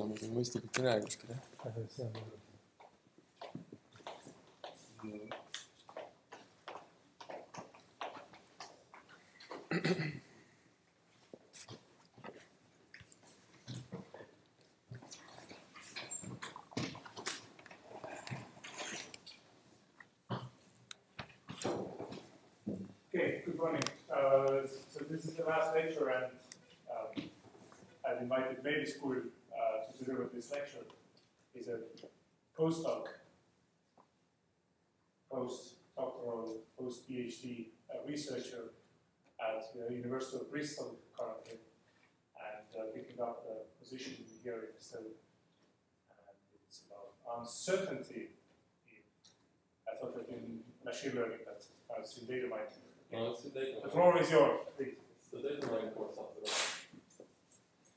elame 0.00 0.16
siin 0.18 0.30
nagu 0.30 0.40
mõistlikult 0.40 0.82
üle 0.82 0.94
kuskil 1.06 1.34
jah. 1.34 2.49
Bristol 40.50 40.98
currently, 41.16 41.58
and 42.36 42.66
uh, 42.78 42.90
picking 42.94 43.20
up 43.20 43.44
the 43.46 43.56
position 43.82 44.14
here 44.42 44.54
in 44.54 44.72
Bristol. 44.72 45.00
And 45.06 46.36
it's 46.68 46.82
about 46.86 47.14
uncertainty. 47.40 48.30
in- 48.88 49.06
I 49.88 49.96
thought 49.98 50.14
that 50.16 50.28
in 50.28 50.60
machine 50.84 51.14
learning, 51.14 51.38
but 51.44 51.62
uh, 51.90 52.00
it's 52.00 52.16
in 52.18 52.26
data 52.26 52.48
mining. 52.48 52.66
no 53.12 53.36
data 53.54 53.80
The 53.84 53.88
floor 53.90 54.18
is 54.20 54.30
yours, 54.30 54.60
please. 54.76 54.96
the 55.32 55.38
data 55.38 55.66
mining 55.70 55.90
course 55.90 56.16
after 56.18 56.40
that 56.46 56.58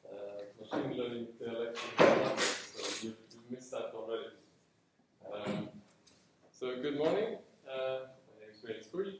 uh, 0.09 0.41
machine 0.61 0.97
learning 0.99 1.27
lecture 1.39 2.37
so 2.75 3.07
you, 3.07 3.13
you 3.33 3.39
missed 3.49 3.71
that 3.71 3.91
already 3.95 4.29
um, 5.31 5.69
so 6.51 6.65
good 6.81 6.97
morning 6.97 7.37
uh, 7.67 7.99
my 8.29 8.35
name 8.39 8.51
is 8.53 8.59
Wayne 8.63 8.83
Skuri 8.85 9.13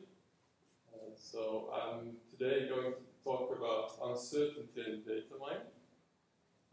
uh, 0.93 1.09
so 1.15 1.69
I'm 1.73 2.17
today 2.31 2.67
going 2.69 2.93
to 2.93 2.97
talk 3.23 3.55
about 3.57 4.11
uncertainty 4.11 4.81
in 4.85 5.02
data 5.02 5.35
mining 5.39 5.73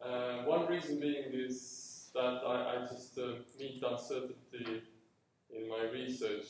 uh, 0.03 0.45
one 0.45 0.67
reason 0.67 0.99
being 1.01 1.25
is 1.33 2.11
that 2.15 2.41
I, 2.47 2.77
I 2.77 2.87
just 2.87 3.19
uh, 3.19 3.35
meet 3.59 3.83
uncertainty 3.83 4.83
in 5.55 5.69
my 5.69 5.83
research 5.93 6.47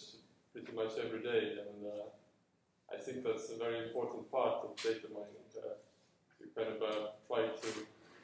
pretty 0.53 0.73
much 0.73 0.93
every 1.05 1.23
day 1.23 1.59
and 1.61 1.87
uh, 1.87 2.95
I 2.95 2.99
think 2.99 3.25
that's 3.25 3.51
a 3.51 3.57
very 3.57 3.87
important 3.87 4.31
part 4.31 4.65
of 4.65 4.77
data 4.77 5.07
mining 5.13 5.51
uh, 5.57 5.75
to 6.39 6.45
kind 6.57 6.77
of 6.77 6.83
uh, 6.83 7.09
try 7.27 7.47
to 7.49 7.69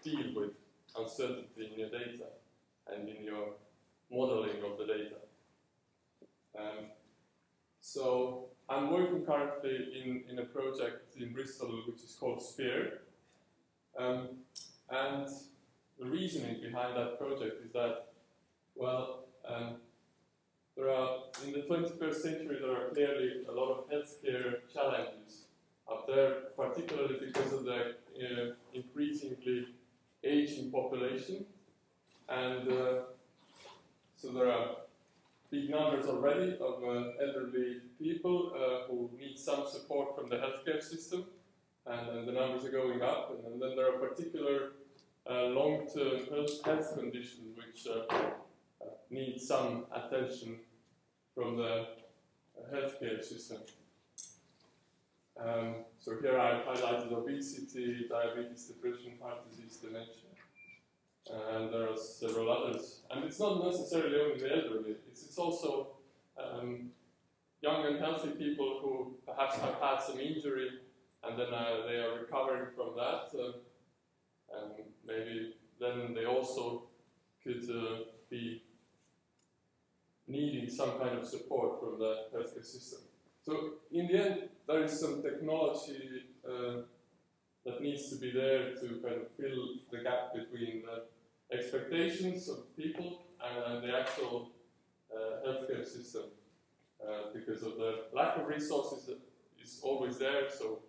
deal 0.03 0.35
with 0.35 0.53
uncertainty 0.99 1.71
in 1.73 1.79
your 1.79 1.91
data 1.91 2.27
and 2.89 3.09
in 3.09 3.23
your 3.23 3.55
modeling 4.11 4.63
of 4.65 4.79
the 4.79 4.87
data. 4.87 5.17
Um, 6.59 6.87
so 7.81 8.49
I'm 8.69 8.91
working 8.91 9.25
currently 9.25 9.89
in, 10.03 10.25
in 10.31 10.39
a 10.41 10.45
project 10.45 11.17
in 11.17 11.33
Bristol 11.33 11.83
which 11.87 12.03
is 12.03 12.17
called 12.19 12.43
Sphere. 12.43 13.03
Um, 13.99 14.29
and 14.91 15.29
the 15.99 16.07
reasoning 16.07 16.61
behind 16.61 16.97
that 16.97 17.19
project 17.19 17.65
is 17.65 17.73
that, 17.73 18.09
well, 18.75 19.25
um, 19.49 19.77
there 20.77 20.91
are 20.91 21.19
in 21.47 21.53
the 21.53 21.61
21st 21.61 22.15
century 22.15 22.59
there 22.61 22.73
are 22.73 22.91
clearly 22.91 23.45
a 23.49 23.53
lot 23.53 23.71
of 23.71 23.91
healthcare 23.91 24.57
challenges 24.73 25.47
up 25.91 26.07
there, 26.07 26.33
particularly 26.57 27.19
because 27.25 27.53
of 27.53 27.65
the 27.65 27.95
uh, 28.21 28.53
increasingly 28.75 29.69
aging 30.23 30.71
population, 30.71 31.47
and 32.29 32.69
uh, 32.69 32.99
so 34.17 34.33
there 34.33 34.51
are 34.51 34.77
big 35.51 35.71
numbers 35.71 36.07
already 36.07 36.55
of 36.55 36.83
uh, 36.85 37.25
elderly 37.25 37.81
people 37.99 38.53
uh, 38.55 38.91
who 38.91 39.11
need 39.19 39.39
some 39.39 39.65
support 39.67 40.17
from 40.17 40.29
the 40.29 40.37
healthcare 40.37 40.83
system, 40.83 41.25
and, 41.87 42.27
the 42.27 42.33
numbers 42.33 42.65
are 42.65 42.71
going 42.71 43.03
up, 43.03 43.33
and, 43.47 43.61
then 43.61 43.77
there 43.77 43.95
are 43.95 43.99
particular 43.99 44.73
uh, 45.31 45.45
long-term 45.45 46.21
health, 46.31 46.95
conditions 46.99 47.57
which 47.57 47.87
need 49.11 49.41
some 49.41 49.85
attention 49.93 50.57
from 51.35 51.57
the 51.57 51.87
healthcare 52.73 53.23
system. 53.23 53.59
Um, 55.39 55.85
so 55.99 56.17
here 56.21 56.39
I've 56.39 56.65
highlighted 56.65 57.13
obesity, 57.13 58.07
diabetes, 58.09 58.65
depression, 58.65 59.13
heart 59.23 59.49
disease, 59.51 59.77
dementia, 59.77 60.26
and 61.31 61.73
there 61.73 61.89
are 61.89 61.97
several 61.97 62.51
others. 62.51 63.03
And 63.11 63.25
it's 63.25 63.41
not 63.41 63.65
necessarily 63.65 64.19
only 64.21 64.39
the 64.39 64.53
elderly; 64.53 64.97
it's, 65.11 65.25
it's 65.25 65.39
also 65.39 65.97
um, 66.39 66.91
young 67.63 67.87
and 67.87 67.99
healthy 67.99 68.31
people 68.31 68.81
who 68.83 69.17
perhaps 69.27 69.59
have 69.59 69.75
had 69.81 69.99
some 69.99 70.21
injury, 70.21 70.69
and 71.25 71.39
then 71.39 71.53
uh, 71.53 71.87
they 71.87 71.97
are 71.97 72.21
recovering 72.21 72.67
from 72.75 72.95
that. 72.97 73.39
Uh, 73.39 73.53
and 74.55 74.85
maybe 75.07 75.55
then 75.81 76.15
they 76.15 76.25
also 76.25 76.85
could 77.43 77.65
uh, 77.71 78.05
be 78.31 78.63
needing 80.29 80.69
some 80.69 80.99
kind 80.99 81.19
of 81.19 81.27
support 81.27 81.81
from 81.81 81.99
the 81.99 82.27
healthcare 82.35 82.65
system. 82.65 83.01
So 83.43 83.75
in 83.93 84.09
the 84.09 84.19
end, 84.19 84.49
there 84.67 84.83
is 84.83 84.99
some 84.99 85.23
technology 85.23 86.25
uh, 86.45 86.83
that 87.65 87.81
needs 87.81 88.09
to 88.11 88.17
be 88.17 88.33
there 88.33 88.75
to 88.75 89.01
kind 89.03 89.21
of 89.23 89.31
fill 89.37 89.77
the 89.91 89.99
gap 89.99 90.35
between 90.35 90.83
the 90.83 91.05
expectations 91.53 92.49
of 92.49 92.77
people 92.77 93.27
and, 93.45 93.75
and 93.75 93.85
the 93.85 93.99
actual 93.99 94.51
uh, 95.15 95.47
healthcare 95.47 95.85
system. 95.85 96.25
Uh, 97.07 97.31
because 97.35 97.63
of 97.63 97.77
the 97.77 98.05
lack 98.15 98.39
of 98.39 98.47
resources 98.47 99.05
that 99.05 99.19
is 99.63 99.81
always 99.83 100.17
there, 100.19 100.49
so 100.51 100.81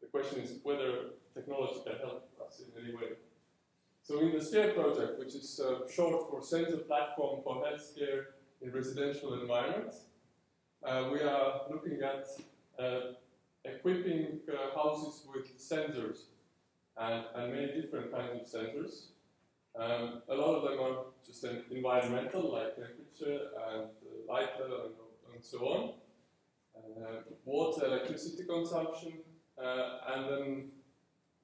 the 0.00 0.08
question 0.08 0.40
is 0.40 0.58
whether 0.64 1.10
technology 1.32 1.80
can 1.86 1.96
help 1.98 2.28
us 2.44 2.60
in 2.60 2.84
any 2.84 2.94
way. 2.94 3.12
So 4.02 4.18
in 4.18 4.32
the 4.32 4.44
SPHERE 4.44 4.74
project, 4.74 5.18
which 5.20 5.34
is 5.36 5.60
uh, 5.64 5.88
short 5.88 6.28
for 6.28 6.42
Sensor 6.42 6.78
Platform 6.78 7.40
for 7.44 7.64
Healthcare 7.64 8.24
in 8.60 8.72
Residential 8.72 9.40
Environments, 9.40 10.00
uh, 10.84 11.08
we 11.12 11.20
are 11.20 11.62
looking 11.70 12.00
at 12.02 12.26
uh, 12.82 13.12
equipping 13.64 14.40
uh, 14.50 14.74
houses 14.76 15.24
with 15.32 15.56
sensors 15.56 16.24
and, 16.96 17.24
and 17.36 17.52
many 17.52 17.80
different 17.80 18.12
kinds 18.12 18.52
of 18.52 18.60
sensors. 18.60 19.11
Um, 19.78 20.22
a 20.28 20.34
lot 20.34 20.56
of 20.56 20.62
them 20.64 20.80
are 20.80 21.04
just 21.26 21.44
en- 21.44 21.64
environmental, 21.70 22.52
like 22.52 22.76
temperature 22.76 23.48
and 23.70 23.84
uh, 23.84 24.32
light 24.32 24.50
level 24.60 24.84
and, 24.84 25.34
and 25.34 25.44
so 25.44 25.58
on. 25.60 25.94
Uh, 26.76 27.22
water, 27.44 27.86
electricity 27.86 28.44
consumption, 28.44 29.12
uh, 29.62 29.98
and 30.14 30.30
then 30.30 30.70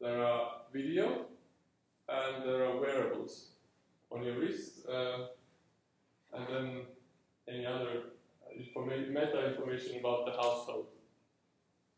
there 0.00 0.22
are 0.24 0.62
video 0.72 1.26
and 2.08 2.44
there 2.44 2.64
are 2.64 2.80
wearables 2.80 3.50
on 4.10 4.22
your 4.22 4.38
wrist, 4.38 4.86
uh, 4.88 5.26
and 6.34 6.46
then 6.48 6.82
any 7.46 7.66
other 7.66 8.02
informa- 8.58 9.08
meta 9.08 9.50
information 9.54 10.00
about 10.00 10.26
the 10.26 10.32
household. 10.32 10.86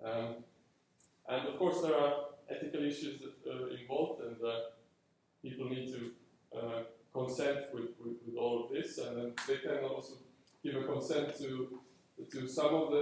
Um, 0.04 0.44
and 1.28 1.48
of 1.48 1.58
course, 1.58 1.80
there 1.82 1.94
are 1.96 2.14
ethical 2.48 2.84
issues 2.84 3.22
uh, 3.22 3.66
involved, 3.68 4.22
and 4.22 4.36
uh, 4.42 4.54
people 5.42 5.68
need 5.68 5.92
to 5.92 6.12
uh, 6.56 6.82
consent 7.12 7.66
with, 7.72 7.90
with, 8.02 8.16
with 8.26 8.36
all 8.36 8.64
of 8.64 8.72
this, 8.72 8.98
and 8.98 9.16
then 9.16 9.32
they 9.46 9.56
can 9.58 9.84
also 9.84 10.14
give 10.62 10.76
a 10.76 10.84
consent 10.84 11.36
to 11.38 11.80
to 12.30 12.46
some 12.46 12.74
of 12.74 12.90
the 12.90 13.00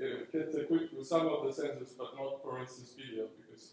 uh, 0.00 0.24
get 0.30 0.54
equipped 0.54 0.94
with 0.94 1.06
some 1.06 1.26
of 1.26 1.42
the 1.44 1.62
sensors, 1.62 1.96
but 1.96 2.14
not, 2.16 2.42
for 2.42 2.60
instance, 2.60 2.94
video, 2.96 3.26
because 3.40 3.72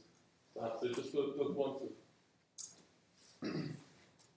they 0.82 0.90
just 0.90 1.14
don't, 1.14 1.38
don't 1.38 1.56
want 1.56 1.82
to. 3.42 3.52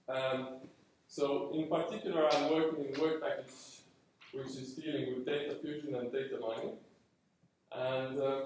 Um, 0.09 0.61
so, 1.07 1.51
in 1.53 1.67
particular, 1.67 2.27
I'm 2.33 2.51
working 2.51 2.85
in 2.91 2.99
work 2.99 3.21
package 3.21 3.79
which 4.31 4.47
is 4.47 4.73
dealing 4.73 5.15
with 5.15 5.25
data 5.25 5.55
fusion 5.61 5.95
and 5.95 6.11
data 6.11 6.37
mining. 6.39 6.75
And 7.71 8.19
uh, 8.19 8.41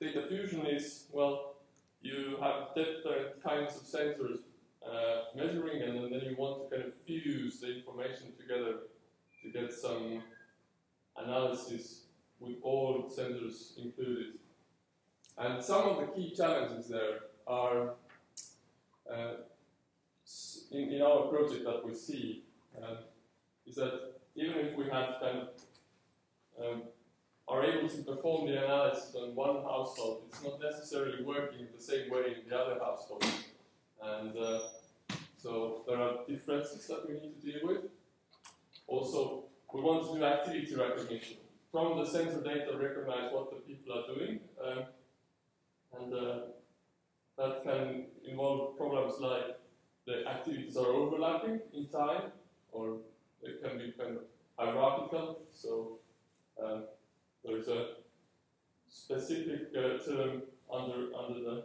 data 0.00 0.26
fusion 0.28 0.66
is, 0.66 1.06
well, 1.10 1.56
you 2.02 2.36
have 2.40 2.74
different 2.74 3.42
kinds 3.42 3.76
of 3.76 3.82
sensors 3.82 4.40
uh, 4.86 5.36
measuring, 5.36 5.82
and 5.82 6.12
then 6.12 6.20
you 6.28 6.36
want 6.36 6.70
to 6.70 6.76
kind 6.76 6.88
of 6.88 6.94
fuse 7.06 7.60
the 7.60 7.78
information 7.78 8.32
together 8.38 8.74
to 9.42 9.50
get 9.50 9.72
some 9.72 10.22
analysis 11.16 12.02
with 12.40 12.56
all 12.62 13.10
sensors 13.16 13.78
included. 13.78 14.38
And 15.38 15.62
some 15.62 15.88
of 15.88 15.96
the 15.98 16.06
key 16.12 16.34
challenges 16.34 16.88
there 16.88 17.18
are 17.46 17.94
uh, 19.10 19.34
in, 20.70 20.92
in 20.92 21.02
our 21.02 21.26
project 21.26 21.64
that 21.64 21.84
we 21.84 21.94
see 21.94 22.44
uh, 22.80 22.96
is 23.66 23.76
that 23.76 24.12
even 24.34 24.66
if 24.66 24.76
we 24.76 24.84
have 24.84 25.16
kind 25.20 25.38
of 25.38 25.48
um, 26.60 26.82
are 27.48 27.64
able 27.64 27.88
to 27.88 28.02
perform 28.02 28.46
the 28.46 28.56
analysis 28.56 29.14
on 29.14 29.34
one 29.34 29.62
household, 29.62 30.22
it's 30.28 30.42
not 30.42 30.60
necessarily 30.60 31.22
working 31.22 31.66
the 31.74 31.82
same 31.82 32.10
way 32.10 32.36
in 32.42 32.48
the 32.48 32.56
other 32.56 32.78
household. 32.78 33.24
And 34.02 34.36
uh, 34.36 34.60
So 35.42 35.82
there 35.88 36.00
are 36.00 36.18
differences 36.28 36.86
that 36.86 37.08
we 37.08 37.14
need 37.14 37.34
to 37.40 37.52
deal 37.52 37.66
with. 37.66 37.90
Also, 38.86 39.44
we 39.72 39.80
want 39.80 40.06
to 40.06 40.16
do 40.16 40.24
activity 40.24 40.72
recognition. 40.76 41.38
From 41.72 41.98
the 41.98 42.06
sensor 42.06 42.42
data, 42.42 42.78
recognize 42.78 43.32
what 43.32 43.50
the 43.50 43.56
people 43.56 43.92
are 43.92 44.14
doing. 44.14 44.38
Um, 44.64 44.84
and 45.98 46.14
uh, 46.14 46.38
that 47.36 47.64
can 47.64 48.04
involve 48.24 48.76
problems 48.76 49.14
like 49.18 49.58
the 50.06 50.28
activities 50.28 50.76
are 50.76 50.86
overlapping 50.86 51.60
in 51.74 51.88
time, 51.88 52.30
or 52.70 52.98
they 53.42 53.54
can 53.60 53.78
be 53.78 53.92
kind 53.98 54.18
of 54.18 54.24
hierarchical. 54.56 55.40
So 55.52 55.98
um, 56.62 56.84
there 57.44 57.56
is 57.56 57.66
a 57.66 57.86
specific 58.88 59.72
uh, 59.76 59.98
term 60.04 60.42
under 60.72 61.10
under 61.18 61.40
the 61.40 61.64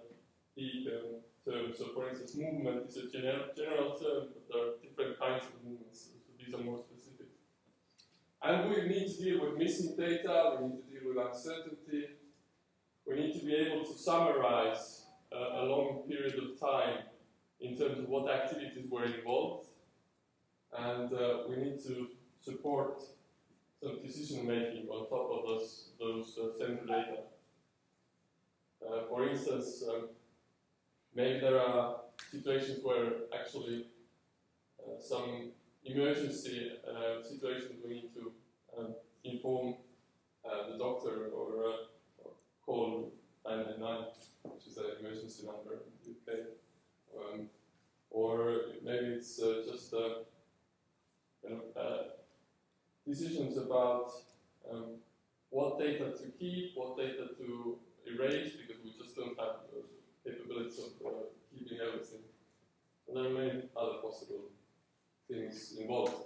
peak 0.56 0.88
um, 0.88 1.22
term. 1.48 1.74
So 1.76 1.86
for 1.96 2.10
instance, 2.10 2.36
movement 2.36 2.90
is 2.90 2.98
a 2.98 3.10
general 3.10 3.46
general 3.56 3.98
term, 3.98 4.28
but 4.34 4.44
there 4.50 4.62
are 4.62 4.74
different 4.84 5.20
kinds 5.20 5.44
of 5.46 5.64
movements. 5.64 6.10
So 6.12 6.12
these 6.38 6.54
are 6.54 6.64
more 6.64 6.80
specific. 6.80 7.28
And 8.44 8.70
we 8.70 8.88
need 8.88 9.08
to 9.08 9.24
deal 9.24 9.42
with 9.42 9.58
missing 9.58 9.96
data. 9.98 10.58
We 10.60 10.68
need 10.68 10.82
to 10.84 10.90
deal 10.92 11.10
with 11.10 11.26
uncertainty. 11.26 12.04
We 13.08 13.16
need 13.16 13.40
to 13.40 13.46
be 13.46 13.56
able 13.56 13.86
to 13.86 13.94
summarize 13.94 15.06
uh, 15.34 15.62
a 15.62 15.64
long 15.64 16.04
period 16.08 16.36
of 16.36 16.60
time 16.60 17.00
in 17.62 17.78
terms 17.78 18.00
of 18.00 18.10
what 18.10 18.30
activities 18.30 18.86
were 18.90 19.06
involved. 19.06 19.68
And 20.78 21.12
uh, 21.14 21.44
we 21.50 21.56
need 21.56 21.80
to 21.88 22.10
support 22.42 23.02
some 23.82 24.02
decision 24.04 24.46
making 24.46 24.88
on 24.90 25.10
top 25.10 25.30
of 25.32 25.46
those, 25.48 25.90
those 26.00 26.38
uh, 26.38 26.66
data. 26.86 27.20
Uh, 28.86 29.08
for 29.10 29.28
instance, 29.28 29.84
um, 29.90 30.10
maybe 31.18 31.40
there 31.40 31.60
are 31.60 31.96
situations 32.32 32.80
where 32.84 33.10
actually 33.38 33.88
uh, 34.80 35.02
some 35.02 35.52
emergency 35.84 36.72
uh, 36.88 37.24
situations 37.24 37.74
we 37.84 37.94
need 37.96 38.10
to 38.14 38.32
um, 38.78 38.94
inform 39.24 39.74
uh, 40.46 40.70
the 40.72 40.78
doctor 40.78 41.30
or, 41.36 41.48
uh, 41.66 42.24
or 42.24 42.32
call 42.64 43.12
999, 43.46 44.06
which 44.44 44.68
is 44.68 44.78
an 44.78 44.86
emergency 45.00 45.46
number 45.48 45.74
in 45.74 45.92
the 45.98 46.14
UK. 46.14 46.40
Um, 47.18 47.50
or 48.12 48.62
maybe 48.84 49.08
it's 49.18 49.42
uh, 49.42 49.64
just 49.70 49.94
uh, 49.94 50.22
you 51.44 51.50
know, 51.50 52.04
decisions 53.08 53.58
about 53.58 54.12
um, 54.72 54.98
what 55.50 55.80
data 55.80 56.12
to 56.12 56.28
keep, 56.40 56.74
what 56.76 56.96
data 56.96 57.30
to 57.40 57.78
erase, 58.06 58.54
because 58.56 58.84
we 58.84 58.92
just 58.92 59.16
don't 59.16 59.38
have 59.40 59.66
the 59.72 59.97
capabilities 60.28 60.80
of 60.80 61.06
uh, 61.06 61.10
keeping 61.54 61.78
everything. 61.80 62.20
And 63.08 63.18
there 63.18 63.26
are 63.26 63.30
many 63.30 63.64
other 63.76 63.98
possible 64.02 64.50
things 65.30 65.76
involved. 65.80 66.24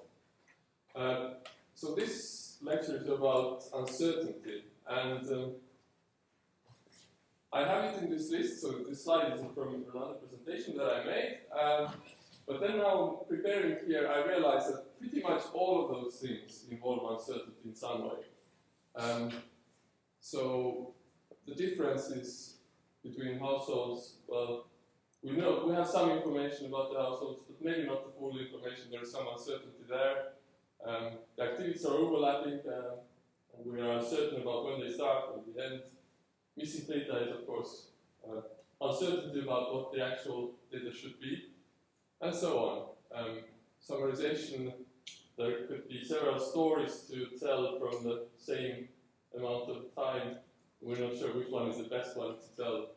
Uh, 0.96 1.30
so 1.76 1.96
this 1.96 2.58
lecture 2.62 2.98
is 2.98 3.08
about 3.08 3.64
uncertainty, 3.74 4.64
and 4.88 5.28
um, 5.32 5.52
I 7.54 7.66
have 7.66 7.84
it 7.86 8.04
in 8.04 8.10
this 8.10 8.30
list, 8.32 8.62
so 8.62 8.84
this 8.88 9.04
slide 9.04 9.34
is 9.34 9.42
from 9.54 9.86
another 9.94 10.14
presentation 10.14 10.78
that 10.78 10.86
I 10.86 11.06
made. 11.06 11.40
Um, 11.60 11.94
but 12.48 12.60
then 12.62 12.78
now 12.78 13.24
preparing 13.28 13.78
here, 13.88 14.10
I 14.14 14.28
realized 14.28 14.70
that 14.70 15.00
pretty 15.00 15.22
much 15.22 15.44
all 15.54 15.86
of 15.86 15.92
those 15.92 16.20
things 16.20 16.66
involve 16.70 17.20
uncertainty 17.20 17.62
in 17.66 17.76
some 17.76 18.04
way. 18.04 18.22
Um, 18.96 19.32
so 20.20 20.94
the 21.48 21.56
differences 21.56 22.58
between 23.04 23.40
households, 23.40 24.16
well, 24.28 24.68
we 25.24 25.32
know 25.32 25.66
we 25.68 25.76
have 25.76 25.88
some 25.88 26.12
information 26.12 26.68
about 26.68 26.92
the 26.92 27.00
households, 27.00 27.42
but 27.48 27.64
maybe 27.64 27.86
not 27.86 28.06
the 28.06 28.12
full 28.20 28.38
information. 28.40 28.86
There 28.92 29.04
is 29.04 29.12
some 29.12 29.28
uncertainty 29.32 29.84
there. 29.88 30.34
Um, 30.86 31.20
the 31.38 31.44
activities 31.44 31.86
are 31.86 31.94
overlapping, 31.94 32.60
uh, 32.68 32.96
and 33.56 33.72
we 33.72 33.80
are 33.82 34.00
uncertain 34.00 34.42
about 34.42 34.66
when 34.66 34.80
they 34.80 34.92
start 34.92 35.36
and 35.36 35.54
the 35.54 35.64
end. 35.64 35.82
Missing 36.58 36.86
data 36.88 37.24
is, 37.24 37.40
of 37.40 37.46
course, 37.46 37.88
uh, 38.28 38.42
uncertainty 38.82 39.42
about 39.42 39.74
what 39.74 39.94
the 39.94 40.04
actual 40.04 40.54
data 40.72 40.92
should 40.92 41.20
be, 41.20 41.50
and 42.22 42.34
so 42.34 42.58
on. 42.58 42.88
Um, 43.14 43.38
summarization, 43.88 44.74
there 45.38 45.68
could 45.68 45.88
be 45.88 46.04
several 46.04 46.40
stories 46.40 47.08
to 47.12 47.28
tell 47.40 47.80
from 47.80 48.04
the 48.04 48.26
same 48.38 48.88
amount 49.38 49.70
of 49.70 49.96
time. 49.96 50.38
We're 50.82 50.98
not 50.98 51.16
sure 51.16 51.30
which 51.34 51.50
one 51.50 51.70
is 51.70 51.78
the 51.78 51.84
best 51.84 52.18
one 52.18 52.36
to 52.36 52.56
tell. 52.58 52.88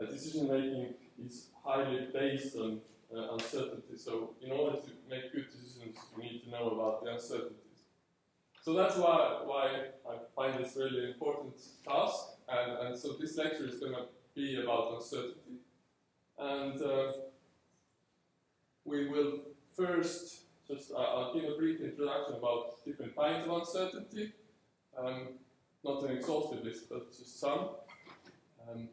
Uh, 0.00 0.06
decision 0.06 0.48
making 0.48 0.94
is 1.24 1.48
highly 1.64 2.08
based 2.12 2.56
on 2.56 2.80
uh, 3.14 3.34
uncertainty, 3.34 3.96
so 3.96 4.34
in 4.40 4.52
order 4.52 4.76
to 4.76 4.90
make 5.08 5.32
good 5.32 5.46
decisions, 5.50 5.96
we 6.16 6.24
need 6.24 6.44
to 6.44 6.50
know 6.50 6.70
about 6.70 7.04
the 7.04 7.12
uncertainties. 7.12 7.82
So 8.62 8.72
that's 8.74 8.96
why, 8.96 9.40
why 9.44 9.88
I 10.08 10.16
find 10.34 10.64
this 10.64 10.76
really 10.76 11.12
important 11.12 11.54
task, 11.86 12.16
and, 12.48 12.86
and 12.86 12.98
so 12.98 13.14
this 13.20 13.36
lecture 13.36 13.66
is 13.66 13.78
going 13.78 13.94
to 13.94 14.06
be 14.34 14.62
about 14.62 14.94
uncertainty. 14.94 15.58
And 16.38 16.80
uh, 16.80 17.12
we 18.84 19.08
will 19.08 19.40
first 19.76 20.42
just, 20.66 20.92
uh, 20.92 20.96
I'll 20.96 21.34
give 21.34 21.44
a 21.44 21.56
brief 21.56 21.80
introduction 21.80 22.36
about 22.36 22.84
different 22.84 23.14
kinds 23.16 23.46
of 23.46 23.52
uncertainty. 23.58 24.32
Um, 24.96 25.28
not 25.84 26.02
an 26.04 26.16
exhaustive 26.16 26.64
list, 26.64 26.88
but 26.88 27.10
just 27.10 27.38
some. 27.38 27.70
Um, 28.66 28.88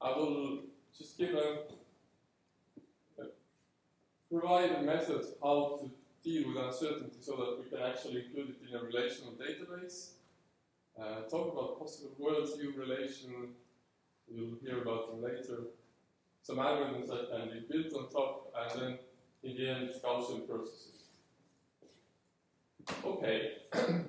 I 0.00 0.10
will 0.10 0.64
just 0.96 1.16
give 1.16 1.34
a, 1.34 1.62
a, 3.20 3.26
provide 4.30 4.72
a 4.72 4.82
method 4.82 5.24
how 5.42 5.78
to 5.80 5.90
deal 6.28 6.48
with 6.48 6.56
uncertainty 6.56 7.18
so 7.20 7.36
that 7.36 7.58
we 7.62 7.70
can 7.70 7.86
actually 7.86 8.24
include 8.26 8.50
it 8.50 8.68
in 8.68 8.76
a 8.76 8.82
relational 8.82 9.32
database. 9.34 10.10
Uh, 11.00 11.22
talk 11.30 11.52
about 11.52 11.78
possible 11.78 12.10
worldview 12.20 12.76
relation. 12.76 13.54
You'll 14.28 14.58
hear 14.62 14.82
about 14.82 15.08
them 15.08 15.22
later. 15.22 15.60
Some 16.42 16.56
algorithms 16.56 17.06
that 17.06 17.30
can 17.30 17.50
be 17.50 17.66
built 17.70 17.94
on 17.94 18.10
top, 18.10 18.52
and 18.56 18.80
then 18.80 18.98
in 19.44 19.56
the 19.56 19.68
end, 19.68 19.90
Gaussian 20.04 20.46
processes. 20.48 21.04
Okay. 23.04 23.52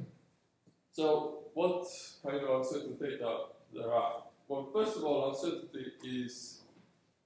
so, 0.92 1.43
what 1.54 1.86
kind 2.24 2.38
of 2.38 2.50
uncertain 2.50 2.96
data 2.98 3.46
there 3.74 3.92
are? 3.94 4.24
Well, 4.48 4.70
first 4.74 4.98
of 4.98 5.04
all, 5.04 5.30
uncertainty 5.30 5.94
is 6.04 6.62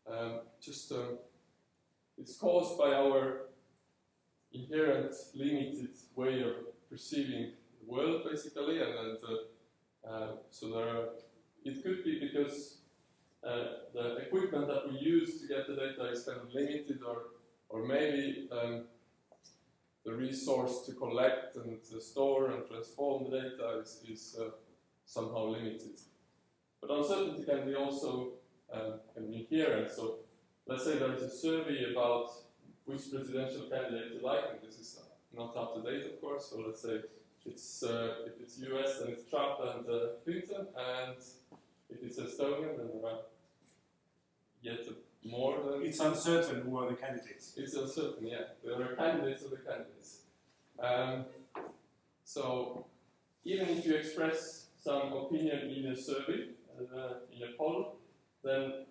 um, 0.10 0.42
just 0.62 0.92
um, 0.92 1.18
it's 2.18 2.38
caused 2.38 2.78
by 2.78 2.94
our 2.94 3.48
inherent 4.54 5.14
limited 5.34 5.90
way 6.16 6.42
of 6.42 6.54
perceiving 6.90 7.52
the 7.80 7.92
world, 7.92 8.24
basically, 8.30 8.82
and, 8.82 8.94
and 8.94 9.18
uh, 9.24 10.10
uh, 10.10 10.32
so 10.52 10.70
there 10.70 10.88
are, 10.88 11.10
it 11.66 11.84
could 11.84 12.04
be 12.04 12.20
because 12.20 12.78
uh, 13.46 13.66
the 13.94 14.18
equipment 14.18 14.68
that 14.68 14.90
we 14.90 14.98
use 14.98 15.42
to 15.42 15.48
get 15.48 15.68
the 15.68 15.76
data 15.76 16.10
is 16.12 16.24
kind 16.24 16.40
of 16.40 16.54
limited, 16.54 17.00
or 17.06 17.18
or 17.70 17.86
maybe 17.86 18.48
um, 18.52 18.86
the 20.08 20.14
resource 20.14 20.86
to 20.86 20.94
collect 20.94 21.58
and 21.58 21.84
to 21.84 22.00
store 22.00 22.52
and 22.52 22.66
transform 22.66 23.30
the 23.30 23.42
data 23.42 23.80
is, 23.82 24.02
is 24.08 24.38
uh, 24.40 24.52
somehow 25.06 25.48
limited. 25.48 26.00
But 26.80 26.92
uncertainty 26.92 27.44
can 27.44 27.66
be 27.66 27.76
also 27.76 28.30
um, 28.72 29.02
can 29.14 29.28
be 29.28 29.46
inherent. 29.52 29.92
So 29.92 30.20
let's 30.66 30.86
say 30.86 30.98
there 30.98 31.14
is 31.14 31.24
a 31.24 31.30
survey 31.30 31.92
about 31.92 32.30
which 32.86 33.12
presidential 33.12 33.64
candidate 33.64 34.14
you 34.14 34.22
like, 34.26 34.46
and 34.52 34.60
this 34.66 34.80
is 34.80 34.98
not 35.36 35.58
up 35.58 35.76
to 35.76 35.82
date, 35.82 36.06
of 36.06 36.22
course. 36.22 36.52
So 36.52 36.64
let's 36.66 36.82
say 36.82 37.02
it's 37.46 37.84
uh, 37.84 38.28
if 38.28 38.40
it's 38.40 38.60
U.S. 38.60 39.00
then 39.00 39.10
it's 39.10 39.30
Trump 39.30 39.60
and 39.60 39.86
uh, 39.90 40.00
Clinton, 40.24 40.68
and 40.78 41.18
if 41.90 42.02
it's 42.02 42.18
Estonian 42.18 42.78
then 42.78 42.88
there 42.94 43.12
are 43.12 43.20
yet 44.62 44.88
more 45.30 45.60
than 45.64 45.84
It's 45.84 46.00
uncertain 46.00 46.62
who 46.62 46.78
are 46.78 46.90
the 46.90 46.96
candidates. 46.96 47.54
it's 47.58 47.76
uncertain. 47.76 48.28
Yeah, 48.28 48.44
there 48.64 48.82
are 48.82 48.96
candidates 48.96 49.44
of 49.44 49.52
the 49.52 49.58
candidates. 49.58 50.22
Um, 50.80 51.26
so 52.24 52.86
even 53.44 53.70
if 53.70 53.86
you 53.86 53.96
express 53.96 54.68
some 54.78 55.14
opinion 55.14 55.70
in 55.70 55.92
a 55.92 55.96
survey, 55.96 56.50
uh, 56.80 57.14
in 57.36 57.44
a 57.44 57.58
poll, 57.58 57.98
then 58.44 58.86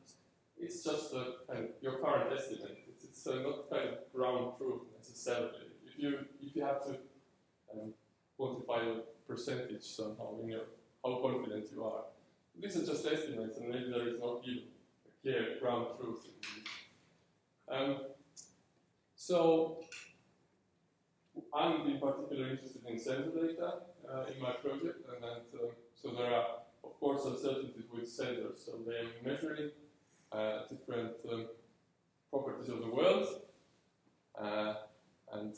it's 0.58 0.82
just 0.82 1.12
a 1.12 1.24
kind 1.46 1.64
of 1.64 1.70
your 1.80 1.98
current 1.98 2.32
estimate. 2.32 2.78
It's, 2.88 3.04
it's 3.04 3.26
uh, 3.26 3.34
not 3.36 3.70
kind 3.70 3.88
of 3.90 4.12
ground 4.12 4.54
truth 4.58 4.82
necessarily. 4.96 5.68
If 5.86 5.98
you 6.02 6.18
if 6.42 6.56
you 6.56 6.64
have 6.64 6.82
to 6.86 6.92
um, 7.72 7.92
quantify 8.38 8.96
a 8.96 9.00
percentage 9.28 9.82
somehow 9.82 10.38
in 10.42 10.48
your 10.48 10.64
how 11.04 11.20
confident 11.22 11.66
you 11.72 11.84
are, 11.84 12.04
these 12.60 12.76
are 12.76 12.86
just 12.86 13.06
estimates, 13.06 13.58
and 13.58 13.68
maybe 13.68 13.90
there 13.90 14.08
is 14.08 14.18
not 14.20 14.40
even 14.44 14.64
a 15.34 15.60
ground 15.60 15.86
truth. 15.98 16.26
Um, 17.68 17.98
so 19.14 19.80
I'm 21.54 21.86
in 21.90 21.98
particular 21.98 22.50
interested 22.50 22.82
in 22.86 22.98
sensor 22.98 23.30
data 23.30 23.72
uh, 24.12 24.24
in 24.32 24.40
my 24.40 24.52
project, 24.52 25.00
and, 25.14 25.24
um, 25.24 25.70
so 25.94 26.10
there 26.10 26.32
are 26.32 26.46
of 26.84 27.00
course 27.00 27.24
uncertainties 27.24 27.84
with 27.92 28.04
sensors. 28.04 28.64
So 28.64 28.78
they 28.86 28.96
are 28.96 29.10
measuring 29.24 29.70
uh, 30.30 30.60
different 30.70 31.12
um, 31.32 31.46
properties 32.30 32.68
of 32.68 32.80
the 32.80 32.88
world, 32.88 33.26
uh, 34.40 34.74
and 35.32 35.54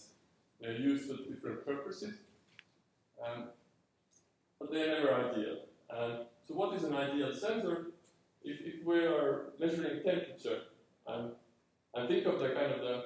they're 0.60 0.78
used 0.78 1.10
for 1.10 1.16
different 1.16 1.66
purposes. 1.66 2.14
Um, 3.24 3.48
but 4.58 4.72
they're 4.72 5.00
never 5.00 5.14
ideal. 5.14 5.58
So 6.48 6.54
what 6.54 6.74
is 6.74 6.84
an 6.84 6.94
ideal 6.94 7.34
sensor? 7.34 7.88
If, 8.48 8.60
if 8.64 8.84
we 8.86 9.00
are 9.04 9.52
measuring 9.60 10.02
temperature, 10.02 10.60
um, 11.06 11.32
and 11.94 12.08
think 12.08 12.26
of 12.26 12.40
the 12.40 12.48
kind 12.48 12.72
of 12.72 12.80
the 12.80 13.04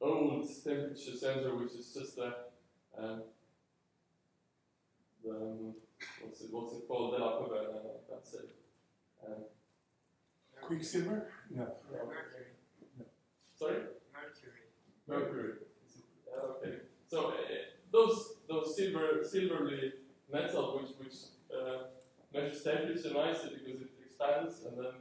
old 0.00 0.44
temperature 0.64 1.16
sensor, 1.16 1.54
which 1.54 1.72
is 1.72 1.94
just 1.94 2.18
a 2.18 2.34
um, 2.98 3.22
the, 5.22 5.30
um, 5.30 5.74
what's 6.20 6.40
it 6.40 6.48
what's 6.50 6.74
it 6.74 6.88
called? 6.88 7.12
De 7.16 7.24
la 7.24 7.38
Cover, 7.38 7.58
I 7.58 8.10
can't 8.10 8.26
say. 8.26 8.38
Um, 9.24 9.44
Quicksilver? 10.62 11.28
No. 11.50 11.68
Mercury. 11.92 12.46
sorry. 13.56 13.76
Mercury. 14.12 14.52
Mercury. 15.06 15.52
Uh, 16.26 16.46
okay. 16.52 16.78
So 17.06 17.28
uh, 17.28 17.32
those 17.92 18.34
those 18.48 18.76
silver 18.76 19.22
silverly 19.22 19.92
metal 20.32 20.80
which 20.80 20.90
which 20.98 21.18
uh, 21.54 21.84
measures 22.34 22.64
temperature 22.64 23.14
nicely 23.14 23.50
because 23.64 23.82
it 23.82 23.95
and 24.20 24.78
then 24.78 24.94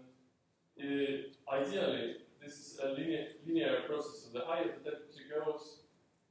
uh, 0.82 1.54
ideally 1.54 2.16
this 2.44 2.54
is 2.54 2.80
a 2.84 2.90
linear 2.90 3.28
linear 3.46 3.82
process. 3.88 4.24
So 4.24 4.40
the 4.40 4.46
higher 4.46 4.66
the 4.66 4.92
temperature 4.92 5.46
goes, 5.46 5.80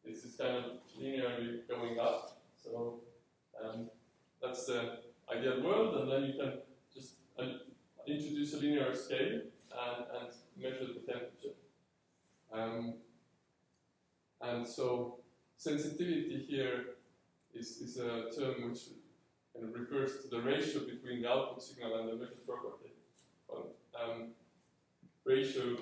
this 0.05 0.25
is 0.25 0.37
kind 0.37 0.57
of 0.57 0.65
linearly 1.01 1.67
going 1.69 1.99
up. 1.99 2.41
So 2.63 3.01
um, 3.63 3.91
that's 4.43 4.67
the 4.67 4.99
ideal 5.35 5.63
world, 5.63 5.97
and 6.03 6.13
then 6.13 6.25
you 6.25 6.35
can 6.39 6.53
just 6.95 7.15
uh, 7.39 7.45
introduce 8.07 8.55
a 8.55 8.59
linear 8.59 8.95
scale 8.95 9.41
and, 9.73 10.05
and 10.21 10.33
measure 10.57 10.87
the 10.87 11.13
temperature. 11.13 11.57
Um, 12.53 12.95
and 14.41 14.67
so 14.67 15.19
sensitivity 15.57 16.47
here 16.49 16.85
is, 17.55 17.79
is 17.79 17.99
a 17.99 18.31
term 18.37 18.71
which 18.71 18.81
kind 19.55 19.69
of 19.69 19.81
refers 19.81 20.23
to 20.23 20.29
the 20.29 20.41
ratio 20.41 20.81
between 20.81 21.23
the 21.23 21.31
output 21.31 21.63
signal 21.63 21.99
and 22.01 22.09
the 22.09 22.15
measured 22.15 22.47
property. 22.47 22.91
Um, 23.95 24.31
ratio, 25.25 25.77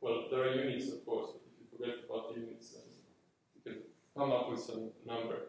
well, 0.00 0.26
there 0.30 0.42
are 0.44 0.54
units 0.54 0.92
of 0.92 1.04
course, 1.04 1.30
but 1.32 1.42
if 1.50 1.58
you 1.60 1.76
forget 1.76 2.04
about 2.08 2.32
the 2.32 2.40
units, 2.40 2.76
you 3.54 3.72
can 3.72 3.82
come 4.16 4.30
up 4.30 4.50
with 4.50 4.60
some 4.60 4.90
number. 5.04 5.48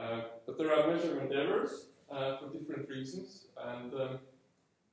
Uh, 0.00 0.22
but 0.46 0.56
there 0.56 0.72
are 0.72 0.90
measurement 0.90 1.30
errors 1.32 1.88
uh, 2.10 2.38
for 2.38 2.48
different 2.56 2.88
reasons, 2.88 3.48
and 3.62 3.92
um, 3.94 4.18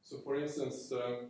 so 0.03 0.17
for 0.17 0.35
instance, 0.35 0.91
um, 0.91 1.27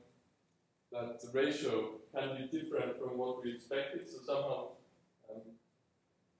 that 0.92 1.22
the 1.22 1.30
ratio 1.32 1.92
can 2.16 2.36
be 2.36 2.60
different 2.60 2.98
from 2.98 3.18
what 3.18 3.44
we 3.44 3.54
expected. 3.54 4.10
So 4.10 4.18
somehow, 4.26 4.70
um, 5.30 5.42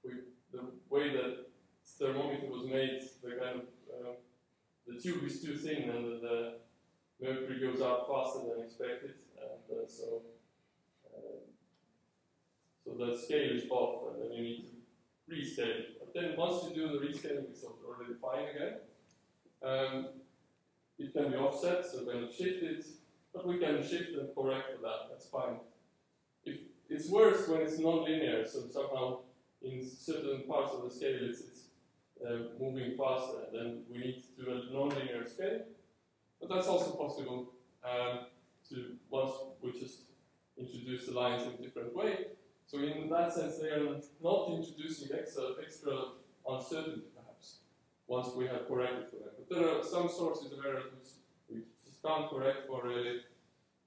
we, 0.04 0.10
the 0.52 0.64
way 0.88 1.12
that 1.12 1.46
thermometer 1.98 2.46
was 2.46 2.66
made, 2.66 3.00
the 3.22 3.36
kind 3.36 3.60
of 3.60 3.66
uh, 4.00 4.12
the 4.86 5.00
tube 5.00 5.24
is 5.24 5.42
too 5.42 5.56
thin, 5.56 5.90
and 5.90 6.22
the, 6.22 6.54
mercury 7.22 7.60
goes 7.60 7.82
out 7.82 8.08
faster 8.08 8.40
than 8.48 8.64
expected, 8.64 9.14
and 9.36 9.78
uh, 9.78 9.86
so 9.86 10.22
uh, 11.14 11.40
so 12.82 12.94
the 12.96 13.16
scale 13.16 13.56
is 13.56 13.64
off, 13.70 14.14
and 14.14 14.22
then 14.22 14.32
you 14.32 14.42
need 14.42 14.64
to 14.64 15.34
rescale. 15.34 15.82
But 15.98 16.14
then 16.14 16.36
once 16.36 16.64
you 16.64 16.74
do 16.74 16.88
the 16.88 17.06
rescaling, 17.06 17.50
it's 17.50 17.62
already 17.64 18.14
fine 18.20 18.48
again. 18.48 18.78
Um, 19.62 20.06
it 20.98 21.12
can 21.12 21.30
be 21.30 21.36
offset, 21.36 21.84
so 21.84 22.04
when 22.04 22.24
you 22.24 22.28
shift 22.32 22.62
it, 22.62 22.84
but 23.32 23.46
we 23.46 23.58
can 23.58 23.82
shift 23.82 24.12
and 24.18 24.34
correct 24.34 24.76
for 24.76 24.82
that, 24.82 25.08
that's 25.10 25.26
fine. 25.26 25.60
If 26.44 26.56
it's 26.88 27.08
worse 27.08 27.48
when 27.48 27.62
it's 27.62 27.78
non-linear, 27.78 28.46
so 28.46 28.66
somehow 28.68 29.20
in 29.62 29.86
certain 29.86 30.44
parts 30.48 30.74
of 30.74 30.84
the 30.84 30.90
scale 30.90 31.18
it's, 31.22 31.40
it's 31.40 31.60
uh, 32.26 32.36
moving 32.58 32.96
faster, 32.96 33.46
then 33.52 33.82
we 33.90 33.98
need 33.98 34.22
to 34.22 34.44
do 34.44 34.50
a 34.50 34.74
nonlinear 34.74 35.28
scale. 35.28 35.60
But 36.40 36.48
that's 36.48 36.68
also 36.68 36.92
possible 36.92 37.52
um, 37.84 38.26
to 38.68 38.96
once 39.10 39.32
we 39.62 39.72
just 39.72 40.02
introduce 40.56 41.06
the 41.06 41.12
lines 41.12 41.42
in 41.42 41.54
a 41.54 41.56
different 41.56 41.94
way. 41.94 42.26
So 42.66 42.78
in 42.78 43.08
that 43.10 43.32
sense, 43.32 43.58
they 43.58 43.68
are 43.68 43.96
not 44.22 44.50
introducing 44.50 45.08
extra, 45.16 45.42
extra 45.60 45.92
uncertainty, 46.48 47.02
perhaps, 47.16 47.58
once 48.06 48.28
we 48.36 48.46
have 48.46 48.68
corrected 48.68 49.10
for 49.10 49.16
them. 49.16 49.34
But 49.38 49.48
there 49.50 49.68
are 49.68 49.82
some 49.82 50.08
sources 50.08 50.52
of 50.52 50.64
errors 50.64 50.84
which 50.94 51.10
we 51.50 51.56
just 51.84 52.02
can't 52.02 52.30
correct 52.30 52.68
for 52.68 52.86
really. 52.86 53.22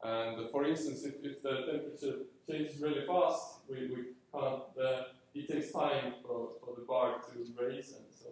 And 0.03 0.49
for 0.51 0.65
instance, 0.65 1.05
if, 1.05 1.15
if 1.23 1.41
the 1.41 1.65
temperature 1.71 2.25
changes 2.49 2.81
really 2.81 3.05
fast, 3.07 3.59
we, 3.69 3.87
we 3.87 4.03
can't, 4.33 4.63
uh, 4.77 5.03
it 5.33 5.49
takes 5.49 5.71
time 5.71 6.13
for, 6.21 6.49
for 6.59 6.75
the 6.75 6.85
bar 6.85 7.15
to 7.19 7.63
raise, 7.63 7.93
and 7.93 8.05
so 8.11 8.29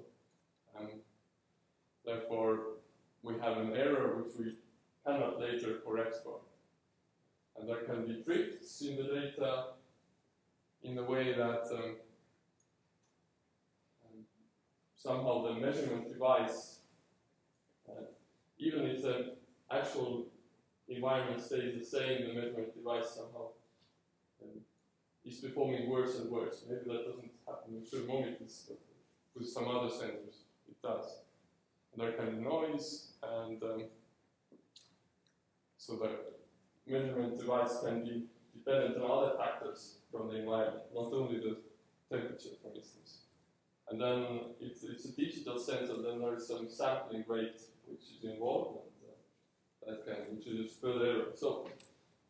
therefore 2.05 2.59
we 3.23 3.33
have 3.39 3.57
an 3.57 3.73
error 3.75 4.17
which 4.17 4.33
we 4.39 4.55
cannot 5.05 5.39
later 5.39 5.79
correct 5.85 6.17
for. 6.23 6.39
And 7.57 7.67
there 7.67 7.83
can 7.83 8.07
be 8.07 8.21
drifts 8.23 8.81
in 8.81 8.95
the 8.95 9.03
data 9.03 9.65
in 10.83 10.95
the 10.95 11.03
way 11.03 11.33
that 11.33 11.63
um, 11.71 11.95
somehow 14.95 15.43
the 15.43 15.59
measurement 15.59 16.11
device, 16.11 16.79
uh, 17.89 18.03
even 18.57 18.85
if 18.85 19.01
the 19.01 19.35
actual 19.71 20.25
environment 20.87 21.41
stays 21.41 21.77
the 21.77 21.85
same, 21.85 22.27
the 22.27 22.33
measurement 22.33 22.73
device 22.75 23.11
somehow 23.15 23.49
is 25.31 25.39
performing 25.39 25.89
worse 25.89 26.17
and 26.17 26.29
worse. 26.29 26.65
Maybe 26.67 26.81
that 26.87 27.05
doesn't 27.05 27.31
happen 27.47 27.75
with 27.75 27.89
thermometers, 27.89 28.65
but 28.67 28.79
with 29.35 29.47
some 29.47 29.67
other 29.67 29.87
sensors 29.87 30.43
it 30.67 30.81
does. 30.83 31.21
And 31.93 32.01
there 32.01 32.11
can 32.13 32.35
be 32.35 32.43
noise, 32.43 33.13
and 33.23 33.61
um, 33.63 33.83
so 35.77 35.95
the 35.95 36.91
measurement 36.91 37.39
device 37.39 37.79
can 37.83 38.03
be 38.03 38.25
dependent 38.53 39.01
on 39.01 39.09
other 39.09 39.37
factors 39.37 39.97
from 40.11 40.27
the 40.27 40.39
environment, 40.39 40.83
not 40.93 41.13
only 41.13 41.39
the 41.39 41.57
temperature, 42.09 42.55
for 42.61 42.75
instance. 42.75 43.21
And 43.89 43.99
then 43.99 44.25
if 44.59 44.83
it's 44.83 45.05
a 45.05 45.11
digital 45.11 45.59
sensor, 45.59 46.01
then 46.01 46.19
there 46.19 46.35
is 46.35 46.47
some 46.47 46.69
sampling 46.69 47.23
rate 47.27 47.59
which 47.87 48.03
is 48.17 48.23
involved, 48.23 48.79
and 49.85 49.95
uh, 49.95 50.03
that 50.03 50.05
can 50.05 50.37
introduce 50.37 50.75
further 50.75 51.05
error. 51.05 51.25
So, 51.35 51.69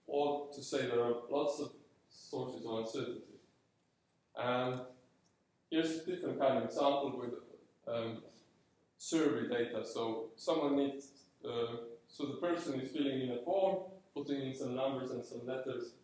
all 0.08 0.52
to 0.54 0.64
say 0.64 0.88
there 0.88 1.04
are 1.04 1.14
lots 1.30 1.60
of 1.60 1.72
sources 2.32 2.66
of 2.66 2.80
uncertainty. 2.80 3.36
And 4.38 4.80
here's 5.70 5.98
a 5.98 6.06
different 6.06 6.40
kind 6.40 6.58
of 6.60 6.64
example 6.64 7.14
with 7.22 7.34
um, 7.94 8.24
survey 8.98 9.50
data. 9.50 9.86
So 9.86 10.30
someone 10.38 10.78
needs, 10.78 11.10
uh, 11.46 11.76
so 12.08 12.26
the 12.28 12.40
person 12.48 12.80
is 12.80 12.92
filling 12.92 13.22
in 13.22 13.32
a 13.32 13.42
form, 13.44 13.84
putting 14.16 14.42
in 14.48 14.56
some 14.56 14.76
numbers 14.76 15.12
and 15.12 15.24
some 15.24 15.46
letters, 15.46 15.96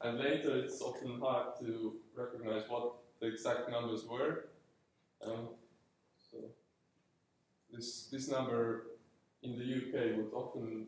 and 0.00 0.18
later 0.18 0.58
it's 0.58 0.80
often 0.80 1.20
hard 1.20 1.46
to 1.60 1.96
recognize 2.16 2.64
what 2.68 2.94
the 3.20 3.28
exact 3.28 3.70
numbers 3.70 4.04
were. 4.04 4.46
Um, 5.24 5.48
so 6.30 6.38
this 7.72 8.08
this 8.12 8.28
number 8.28 8.86
in 9.42 9.58
the 9.58 9.64
UK 9.64 10.16
would 10.16 10.32
often 10.32 10.86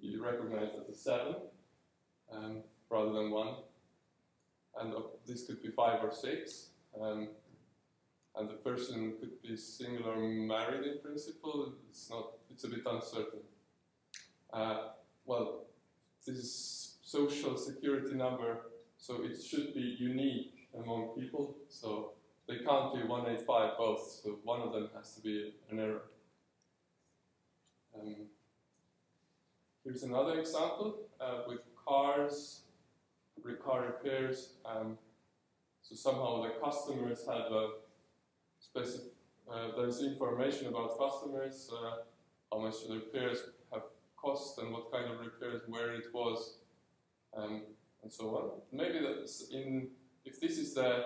be 0.00 0.16
recognized 0.16 0.72
as 0.80 0.88
a 0.88 0.98
seven 0.98 1.34
um, 2.32 2.62
rather 2.90 3.12
than 3.12 3.30
one, 3.30 3.54
and 4.80 4.94
this 5.26 5.46
could 5.46 5.62
be 5.62 5.70
five 5.70 6.02
or 6.02 6.12
six. 6.12 6.68
Um, 7.00 7.28
and 8.36 8.48
the 8.48 8.54
person 8.54 9.14
could 9.20 9.42
be 9.42 9.56
single 9.56 10.10
or 10.10 10.16
married 10.16 10.86
in 10.86 10.98
principle. 11.02 11.72
It's 11.88 12.08
not. 12.10 12.32
It's 12.50 12.64
a 12.64 12.68
bit 12.68 12.82
uncertain. 12.86 13.40
Uh, 14.52 14.88
well, 15.24 15.66
this 16.26 16.36
is 16.36 16.96
social 17.02 17.56
security 17.56 18.14
number, 18.14 18.58
so 18.98 19.22
it 19.22 19.40
should 19.42 19.74
be 19.74 19.96
unique 19.98 20.68
among 20.74 21.08
people. 21.18 21.56
So 21.68 22.12
they 22.46 22.58
can't 22.58 22.94
be 22.94 23.02
185 23.02 23.78
both. 23.78 24.20
So 24.22 24.38
one 24.44 24.60
of 24.60 24.72
them 24.72 24.90
has 24.96 25.14
to 25.14 25.20
be 25.20 25.52
an 25.70 25.78
error. 25.78 26.02
Um, 27.94 28.14
here's 29.84 30.04
another 30.04 30.38
example 30.38 30.98
uh, 31.20 31.42
with 31.48 31.60
cars, 31.84 32.62
car 33.64 33.86
repairs. 33.86 34.54
Um, 34.64 34.98
so 35.82 35.94
somehow 35.94 36.42
the 36.42 36.50
customers 36.64 37.26
have 37.26 37.52
a 37.52 37.68
specific, 38.58 39.12
uh, 39.50 39.68
there's 39.76 40.02
information 40.02 40.68
about 40.68 40.98
customers, 40.98 41.70
uh, 41.72 42.02
how 42.52 42.60
much 42.60 42.86
the 42.86 42.94
repairs 42.94 43.38
have 43.72 43.82
cost 44.16 44.58
and 44.58 44.72
what 44.72 44.92
kind 44.92 45.10
of 45.10 45.20
repairs, 45.20 45.62
where 45.66 45.94
it 45.94 46.04
was, 46.12 46.58
um, 47.36 47.62
and 48.02 48.12
so 48.12 48.24
on. 48.36 48.50
Maybe 48.72 49.00
that's 49.04 49.48
in, 49.50 49.88
if 50.24 50.40
this 50.40 50.58
is 50.58 50.74
the 50.74 51.04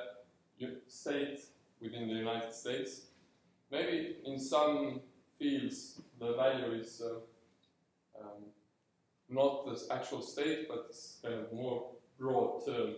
state 0.89 1.41
within 1.81 2.09
the 2.09 2.15
United 2.15 2.53
States, 2.53 3.03
maybe 3.71 4.17
in 4.25 4.39
some 4.39 5.01
fields 5.39 6.01
the 6.19 6.35
value 6.35 6.73
is 6.73 7.03
uh, 7.05 8.21
um, 8.21 8.45
not 9.29 9.67
the 9.67 9.95
actual 9.95 10.23
state, 10.23 10.69
but 10.69 10.95
kind 11.23 11.41
of 11.41 11.53
more 11.53 11.91
broad 12.19 12.65
term, 12.67 12.95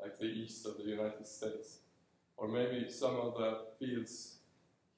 like 0.00 0.18
the 0.18 0.26
east 0.26 0.66
of 0.66 0.76
the 0.76 0.84
United 0.84 1.26
States. 1.26 1.78
Or 2.36 2.48
maybe 2.48 2.90
some 2.90 3.16
of 3.16 3.34
the 3.34 3.60
fields 3.78 4.36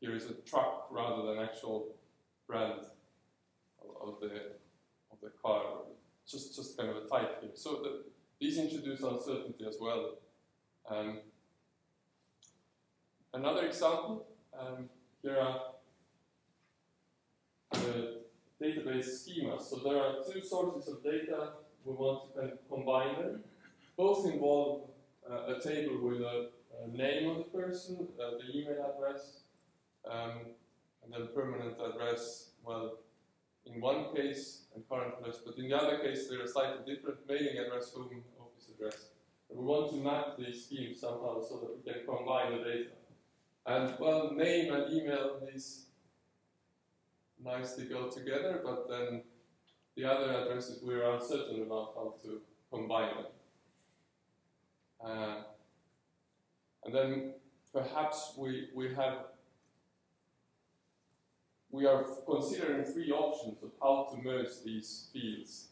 here 0.00 0.14
is 0.14 0.26
a 0.26 0.34
truck 0.48 0.88
rather 0.90 1.22
than 1.26 1.42
actual 1.42 1.94
brand 2.46 2.80
of, 3.82 4.08
of 4.08 4.20
the 4.20 4.32
of 5.10 5.20
the 5.22 5.30
car. 5.42 5.62
Just 6.26 6.56
just 6.56 6.76
kind 6.76 6.90
of 6.90 6.96
a 6.96 7.08
type 7.08 7.40
here. 7.40 7.50
So 7.54 7.82
the, 7.82 8.04
these 8.40 8.58
introduce 8.58 9.02
uncertainty 9.02 9.64
as 9.66 9.76
well. 9.80 10.16
Um, 10.90 11.20
another 13.32 13.66
example, 13.66 14.26
um, 14.58 14.88
here 15.22 15.38
are 15.38 15.60
the 17.72 18.22
database 18.60 19.06
schemas. 19.06 19.62
So 19.62 19.76
there 19.76 19.96
are 19.96 20.14
two 20.30 20.42
sources 20.42 20.88
of 20.88 21.02
data. 21.02 21.52
We 21.88 21.95
want 21.95 22.35
to 22.35 22.40
kind 22.40 22.52
of 22.52 22.59
combine 22.68 23.14
them. 23.18 23.45
Both 23.97 24.26
involve 24.26 24.90
uh, 25.28 25.54
a 25.54 25.61
table 25.61 26.07
with 26.07 26.21
a, 26.21 26.50
a, 26.85 26.88
name 26.95 27.30
of 27.30 27.38
the 27.38 27.45
person, 27.45 28.07
uh, 28.21 28.33
the 28.37 28.59
email 28.59 28.95
address, 28.95 29.40
um, 30.09 30.52
and 31.02 31.12
then 31.12 31.28
permanent 31.35 31.76
address. 31.80 32.50
Well, 32.62 32.99
in 33.64 33.80
one 33.80 34.14
case, 34.14 34.64
and 34.75 34.87
current 34.87 35.14
address, 35.18 35.38
but 35.45 35.57
in 35.57 35.71
the 35.71 35.76
other 35.76 35.99
case, 35.99 36.28
they're 36.28 36.42
a 36.42 36.49
slightly 36.49 36.95
different 36.95 37.21
mailing 37.26 37.57
address, 37.57 37.92
home 37.95 38.23
office 38.38 38.68
address. 38.75 39.07
And 39.49 39.59
we 39.59 39.64
want 39.64 39.90
to 39.92 39.97
map 39.97 40.37
these 40.38 40.66
schemes 40.66 41.00
somehow 41.00 41.40
so 41.40 41.57
that 41.57 41.71
we 41.75 41.90
can 41.90 42.04
combine 42.07 42.52
the 42.52 42.64
data. 42.64 42.90
And 43.64 43.95
well, 43.99 44.33
name 44.33 44.75
and 44.75 44.92
email 44.92 45.40
these 45.40 45.87
nicely 47.42 47.87
go 47.87 48.11
together, 48.11 48.61
but 48.62 48.90
then 48.90 49.23
the 49.98 50.08
other 50.08 50.30
addresses 50.30 50.80
we're 50.82 51.10
uncertain 51.12 51.60
about 51.62 51.92
how 51.96 52.14
to 52.22 52.40
combine 52.70 53.10
them. 53.16 53.26
Uh, 55.04 55.36
and 56.84 56.94
then 56.94 57.32
perhaps 57.72 58.34
we, 58.38 58.68
we 58.74 58.94
have 58.94 59.14
we 61.70 61.84
are 61.84 62.02
considering 62.26 62.84
three 62.84 63.10
options 63.10 63.62
of 63.62 63.70
how 63.82 64.08
to 64.10 64.22
merge 64.22 64.48
these 64.64 65.10
fields. 65.12 65.68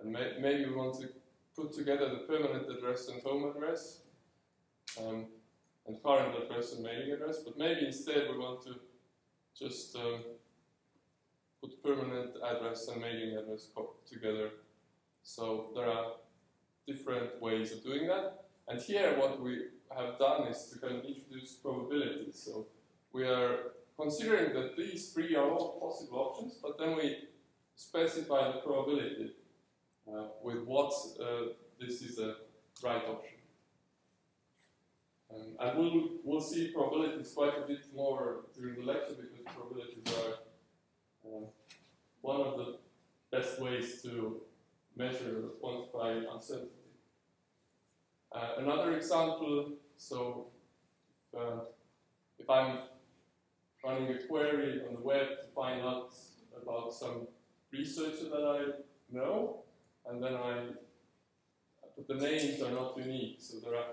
And 0.00 0.12
may, 0.12 0.32
maybe 0.40 0.66
we 0.66 0.74
want 0.74 0.98
to 1.00 1.08
put 1.54 1.72
together 1.72 2.08
the 2.08 2.26
permanent 2.26 2.68
address 2.68 3.08
and 3.08 3.22
home 3.22 3.48
address, 3.54 4.00
um, 5.00 5.26
and 5.86 6.02
current 6.02 6.34
address 6.42 6.72
and 6.72 6.82
mailing 6.82 7.12
address, 7.12 7.38
but 7.44 7.56
maybe 7.56 7.86
instead 7.86 8.28
we 8.28 8.38
want 8.38 8.62
to 8.64 8.74
just 9.56 9.94
um, 9.94 10.24
put 11.60 11.82
permanent 11.82 12.36
address 12.44 12.88
and 12.88 13.00
mailing 13.00 13.36
address 13.36 13.68
together. 14.10 14.50
So 15.22 15.70
there 15.74 15.90
are 15.90 16.12
different 16.86 17.40
ways 17.40 17.72
of 17.72 17.82
doing 17.82 18.06
that. 18.08 18.44
And 18.68 18.80
here 18.80 19.18
what 19.18 19.40
we 19.40 19.66
have 19.96 20.18
done 20.18 20.48
is 20.48 20.70
to 20.72 20.78
kind 20.78 20.98
of 20.98 21.04
introduce 21.04 21.54
probabilities. 21.54 22.42
So 22.44 22.66
we 23.12 23.24
are 23.24 23.72
considering 23.98 24.54
that 24.54 24.76
these 24.76 25.12
three 25.12 25.34
are 25.34 25.50
all 25.50 25.80
possible 25.80 26.18
options, 26.18 26.58
but 26.62 26.78
then 26.78 26.96
we 26.96 27.16
specify 27.76 28.52
the 28.52 28.58
probability 28.58 29.32
uh, 30.08 30.28
with 30.42 30.64
what 30.64 30.92
uh, 31.20 31.52
this 31.80 32.02
is 32.02 32.18
a 32.18 32.36
right 32.82 33.02
option. 33.08 33.38
Um, 35.30 35.56
and 35.60 35.78
we'll, 35.78 36.08
we'll 36.24 36.40
see 36.40 36.68
probabilities 36.68 37.32
quite 37.34 37.52
a 37.58 37.66
bit 37.66 37.84
more 37.94 38.46
during 38.56 38.76
the 38.76 38.86
lecture 38.86 39.14
because 39.14 39.54
probabilities 39.54 40.04
are 40.06 40.37
uh, 41.24 41.46
one 42.20 42.40
of 42.40 42.56
the 42.58 42.78
best 43.30 43.60
ways 43.60 44.02
to 44.02 44.40
measure 44.96 45.44
or 45.60 45.86
quantify 45.92 46.24
uncertainty. 46.32 46.72
Uh, 48.32 48.52
another 48.58 48.96
example, 48.96 49.72
so 49.96 50.46
uh, 51.36 51.60
if 52.38 52.48
I'm 52.50 52.78
running 53.84 54.14
a 54.14 54.18
query 54.26 54.82
on 54.86 54.94
the 54.94 55.00
web 55.00 55.28
to 55.40 55.46
find 55.54 55.80
out 55.80 56.12
about 56.60 56.92
some 56.92 57.28
researcher 57.72 58.28
that 58.30 58.44
I 58.44 58.60
know, 59.10 59.62
and 60.08 60.22
then 60.22 60.34
I, 60.34 60.66
but 61.96 62.08
the 62.08 62.14
names 62.14 62.60
are 62.62 62.70
not 62.70 62.96
unique. 62.98 63.36
So 63.40 63.58
there 63.58 63.76
are, 63.78 63.86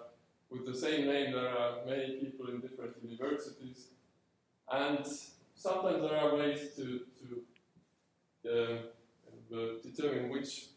with 0.50 0.66
the 0.66 0.78
same 0.78 1.08
name, 1.08 1.34
there 1.34 1.50
are 1.50 1.86
many 1.86 2.18
people 2.18 2.50
in 2.50 2.60
different 2.60 2.96
universities, 3.04 3.88
and 4.72 5.06
sometimes 5.56 6.02
there 6.02 6.20
are 6.20 6.36
ways 6.36 6.76
to 6.76 7.02
to 7.30 8.52
um, 8.52 8.80
uh, 9.54 9.82
determine 9.84 10.30
which 10.30 10.68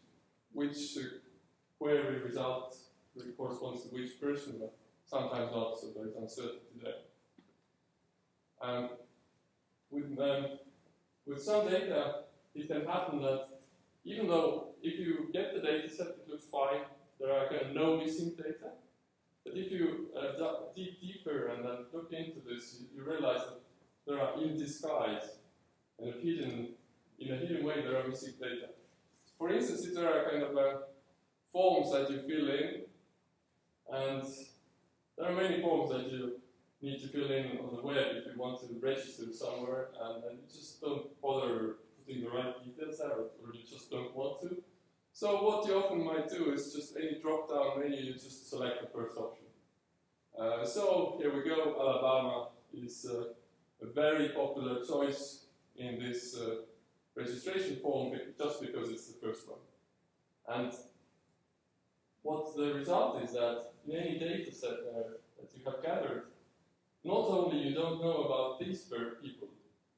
which 0.53 0.97
uh, 0.97 1.01
query 1.77 2.19
result 2.19 2.75
corresponds 3.37 3.83
to 3.83 3.89
which 3.89 4.19
person, 4.19 4.55
but 4.59 4.75
sometimes 5.05 5.51
not. 5.51 5.79
So 5.79 5.87
there 5.95 6.07
is 6.07 6.15
uncertainty 6.15 6.79
there. 6.81 6.93
Um, 8.61 8.89
with, 9.89 10.19
um, 10.19 10.45
with 11.25 11.41
some 11.41 11.69
data, 11.69 12.23
it 12.53 12.67
can 12.67 12.85
happen 12.85 13.21
that 13.21 13.47
even 14.03 14.27
though 14.27 14.69
if 14.81 14.99
you 14.99 15.29
get 15.33 15.53
the 15.53 15.61
data 15.61 15.89
set, 15.89 16.07
it 16.07 16.27
looks 16.27 16.45
fine, 16.45 16.81
there 17.19 17.33
are 17.33 17.49
kind 17.49 17.61
of 17.61 17.75
no 17.75 17.97
missing 17.97 18.33
data. 18.37 18.71
But 19.43 19.55
if 19.55 19.71
you 19.71 20.09
uh, 20.17 20.33
dig 20.75 20.99
deeper 21.01 21.47
and 21.47 21.65
then 21.65 21.85
look 21.93 22.11
into 22.11 22.39
this, 22.47 22.77
you, 22.79 22.87
you 22.95 23.09
realize 23.09 23.41
that 23.41 23.61
there 24.05 24.19
are 24.19 24.41
in 24.41 24.57
disguise 24.57 25.23
and 26.01 26.13
hidden, 26.21 26.69
in 27.19 27.33
a 27.33 27.37
hidden 27.37 27.65
way, 27.65 27.81
there 27.81 27.97
are 27.99 28.07
missing 28.07 28.33
data. 28.39 28.69
For 29.37 29.49
instance, 29.49 29.85
if 29.85 29.95
there 29.95 30.07
are 30.07 30.29
kind 30.29 30.43
of 30.43 30.57
uh, 30.57 30.77
forms 31.51 31.91
that 31.91 32.09
you 32.09 32.21
fill 32.27 32.49
in, 32.49 32.81
and 33.91 34.23
there 35.17 35.29
are 35.29 35.35
many 35.35 35.61
forms 35.61 35.91
that 35.91 36.11
you 36.11 36.39
need 36.81 37.01
to 37.01 37.07
fill 37.09 37.29
in 37.31 37.57
on 37.57 37.75
the 37.75 37.81
web 37.81 38.07
if 38.15 38.25
you 38.25 38.39
want 38.39 38.59
to 38.61 38.67
register 38.81 39.25
somewhere 39.33 39.87
and, 40.01 40.23
and 40.23 40.39
you 40.39 40.45
just 40.47 40.79
don't 40.79 41.19
bother 41.21 41.75
putting 41.97 42.23
the 42.23 42.29
right 42.29 42.53
details 42.63 42.99
there 42.99 43.11
or 43.11 43.53
you 43.53 43.63
just 43.69 43.91
don't 43.91 44.15
want 44.15 44.41
to. 44.41 44.61
So 45.11 45.43
what 45.43 45.67
you 45.67 45.73
often 45.75 46.05
might 46.05 46.29
do 46.29 46.53
is 46.53 46.73
just 46.73 46.95
any 46.95 47.19
drop 47.21 47.49
down 47.49 47.79
menu, 47.79 48.01
you 48.01 48.13
just 48.13 48.49
select 48.49 48.81
the 48.81 48.87
first 48.87 49.17
option. 49.17 49.45
Uh, 50.39 50.65
so 50.65 51.17
here 51.19 51.35
we 51.35 51.43
go, 51.43 51.75
Alabama 51.77 52.49
is 52.73 53.05
uh, 53.09 53.85
a 53.85 53.91
very 53.91 54.29
popular 54.29 54.85
choice 54.85 55.38
in 55.79 55.97
this 55.99 56.37
uh, 56.37 56.55
registration 57.15 57.77
form 57.77 58.13
just 58.37 58.61
because 58.61 58.89
it's 58.89 59.07
the 59.07 59.25
first 59.25 59.47
one. 59.47 59.59
And 60.47 60.73
what 62.21 62.55
the 62.55 62.73
result 62.73 63.23
is 63.23 63.31
that 63.31 63.71
in 63.87 63.95
any 63.95 64.19
data 64.19 64.53
set 64.53 64.83
that 64.83 65.49
you 65.55 65.63
have 65.65 65.81
gathered, 65.81 66.23
not 67.03 67.27
only 67.29 67.59
you 67.59 67.73
don't 67.73 68.01
know 68.01 68.23
about 68.23 68.59
these 68.59 68.91
people, 69.21 69.47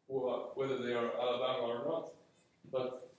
are, 0.10 0.50
whether 0.56 0.78
they 0.78 0.94
are 0.94 1.10
Alabama 1.20 1.63
or 1.67 1.86
not, 1.86 2.12
but 2.72 3.10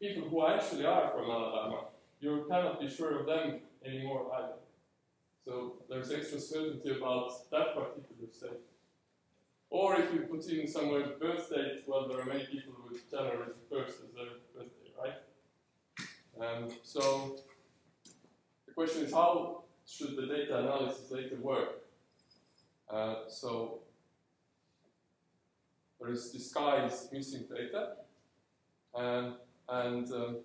people 0.00 0.28
who 0.28 0.46
actually 0.46 0.86
are 0.86 1.10
from 1.10 1.30
Alabama, 1.30 1.86
you 2.20 2.46
cannot 2.48 2.80
be 2.80 2.88
sure 2.88 3.20
of 3.20 3.26
them 3.26 3.60
anymore 3.84 4.30
either. 4.36 4.60
So 5.44 5.74
there's 5.88 6.10
extra 6.12 6.40
certainty 6.40 6.90
about 6.96 7.50
that 7.50 7.74
particular 7.74 8.30
state. 8.30 8.60
Or 9.70 9.96
if 9.96 10.12
you 10.12 10.20
put 10.20 10.46
in 10.46 10.66
somewhere 10.66 11.06
birth 11.20 11.50
date, 11.50 11.84
well, 11.86 12.08
there 12.08 12.20
are 12.20 12.24
many 12.24 12.46
people 12.46 12.74
with 12.88 13.10
January 13.10 13.50
1st 13.70 13.88
as 13.88 14.14
their 14.14 14.24
birthday, 14.54 14.90
right? 14.98 15.14
And 16.40 16.72
so 16.82 17.36
the 18.66 18.72
question 18.72 19.04
is 19.04 19.12
how 19.12 19.64
should 19.86 20.16
the 20.16 20.26
data 20.26 20.58
analysis 20.58 21.10
later 21.10 21.36
work? 21.36 21.82
Uh, 22.88 23.28
so 23.28 23.80
there 26.00 26.10
is 26.10 26.30
disguised 26.30 27.12
missing 27.12 27.44
data, 27.54 27.96
and, 28.94 29.34
and 29.68 30.10
um, 30.12 30.36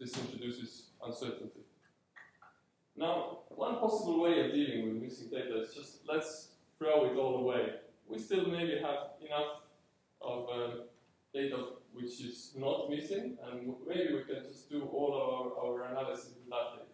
this 0.00 0.16
introduces 0.16 0.90
uncertainty. 1.04 1.60
Now, 2.96 3.40
one 3.48 3.76
possible 3.76 4.22
way 4.22 4.44
of 4.46 4.52
dealing 4.52 4.86
with 4.86 5.02
missing 5.02 5.28
data 5.30 5.60
is 5.60 5.74
just 5.74 5.98
let's 6.08 6.48
throw 6.78 7.06
it 7.06 7.16
all 7.16 7.36
away. 7.36 7.74
We 8.12 8.18
still 8.18 8.46
maybe 8.46 8.74
have 8.74 9.16
enough 9.24 9.62
of 10.20 10.46
um, 10.50 10.82
data 11.32 11.56
which 11.94 12.20
is 12.20 12.52
not 12.58 12.90
missing, 12.90 13.38
and 13.42 13.74
maybe 13.88 14.14
we 14.14 14.24
can 14.24 14.44
just 14.46 14.68
do 14.68 14.82
all 14.92 15.14
our, 15.14 15.64
our 15.64 15.90
analysis 15.90 16.34
with 16.36 16.50
that 16.50 16.76
data. 16.76 16.92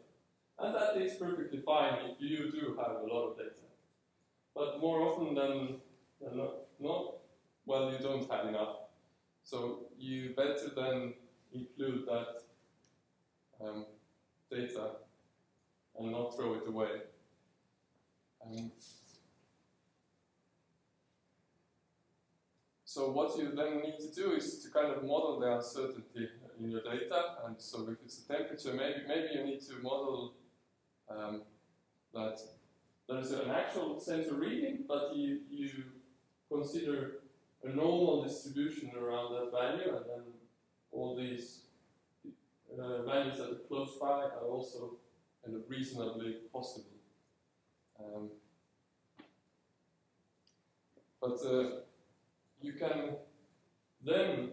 And 0.61 0.75
that 0.77 1.03
is 1.03 1.19
perfectly 1.19 1.61
fine 1.67 1.99
if 2.05 2.21
you 2.21 2.53
do 2.53 2.77
have 2.79 3.03
a 3.03 3.07
lot 3.13 3.31
of 3.31 3.37
data. 3.37 3.67
But 4.55 4.81
more 4.81 5.01
often 5.03 5.35
than, 5.35 5.81
than 6.21 6.39
not, 6.39 6.55
not, 6.79 7.15
well, 7.67 7.91
you 7.91 7.99
don't 7.99 8.31
have 8.31 8.47
enough. 8.47 8.77
So 9.43 9.87
you 9.99 10.35
better 10.37 10.71
then 10.77 11.15
include 11.53 12.07
that 12.07 12.43
um, 13.61 13.87
data 14.51 14.91
and 15.99 16.13
not 16.13 16.37
throw 16.37 16.55
it 16.55 16.69
away. 16.69 17.03
Um, 18.45 18.71
so 22.99 23.13
what 23.13 23.39
you 23.39 23.53
then 23.55 23.81
need 23.81 23.97
to 24.01 24.13
do 24.13 24.33
is 24.33 24.59
to 24.59 24.71
kind 24.71 24.91
of 24.91 25.05
model 25.05 25.39
the 25.39 25.55
uncertainty 25.55 26.29
in 26.59 26.69
your 26.69 26.83
data. 26.83 27.37
And 27.47 27.55
so 27.59 27.89
if 27.89 27.99
it's 28.05 28.25
a 28.25 28.33
temperature, 28.33 28.73
maybe 28.73 29.07
maybe 29.07 29.29
you 29.35 29.45
need 29.45 29.61
to 29.69 29.75
model 29.81 30.35
um, 31.09 31.43
that 32.13 32.41
there's 33.09 33.31
an 33.31 33.51
actual 33.53 34.01
sensor 34.01 34.35
reading, 34.35 34.85
but 34.89 35.15
you, 35.15 35.43
you 35.49 35.71
consider 36.53 37.21
a 37.63 37.69
normal 37.69 38.25
distribution 38.25 38.91
around 39.01 39.33
that 39.33 39.53
value, 39.53 39.97
and 39.97 40.05
then 40.05 40.25
all 40.91 41.15
these 41.15 41.67
uh, 42.27 43.03
values 43.05 43.39
that 43.39 43.51
are 43.53 43.63
close 43.69 43.97
by 44.01 44.25
are 44.39 44.49
also 44.51 44.97
kind 45.45 45.57
of 45.57 45.63
reasonably 45.69 46.39
possible. 46.53 46.99
Um, 48.01 48.31
but 51.21 51.39
uh, 51.47 51.88
you 52.61 52.73
can 52.73 53.17
then, 54.05 54.53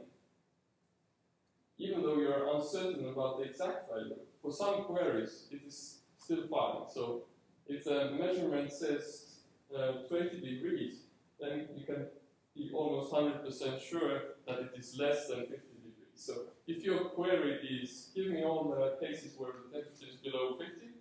even 1.77 2.01
though 2.01 2.19
you 2.19 2.29
are 2.29 2.55
uncertain 2.55 3.07
about 3.09 3.39
the 3.39 3.45
exact 3.45 3.89
value, 3.89 4.15
for 4.41 4.51
some 4.51 4.83
queries 4.83 5.47
it 5.51 5.61
is 5.65 5.99
still 6.17 6.47
fine. 6.47 6.89
So 6.93 7.23
if 7.67 7.83
the 7.83 8.11
measurement 8.11 8.71
says 8.71 9.39
uh, 9.75 10.07
20 10.07 10.39
degrees, 10.39 11.01
then 11.39 11.67
you 11.75 11.85
can 11.85 12.07
be 12.55 12.71
almost 12.73 13.11
100% 13.11 13.81
sure 13.81 14.21
that 14.47 14.59
it 14.59 14.71
is 14.77 14.97
less 14.97 15.27
than 15.27 15.41
50 15.41 15.55
degrees. 15.55 16.15
So 16.15 16.33
if 16.67 16.83
your 16.83 17.05
query 17.05 17.59
is 17.83 18.11
give 18.15 18.27
me 18.27 18.43
all 18.43 18.63
the 18.69 19.05
cases 19.05 19.33
where 19.37 19.51
the 19.51 19.79
temperature 19.79 20.07
is 20.09 20.17
below 20.17 20.57
50, 20.57 20.95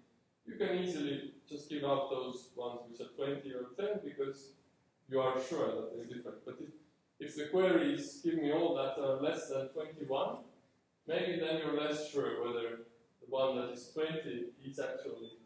you 0.47 0.55
can 0.57 0.79
easily 0.79 1.35
just 1.49 1.69
give 1.71 1.85
out 1.85 2.11
those 2.11 2.51
ones 2.57 2.81
which 2.88 3.01
are 3.01 3.12
20 3.17 3.49
or 3.53 3.67
10 3.79 4.01
because 4.05 4.51
you 5.09 5.21
are 5.21 5.37
sure 5.49 5.69
that 5.69 5.95
they're 5.95 6.17
different. 6.17 6.45
But 6.45 6.57
if, 6.61 6.71
if 7.18 7.37
the 7.37 7.46
query 7.46 7.94
is 7.94 8.20
give 8.24 8.35
me 8.35 8.53
all 8.53 8.74
that 8.74 8.98
are 9.03 9.20
less 9.20 9.48
than 9.48 9.68
21, 9.68 10.38
maybe 11.07 11.40
then 11.40 11.59
you're 11.59 11.81
less 11.81 12.11
sure 12.11 12.44
whether 12.44 12.81
the 13.20 13.29
one 13.29 13.57
that 13.57 13.70
is 13.72 13.90
20 13.94 14.46
is 14.64 14.79
actually 14.79 15.38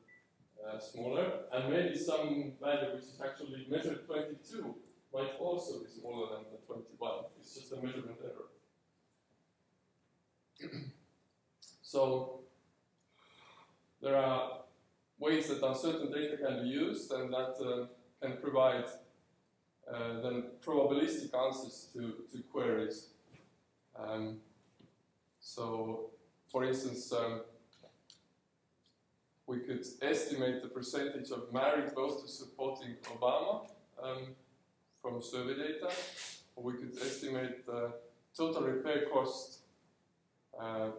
uh, 0.67 0.79
smaller, 0.79 1.41
and 1.53 1.73
maybe 1.73 1.97
some 1.97 2.53
value 2.61 2.95
which 2.95 3.05
is 3.05 3.21
actually 3.25 3.67
measured 3.71 4.07
22 4.07 4.75
might 5.13 5.33
also 5.39 5.81
be 5.81 5.87
smaller 5.89 6.35
than 6.35 6.45
the 6.53 6.59
21. 6.67 7.25
It's 7.41 7.55
just 7.55 7.73
a 7.73 7.77
measurement 7.77 8.19
error. 8.23 8.49
so 11.83 12.41
there 14.03 14.17
are 14.17 14.61
ways 15.19 15.49
that 15.49 15.63
uncertain 15.63 16.13
data 16.13 16.37
can 16.37 16.63
be 16.63 16.69
used 16.69 17.11
and 17.13 17.33
that 17.33 17.55
uh, 17.61 17.87
can 18.21 18.39
provide 18.41 18.85
uh, 19.93 20.21
then 20.23 20.45
probabilistic 20.65 21.35
answers 21.35 21.89
to, 21.93 22.15
to 22.33 22.43
queries. 22.53 23.09
Um, 23.99 24.39
so, 25.41 26.11
for 26.47 26.65
instance, 26.65 27.13
um, 27.13 27.43
we 29.47 29.61
could 29.61 29.85
estimate 30.03 30.63
the 30.63 30.69
percentage 30.69 31.31
of 31.31 31.53
married 31.53 31.91
voters 31.95 32.33
supporting 32.39 32.97
Obama 33.05 33.67
um, 34.03 34.35
from 35.01 35.23
survey 35.23 35.55
data, 35.55 35.91
or 36.55 36.65
we 36.65 36.75
could 36.75 36.95
estimate 37.01 37.65
the 37.67 37.93
total 38.37 38.63
repair 38.63 39.07
cost, 39.13 39.61
uh, 40.61 40.91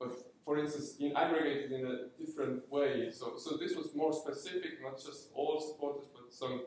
but 0.00 0.12
for 0.44 0.58
instance, 0.58 0.96
in 1.00 1.14
aggregated 1.16 1.72
in 1.72 1.86
a 1.86 2.24
different 2.24 2.70
way. 2.70 3.10
So, 3.10 3.34
so 3.36 3.56
this 3.56 3.74
was 3.74 3.94
more 3.94 4.12
specific, 4.12 4.80
not 4.82 4.96
just 4.96 5.28
all 5.34 5.60
supporters, 5.60 6.06
but 6.14 6.32
some 6.32 6.62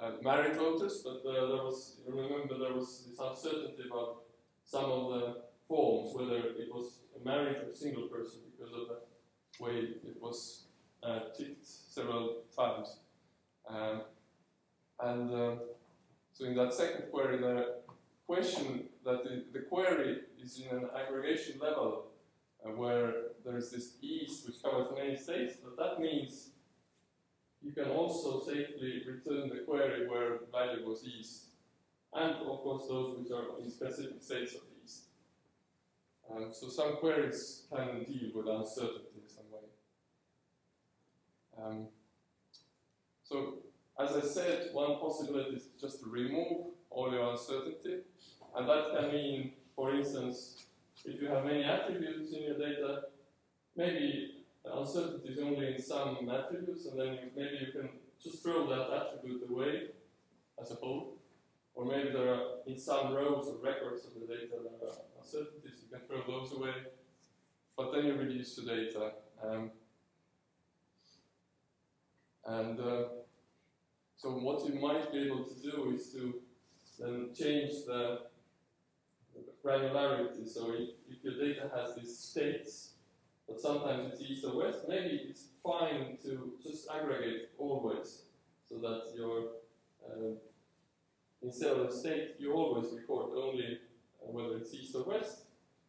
uh, 0.00 0.12
married 0.22 0.56
voters. 0.56 1.02
But 1.04 1.28
uh, 1.28 1.32
there 1.32 1.64
was, 1.64 1.96
you 2.06 2.14
remember, 2.14 2.58
there 2.58 2.74
was 2.74 3.04
this 3.08 3.18
uncertainty 3.18 3.84
about 3.90 4.22
some 4.64 4.84
of 4.84 5.08
the 5.12 5.36
forms, 5.68 6.14
whether 6.14 6.36
it 6.36 6.68
was 6.72 7.00
a 7.20 7.24
married 7.24 7.56
or 7.56 7.74
single 7.74 8.08
person, 8.08 8.40
because 8.56 8.72
of 8.74 8.88
the 8.88 9.64
way 9.64 9.76
it 10.04 10.20
was 10.20 10.66
uh, 11.02 11.20
ticked 11.36 11.66
several 11.66 12.42
times. 12.56 12.98
Um, 13.68 14.02
and 15.00 15.30
uh, 15.30 15.56
so 16.32 16.44
in 16.44 16.54
that 16.56 16.72
second 16.72 17.10
query, 17.10 17.38
the 17.38 17.76
question 18.26 18.84
that 19.04 19.24
the, 19.24 19.44
the 19.52 19.60
query 19.60 20.20
is 20.42 20.60
in 20.60 20.76
an 20.76 20.88
aggregation 20.96 21.58
level 21.60 22.06
uh, 22.64 22.70
where 22.70 23.12
there's 23.44 23.70
this 23.70 23.94
east 24.02 24.46
which 24.46 24.62
covers 24.62 24.88
many 24.96 25.16
states, 25.16 25.54
but 25.62 25.76
that 25.76 26.00
means 26.00 26.50
you 27.66 27.72
can 27.72 27.90
also 27.90 28.40
safely 28.40 29.02
return 29.06 29.48
the 29.48 29.64
query 29.66 30.08
where 30.08 30.38
value 30.52 30.88
was 30.88 31.04
east. 31.04 31.46
And 32.14 32.34
of 32.36 32.60
course 32.62 32.84
those 32.88 33.18
which 33.18 33.32
are 33.32 33.60
in 33.60 33.70
specific 33.70 34.22
states 34.22 34.54
of 34.54 34.62
east. 34.84 35.06
Um, 36.30 36.52
so 36.52 36.68
some 36.68 36.96
queries 36.96 37.64
can 37.74 38.04
deal 38.04 38.30
with 38.34 38.46
uncertainty 38.46 39.18
in 39.20 39.28
some 39.28 39.44
way. 39.50 39.66
Um, 41.58 41.86
so 43.24 43.54
as 43.98 44.16
I 44.16 44.20
said, 44.20 44.68
one 44.72 45.00
possibility 45.00 45.56
is 45.56 45.68
just 45.80 46.00
to 46.00 46.06
remove 46.08 46.68
all 46.90 47.10
your 47.12 47.32
uncertainty. 47.32 48.02
And 48.54 48.68
that 48.68 48.92
can 48.96 49.10
mean, 49.10 49.52
for 49.74 49.94
instance, 49.94 50.66
if 51.04 51.20
you 51.20 51.28
have 51.28 51.44
many 51.44 51.64
attributes 51.64 52.32
in 52.32 52.42
your 52.44 52.58
data, 52.58 53.02
maybe 53.76 54.35
uncertainty 54.74 55.28
is 55.28 55.38
only 55.38 55.74
in 55.74 55.82
some 55.82 56.28
attributes, 56.30 56.86
and 56.86 56.98
then 56.98 57.12
you, 57.14 57.30
maybe 57.36 57.66
you 57.66 57.72
can 57.72 57.88
just 58.22 58.42
throw 58.42 58.66
that 58.66 58.90
attribute 58.90 59.42
away 59.48 59.88
as 60.60 60.70
a 60.70 60.74
whole. 60.74 61.18
Or 61.74 61.84
maybe 61.84 62.10
there 62.10 62.34
are, 62.34 62.42
in 62.66 62.78
some 62.78 63.12
rows 63.12 63.48
or 63.48 63.62
records 63.62 64.06
of 64.06 64.14
the 64.14 64.26
data, 64.26 64.46
there 64.50 64.88
are 64.88 64.96
uncertainties, 65.18 65.82
you 65.82 65.96
can 65.96 66.06
throw 66.06 66.22
those 66.26 66.52
away. 66.52 66.72
But 67.76 67.92
then 67.92 68.06
you 68.06 68.14
reduce 68.14 68.56
the 68.56 68.62
data. 68.62 69.12
Um, 69.44 69.70
and 72.46 72.80
uh, 72.80 73.02
so 74.16 74.30
what 74.30 74.66
you 74.66 74.80
might 74.80 75.12
be 75.12 75.26
able 75.26 75.44
to 75.44 75.54
do 75.62 75.92
is 75.94 76.10
to 76.12 76.40
then 76.98 77.28
change 77.38 77.84
the 77.86 78.20
granularity. 79.62 80.48
So 80.48 80.72
if, 80.72 80.90
if 81.10 81.22
your 81.22 81.34
data 81.34 81.70
has 81.76 81.94
these 81.96 82.18
states, 82.18 82.92
but 83.48 83.60
sometimes 83.60 84.12
it's 84.12 84.22
east 84.22 84.44
or 84.44 84.56
west, 84.56 84.80
maybe 84.88 85.28
it's 85.28 85.48
fine 85.62 86.16
to 86.24 86.52
just 86.62 86.88
aggregate 86.90 87.50
always, 87.58 88.22
so 88.68 88.78
that 88.78 89.12
your 89.16 89.36
uh, 90.04 90.34
instead 91.42 91.72
of 91.72 91.92
state, 91.92 92.34
you 92.38 92.52
always 92.52 92.92
record 92.92 93.30
only 93.36 93.78
uh, 94.22 94.30
whether 94.30 94.56
it's 94.56 94.74
east 94.74 94.94
or 94.94 95.04
west. 95.04 95.44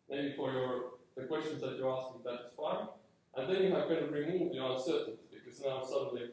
Maybe 0.10 0.34
for 0.36 0.52
your 0.52 0.84
the 1.15 1.24
questions 1.24 1.62
that 1.62 1.78
you're 1.78 1.91
asking, 1.91 2.22
that 2.24 2.46
is 2.46 2.54
fine. 2.56 2.88
And 3.36 3.50
then 3.50 3.63
you 3.63 3.74
have 3.74 3.88
kind 3.88 4.04
of 4.04 4.12
removed 4.12 4.54
the 4.54 4.63
uncertainty, 4.63 5.17
because 5.32 5.62
now 5.62 5.84
suddenly 5.84 6.30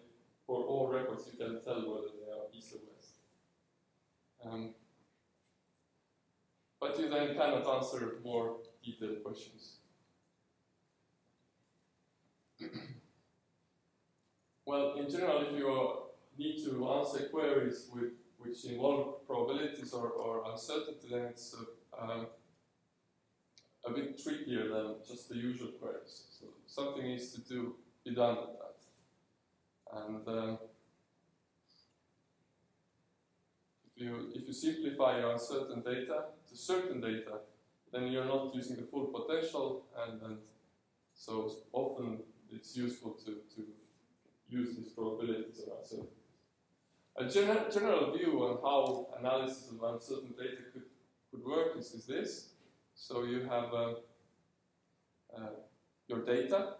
for 0.47 0.63
all 0.65 0.89
records 0.89 1.29
you 1.33 1.39
can 1.39 1.63
tell 1.63 1.81
whether 1.91 2.09
they 2.21 2.31
are 2.31 2.47
east 2.55 2.75
or 2.75 2.81
west. 2.95 3.15
Um, 4.45 4.75
but 6.79 6.99
you 6.99 7.09
then 7.09 7.35
cannot 7.35 7.67
answer 7.67 8.19
more 8.23 8.57
detailed 8.85 9.25
questions. 9.25 9.77
well, 14.67 14.95
in 14.95 15.11
general, 15.11 15.43
if 15.43 15.53
you 15.53 16.05
need 16.39 16.65
to 16.65 16.89
answer 16.93 17.29
queries 17.29 17.89
with, 17.93 18.13
which 18.39 18.65
involve 18.65 19.27
probabilities 19.27 19.93
or, 19.93 20.09
or 20.09 20.51
uncertainty, 20.51 21.09
then 21.11 21.23
it's 21.23 21.55
uh, 21.55 22.03
um, 22.03 22.27
a 23.87 23.91
bit 23.91 24.23
trickier 24.23 24.69
than 24.69 24.97
just 25.07 25.29
the 25.29 25.37
usual 25.37 25.69
queries. 25.81 26.25
So 26.39 26.47
something 26.67 27.05
needs 27.05 27.33
to 27.33 27.41
do 27.41 27.75
be 28.05 28.15
done 28.15 28.37
with 28.37 28.57
that. 28.59 28.77
And 29.97 30.29
um, 30.29 30.59
if 33.87 34.03
you 34.03 34.31
if 34.35 34.47
you 34.47 34.53
simplify 34.53 35.19
your 35.19 35.33
uncertain 35.33 35.81
data 35.83 36.25
to 36.49 36.57
certain 36.57 37.01
data, 37.01 37.39
then 37.93 38.09
you're 38.09 38.25
not 38.25 38.55
using 38.55 38.77
the 38.77 38.83
full 38.83 39.07
potential, 39.07 39.85
and, 39.97 40.21
and 40.23 40.39
so 41.15 41.51
often 41.73 42.19
it's 42.51 42.77
useful 42.77 43.13
to, 43.25 43.37
to 43.55 43.67
use 44.49 44.77
these 44.77 44.93
probabilities 44.93 45.61
of 45.61 45.79
uncertainty. 45.79 46.13
A 47.17 47.25
gener 47.25 47.73
general 47.73 48.13
view 48.17 48.33
on 48.45 48.59
how 48.63 49.07
analysis 49.19 49.71
of 49.71 49.95
uncertain 49.95 50.35
data 50.37 50.63
could, 50.73 50.83
could 51.31 51.45
work 51.45 51.77
is, 51.79 51.93
is 51.93 52.07
this. 52.07 52.49
So 52.95 53.25
you 53.25 53.43
have 53.43 53.73
uh, 53.73 53.95
uh, 55.37 55.51
your 56.09 56.25
data, 56.25 56.75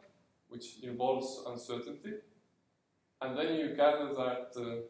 which 0.49 0.83
involves 0.83 1.43
uncertainty, 1.47 2.15
and 3.21 3.39
then 3.39 3.55
you 3.55 3.75
gather 3.77 4.13
that 4.15 4.51
uh, 4.57 4.83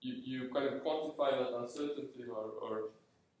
you, 0.00 0.14
you 0.24 0.50
kind 0.52 0.66
of 0.66 0.82
quantify 0.82 1.30
that 1.30 1.56
uncertainty 1.58 2.24
or, 2.28 2.50
or 2.62 2.90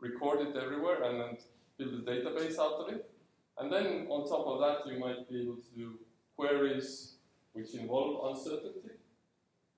record 0.00 0.40
it 0.40 0.56
everywhere 0.56 1.02
and 1.04 1.20
then 1.20 1.36
build 1.78 1.94
a 1.94 2.10
database 2.10 2.58
out 2.58 2.80
of 2.80 2.92
it. 2.94 3.10
And 3.58 3.72
then 3.72 4.06
on 4.08 4.28
top 4.28 4.46
of 4.46 4.60
that, 4.60 4.90
you 4.90 4.98
might 4.98 5.28
be 5.28 5.42
able 5.42 5.56
to 5.56 5.70
do 5.74 5.98
queries 6.36 7.14
which 7.52 7.74
involve 7.74 8.36
uncertainty 8.36 8.96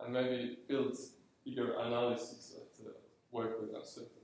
and 0.00 0.12
maybe 0.12 0.58
build 0.68 0.96
bigger 1.44 1.78
analysis 1.78 2.54
that 2.54 2.88
uh, 2.88 2.92
work 3.30 3.60
with 3.60 3.70
uncertainty. 3.74 4.14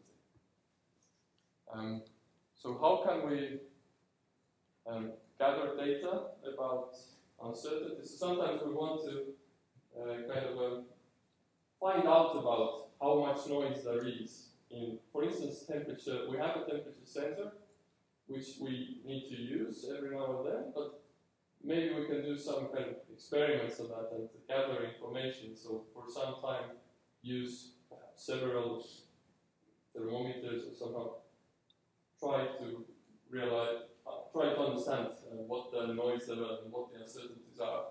Um, 1.72 2.02
so 2.54 2.78
how 2.80 3.04
can 3.06 3.28
we 3.28 3.60
um, 4.86 5.12
gather 5.38 5.76
data 5.76 6.22
about 6.52 6.94
uncertainty? 7.42 8.02
So 8.02 8.16
sometimes 8.16 8.62
we 8.64 8.72
want 8.72 9.02
to 9.04 9.22
uh, 10.00 10.32
kind 10.32 10.46
of 10.46 10.58
um, 10.58 10.84
find 11.80 12.06
out 12.06 12.32
about 12.36 12.88
how 13.00 13.20
much 13.20 13.46
noise 13.48 13.84
there 13.84 14.06
is 14.06 14.48
in, 14.70 14.98
for 15.12 15.24
instance, 15.24 15.64
temperature. 15.64 16.26
We 16.30 16.38
have 16.38 16.56
a 16.56 16.70
temperature 16.70 17.04
sensor 17.04 17.52
which 18.26 18.46
we 18.60 18.98
need 19.04 19.28
to 19.28 19.36
use 19.36 19.84
every 19.94 20.16
now 20.16 20.38
and 20.38 20.46
then, 20.46 20.72
but 20.74 21.03
maybe 21.64 21.94
we 21.94 22.06
can 22.06 22.22
do 22.22 22.36
some 22.36 22.68
kind 22.68 22.86
of 22.86 22.96
experiments 23.12 23.80
on 23.80 23.88
that 23.88 24.10
and 24.12 24.28
gather 24.48 24.84
information. 24.84 25.56
So 25.56 25.84
for 25.92 26.04
some 26.08 26.36
time, 26.42 26.76
use 27.22 27.72
several 28.16 28.84
thermometers 29.94 30.62
or 30.66 30.74
somehow 30.74 31.10
try 32.20 32.46
to 32.58 32.84
realize, 33.30 33.82
uh, 34.06 34.10
try 34.32 34.54
to 34.54 34.60
understand 34.60 35.08
uh, 35.08 35.36
what 35.46 35.72
the 35.72 35.92
noise 35.92 36.28
level 36.28 36.58
and 36.62 36.72
what 36.72 36.92
the 36.92 37.00
uncertainties 37.00 37.58
are. 37.60 37.84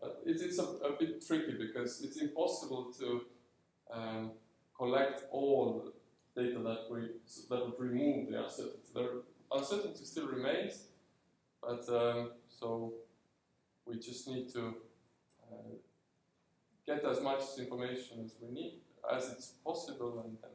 But 0.00 0.22
it's, 0.26 0.42
it's 0.42 0.58
a, 0.58 0.64
a 0.64 0.96
bit 0.98 1.26
tricky 1.26 1.52
because 1.58 2.02
it's 2.02 2.20
impossible 2.20 2.92
to 2.98 3.22
um, 3.92 4.32
collect 4.76 5.24
all 5.30 5.92
data 6.36 6.58
that 6.58 6.86
we 6.90 7.08
that 7.48 7.64
would 7.64 7.78
remove 7.78 8.30
the 8.30 8.42
uncertainty. 8.42 8.88
The 8.92 9.22
uncertainty 9.52 10.04
still 10.04 10.26
remains, 10.26 10.84
but 11.62 11.88
um, 11.88 12.32
so 12.58 12.94
we 13.86 13.98
just 13.98 14.28
need 14.28 14.52
to 14.52 14.74
uh, 15.50 15.74
get 16.86 17.04
as 17.04 17.20
much 17.22 17.42
information 17.58 18.20
as 18.24 18.34
we 18.40 18.50
need, 18.52 18.80
as 19.12 19.30
it's 19.30 19.52
possible, 19.64 20.22
and, 20.24 20.36
and 20.42 20.52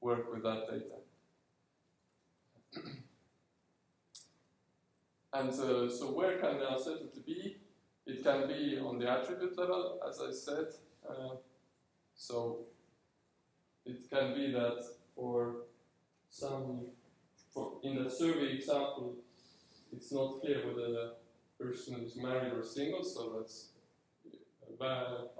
work 0.00 0.32
with 0.32 0.42
that 0.42 0.66
data. 0.70 0.98
and 5.34 5.50
uh, 5.50 5.90
so 5.90 6.12
where 6.12 6.38
can 6.38 6.58
the 6.58 6.72
uncertainty 6.72 7.22
be? 7.24 7.56
It 8.06 8.24
can 8.24 8.48
be 8.48 8.78
on 8.78 8.98
the 8.98 9.08
attribute 9.08 9.56
level, 9.56 10.00
as 10.08 10.20
I 10.20 10.32
said. 10.32 10.66
Uh, 11.08 11.36
so 12.16 12.60
it 13.84 14.10
can 14.10 14.34
be 14.34 14.52
that 14.52 14.82
for 15.14 15.56
some, 16.30 16.86
for 17.52 17.78
in 17.82 18.02
the 18.02 18.10
survey 18.10 18.54
example, 18.54 19.16
it's 19.92 20.12
not 20.12 20.40
clear 20.40 20.66
whether 20.66 20.90
the 20.90 21.12
person 21.62 22.02
is 22.04 22.16
married 22.16 22.52
or 22.52 22.62
single, 22.62 23.04
so 23.04 23.34
that's 23.36 23.68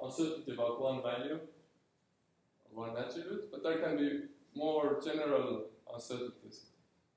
uncertainty 0.03 0.53
about 0.53 0.81
one 0.81 1.03
value, 1.03 1.41
one 2.71 2.97
attribute, 2.97 3.51
but 3.51 3.63
there 3.63 3.79
can 3.79 3.97
be 3.97 4.21
more 4.55 5.01
general 5.05 5.65
uncertainties. 5.93 6.67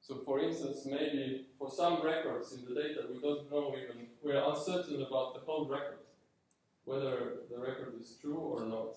So 0.01 0.21
for 0.25 0.39
instance, 0.39 0.85
maybe 0.85 1.47
for 1.57 1.69
some 1.69 2.03
records 2.03 2.53
in 2.53 2.65
the 2.65 2.73
data, 2.81 3.01
we 3.11 3.19
don't 3.19 3.49
know 3.51 3.75
even, 3.75 4.07
we're 4.23 4.43
uncertain 4.43 5.01
about 5.01 5.35
the 5.35 5.41
whole 5.41 5.67
record, 5.67 5.99
whether 6.85 7.37
the 7.51 7.59
record 7.59 7.93
is 7.99 8.17
true 8.21 8.37
or 8.37 8.65
not. 8.65 8.95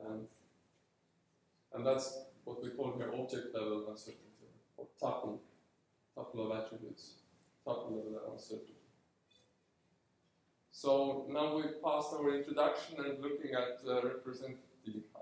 Um, 0.00 0.22
and 1.72 1.86
that's 1.86 2.18
what 2.44 2.62
we 2.62 2.70
call 2.70 2.94
here 2.96 3.10
object 3.12 3.54
level 3.54 3.86
uncertainty, 3.88 4.48
or 4.76 4.86
tuple, 5.00 5.38
tuple 6.16 6.50
of 6.50 6.64
attributes, 6.64 7.14
tuple 7.66 7.96
level 7.96 8.32
uncertainty. 8.32 8.73
So 10.76 11.24
now 11.30 11.54
we've 11.54 11.80
passed 11.80 12.12
our 12.14 12.34
introduction 12.34 12.96
and 12.98 13.22
looking 13.22 13.52
at 13.54 13.78
uh, 13.88 14.02
representing 14.02 14.58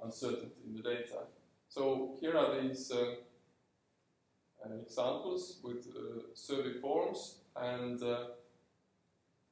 uncertainty 0.03 0.62
in 0.67 0.75
the 0.75 0.83
data. 0.83 1.27
So 1.69 2.17
here 2.19 2.38
are 2.38 2.59
these 2.59 2.91
uh, 2.91 3.17
uh, 4.65 4.75
examples 4.81 5.59
with 5.62 5.87
uh, 5.95 6.23
survey 6.33 6.81
forms, 6.81 7.41
and 7.55 8.03
uh, 8.03 8.29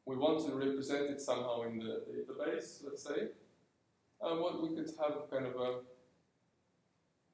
we 0.07 0.17
want 0.17 0.43
to 0.47 0.55
represent 0.55 1.11
it 1.11 1.21
somehow 1.21 1.65
in 1.65 1.79
the 1.79 2.03
database, 2.11 2.83
let's 2.83 3.03
say. 3.03 3.29
What 4.21 4.63
we 4.63 4.75
could 4.75 4.91
have 5.03 5.31
kind 5.31 5.47
of 5.47 5.57
a 5.57 5.81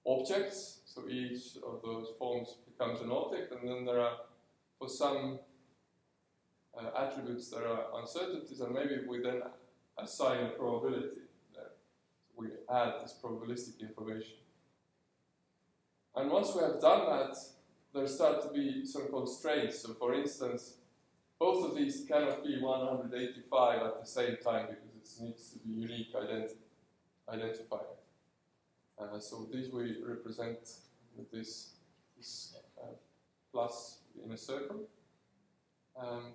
objects, 0.04 0.80
so 0.86 1.08
each 1.08 1.56
of 1.64 1.82
those 1.84 2.08
forms 2.18 2.56
becomes 2.66 3.00
an 3.00 3.12
object, 3.12 3.52
and 3.52 3.68
then 3.68 3.84
there 3.84 4.00
are, 4.00 4.16
for 4.76 4.88
some 4.88 5.38
uh, 6.78 7.04
attributes 7.04 7.50
there 7.50 7.66
are 7.66 8.00
uncertainties, 8.00 8.60
and 8.60 8.74
maybe 8.74 8.98
we 9.08 9.20
then 9.20 9.42
assign 9.98 10.44
a 10.44 10.48
probability 10.50 11.22
there. 11.54 11.72
So 12.20 12.34
we 12.36 12.48
add 12.70 13.02
this 13.02 13.14
probabilistic 13.22 13.80
information. 13.80 14.36
And 16.14 16.30
once 16.30 16.54
we 16.54 16.62
have 16.62 16.80
done 16.80 17.06
that, 17.06 17.36
there 17.94 18.06
start 18.06 18.42
to 18.42 18.48
be 18.48 18.84
some 18.84 19.08
constraints. 19.10 19.80
So 19.80 19.94
for 19.94 20.14
instance, 20.14 20.74
both 21.38 21.70
of 21.70 21.76
these 21.76 22.04
cannot 22.08 22.44
be 22.44 22.60
185 22.60 23.82
at 23.82 24.00
the 24.00 24.06
same 24.06 24.36
time 24.42 24.66
because 24.68 25.18
it 25.18 25.24
needs 25.24 25.50
to 25.50 25.58
be 25.58 25.72
unique 25.72 26.14
identi 26.14 26.54
identifier. 27.28 27.96
Uh, 28.98 29.18
so 29.18 29.48
these 29.52 29.70
we 29.72 29.96
represent 30.02 30.58
with 31.16 31.30
this, 31.30 31.72
this 32.16 32.56
uh, 32.80 32.86
plus 33.52 33.98
in 34.24 34.32
a 34.32 34.36
circle. 34.36 34.88
Um, 35.98 36.34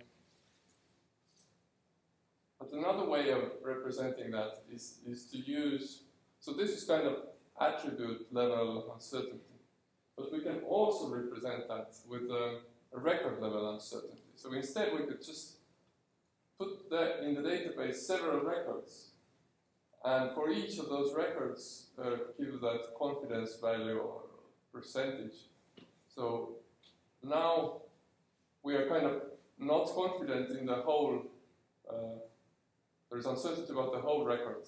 but 2.61 2.77
another 2.77 3.09
way 3.09 3.31
of 3.31 3.41
representing 3.63 4.29
that 4.31 4.61
is, 4.71 4.99
is 5.07 5.25
to 5.31 5.37
use, 5.39 6.03
so 6.39 6.53
this 6.53 6.69
is 6.69 6.83
kind 6.83 7.07
of 7.07 7.15
attribute 7.59 8.27
level 8.31 8.91
uncertainty. 8.93 9.39
But 10.15 10.31
we 10.31 10.41
can 10.41 10.59
also 10.59 11.09
represent 11.09 11.67
that 11.69 11.95
with 12.07 12.29
a, 12.29 12.59
a 12.93 12.99
record 12.99 13.41
level 13.41 13.73
uncertainty. 13.73 14.21
So 14.35 14.53
instead 14.53 14.93
we 14.93 15.07
could 15.07 15.25
just 15.25 15.55
put 16.59 16.87
that 16.91 17.23
in 17.23 17.33
the 17.33 17.41
database 17.41 17.95
several 17.95 18.41
records. 18.41 19.13
And 20.05 20.31
for 20.35 20.51
each 20.51 20.77
of 20.77 20.87
those 20.87 21.15
records, 21.15 21.87
uh, 21.99 22.11
give 22.37 22.61
that 22.61 22.81
confidence 22.97 23.57
value 23.59 23.97
or 23.97 24.21
percentage. 24.71 25.47
So 26.13 26.57
now 27.23 27.81
we 28.61 28.75
are 28.75 28.87
kind 28.87 29.07
of 29.07 29.21
not 29.57 29.85
confident 29.95 30.51
in 30.51 30.67
the 30.67 30.75
whole 30.75 31.23
uh, 31.89 32.19
there 33.11 33.19
is 33.19 33.25
uncertainty 33.25 33.73
about 33.73 33.91
the 33.91 33.99
whole 33.99 34.25
record. 34.25 34.63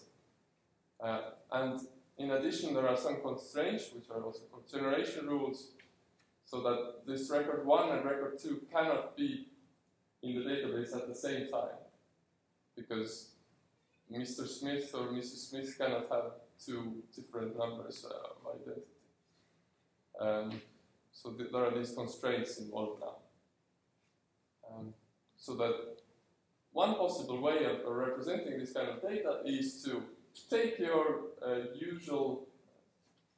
Uh, 1.00 1.22
and 1.54 1.80
in 2.18 2.32
addition, 2.32 2.74
there 2.74 2.88
are 2.88 2.98
some 2.98 3.22
constraints, 3.22 3.90
which 3.96 4.10
are 4.10 4.22
also 4.22 4.42
called 4.52 4.70
generation 4.70 5.28
rules, 5.28 5.70
so 6.46 6.62
that 6.62 7.08
this 7.08 7.32
record 7.32 7.66
1 7.66 7.90
and 7.90 8.06
record 8.06 8.38
2 8.38 8.64
cannot 8.72 9.16
be 9.16 9.48
in 10.22 10.36
the 10.36 10.42
database 10.42 10.94
at 10.94 11.08
the 11.08 11.16
same 11.16 11.48
time, 11.50 11.78
because 12.76 13.30
Mr. 14.12 14.48
Smith 14.48 14.92
or 14.94 15.08
Mrs. 15.08 15.50
Smith 15.50 15.76
cannot 15.78 16.08
have 16.12 16.32
two 16.64 17.02
different 17.16 17.58
numbers 17.58 18.06
uh, 18.06 18.50
of 18.50 18.62
identity. 18.62 18.88
Um, 20.20 20.62
so 21.12 21.32
th 21.32 21.52
there 21.52 21.66
are 21.66 21.76
these 21.78 21.94
constraints 21.96 22.60
involved 22.60 23.02
now. 23.02 23.18
Um, 24.70 24.94
so 25.38 25.56
that 25.56 26.03
one 26.74 26.96
possible 26.96 27.40
way 27.40 27.66
of, 27.66 27.80
representing 27.86 28.60
this 28.60 28.74
kind 28.74 28.90
of 28.90 29.02
data 29.02 29.42
is 29.46 29.84
to 29.84 30.04
take 30.50 30.80
your 30.80 31.22
uh, 31.46 31.68
usual 31.76 32.48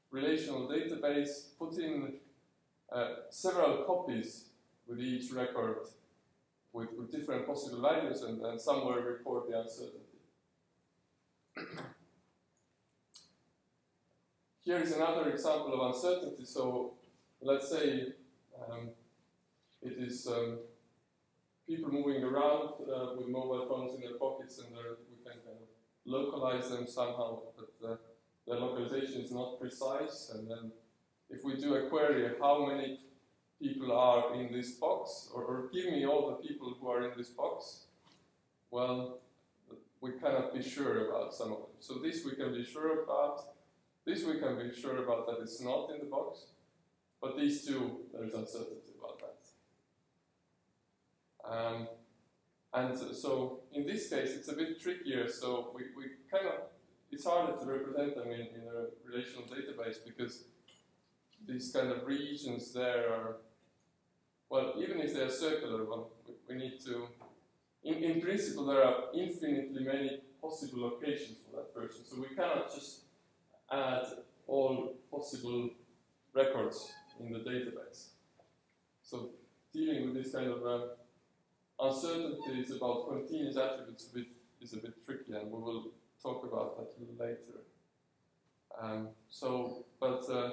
relational 0.10 0.70
database, 0.70 1.50
put 1.60 1.78
in 1.78 2.14
uh, 2.92 3.08
several 3.30 3.84
copies 3.84 4.46
with 4.88 5.00
each 5.00 5.32
record 5.32 5.88
with, 6.72 6.90
with 6.98 7.12
different 7.12 7.46
possible 7.46 7.82
values 7.82 8.22
and, 8.22 8.42
and 8.42 8.60
somewhere 8.60 9.02
record 9.02 9.44
the 9.50 9.60
uncertainty. 9.60 10.00
Here 14.64 14.80
is 14.80 14.94
another 14.94 15.30
example 15.30 15.74
of 15.74 15.94
uncertainty. 15.94 16.44
So 16.44 16.94
let's 17.42 17.70
say 17.70 18.08
um, 18.60 18.90
it 19.82 19.94
is 19.98 20.28
um, 20.28 20.60
people 21.68 21.92
moving 21.92 22.24
around 22.24 22.70
uh, 22.82 23.16
with 23.18 23.28
mobile 23.28 23.66
phones 23.68 23.96
in 23.96 24.02
their 24.02 24.18
pockets 24.20 24.60
and 24.60 24.68
we 24.76 25.24
can 25.24 25.34
kind 25.34 25.40
of 25.48 25.68
localize 26.06 26.70
them 26.70 26.86
somehow, 26.88 27.40
but 27.58 27.90
uh, 27.90 27.96
the 28.48 28.54
localization 28.54 29.22
is 29.22 29.32
not 29.32 29.60
precise. 29.60 30.32
And 30.34 30.50
then 30.50 30.72
if 31.30 31.44
we 31.44 31.56
do 31.56 31.76
a 31.76 31.90
query, 31.90 32.30
how 32.40 32.66
many 32.66 33.00
people 33.62 33.92
are 33.92 34.36
in 34.36 34.52
this 34.52 34.72
box, 34.74 35.30
or, 35.34 35.44
or 35.44 35.70
give 35.74 35.86
me 35.86 36.06
all 36.06 36.30
the 36.30 36.48
people 36.48 36.78
who 36.80 36.88
are 36.90 37.10
in 37.10 37.18
this 37.18 37.30
box, 37.30 37.86
well, 38.70 39.20
we 40.02 40.12
cannot 40.20 40.54
be 40.54 40.62
sure 40.62 41.10
about 41.10 41.34
some 41.34 41.52
of 41.52 41.58
them. 41.58 41.76
So 41.80 41.96
this 41.96 42.24
we 42.24 42.36
can 42.36 42.54
be 42.54 42.64
sure 42.64 43.04
about. 43.04 43.42
This 44.06 44.24
we 44.24 44.40
can 44.40 44.58
be 44.60 44.80
sure 44.80 45.04
about 45.04 45.26
that 45.26 45.42
it's 45.42 45.62
not 45.62 45.90
in 45.92 46.00
the 46.00 46.06
box. 46.06 46.46
But 47.20 47.38
these 47.38 47.66
two, 47.66 48.02
there's 48.14 48.34
uncertainty 48.34 48.76
about 48.76 48.84
that. 48.84 48.85
Um, 51.50 51.88
and 52.74 52.98
so 52.98 53.60
in 53.74 53.86
this 53.86 54.10
case, 54.10 54.32
it's 54.32 54.50
a 54.50 54.54
bit 54.54 54.82
trickier. 54.82 55.30
So 55.30 55.72
we, 55.74 55.84
we 55.96 56.04
kind 56.32 56.48
of, 56.48 56.54
it's 57.12 57.26
harder 57.26 57.58
to 57.58 57.66
represent 57.66 58.16
them 58.16 58.28
in, 58.32 58.42
in 58.42 58.64
a 58.68 59.10
relational 59.10 59.44
database 59.44 59.98
because 60.06 60.46
these 61.48 61.72
kind 61.72 61.92
of 61.92 62.06
regions 62.06 62.74
there 62.74 63.10
are, 63.14 63.38
well, 64.50 64.74
even 64.78 65.00
if 65.00 65.14
they're 65.14 65.30
circular, 65.30 65.86
well, 65.86 66.10
we, 66.28 66.34
we 66.50 66.62
need 66.62 66.80
to, 66.86 67.08
in, 67.84 68.04
in 68.04 68.22
principle, 68.22 68.66
there 68.66 68.84
are 68.84 69.06
infinitely 69.14 69.84
many 69.84 70.20
possible 70.42 70.82
locations 70.82 71.38
for 71.46 71.56
that 71.58 71.74
person. 71.74 72.04
So 72.06 72.20
we 72.20 72.36
cannot 72.36 72.74
just 72.74 73.02
add 73.72 74.04
all 74.48 74.96
possible 75.10 75.70
records 76.34 76.92
in 77.20 77.32
the 77.32 77.40
database. 77.40 78.10
So 79.02 79.30
dealing 79.74 80.06
with 80.06 80.24
this 80.24 80.34
kind 80.34 80.48
of 80.48 80.66
uh, 80.66 80.86
uncertainties 81.80 82.72
about 82.72 83.10
continuous 83.10 83.58
attributes 83.58 84.10
a 84.12 84.14
bit, 84.16 84.28
is 84.62 84.74
a 84.74 84.78
bit 84.78 85.06
tricky, 85.06 85.34
and 85.34 85.52
we 85.52 85.60
will 85.60 85.92
talk 86.22 86.44
about 86.46 86.78
that 86.78 87.20
later. 87.20 87.62
Um, 88.82 89.10
so, 89.30 89.86
but 90.00 90.24
uh, 90.30 90.52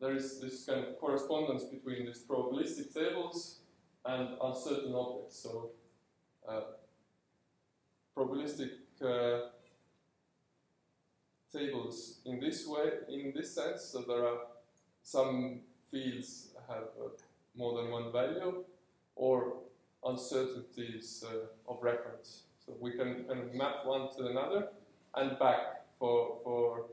there 0.00 0.14
is 0.14 0.40
this 0.40 0.64
kind 0.66 0.84
of 0.84 0.98
correspondence 0.98 1.64
between 1.64 2.06
these 2.06 2.22
probabilistic 2.28 2.92
tables 2.92 3.60
and 4.04 4.36
uncertain 4.42 4.94
objects. 4.94 5.38
So, 5.38 5.70
uh, 6.48 6.60
probabilistic 8.16 8.70
uh, 9.02 9.48
tables 11.52 12.18
in 12.24 12.40
this 12.40 12.66
way, 12.66 12.90
in 13.08 13.32
this 13.34 13.54
sense, 13.54 13.82
so 13.82 14.02
there 14.02 14.24
are 14.26 14.38
some 15.02 15.60
fields 15.90 16.48
have 16.68 16.88
uh, 17.00 17.08
more 17.56 17.80
than 17.80 17.90
one 17.90 18.12
value, 18.12 18.64
or 19.16 19.54
uncertainties 20.04 21.24
uh, 21.26 21.72
of 21.72 21.82
reference. 21.82 22.42
So 22.64 22.74
we 22.80 22.92
can 22.92 23.24
kind 23.24 23.40
of 23.40 23.54
map 23.54 23.84
one 23.84 24.08
to 24.16 24.26
another 24.26 24.68
and 25.14 25.38
back 25.38 25.86
for, 25.98 26.38
for 26.44 26.86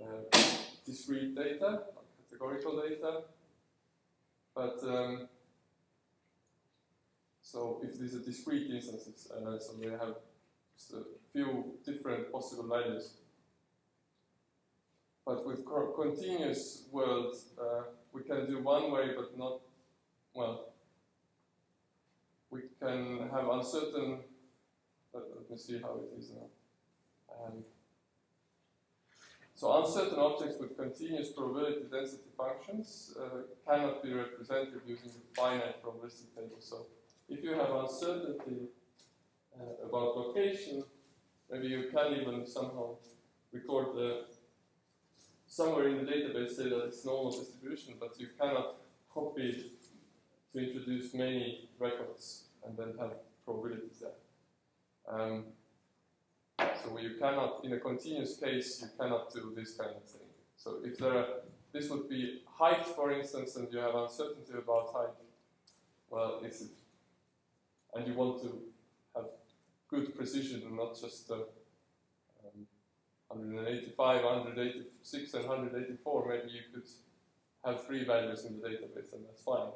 uh, 0.00 0.38
discrete 0.86 1.34
data, 1.34 1.82
categorical 2.30 2.80
data. 2.80 3.22
But 4.54 4.78
um, 4.84 5.28
so 7.42 7.80
if 7.82 7.98
these 7.98 8.14
are 8.14 8.20
discrete 8.20 8.70
instances, 8.70 9.30
uh, 9.30 9.58
so 9.58 9.72
they 9.80 9.90
have 9.90 10.16
just 10.76 10.92
a 10.92 11.02
few 11.32 11.74
different 11.84 12.30
possible 12.32 12.68
values. 12.68 13.14
But 15.26 15.46
with 15.46 15.64
co 15.64 15.88
continuous 15.88 16.84
worlds, 16.90 17.46
uh, 17.60 17.82
we 18.12 18.22
can 18.22 18.46
do 18.46 18.62
one 18.62 18.90
way, 18.90 19.10
but 19.16 19.36
not, 19.36 19.60
well, 20.34 20.66
we 20.68 20.77
can 22.80 23.28
have 23.30 23.48
uncertain, 23.48 24.20
let, 25.12 25.24
let 25.36 25.50
me 25.50 25.56
see 25.56 25.78
how 25.80 26.00
it 26.00 26.18
is 26.18 26.30
now. 26.30 26.46
Um, 27.30 27.64
so 29.54 29.84
uncertain 29.84 30.18
objects 30.18 30.56
with 30.60 30.76
continuous 30.76 31.32
probability 31.32 31.86
density 31.90 32.30
functions 32.36 33.14
uh, 33.20 33.42
cannot 33.66 34.02
be 34.02 34.12
represented 34.12 34.80
using 34.86 35.10
a 35.10 35.34
finite 35.34 35.82
probabilistic 35.82 36.34
table. 36.34 36.60
So 36.60 36.86
if 37.28 37.42
you 37.42 37.54
have 37.54 37.70
uncertainty 37.70 38.68
uh, 39.58 39.86
about 39.86 40.16
location, 40.16 40.84
maybe 41.50 41.66
you 41.66 41.90
can 41.92 42.14
even 42.20 42.46
somehow 42.46 42.96
record 43.52 43.96
the 43.96 44.26
somewhere 45.48 45.88
in 45.88 46.04
the 46.04 46.12
database 46.12 46.50
say 46.50 46.68
that 46.68 46.84
it's 46.84 47.04
normal 47.04 47.32
distribution, 47.32 47.94
but 47.98 48.14
you 48.20 48.28
cannot 48.38 48.76
copy 49.12 49.72
to 50.52 50.58
introduce 50.58 51.14
many 51.14 51.70
records 51.78 52.47
and 52.68 52.76
then 52.76 52.94
have 52.98 53.12
probabilities 53.44 54.00
there. 54.00 54.18
Um, 55.08 55.44
so 56.58 56.98
you 56.98 57.14
cannot, 57.18 57.64
in 57.64 57.72
a 57.72 57.78
continuous 57.78 58.36
case, 58.36 58.82
you 58.82 58.88
cannot 58.98 59.32
do 59.32 59.52
this 59.56 59.74
kind 59.74 59.96
of 59.96 60.04
thing. 60.04 60.28
So 60.56 60.78
if 60.84 60.98
there 60.98 61.16
are, 61.16 61.26
this 61.72 61.88
would 61.88 62.08
be 62.08 62.42
height, 62.46 62.86
for 62.86 63.10
instance, 63.12 63.56
and 63.56 63.72
you 63.72 63.78
have 63.78 63.94
uncertainty 63.94 64.52
about 64.52 64.92
height, 64.92 65.14
well, 66.10 66.40
it's, 66.44 66.64
and 67.94 68.06
you 68.06 68.14
want 68.14 68.42
to 68.42 68.60
have 69.14 69.26
good 69.88 70.14
precision 70.14 70.62
and 70.66 70.76
not 70.76 71.00
just 71.00 71.30
uh, 71.30 71.34
um, 71.34 72.66
185, 73.28 74.24
186, 74.24 75.34
and 75.34 75.48
184, 75.48 76.28
maybe 76.28 76.52
you 76.52 76.60
could 76.72 76.88
have 77.64 77.86
three 77.86 78.04
values 78.04 78.44
in 78.44 78.60
the 78.60 78.68
database, 78.68 79.12
and 79.12 79.24
that's 79.26 79.42
fine. 79.42 79.68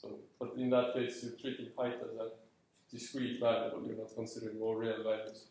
So, 0.00 0.18
but 0.38 0.52
in 0.58 0.68
that 0.70 0.94
case, 0.94 1.22
you're 1.22 1.38
treating 1.40 1.72
height 1.76 1.94
as 2.04 2.16
a 2.18 2.28
discrete 2.90 3.40
variable. 3.40 3.82
You're 3.86 3.96
not 3.96 4.14
considering 4.14 4.60
all 4.60 4.74
real 4.74 5.02
values. 5.02 5.46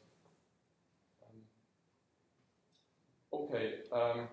Um, 1.24 1.40
okay. 3.34 3.74
Um, 3.92 4.28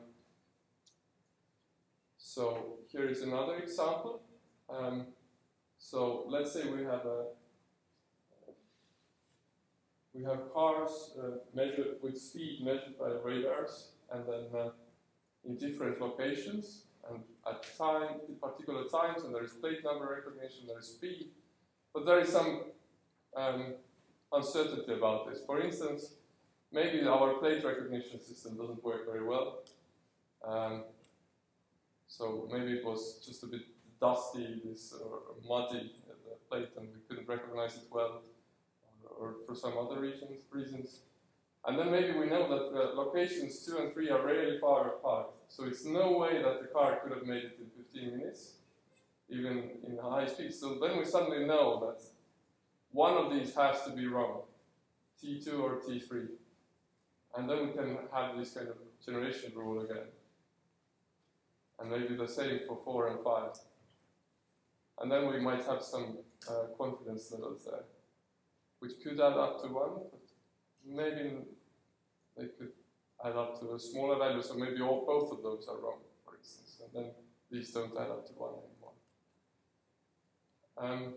so 2.18 2.78
here 2.90 3.08
is 3.08 3.22
another 3.22 3.56
example. 3.56 4.20
Um, 4.68 5.06
so 5.78 6.24
let's 6.28 6.52
say 6.52 6.64
we 6.64 6.84
have 6.84 7.06
a 7.06 7.24
we 10.14 10.22
have 10.24 10.52
cars 10.52 11.16
uh, 11.18 11.38
measured 11.54 11.96
with 12.02 12.18
speed 12.20 12.60
measured 12.62 12.98
by 12.98 13.12
radars, 13.24 13.92
and 14.12 14.24
then 14.26 14.60
uh, 14.60 14.70
in 15.44 15.56
different 15.56 16.00
locations 16.00 16.84
and 17.08 17.20
at 17.46 17.64
time, 17.76 18.20
particular 18.40 18.84
times, 18.84 19.24
and 19.24 19.34
there 19.34 19.44
is 19.44 19.52
plate 19.52 19.84
number 19.84 20.06
recognition, 20.08 20.66
there 20.66 20.78
is 20.78 20.88
speed, 20.88 21.28
but 21.92 22.06
there 22.06 22.20
is 22.20 22.28
some 22.28 22.64
um, 23.36 23.74
uncertainty 24.32 24.92
about 24.92 25.28
this. 25.28 25.40
For 25.46 25.60
instance, 25.60 26.14
maybe 26.72 27.06
our 27.06 27.34
plate 27.34 27.64
recognition 27.64 28.20
system 28.20 28.56
doesn't 28.56 28.82
work 28.82 29.06
very 29.06 29.24
well. 29.24 29.62
Um, 30.46 30.84
so 32.06 32.48
maybe 32.52 32.72
it 32.72 32.84
was 32.84 33.22
just 33.24 33.42
a 33.42 33.46
bit 33.46 33.62
dusty, 34.00 34.60
this 34.64 34.92
or 34.92 35.20
muddy 35.48 35.92
uh, 36.08 36.34
plate, 36.48 36.68
and 36.76 36.88
we 36.88 37.00
couldn't 37.08 37.28
recognize 37.28 37.76
it 37.76 37.84
well 37.90 38.22
or 39.18 39.36
for 39.46 39.54
some 39.54 39.74
other 39.78 40.00
reasons. 40.00 40.42
reasons. 40.50 41.00
And 41.64 41.78
then 41.78 41.92
maybe 41.92 42.18
we 42.18 42.26
know 42.26 42.48
that 42.48 42.76
uh, 42.76 42.94
locations 42.94 43.64
2 43.64 43.78
and 43.78 43.92
3 43.92 44.10
are 44.10 44.26
really 44.26 44.58
far 44.58 44.88
apart. 44.88 45.28
So 45.48 45.64
it's 45.64 45.84
no 45.84 46.18
way 46.18 46.42
that 46.42 46.60
the 46.60 46.68
car 46.68 46.98
could 47.02 47.12
have 47.12 47.26
made 47.26 47.44
it 47.44 47.58
in 47.60 47.66
15 48.02 48.18
minutes, 48.18 48.54
even 49.28 49.70
in 49.86 49.98
high 50.02 50.26
speed. 50.26 50.52
So 50.52 50.78
then 50.80 50.98
we 50.98 51.04
suddenly 51.04 51.46
know 51.46 51.78
that 51.86 52.02
one 52.90 53.16
of 53.16 53.32
these 53.32 53.54
has 53.54 53.82
to 53.84 53.90
be 53.90 54.06
wrong, 54.06 54.42
T2 55.22 55.60
or 55.60 55.80
T3. 55.80 56.26
And 57.36 57.48
then 57.48 57.66
we 57.68 57.72
can 57.72 57.96
have 58.12 58.36
this 58.36 58.54
kind 58.54 58.68
of 58.68 58.76
generation 59.04 59.52
rule 59.54 59.82
again. 59.82 60.08
And 61.78 61.90
maybe 61.90 62.16
the 62.16 62.28
same 62.28 62.60
for 62.66 62.80
4 62.84 63.08
and 63.08 63.24
5. 63.24 63.50
And 65.00 65.10
then 65.10 65.28
we 65.28 65.40
might 65.40 65.64
have 65.64 65.80
some 65.82 66.18
uh, 66.50 66.76
confidence 66.76 67.30
levels 67.32 67.64
there 67.64 67.84
which 68.82 68.98
could 69.00 69.20
add 69.20 69.34
up 69.34 69.62
to 69.62 69.68
1, 69.68 69.90
but 70.10 70.21
maybe 70.86 71.32
they 72.36 72.44
could 72.58 72.72
add 73.24 73.36
up 73.36 73.60
to 73.60 73.74
a 73.74 73.78
smaller 73.78 74.18
value, 74.18 74.42
so 74.42 74.54
maybe 74.54 74.80
all 74.80 75.04
both 75.06 75.32
of 75.32 75.42
those 75.42 75.66
are 75.68 75.78
wrong, 75.78 75.98
for 76.24 76.36
instance, 76.36 76.80
and 76.82 77.04
then 77.04 77.10
these 77.50 77.70
don't 77.70 77.92
add 77.96 78.10
up 78.10 78.26
to 78.26 78.32
1 78.32 78.50
anymore. 78.50 78.92
Um, 80.78 81.14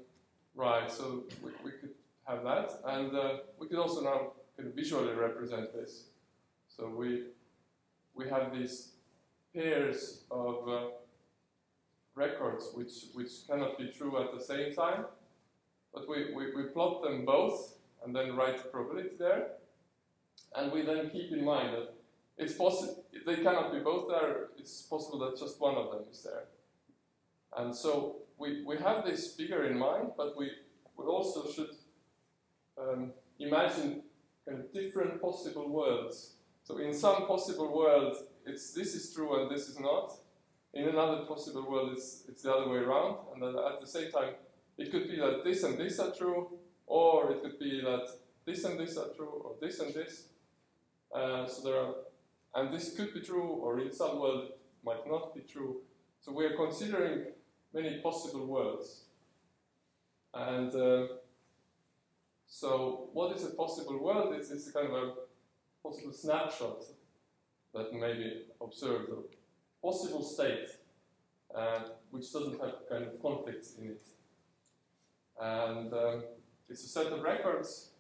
right, 0.56 0.92
so 0.92 1.24
we, 1.44 1.52
we 1.64 1.72
could 1.72 1.96
have 2.26 2.44
that, 2.44 2.72
and 2.86 3.16
uh, 3.16 3.38
we 3.58 3.68
could 3.68 3.80
also 3.80 4.02
now 4.02 4.34
kind 4.56 4.70
of 4.70 4.76
visually 4.76 5.14
represent 5.14 5.74
this. 5.74 6.06
So 6.68 6.90
we, 6.90 7.24
we 8.14 8.30
have 8.30 8.54
these 8.54 8.92
pairs 9.54 10.24
of 10.30 10.68
uh, 10.68 10.82
records 12.16 12.72
which, 12.74 12.92
which 13.14 13.48
cannot 13.48 13.78
be 13.78 13.88
true 13.88 14.22
at 14.22 14.38
the 14.38 14.44
same 14.44 14.74
time, 14.76 15.06
but 15.94 16.10
we, 16.10 16.34
we, 16.34 16.54
we 16.56 16.64
plot 16.70 17.02
them 17.04 17.26
both 17.26 17.76
and 18.04 18.16
then 18.16 18.36
write 18.36 18.58
the 18.58 18.70
probability 18.70 19.16
there. 19.18 19.48
And 20.58 20.72
we 20.72 20.84
then 20.84 21.10
keep 21.10 21.32
in 21.32 21.44
mind 21.44 21.74
that 21.74 21.94
it's 22.38 22.54
possible, 22.54 23.06
they 23.26 23.38
cannot 23.38 23.72
be 23.72 23.80
both 23.80 24.08
there, 24.10 24.48
it's 24.58 24.82
possible 24.84 25.20
that 25.20 25.40
just 25.40 25.60
one 25.60 25.76
of 25.76 25.92
them 25.92 26.04
is 26.12 26.24
there. 26.24 26.46
And 27.58 27.74
so 27.76 28.18
we, 28.38 28.64
we 28.66 28.78
have 28.78 29.06
this 29.06 29.36
figure 29.36 29.66
in 29.66 29.78
mind, 29.78 30.12
but 30.18 30.38
we, 30.38 30.52
we 30.98 31.06
also 31.06 31.50
should 31.50 31.70
um, 32.78 33.12
imagine 33.40 34.04
kind 34.48 34.60
of 34.60 34.74
different 34.74 35.22
possible 35.22 35.70
worlds. 35.70 36.34
So 36.64 36.78
in 36.80 36.94
some 36.94 37.28
possible 37.28 37.76
world, 37.76 38.16
it's 38.46 38.74
this 38.74 38.96
is 38.96 39.14
true 39.14 39.42
and 39.42 39.52
this 39.52 39.70
is 39.70 39.80
not. 39.80 40.12
In 40.74 40.90
another 40.90 41.26
possible 41.26 41.70
world, 41.70 41.92
it's, 41.94 42.24
it's 42.28 42.42
the 42.44 42.54
other 42.54 42.70
way 42.70 42.80
around. 42.80 43.18
And 43.34 43.42
then 43.42 43.56
at 43.64 43.80
the 43.80 43.88
same 43.88 44.12
time, 44.12 44.34
it 44.78 44.92
could 44.92 45.08
be 45.08 45.16
that 45.18 45.44
this 45.44 45.64
and 45.64 45.78
this 45.78 46.00
are 46.00 46.12
true, 46.12 46.50
or 46.86 47.32
it 47.32 47.42
could 47.42 47.60
be 47.60 47.82
that 47.82 48.08
this 48.46 48.66
and 48.66 48.78
this 48.78 48.98
are 48.98 49.08
true, 49.16 49.42
or 49.44 49.56
this 49.62 49.80
and 49.80 49.94
this. 49.94 50.28
Uh, 51.14 51.46
so 51.48 51.62
there 51.64 51.80
are, 51.80 51.94
and 52.56 52.74
this 52.74 52.96
could 52.96 53.14
be 53.14 53.22
true, 53.22 53.44
or 53.44 53.80
in 53.80 53.92
some 53.92 54.20
world 54.20 54.52
might 54.84 55.08
not 55.08 55.34
be 55.34 55.42
true. 55.42 55.82
So 56.22 56.32
we 56.32 56.46
are 56.46 56.56
considering 56.56 57.26
many 57.74 58.00
possible 58.02 58.46
worlds. 58.46 59.04
And 60.34 60.74
uh, 60.76 61.08
so 62.48 63.10
what 63.14 63.36
is 63.36 63.46
a 63.46 63.52
possible 63.52 64.02
world? 64.02 64.34
It's, 64.36 64.52
it's 64.52 64.68
a 64.68 64.74
kind 64.74 64.88
of 64.88 64.94
a 64.94 65.14
possible 65.84 66.14
snapshot 66.14 66.84
that 67.74 67.94
may 67.94 68.14
be 68.14 68.44
observed, 68.62 69.10
a 69.10 69.86
possible 69.86 70.24
state, 70.24 70.68
uh, 71.54 71.80
which 72.10 72.32
doesn't 72.32 72.60
have 72.62 72.74
kind 72.90 73.04
of 73.06 73.22
conflicts 73.22 73.76
in 73.78 73.92
it. 73.92 74.02
And 75.40 75.94
um, 75.94 76.24
it's 76.70 76.84
a 76.84 76.88
set 76.88 77.08
of 77.08 77.22
records 77.22 77.92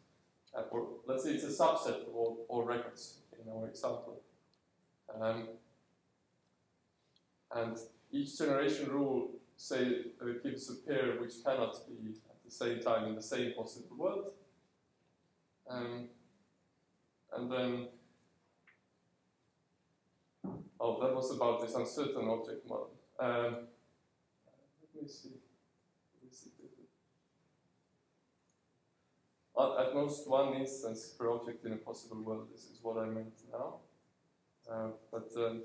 or 0.72 0.88
let's 1.08 1.24
say 1.24 1.32
it's 1.32 1.43
a 1.43 1.47
subset 1.47 2.08
of 2.08 2.16
all, 2.16 2.45
all 2.49 2.64
records 2.64 3.20
in 3.34 3.51
our 3.51 3.68
example. 3.68 4.22
Um, 5.20 5.49
and 7.53 7.78
each 8.12 8.38
generation 8.38 8.89
rule 8.89 9.32
say 9.58 9.97
uh, 10.22 10.26
gives 10.43 10.70
a 10.70 10.76
pair 10.88 11.20
which 11.20 11.43
cannot 11.43 11.76
be 11.88 12.10
at 12.30 12.43
the 12.43 12.51
same 12.51 12.80
time 12.80 13.08
in 13.08 13.16
the 13.16 13.22
same 13.22 13.53
possible 13.53 13.95
world. 13.97 14.32
Um, 15.70 16.10
and 17.36 17.51
then, 17.51 17.88
oh, 20.80 21.01
that 21.01 21.16
was 21.16 21.32
about 21.36 21.62
this 21.62 21.76
uncertain 21.76 22.28
object 22.28 22.68
model. 22.68 22.91
Um, 23.20 23.68
let 24.93 25.03
me 25.03 25.08
see. 25.08 25.30
At, 29.58 29.93
most 29.93 30.28
one 30.28 30.53
instance 30.56 31.16
per 31.18 31.32
object 31.32 31.66
in 31.66 31.74
a 31.74 31.78
possible 31.78 32.22
world. 32.22 32.47
This 32.51 32.64
is 32.64 32.80
what 32.82 32.97
I 32.97 33.06
meant 33.06 33.34
now. 33.51 33.76
Uh, 34.70 34.89
but 35.12 35.30
um, 35.38 35.62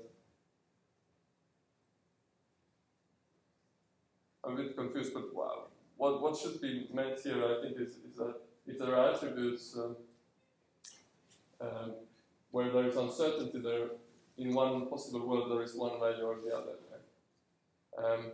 I'm 4.43 4.53
a 4.53 4.55
bit 4.55 4.77
confused. 4.77 5.13
But 5.13 5.35
wow, 5.35 5.67
what 5.97 6.21
what 6.21 6.37
should 6.37 6.61
be 6.61 6.87
meant 6.93 7.19
here? 7.21 7.43
I 7.43 7.61
think 7.61 7.77
is, 7.79 7.97
is 8.07 8.15
that 8.15 8.35
if 8.65 8.79
there 8.79 8.95
are 8.95 9.13
attributes 9.13 9.77
um, 9.77 9.95
where 12.51 12.71
there 12.71 12.87
is 12.87 12.95
uncertainty, 12.95 13.59
there 13.59 13.89
in 14.37 14.53
one 14.53 14.87
possible 14.87 15.27
world 15.27 15.51
there 15.51 15.63
is 15.63 15.75
one 15.75 15.99
value 15.99 16.23
or 16.23 16.37
the 16.43 16.55
other. 16.55 16.75
Um, 17.97 18.31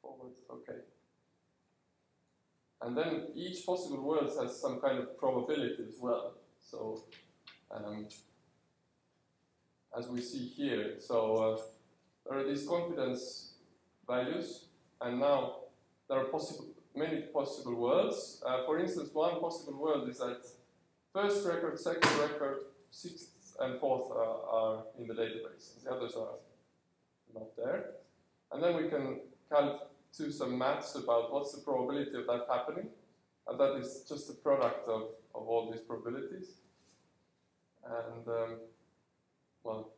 forward, 0.00 0.32
okay. 0.50 0.78
And 2.84 2.94
then 2.94 3.28
each 3.34 3.64
possible 3.64 4.02
world 4.02 4.30
has 4.38 4.60
some 4.60 4.78
kind 4.78 4.98
of 4.98 5.16
probability 5.16 5.84
as 5.88 5.96
well. 5.98 6.34
So, 6.60 7.04
um, 7.70 8.06
as 9.96 10.08
we 10.08 10.20
see 10.20 10.46
here, 10.48 10.96
so 10.98 11.36
uh, 11.36 11.62
there 12.28 12.38
are 12.40 12.44
these 12.44 12.66
confidence 12.68 13.54
values, 14.06 14.66
and 15.00 15.18
now 15.18 15.56
there 16.08 16.18
are 16.18 16.24
possible 16.24 16.66
many 16.94 17.22
possible 17.22 17.74
worlds. 17.74 18.42
Uh, 18.46 18.64
for 18.66 18.78
instance, 18.78 19.08
one 19.14 19.40
possible 19.40 19.78
world 19.78 20.08
is 20.08 20.18
that 20.18 20.42
first 21.12 21.46
record, 21.46 21.80
second 21.80 22.18
record, 22.20 22.58
sixth 22.90 23.30
and 23.60 23.80
fourth 23.80 24.10
are, 24.10 24.40
are 24.56 24.82
in 24.98 25.06
the 25.06 25.14
database. 25.14 25.82
The 25.82 25.90
others 25.90 26.14
are 26.16 26.36
not 27.32 27.56
there. 27.56 27.92
And 28.52 28.62
then 28.62 28.76
we 28.76 28.88
can 28.88 29.20
do 30.16 30.30
some 30.30 30.58
maths 30.58 30.94
about 30.94 31.32
what's 31.32 31.52
the 31.52 31.62
probability 31.62 32.16
of 32.16 32.26
that 32.26 32.46
happening. 32.50 32.88
And 33.46 33.60
that 33.60 33.76
is 33.76 34.04
just 34.08 34.30
a 34.30 34.34
product 34.34 34.88
of, 34.88 35.02
of 35.34 35.48
all 35.48 35.70
these 35.70 35.82
probabilities. 35.82 36.60
And, 37.84 38.26
um, 38.28 38.56
well, 39.62 39.90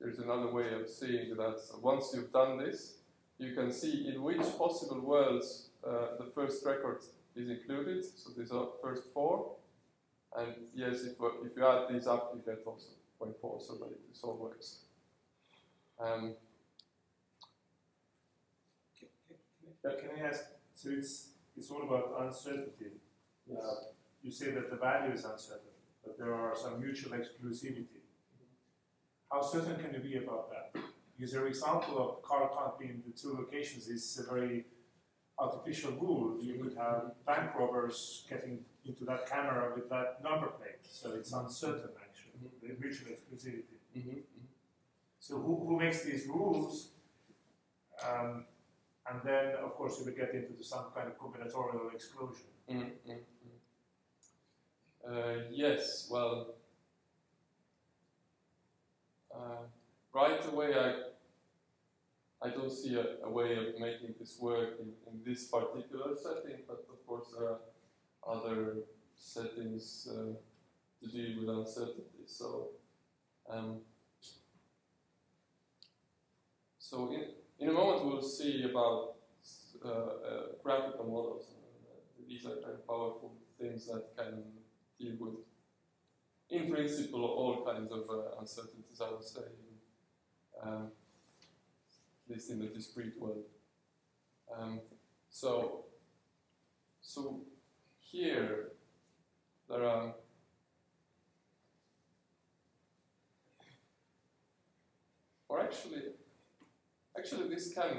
there's 0.00 0.18
another 0.18 0.52
way 0.52 0.72
of 0.74 0.88
seeing 0.88 1.36
that. 1.36 1.60
Once 1.82 2.12
you've 2.14 2.32
done 2.32 2.58
this, 2.58 2.98
you 3.38 3.54
can 3.54 3.72
see 3.72 4.08
in 4.12 4.22
which 4.22 4.42
possible 4.56 5.00
worlds 5.00 5.70
uh, 5.86 6.16
the 6.18 6.30
first 6.34 6.64
record 6.64 7.02
is 7.34 7.48
included. 7.48 8.04
So 8.04 8.30
these 8.36 8.52
are 8.52 8.68
first 8.82 9.04
four. 9.12 9.56
And 10.36 10.52
yes, 10.74 11.02
if, 11.02 11.12
if 11.12 11.56
you 11.56 11.66
add 11.66 11.92
these 11.92 12.06
up, 12.06 12.32
you 12.34 12.42
get 12.44 12.62
also 12.66 12.88
0.4, 13.20 13.66
so 13.66 13.74
that 13.74 13.90
this 14.08 14.20
all 14.22 14.36
works. 14.36 14.80
Um, 16.00 16.34
can 19.84 20.10
I 20.16 20.28
ask? 20.28 20.44
So 20.74 20.90
it's 20.90 21.30
it's 21.56 21.70
all 21.70 21.82
about 21.82 22.14
uncertainty. 22.26 22.92
yes. 23.46 23.58
Uh, 23.58 23.74
you 24.22 24.30
say 24.30 24.50
that 24.50 24.70
the 24.70 24.76
value 24.76 25.12
is 25.12 25.24
uncertain, 25.24 25.74
but 26.04 26.18
there 26.18 26.34
are 26.34 26.54
some 26.56 26.80
mutual 26.80 27.12
exclusivity. 27.12 28.02
How 29.30 29.42
certain 29.42 29.76
can 29.76 29.92
you 29.94 30.00
be 30.00 30.16
about 30.18 30.50
that? 30.50 30.80
Because 31.16 31.32
your 31.32 31.46
example 31.48 31.98
of 31.98 32.22
car 32.22 32.50
can't 32.56 32.78
be 32.78 32.86
in 32.86 33.02
the 33.06 33.12
two 33.12 33.34
locations 33.36 33.88
is 33.88 34.18
a 34.18 34.32
very 34.32 34.66
artificial 35.38 35.92
rule. 35.92 36.38
You 36.40 36.62
could 36.62 36.76
have 36.76 37.12
bank 37.26 37.54
robbers 37.58 38.26
getting 38.28 38.64
into 38.84 39.04
that 39.04 39.28
camera 39.28 39.72
with 39.74 39.88
that 39.90 40.22
number 40.22 40.48
plate, 40.48 40.80
so 40.82 41.12
it's 41.14 41.32
uncertain 41.32 41.90
actually, 42.04 42.32
Mhm. 42.40 42.60
the 42.62 42.68
mutual 42.80 43.08
exclusivity. 43.12 43.76
Mhm, 43.96 44.22
So 45.20 45.38
who, 45.40 45.66
who 45.66 45.78
makes 45.78 46.04
these 46.04 46.26
rules? 46.28 46.92
Um, 48.06 48.46
and 49.10 49.20
then, 49.24 49.54
of 49.64 49.74
course, 49.74 49.98
you 49.98 50.04
would 50.04 50.16
get 50.16 50.34
into 50.34 50.62
some 50.62 50.86
kind 50.94 51.08
of 51.08 51.18
combinatorial 51.18 51.94
explosion. 51.94 52.46
mhm, 52.68 52.92
mhm, 53.06 53.20
mhm. 53.44 53.58
Uh, 55.08 55.44
yes, 55.50 56.08
well, 56.10 56.54
uh, 59.34 59.64
right 60.12 60.44
away 60.52 60.74
I 60.74 61.08
I 62.40 62.50
don't 62.50 62.70
see 62.70 62.94
a, 62.94 63.04
a 63.24 63.30
way 63.30 63.56
of 63.56 63.80
making 63.80 64.14
this 64.18 64.38
work 64.40 64.78
in, 64.80 64.92
in, 65.08 65.24
this 65.24 65.48
particular 65.48 66.14
setting, 66.14 66.60
but 66.68 66.86
of 66.88 67.04
course 67.04 67.26
there 67.36 67.48
are 67.48 67.60
other 68.26 68.76
settings 69.16 70.08
uh, 70.08 70.34
to 71.00 71.10
deal 71.10 71.40
with 71.40 71.48
uncertainty. 71.48 72.24
So, 72.26 72.68
um, 73.50 73.80
so 76.78 77.10
in, 77.12 77.24
in 77.58 77.68
a 77.68 77.72
moment 77.72 78.04
we'll 78.04 78.22
see 78.22 78.64
about 78.64 79.14
uh, 79.84 79.88
uh, 79.88 80.42
graphical 80.62 81.04
models. 81.04 81.46
these 82.28 82.44
are 82.46 82.56
kind 82.62 82.74
of 82.74 82.86
powerful 82.86 83.34
things 83.60 83.86
that 83.86 84.04
can 84.16 84.42
deal 84.98 85.14
with, 85.18 85.34
in 86.50 86.70
principle, 86.70 87.24
all 87.24 87.64
kinds 87.64 87.90
of 87.92 88.04
uh, 88.10 88.40
uncertainties, 88.40 89.00
I 89.00 89.10
would 89.10 89.24
say. 89.24 89.40
Um, 90.62 90.90
at 92.28 92.34
least 92.34 92.50
in 92.50 92.58
the 92.58 92.66
discrete 92.66 93.18
world. 93.18 93.44
Um, 94.54 94.80
so, 95.30 95.84
so 97.00 97.40
here 98.00 98.72
there 99.68 99.84
are 99.84 100.14
or 105.48 105.60
actually, 105.60 106.02
actually 107.18 107.48
this 107.48 107.72
can 107.74 107.96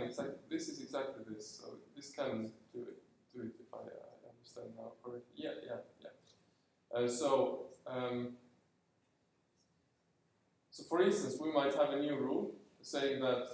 this 0.50 0.70
is 0.70 0.82
exactly 0.82 1.24
this. 1.30 1.60
So 1.62 1.76
this 1.96 2.12
can 2.12 2.52
do 2.74 2.82
it, 2.82 2.98
do 3.34 3.42
it 3.42 3.54
if 3.60 3.74
I, 3.74 3.78
I 3.78 4.30
understand 4.34 4.70
now 4.78 4.92
correctly. 5.04 5.36
Yeah, 5.36 5.56
yeah, 5.66 5.82
yeah. 6.02 6.98
Uh, 6.98 7.08
so. 7.08 7.66
Um, 7.88 8.38
so 10.80 10.84
for 10.88 11.02
instance, 11.02 11.36
we 11.42 11.52
might 11.52 11.76
have 11.76 11.90
a 11.90 12.00
new 12.00 12.16
rule 12.16 12.52
saying 12.82 13.20
that 13.20 13.50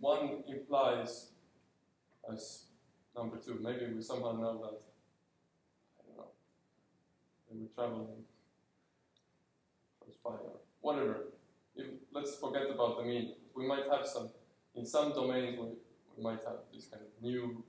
one 0.00 0.42
implies 0.48 1.28
as 2.28 2.64
number 3.16 3.36
two. 3.36 3.60
Maybe 3.62 3.92
we 3.94 4.02
somehow 4.02 4.32
know 4.32 4.58
that, 4.62 4.80
I 5.98 6.02
don't 6.04 6.16
know, 6.16 6.30
We're 7.50 7.68
traveling 7.76 8.24
close 10.00 10.16
by 10.24 10.32
whatever. 10.80 11.26
If, 11.76 11.86
let's 12.12 12.34
forget 12.36 12.70
about 12.74 12.98
the 12.98 13.04
meaning. 13.04 13.34
We 13.54 13.66
might 13.68 13.84
have 13.90 14.04
some, 14.04 14.30
in 14.74 14.86
some 14.86 15.12
domains, 15.12 15.58
we, 15.58 15.66
we 16.16 16.22
might 16.22 16.42
have 16.44 16.58
these 16.72 16.86
kind 16.86 17.02
of 17.02 17.22
new 17.22 17.64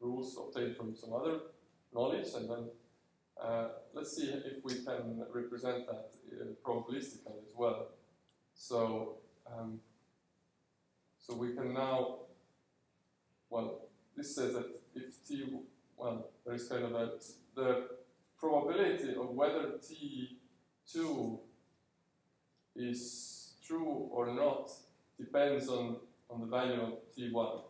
rules 0.00 0.38
obtained 0.38 0.76
from 0.76 0.94
some 0.94 1.12
other 1.12 1.40
knowledge, 1.92 2.28
and 2.34 2.48
then 2.48 2.70
uh, 3.40 3.68
let's 3.94 4.16
see 4.16 4.28
if 4.28 4.64
we 4.64 4.74
can 4.74 5.22
represent 5.32 5.86
that 5.86 6.10
uh, 6.32 6.44
probabilistically 6.64 7.38
as 7.46 7.54
well. 7.56 7.88
So, 8.54 9.16
um, 9.50 9.80
so 11.18 11.34
we 11.34 11.54
can 11.54 11.72
now, 11.72 12.16
well, 13.48 13.82
this 14.16 14.34
says 14.34 14.54
that 14.54 14.66
if 14.94 15.26
t, 15.26 15.44
well, 15.96 16.28
there 16.44 16.54
is 16.54 16.68
kind 16.68 16.84
of 16.84 16.94
a, 16.94 17.10
the 17.54 17.88
probability 18.38 19.14
of 19.14 19.30
whether 19.30 19.78
t2 19.78 21.38
is 22.76 23.54
true 23.66 24.08
or 24.10 24.34
not 24.34 24.70
depends 25.18 25.68
on, 25.68 25.96
on 26.30 26.40
the 26.40 26.46
value 26.46 26.80
of 26.80 26.92
t1. 27.16 27.60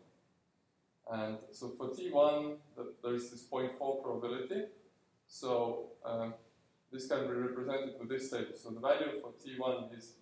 And 1.13 1.39
so 1.51 1.71
for 1.71 1.89
t1, 1.89 2.57
the, 2.77 2.93
there 3.03 3.15
is 3.15 3.31
this 3.31 3.47
0.4 3.51 4.03
probability. 4.03 4.65
So 5.27 5.91
um, 6.05 6.35
this 6.93 7.07
can 7.09 7.27
be 7.27 7.33
represented 7.33 7.95
with 7.99 8.09
this 8.09 8.31
table. 8.31 8.53
So 8.57 8.71
the 8.71 8.81
value 8.81 9.21
for 9.21 9.33
t1 9.33 9.97
is 9.97 10.15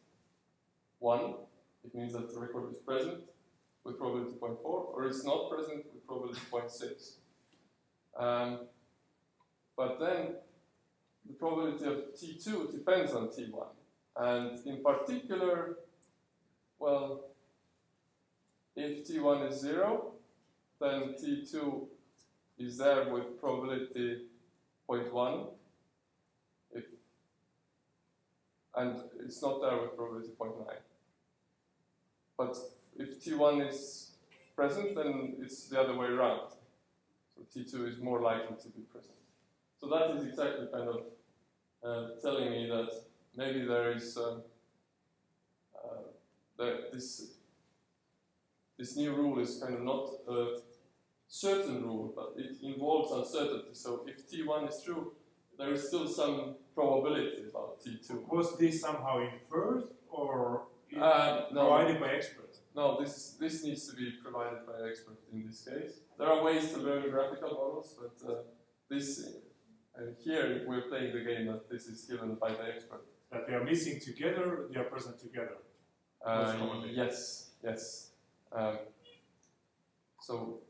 1. 0.99 1.35
It 1.85 1.95
means 1.95 2.13
that 2.13 2.33
the 2.33 2.41
record 2.41 2.71
is 2.73 2.79
present 2.79 3.21
with 3.85 3.99
probability 3.99 4.37
0.4, 4.41 4.59
or 4.65 5.07
it's 5.07 5.25
not 5.25 5.51
present 5.51 5.85
with 5.93 6.07
probability 6.07 6.41
0.6. 6.51 7.15
Um, 8.19 8.61
but 9.77 10.01
then 10.01 10.35
the 11.27 11.35
probability 11.35 11.85
of 11.85 12.15
T2 12.15 12.73
depends 12.73 13.13
on 13.13 13.29
T1. 13.29 13.67
And 14.17 14.67
in 14.67 14.83
particular, 14.83 15.77
well, 16.81 17.28
if 18.79 19.07
T1 19.07 19.51
is 19.51 19.61
0, 19.61 20.13
then 20.81 21.15
T2 21.21 21.87
is 22.59 22.79
there 22.79 23.13
with 23.13 23.41
probability 23.41 24.27
0.1, 24.89 25.49
if, 26.73 26.85
and 28.77 29.01
it's 29.25 29.43
not 29.43 29.61
there 29.61 29.81
with 29.81 29.97
probability 29.97 30.31
0.9. 30.39 30.65
But 32.37 32.57
if 32.97 33.23
T1 33.23 33.69
is 33.69 34.13
present, 34.55 34.95
then 34.95 35.37
it's 35.41 35.69
the 35.69 35.81
other 35.81 35.97
way 35.97 36.07
around. 36.07 36.53
So 37.35 37.43
T2 37.55 37.89
is 37.89 37.99
more 37.99 38.21
likely 38.21 38.57
to 38.63 38.69
be 38.69 38.83
present. 38.83 39.15
So 39.81 39.89
that 39.89 40.11
is 40.17 40.25
exactly 40.25 40.67
kind 40.73 40.89
of 40.89 41.01
uh, 41.85 42.21
telling 42.23 42.51
me 42.51 42.69
that 42.69 42.91
maybe 43.37 43.65
there 43.65 43.93
is 43.93 44.17
um, 44.17 44.43
uh, 45.77 46.03
that 46.59 46.93
this 46.93 47.38
this 48.79 48.97
new 48.97 49.13
rule 49.15 49.39
is 49.41 49.61
kind 49.63 49.75
of 49.75 49.83
not 49.83 50.05
a 50.29 50.59
certain 51.27 51.83
rule, 51.83 52.13
but 52.17 52.33
it 52.43 52.57
involves 52.63 53.13
uncertainty. 53.13 53.71
So 53.75 54.05
if 54.07 54.29
T1 54.31 54.69
is 54.69 54.83
true, 54.85 55.13
there 55.59 55.73
is 55.73 55.89
still 55.89 56.07
some 56.09 56.55
probability 56.75 57.45
about 57.51 57.81
T2. 57.83 58.29
Was 58.29 58.57
this 58.59 58.81
somehow 58.81 59.21
inferred 59.21 59.85
or 60.11 60.63
Uh, 60.97 61.47
no. 61.53 61.67
provided 61.67 62.01
by 62.01 62.11
experts? 62.19 62.61
No, 62.75 62.85
this 63.01 63.15
this 63.43 63.63
needs 63.65 63.83
to 63.91 63.93
be 63.97 64.07
provided 64.25 64.61
by 64.69 64.75
an 64.81 64.87
expert 64.91 65.19
in 65.33 65.39
this 65.47 65.59
case. 65.69 65.93
There 66.19 66.29
are 66.33 66.41
ways 66.49 66.73
to 66.73 66.79
learn 66.87 67.03
graphical 67.11 67.51
models, 67.61 67.89
but 68.01 68.17
uh, 68.31 68.35
this 68.89 69.07
uh, 69.97 70.01
here 70.25 70.65
we're 70.69 70.87
playing 70.93 71.13
the 71.13 71.25
game 71.31 71.45
that 71.53 71.69
this 71.69 71.85
is 71.93 71.99
given 72.11 72.37
by 72.37 72.51
the 72.59 72.65
expert. 72.75 73.05
That 73.33 73.43
they 73.47 73.55
are 73.59 73.65
missing 73.65 74.01
together, 74.01 74.47
they 74.71 74.79
are 74.81 74.89
present 74.95 75.19
together. 75.27 75.59
Uh, 76.25 76.55
yes, 77.03 77.51
yes. 77.63 78.08
Um, 78.53 78.79
so, 80.21 80.61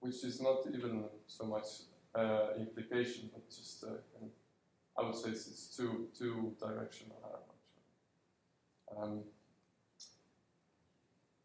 which 0.00 0.24
is 0.24 0.40
not 0.40 0.58
even 0.72 1.04
so 1.26 1.44
much 1.44 1.66
uh, 2.14 2.54
implication, 2.58 3.30
but 3.32 3.48
just 3.48 3.84
uh, 3.84 3.88
kind 4.12 4.24
of, 4.24 4.30
I 4.96 5.06
would 5.06 5.16
say 5.16 5.30
it's, 5.30 5.46
it's 5.48 5.76
two 5.76 6.08
two 6.16 6.54
directional 6.60 7.16
actually. 7.34 7.52
Um, 8.96 9.24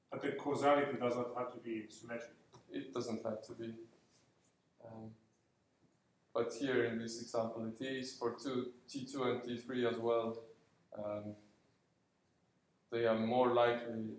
But 0.09 0.21
the 0.21 0.31
causality 0.31 0.97
does 0.99 1.15
not 1.15 1.31
have 1.37 1.51
to 1.53 1.59
be 1.59 1.85
symmetric. 1.89 2.31
It 2.71 2.93
doesn't 2.93 3.23
have 3.23 3.41
to 3.47 3.53
be. 3.53 3.73
Um, 4.85 5.11
but 6.33 6.53
here 6.59 6.85
in 6.85 6.97
this 6.99 7.21
example, 7.21 7.65
it 7.67 7.83
is 7.83 8.15
for 8.15 8.35
two, 8.41 8.71
T2 8.89 9.15
and 9.27 9.41
T3 9.43 9.91
as 9.91 9.97
well. 9.97 10.37
Um, 10.97 11.35
they 12.91 13.05
are 13.05 13.19
more 13.19 13.53
likely 13.53 14.15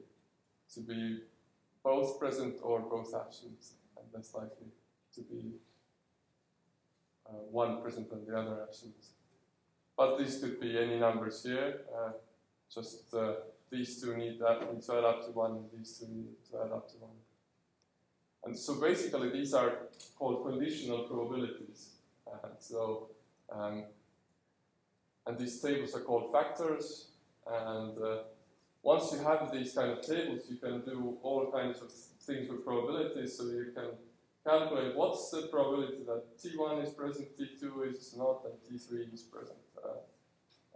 to 0.74 0.80
be 0.80 1.20
both 1.82 2.18
present 2.18 2.56
or 2.62 2.80
both 2.80 3.14
absent, 3.14 3.64
and 3.96 4.06
less 4.12 4.34
likely 4.34 4.68
to 5.14 5.20
be 5.22 5.54
uh, 7.28 7.32
one 7.50 7.80
present 7.82 8.10
and 8.12 8.26
the 8.26 8.36
other 8.36 8.62
absent. 8.62 8.94
But 9.96 10.18
these 10.18 10.38
could 10.40 10.60
be 10.60 10.78
any 10.78 10.98
numbers 10.98 11.42
here. 11.42 11.80
Uh, 11.96 12.12
just 12.72 13.14
uh, 13.14 13.34
these 13.70 14.00
two 14.00 14.16
need 14.16 14.38
that 14.40 14.72
need 14.72 14.82
to 14.82 14.92
add 14.92 15.04
up 15.04 15.24
to 15.26 15.32
one, 15.32 15.52
and 15.52 15.64
these 15.76 15.98
two 15.98 16.06
need 16.12 16.36
to 16.50 16.58
add 16.64 16.72
up 16.72 16.88
to 16.90 16.96
one. 16.98 17.18
And 18.44 18.56
so 18.56 18.80
basically, 18.80 19.30
these 19.30 19.52
are 19.54 19.72
called 20.16 20.46
conditional 20.46 21.00
probabilities. 21.00 21.96
And 22.44 22.52
so, 22.58 23.08
um, 23.50 23.84
and 25.26 25.36
these 25.36 25.60
tables 25.60 25.94
are 25.94 26.00
called 26.00 26.32
factors. 26.32 27.08
And 27.46 27.98
uh, 27.98 28.18
once 28.88 29.12
you 29.12 29.18
have 29.18 29.52
these 29.52 29.74
kind 29.74 29.90
of 29.90 30.00
tables, 30.00 30.40
you 30.48 30.56
can 30.56 30.80
do 30.80 31.18
all 31.22 31.52
kinds 31.52 31.82
of 31.82 31.90
things 32.26 32.48
with 32.48 32.64
probabilities. 32.64 33.36
So 33.36 33.42
you 33.44 33.66
can 33.74 33.90
calculate 34.48 34.96
what's 34.96 35.30
the 35.30 35.42
probability 35.54 36.02
that 36.10 36.22
T1 36.40 36.82
is 36.84 36.90
present, 37.00 37.28
T2 37.38 37.64
is 37.92 38.14
not, 38.16 38.36
and 38.46 38.54
T3 38.66 39.12
is 39.12 39.22
present. 39.34 39.58
Uh, 39.76 39.98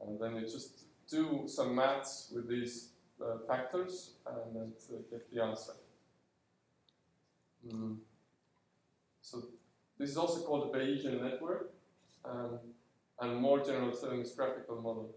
and 0.02 0.20
then 0.20 0.36
you 0.36 0.42
just 0.42 0.84
do 1.08 1.44
some 1.46 1.74
maths 1.74 2.30
with 2.34 2.50
these 2.50 2.90
uh, 3.24 3.38
factors 3.48 3.94
and 4.26 4.56
then 4.56 4.72
get 5.10 5.22
the 5.32 5.42
answer. 5.42 5.76
Mm. 7.66 7.96
So 9.22 9.44
this 9.98 10.10
is 10.10 10.18
also 10.18 10.42
called 10.42 10.62
a 10.68 10.78
Bayesian 10.78 11.22
network, 11.22 11.72
um, 12.26 12.58
and 13.20 13.40
more 13.40 13.64
general 13.64 13.92
term 13.92 14.20
is 14.20 14.32
graphical 14.32 14.82
model. 14.82 15.14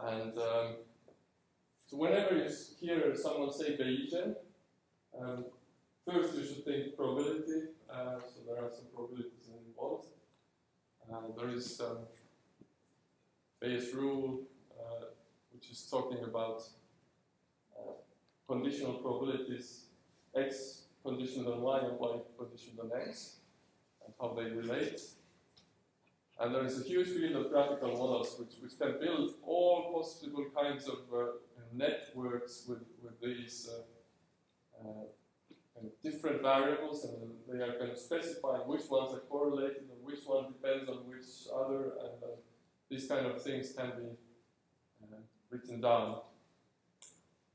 And 0.00 0.38
um, 0.38 0.68
so 1.94 2.00
whenever 2.00 2.36
you 2.36 2.50
hear 2.80 3.14
someone 3.14 3.52
say 3.52 3.76
Bayesian, 3.76 4.34
um, 5.20 5.44
first 6.04 6.34
you 6.34 6.44
should 6.44 6.64
think 6.64 6.96
probability. 6.96 7.68
Uh, 7.88 8.18
so 8.18 8.40
there 8.46 8.64
are 8.64 8.70
some 8.70 8.86
probabilities 8.92 9.48
involved. 9.68 10.08
Uh, 11.10 11.20
there 11.38 11.50
is 11.50 11.80
Bayes 13.60 13.94
rule, 13.94 14.40
uh, 14.78 15.04
which 15.52 15.70
is 15.70 15.86
talking 15.88 16.24
about 16.24 16.62
uh, 17.78 17.92
conditional 18.48 18.94
probabilities 18.94 19.84
x 20.34 20.82
conditioned 21.04 21.46
on 21.46 21.60
y 21.60 21.78
and 21.78 21.98
y 21.98 22.18
conditioned 22.36 22.80
on 22.80 22.90
x, 23.08 23.36
and 24.04 24.12
how 24.20 24.34
they 24.34 24.50
relate. 24.50 25.00
And 26.40 26.52
there 26.52 26.64
is 26.64 26.80
a 26.80 26.82
huge 26.82 27.08
field 27.08 27.36
of 27.36 27.52
graphical 27.52 27.90
models 27.90 28.34
which, 28.40 28.54
which 28.60 28.76
can 28.76 28.98
build 29.00 29.34
all 29.46 29.92
possible 29.94 30.46
kinds 30.52 30.88
of 30.88 30.98
uh, 31.14 31.26
networks 31.76 32.64
with, 32.68 32.82
with 33.02 33.20
these 33.20 33.68
uh, 33.70 34.80
uh, 34.80 35.04
kind 35.74 35.86
of 35.86 36.02
different 36.02 36.42
variables, 36.42 37.04
and 37.04 37.32
they 37.48 37.62
are 37.64 37.78
kind 37.78 37.90
of 37.90 37.98
specifying 37.98 38.62
which 38.66 38.88
ones 38.88 39.14
are 39.14 39.20
correlated 39.28 39.82
and 39.90 40.02
which 40.02 40.20
one 40.26 40.46
depends 40.46 40.88
on 40.88 40.96
which 41.08 41.26
other, 41.54 41.92
and 42.00 42.22
uh, 42.22 42.36
these 42.90 43.06
kind 43.08 43.26
of 43.26 43.42
things 43.42 43.72
can 43.76 43.90
be 43.96 44.08
written 45.50 45.80
down. 45.80 46.20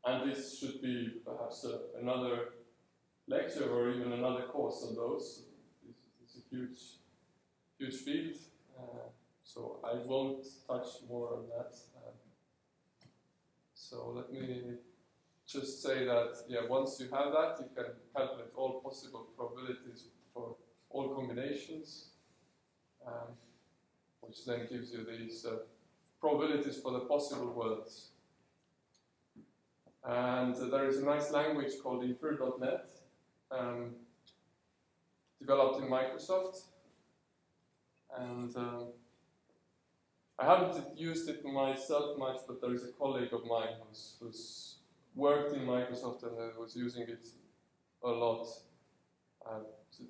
And 0.06 0.32
this 0.32 0.58
should 0.58 0.82
be 0.82 1.22
perhaps 1.26 1.66
another 2.00 2.54
lecture 3.28 3.70
or 3.70 3.92
even 3.92 4.14
another 4.14 4.44
course 4.44 4.86
on 4.88 4.96
those. 4.96 5.44
It's, 5.88 6.00
it's 6.24 6.36
a 6.38 6.56
huge, 6.56 6.80
huge 7.78 7.96
field, 7.96 8.38
uh, 8.78 9.10
so 9.44 9.80
I 9.84 9.96
won't 10.06 10.46
touch 10.68 10.88
more 11.08 11.36
on 11.36 11.44
that. 11.50 11.76
So 13.90 14.14
let 14.16 14.32
me 14.32 14.76
just 15.48 15.82
say 15.82 16.06
that 16.06 16.36
yeah, 16.48 16.60
once 16.70 17.00
you 17.00 17.10
have 17.12 17.32
that, 17.32 17.58
you 17.60 17.70
can 17.76 17.92
calculate 18.16 18.52
all 18.56 18.82
possible 18.82 19.26
probabilities 19.36 20.04
for 20.32 20.56
all 20.92 21.16
combinations, 21.16 22.10
um, 23.04 23.34
which 24.22 24.46
then 24.46 24.68
gives 24.70 24.94
you 24.94 25.04
these 25.10 25.44
uh, 25.44 25.56
probabilities 26.22 26.78
for 26.78 26.92
the 26.92 27.00
possible 27.00 27.52
worlds. 27.52 28.10
And 30.04 30.56
uh, 30.56 30.66
there 30.66 30.88
is 30.88 30.98
a 30.98 31.06
nice 31.06 31.32
language 31.32 31.72
called 31.82 32.04
infer.net, 32.04 32.92
um, 33.52 33.96
developed 35.40 35.82
in 35.82 35.90
Microsoft. 35.90 36.62
And 38.16 38.56
um, 38.56 38.88
I 40.40 40.46
haven't 40.46 40.98
used 40.98 41.28
it 41.30 41.44
myself 41.44 42.18
much, 42.18 42.38
but 42.48 42.62
there 42.62 42.74
is 42.74 42.86
a 42.86 42.94
colleague 42.94 43.34
of 43.34 43.46
mine 43.46 43.76
who's, 43.84 44.16
who's 44.22 44.76
worked 45.14 45.54
in 45.54 45.64
Microsoft 45.64 46.24
and 46.24 46.38
was 46.58 46.76
using 46.78 47.04
it 47.04 47.28
a 48.04 48.08
lot 48.08 48.48
uh, 49.46 49.60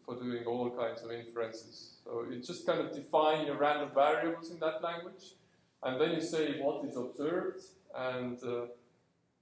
for 0.05 0.15
doing 0.19 0.45
all 0.45 0.69
kinds 0.69 1.01
of 1.01 1.11
inferences. 1.11 1.97
So 2.03 2.25
you 2.29 2.43
just 2.43 2.67
kind 2.67 2.79
of 2.79 2.93
define 2.93 3.47
your 3.47 3.57
random 3.57 3.89
variables 3.93 4.51
in 4.51 4.59
that 4.59 4.83
language, 4.83 5.33
and 5.81 5.99
then 5.99 6.11
you 6.11 6.21
say 6.21 6.59
what 6.61 6.85
is 6.85 6.95
observed, 6.95 7.63
and 7.95 8.37
uh, 8.43 8.65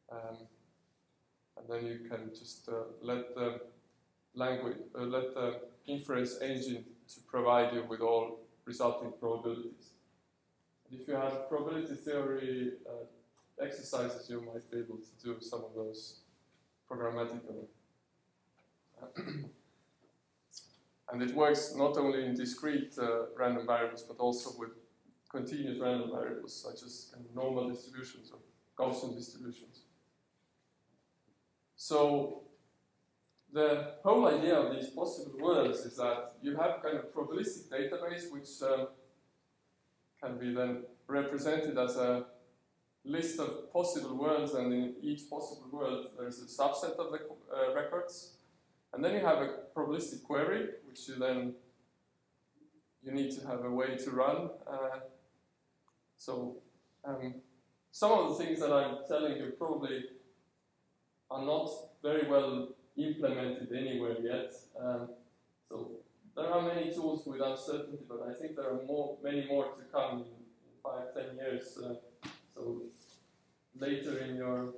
um, 0.09 0.37
and 1.57 1.65
then 1.67 1.85
you 1.85 2.09
can 2.09 2.29
just 2.29 2.69
uh, 2.69 2.83
let 3.01 3.35
the 3.35 3.59
language, 4.35 4.77
uh, 4.97 5.01
let 5.01 5.33
the 5.33 5.59
inference 5.85 6.39
engine 6.41 6.85
to 7.13 7.19
provide 7.27 7.73
you 7.73 7.83
with 7.89 7.99
all 7.99 8.39
resulting 8.65 9.11
probabilities. 9.19 9.96
If 10.91 11.07
you 11.07 11.15
have 11.15 11.49
probability 11.49 11.95
theory 11.95 12.73
uh, 12.87 13.63
exercises, 13.63 14.29
you 14.29 14.41
might 14.41 14.69
be 14.71 14.79
able 14.79 14.97
to 14.97 15.23
do 15.23 15.37
some 15.41 15.63
of 15.65 15.73
those 15.75 16.19
programmatically. 16.89 17.65
and 21.11 21.21
it 21.21 21.35
works 21.35 21.73
not 21.75 21.97
only 21.97 22.25
in 22.25 22.35
discrete 22.35 22.97
uh, 22.99 23.25
random 23.37 23.65
variables, 23.65 24.03
but 24.03 24.17
also 24.17 24.51
with 24.57 24.69
continuous 25.29 25.79
random 25.79 26.11
variables, 26.11 26.55
such 26.55 26.83
as 26.83 27.09
kind 27.13 27.25
of 27.25 27.35
normal 27.35 27.69
distributions 27.69 28.31
or 28.31 28.39
Gaussian 28.77 29.15
distributions. 29.15 29.81
So 31.75 32.43
the 33.51 33.93
whole 34.03 34.27
idea 34.27 34.55
of 34.55 34.75
these 34.75 34.89
possible 34.89 35.33
worlds 35.39 35.79
is 35.79 35.95
that 35.97 36.33
you 36.41 36.55
have 36.55 36.81
kind 36.81 36.97
of 36.97 37.13
probabilistic 37.13 37.69
database 37.69 38.31
which 38.31 38.49
um, 38.63 38.87
can 40.21 40.37
be 40.37 40.53
then 40.53 40.83
represented 41.07 41.77
as 41.77 41.95
a 41.95 42.25
list 43.03 43.39
of 43.39 43.71
possible 43.71 44.17
worlds, 44.17 44.53
and 44.53 44.73
in 44.73 44.95
each 45.01 45.29
possible 45.29 45.69
world 45.71 46.07
there 46.17 46.27
is 46.27 46.41
a 46.41 46.61
subset 46.61 46.95
of 46.97 47.11
the 47.11 47.19
uh, 47.55 47.73
records, 47.73 48.37
And 48.93 49.03
then 49.03 49.13
you 49.13 49.25
have 49.25 49.39
a 49.39 49.49
probabilistic 49.75 50.23
query, 50.23 50.69
which 50.87 51.07
you 51.07 51.15
then 51.15 51.53
you 53.03 53.11
need 53.11 53.31
to 53.31 53.47
have 53.47 53.63
a 53.63 53.69
way 53.69 53.95
to 53.95 54.11
run. 54.11 54.49
Uh, 54.65 54.99
so 56.17 56.57
um, 57.05 57.35
some 57.91 58.11
of 58.11 58.29
the 58.29 58.43
things 58.43 58.59
that 58.59 58.71
I'm 58.71 58.97
telling 59.07 59.37
you 59.37 59.53
probably 59.57 60.03
are 61.29 61.45
not 61.45 61.69
very 62.01 62.27
well 62.27 62.69
implemented 62.97 63.71
anywhere 63.71 64.17
yet. 64.21 64.53
Um, 64.79 65.09
so 65.69 65.91
there 66.37 66.53
are 66.53 66.61
many 66.61 66.93
tools 66.93 67.25
with 67.25 67.41
uncertainty, 67.41 68.03
but 68.07 68.21
I 68.29 68.33
think 68.39 68.55
there 68.55 68.69
are 68.69 68.83
more, 68.85 69.17
many 69.23 69.47
more 69.47 69.65
to 69.65 69.83
come 69.91 70.19
in, 70.19 70.25
five, 70.83 71.13
ten 71.15 71.35
years. 71.35 71.77
Uh, 71.83 71.95
so 72.53 72.83
later 73.75 74.19
in 74.19 74.35
your 74.35 74.75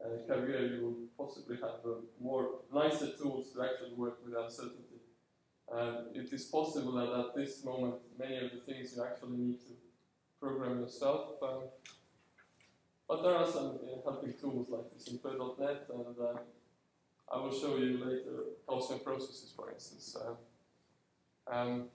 uh, 0.00 0.24
career, 0.26 0.74
you 0.74 0.82
will 0.84 1.26
possibly 1.26 1.56
have 1.56 1.84
uh, 1.84 1.96
more 2.20 2.60
nicer 2.72 3.10
tools 3.20 3.52
to 3.52 3.62
actually 3.62 3.94
work 3.96 4.18
with 4.24 4.34
uncertainty. 4.36 5.00
Um, 5.72 6.06
it 6.14 6.32
is 6.32 6.44
possible 6.44 6.92
that 6.92 7.26
at 7.26 7.34
this 7.34 7.64
moment, 7.64 7.96
many 8.16 8.36
of 8.36 8.52
the 8.52 8.60
things 8.60 8.94
you 8.96 9.02
actually 9.02 9.36
need 9.36 9.58
to 9.60 9.72
program 10.40 10.78
yourself. 10.78 11.42
Um, 11.42 11.62
but 13.08 13.22
there 13.22 13.34
are 13.34 13.50
some 13.50 13.78
uh, 13.82 14.02
helping 14.04 14.34
tools 14.40 14.68
like 14.70 14.92
this 14.92 15.08
infer.net, 15.08 15.88
and 15.92 16.16
uh, 16.20 16.38
I 17.32 17.38
will 17.38 17.52
show 17.52 17.76
you 17.78 17.98
later 17.98 18.44
Gaussian 18.68 19.02
processes, 19.02 19.52
for 19.56 19.72
instance, 19.72 20.16
uh, 20.20 20.34
um, 21.50 21.86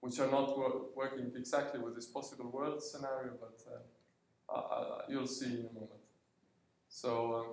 which 0.00 0.18
are 0.18 0.30
not 0.30 0.56
wor 0.56 0.86
working 0.96 1.30
exactly 1.36 1.80
with 1.80 1.94
this 1.94 2.06
possible 2.06 2.50
world 2.50 2.82
scenario, 2.82 3.32
but 3.40 3.58
uh, 3.72 4.52
uh, 4.52 5.02
you'll 5.08 5.26
see 5.26 5.46
in 5.46 5.66
a 5.70 5.74
moment. 5.74 6.04
So 6.88 7.34
um, 7.38 7.46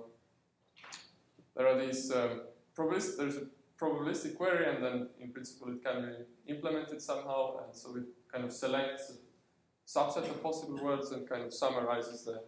there 1.56 1.66
are 1.66 1.78
these 1.84 2.10
um, 2.10 2.42
there's 2.76 3.36
a 3.36 3.46
probabilistic 3.80 4.36
query, 4.36 4.74
and 4.74 4.84
then 4.84 5.08
in 5.20 5.32
principle 5.32 5.68
it 5.72 5.84
can 5.84 6.02
be 6.02 6.52
implemented 6.52 7.00
somehow, 7.02 7.64
and 7.64 7.74
so 7.74 7.96
it 7.96 8.04
kind 8.32 8.44
of 8.44 8.52
selects 8.52 9.10
a 9.10 9.16
subset 9.88 10.28
of 10.30 10.42
possible 10.42 10.78
words 10.82 11.10
and 11.12 11.28
kind 11.28 11.42
of 11.42 11.52
summarizes 11.52 12.24
the 12.24 12.42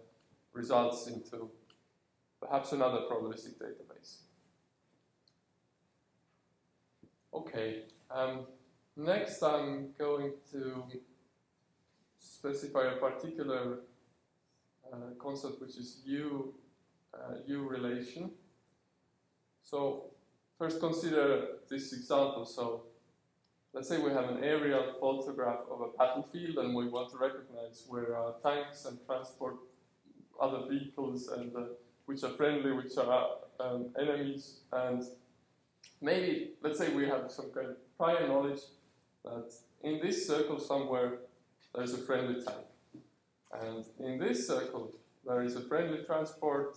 results 0.53 1.07
into 1.07 1.51
perhaps 2.41 2.73
another 2.73 3.01
probabilistic 3.11 3.55
database. 3.59 4.19
Okay, 7.33 7.83
um, 8.11 8.47
next 8.97 9.43
I'm 9.43 9.91
going 9.99 10.33
to 10.53 10.85
specify 12.19 12.93
a 12.93 12.97
particular 12.97 13.81
uh, 14.93 14.97
concept 15.19 15.61
which 15.61 15.77
is 15.77 16.01
U, 16.05 16.53
uh, 17.15 17.37
U 17.47 17.69
relation. 17.69 18.33
So 19.63 20.07
first 20.59 20.81
consider 20.81 21.59
this 21.69 21.93
example. 21.93 22.45
So 22.45 22.83
let's 23.73 23.89
say 23.89 23.99
we 23.99 24.11
have 24.11 24.29
an 24.29 24.43
aerial 24.43 24.95
photograph 24.99 25.61
of 25.71 25.83
a 25.83 25.97
battlefield 25.97 26.59
and 26.59 26.75
we 26.75 26.89
want 26.89 27.11
to 27.13 27.19
recognize 27.19 27.85
where 27.89 28.17
are 28.17 28.35
tanks 28.43 28.87
and 28.87 28.99
transport 29.07 29.57
other 30.41 30.63
vehicles 30.69 31.29
and 31.29 31.55
uh, 31.55 31.61
which 32.07 32.25
are 32.25 32.31
friendly, 32.31 32.73
which 32.73 32.97
are 32.97 33.29
um, 33.61 33.91
enemies, 34.01 34.61
and 34.73 35.05
maybe, 36.01 36.53
let's 36.63 36.79
say 36.79 36.93
we 36.95 37.07
have 37.07 37.31
some 37.31 37.51
kind 37.53 37.69
of 37.69 37.97
prior 37.97 38.27
knowledge 38.27 38.61
that 39.25 39.53
in 39.83 40.01
this 40.01 40.27
circle 40.27 40.59
somewhere 40.59 41.19
there's 41.75 41.95
a 41.95 41.99
friendly 41.99 42.43
tank. 42.43 42.67
And 43.53 43.85
in 43.99 44.19
this 44.19 44.47
circle 44.47 44.93
there 45.27 45.43
is 45.43 45.57
a 45.57 45.61
friendly 45.61 46.03
transport, 46.05 46.77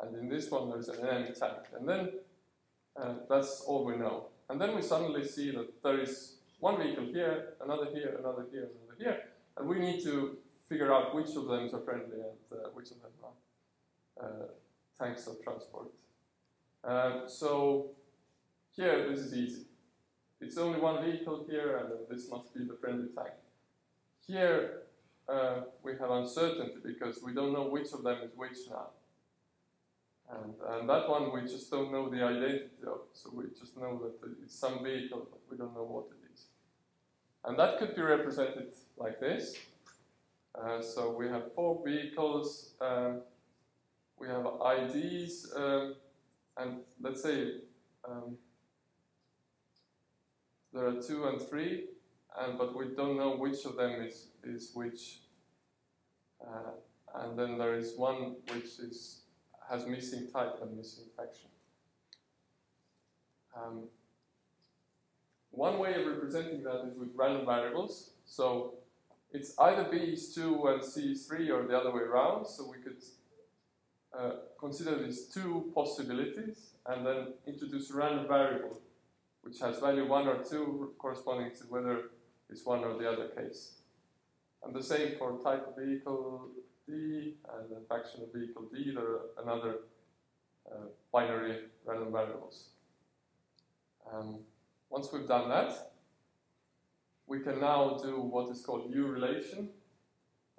and 0.00 0.16
in 0.16 0.28
this 0.28 0.50
one 0.50 0.70
there's 0.70 0.88
an 0.88 1.06
enemy 1.06 1.32
tank. 1.38 1.62
And 1.76 1.88
then 1.88 2.10
uh, 3.00 3.14
that's 3.28 3.62
all 3.66 3.84
we 3.84 3.96
know. 3.96 4.26
And 4.48 4.60
then 4.60 4.74
we 4.74 4.82
suddenly 4.82 5.26
see 5.26 5.50
that 5.52 5.82
there 5.82 6.00
is 6.00 6.36
one 6.58 6.82
vehicle 6.82 7.06
here, 7.06 7.54
another 7.62 7.86
here, 7.92 8.16
another 8.18 8.46
here, 8.50 8.68
another 8.68 8.96
here, 8.98 9.20
and 9.56 9.68
we 9.68 9.78
need 9.78 10.02
to 10.04 10.36
figure 10.68 10.92
out 10.92 11.14
which 11.14 11.30
of 11.30 11.46
them 11.46 11.68
are 11.72 11.80
friendly 11.80 12.20
and 12.20 12.60
uh, 12.60 12.68
which 12.74 12.90
of 12.90 12.98
them 13.02 13.10
are 13.22 14.24
uh, 14.24 14.46
tanks 15.02 15.26
of 15.26 15.42
transport. 15.42 15.88
Um, 16.84 17.22
so 17.26 17.90
here, 18.80 19.10
this 19.10 19.20
is 19.20 19.34
easy. 19.34 19.64
It's 20.40 20.56
only 20.56 20.80
one 20.80 21.04
vehicle 21.04 21.44
here, 21.48 21.76
and 21.76 21.88
this 22.08 22.30
must 22.30 22.54
be 22.54 22.64
the 22.64 22.76
friendly 22.80 23.08
tank. 23.14 23.34
Here, 24.26 24.84
uh, 25.28 25.62
we 25.82 25.92
have 26.00 26.10
uncertainty 26.10 26.80
because 26.82 27.22
we 27.22 27.34
don't 27.34 27.52
know 27.52 27.68
which 27.68 27.92
of 27.92 28.02
them 28.02 28.18
is 28.24 28.30
which 28.34 28.56
now. 28.70 28.88
And, 30.32 30.54
and 30.70 30.88
that 30.88 31.08
one 31.10 31.30
we 31.34 31.42
just 31.42 31.70
don't 31.70 31.92
know 31.92 32.08
the 32.08 32.22
identity 32.22 32.82
of, 32.86 33.00
so 33.12 33.30
we 33.34 33.44
just 33.58 33.76
know 33.76 34.00
that 34.02 34.30
it's 34.42 34.58
some 34.58 34.82
vehicle, 34.82 35.28
but 35.30 35.40
we 35.50 35.58
don't 35.58 35.74
know 35.74 35.84
what 35.84 36.06
it 36.06 36.32
is. 36.32 36.46
And 37.44 37.58
that 37.58 37.78
could 37.78 37.94
be 37.94 38.02
represented 38.02 38.72
like 38.96 39.20
this. 39.20 39.56
Uh, 40.54 40.80
so 40.80 41.14
we 41.18 41.28
have 41.28 41.52
four 41.54 41.82
vehicles, 41.84 42.72
um, 42.80 43.20
we 44.18 44.26
have 44.28 44.46
IDs, 44.78 45.52
um, 45.54 45.96
and 46.56 46.78
let's 47.00 47.22
say 47.22 47.52
um, 48.08 48.36
there 50.72 50.86
are 50.86 51.02
two 51.02 51.26
and 51.26 51.40
three, 51.40 51.86
and 52.38 52.58
but 52.58 52.76
we 52.76 52.94
don't 52.96 53.16
know 53.16 53.36
which 53.36 53.64
of 53.64 53.76
them 53.76 54.02
is 54.02 54.28
is 54.44 54.70
which. 54.74 55.20
Uh, 56.40 56.72
and 57.14 57.38
then 57.38 57.58
there 57.58 57.74
is 57.74 57.94
one 57.96 58.36
which 58.52 58.78
is 58.78 59.22
has 59.68 59.86
missing 59.86 60.28
type 60.32 60.58
and 60.62 60.76
missing 60.76 61.04
faction. 61.16 61.48
Um, 63.56 63.84
one 65.50 65.78
way 65.78 65.94
of 65.94 66.06
representing 66.06 66.62
that 66.62 66.86
is 66.86 66.96
with 66.96 67.10
random 67.14 67.46
variables. 67.46 68.10
So 68.24 68.74
it's 69.32 69.58
either 69.58 69.88
B 69.90 69.96
is 69.98 70.34
2 70.34 70.66
and 70.68 70.84
C 70.84 71.12
is 71.12 71.26
3 71.26 71.50
or 71.50 71.66
the 71.66 71.76
other 71.76 71.92
way 71.92 72.02
around. 72.02 72.46
So 72.46 72.68
we 72.70 72.78
could 72.78 73.02
uh, 74.16 74.32
consider 74.58 75.02
these 75.02 75.26
two 75.26 75.70
possibilities 75.74 76.74
and 76.86 77.06
then 77.06 77.34
introduce 77.46 77.90
a 77.90 77.94
random 77.94 78.26
variable 78.28 78.80
which 79.42 79.58
has 79.60 79.78
value 79.78 80.08
1 80.08 80.28
or 80.28 80.44
2 80.44 80.94
corresponding 80.98 81.50
to 81.56 81.64
whether 81.68 82.10
it's 82.48 82.64
one 82.64 82.84
or 82.84 82.98
the 82.98 83.08
other 83.08 83.28
case. 83.28 83.76
And 84.62 84.74
the 84.74 84.82
same 84.82 85.16
for 85.18 85.38
type 85.42 85.66
of 85.68 85.82
vehicle 85.82 86.48
D 86.86 87.36
and 87.54 87.70
the 87.70 87.82
faction 87.88 88.22
of 88.22 88.32
vehicle 88.32 88.68
D, 88.72 88.92
there 88.94 89.04
are 89.04 89.20
another 89.42 89.76
uh, 90.70 90.86
binary 91.12 91.58
random 91.84 92.12
variables. 92.12 92.68
Um, 94.12 94.40
once 94.90 95.08
we've 95.12 95.28
done 95.28 95.48
that, 95.48 95.92
we 97.26 97.40
can 97.40 97.60
now 97.60 97.96
do 98.02 98.20
what 98.20 98.50
is 98.50 98.60
called 98.60 98.90
U 98.92 99.06
relation. 99.06 99.70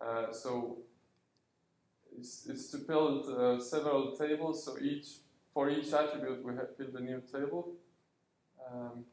Uh, 0.01 0.31
so 0.31 0.77
it's, 2.17 2.45
is 2.47 2.69
to 2.71 2.77
build 2.77 3.27
uh, 3.27 3.59
several 3.59 4.15
tables. 4.15 4.65
So 4.65 4.79
each 4.79 5.07
for 5.53 5.69
each 5.69 5.91
attribute 5.91 6.43
we 6.43 6.55
have 6.55 6.77
built 6.77 6.93
a 6.95 7.01
new 7.01 7.21
table. 7.31 7.73
Um, 8.71 9.05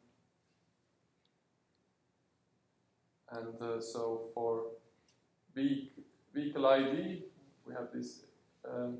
and 3.32 3.62
uh, 3.62 3.80
so 3.80 4.28
for 4.34 4.62
vehicle 5.54 6.66
ID, 6.66 7.24
we 7.66 7.74
have 7.74 7.88
these 7.92 8.22
um, 8.68 8.98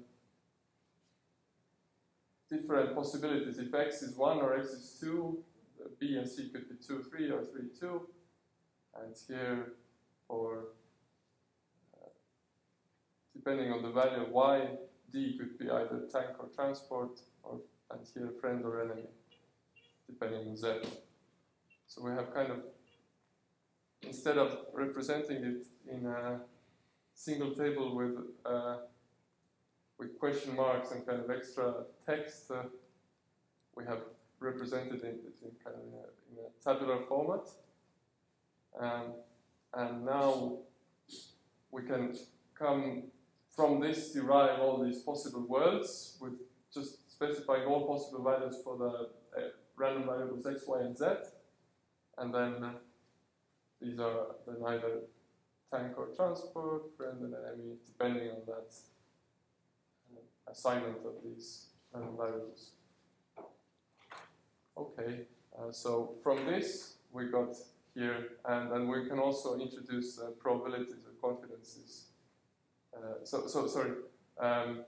different 2.51 2.95
possibilities. 2.95 3.59
If 3.59 3.73
x 3.73 4.03
is 4.03 4.17
1 4.17 4.39
or 4.39 4.59
x 4.59 4.69
is 4.69 4.99
2, 5.01 5.39
b 6.01 6.17
and 6.17 6.29
c 6.29 6.49
could 6.49 6.69
be 6.69 6.75
2, 6.85 7.05
3 7.05 7.31
or 7.31 7.45
3, 7.45 7.63
2. 7.79 8.09
And 9.01 9.15
here 9.29 9.75
for 10.27 10.65
depending 13.35 13.73
on 13.73 13.83
the 13.83 13.91
value 13.91 14.23
of 14.23 14.31
y, 14.31 14.69
d 15.13 15.39
could 15.39 15.59
be 15.59 15.71
either 15.71 16.09
tank 16.13 16.31
or 16.39 16.49
transport, 16.55 17.21
or 17.43 17.61
and 17.91 18.01
here 18.13 18.33
friend 18.41 18.65
or 18.65 18.83
enemy, 18.83 19.07
depending 20.09 20.49
on 20.49 20.57
z. 20.57 20.67
So 21.87 22.03
we 22.03 22.11
have 22.11 22.35
kind 22.35 22.51
of, 22.51 22.59
instead 24.03 24.39
of 24.39 24.59
representing 24.73 25.45
it 25.45 25.67
in 25.91 26.07
a 26.07 26.41
single 27.15 27.55
table 27.55 27.97
with 27.97 28.17
uh, 28.45 28.77
with 29.99 30.19
question 30.19 30.55
marks 30.55 30.93
and 30.93 31.05
kind 31.05 31.21
of 31.21 31.31
extra 31.31 31.75
text, 32.07 32.51
uh, 32.51 32.63
we 33.75 33.85
have 33.85 33.99
represented 34.39 35.03
it 35.03 35.21
in 35.43 35.51
kind 35.65 35.77
of 35.77 35.83
in 35.83 35.93
a, 35.93 36.05
in 36.31 36.47
a 36.47 36.65
tabular 36.65 37.05
format. 37.09 37.49
Um, 38.81 39.15
and 39.75 40.05
now 40.05 40.59
we 41.73 41.83
can 41.83 42.17
come 42.57 43.05
from 43.55 43.81
this 43.81 44.13
derive 44.13 44.61
all 44.61 44.85
these 44.85 45.01
possible 45.03 45.45
worlds 45.49 46.17
with 46.21 46.35
just 46.73 47.11
specifying 47.11 47.65
all 47.65 47.87
possible 47.87 48.23
values 48.23 48.57
for 48.63 48.79
the 48.79 49.09
random 49.79 50.07
variables 50.07 50.47
x, 50.47 50.63
y, 50.67 50.81
and 50.81 50.97
z. 50.97 51.05
And 52.19 52.35
then 52.35 52.65
uh, 52.65 52.73
these 53.81 53.99
are 54.01 54.35
then 54.47 54.57
either 54.67 55.01
tank 55.71 55.93
or 55.97 56.09
transport, 56.17 56.83
friend 56.97 57.21
and 57.23 57.35
enemy, 57.35 57.77
depending 57.87 58.31
on 58.31 58.43
that 58.47 58.75
uh, 60.13 60.51
assignment 60.51 60.99
of 61.05 61.13
these 61.25 61.67
random 61.93 62.17
variables. 62.17 62.73
Okay, 64.77 65.23
uh, 65.59 65.71
so 65.71 66.15
from 66.23 66.47
this 66.47 66.95
we 67.13 67.27
got 67.27 67.55
here, 67.95 68.29
and, 68.45 68.71
then 68.71 68.89
we 68.89 69.09
can 69.09 69.19
also 69.19 69.59
introduce 69.59 70.19
uh, 70.19 70.31
probabilities 70.39 71.03
or 71.07 71.31
confidences. 71.31 72.07
Uh, 72.95 73.25
so, 73.25 73.47
so 73.47 73.67
sorry, 73.67 73.93
um, 74.41 74.85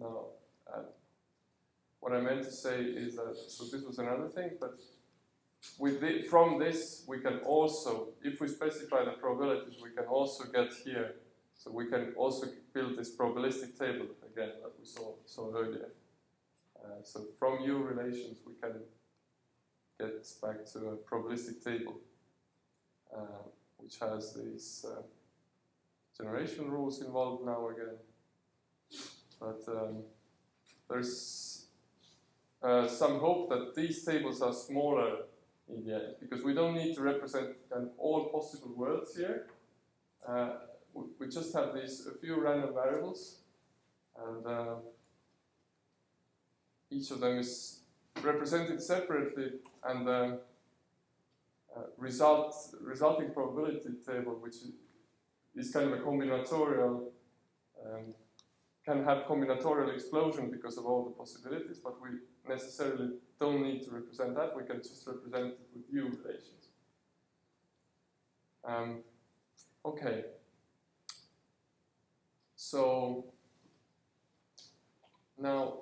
no, 0.00 0.28
what 2.04 2.12
I 2.12 2.20
meant 2.20 2.44
to 2.44 2.52
say 2.52 2.82
is 2.82 3.16
that, 3.16 3.34
so 3.48 3.64
this 3.64 3.82
was 3.82 3.98
another 3.98 4.28
thing, 4.28 4.50
but 4.60 4.78
with 5.78 6.02
the, 6.02 6.20
from 6.28 6.58
this 6.58 7.02
we 7.08 7.20
can 7.20 7.38
also, 7.38 8.08
if 8.22 8.42
we 8.42 8.48
specify 8.48 9.06
the 9.06 9.12
probabilities, 9.12 9.76
we 9.82 9.88
can 9.88 10.04
also 10.04 10.44
get 10.52 10.70
here, 10.84 11.14
so 11.54 11.70
we 11.70 11.86
can 11.86 12.12
also 12.14 12.48
build 12.74 12.98
this 12.98 13.16
probabilistic 13.16 13.78
table 13.78 14.08
again 14.30 14.52
that 14.62 14.72
we 14.78 14.84
saw, 14.84 15.14
saw 15.24 15.50
earlier. 15.56 15.92
Uh, 16.78 17.02
so 17.02 17.24
from 17.38 17.62
U 17.62 17.78
relations 17.78 18.36
we 18.46 18.52
can 18.60 18.80
get 19.98 20.26
back 20.42 20.66
to 20.74 20.78
a 20.88 20.96
probabilistic 21.08 21.64
table 21.64 21.94
uh, 23.16 23.44
which 23.78 23.98
has 23.98 24.34
these 24.34 24.84
uh, 24.86 25.00
generation 26.14 26.70
rules 26.70 27.00
involved 27.00 27.46
now 27.46 27.70
again. 27.70 27.96
But 29.40 29.62
um, 29.68 30.02
there's 30.90 31.53
uh, 32.64 32.88
some 32.88 33.18
hope 33.18 33.50
that 33.50 33.74
these 33.74 34.04
tables 34.04 34.40
are 34.40 34.52
smaller 34.52 35.18
in 35.68 35.84
the 35.84 35.94
end 35.94 36.14
because 36.20 36.42
we 36.42 36.54
don't 36.54 36.74
need 36.74 36.94
to 36.94 37.02
represent 37.02 37.48
kind 37.70 37.84
of 37.84 37.90
all 37.98 38.30
possible 38.30 38.72
worlds 38.74 39.16
here. 39.16 39.46
Uh, 40.26 40.50
we, 40.94 41.28
just 41.28 41.52
have 41.54 41.74
these 41.74 42.06
a 42.06 42.18
few 42.18 42.40
random 42.40 42.72
variables 42.72 43.40
and 44.26 44.46
uh, 44.46 44.76
each 46.90 47.10
of 47.10 47.20
them 47.20 47.38
is 47.38 47.80
represented 48.22 48.80
separately 48.82 49.48
and 49.84 50.06
the 50.06 50.40
uh, 51.76 51.80
result, 51.98 52.54
resulting 52.80 53.32
probability 53.32 53.90
table, 54.06 54.38
which 54.40 54.56
is 55.56 55.70
kind 55.72 55.92
of 55.92 55.98
a 55.98 56.02
combinatorial, 56.02 57.08
um, 57.84 58.14
can 58.84 59.02
have 59.04 59.24
combinatorial 59.24 59.92
explosion 59.94 60.50
because 60.50 60.76
of 60.76 60.84
all 60.84 61.04
the 61.04 61.10
possibilities, 61.10 61.78
but 61.78 61.94
we 62.02 62.10
necessarily 62.46 63.10
don't 63.40 63.62
need 63.62 63.82
to 63.82 63.90
represent 63.90 64.34
that. 64.36 64.54
We 64.54 64.64
can 64.64 64.82
just 64.82 65.06
represent 65.06 65.46
it 65.52 65.58
with 65.74 65.84
U 65.90 66.02
relations. 66.04 66.68
Um, 68.64 69.02
okay. 69.86 70.24
So 72.56 73.24
now 75.38 75.74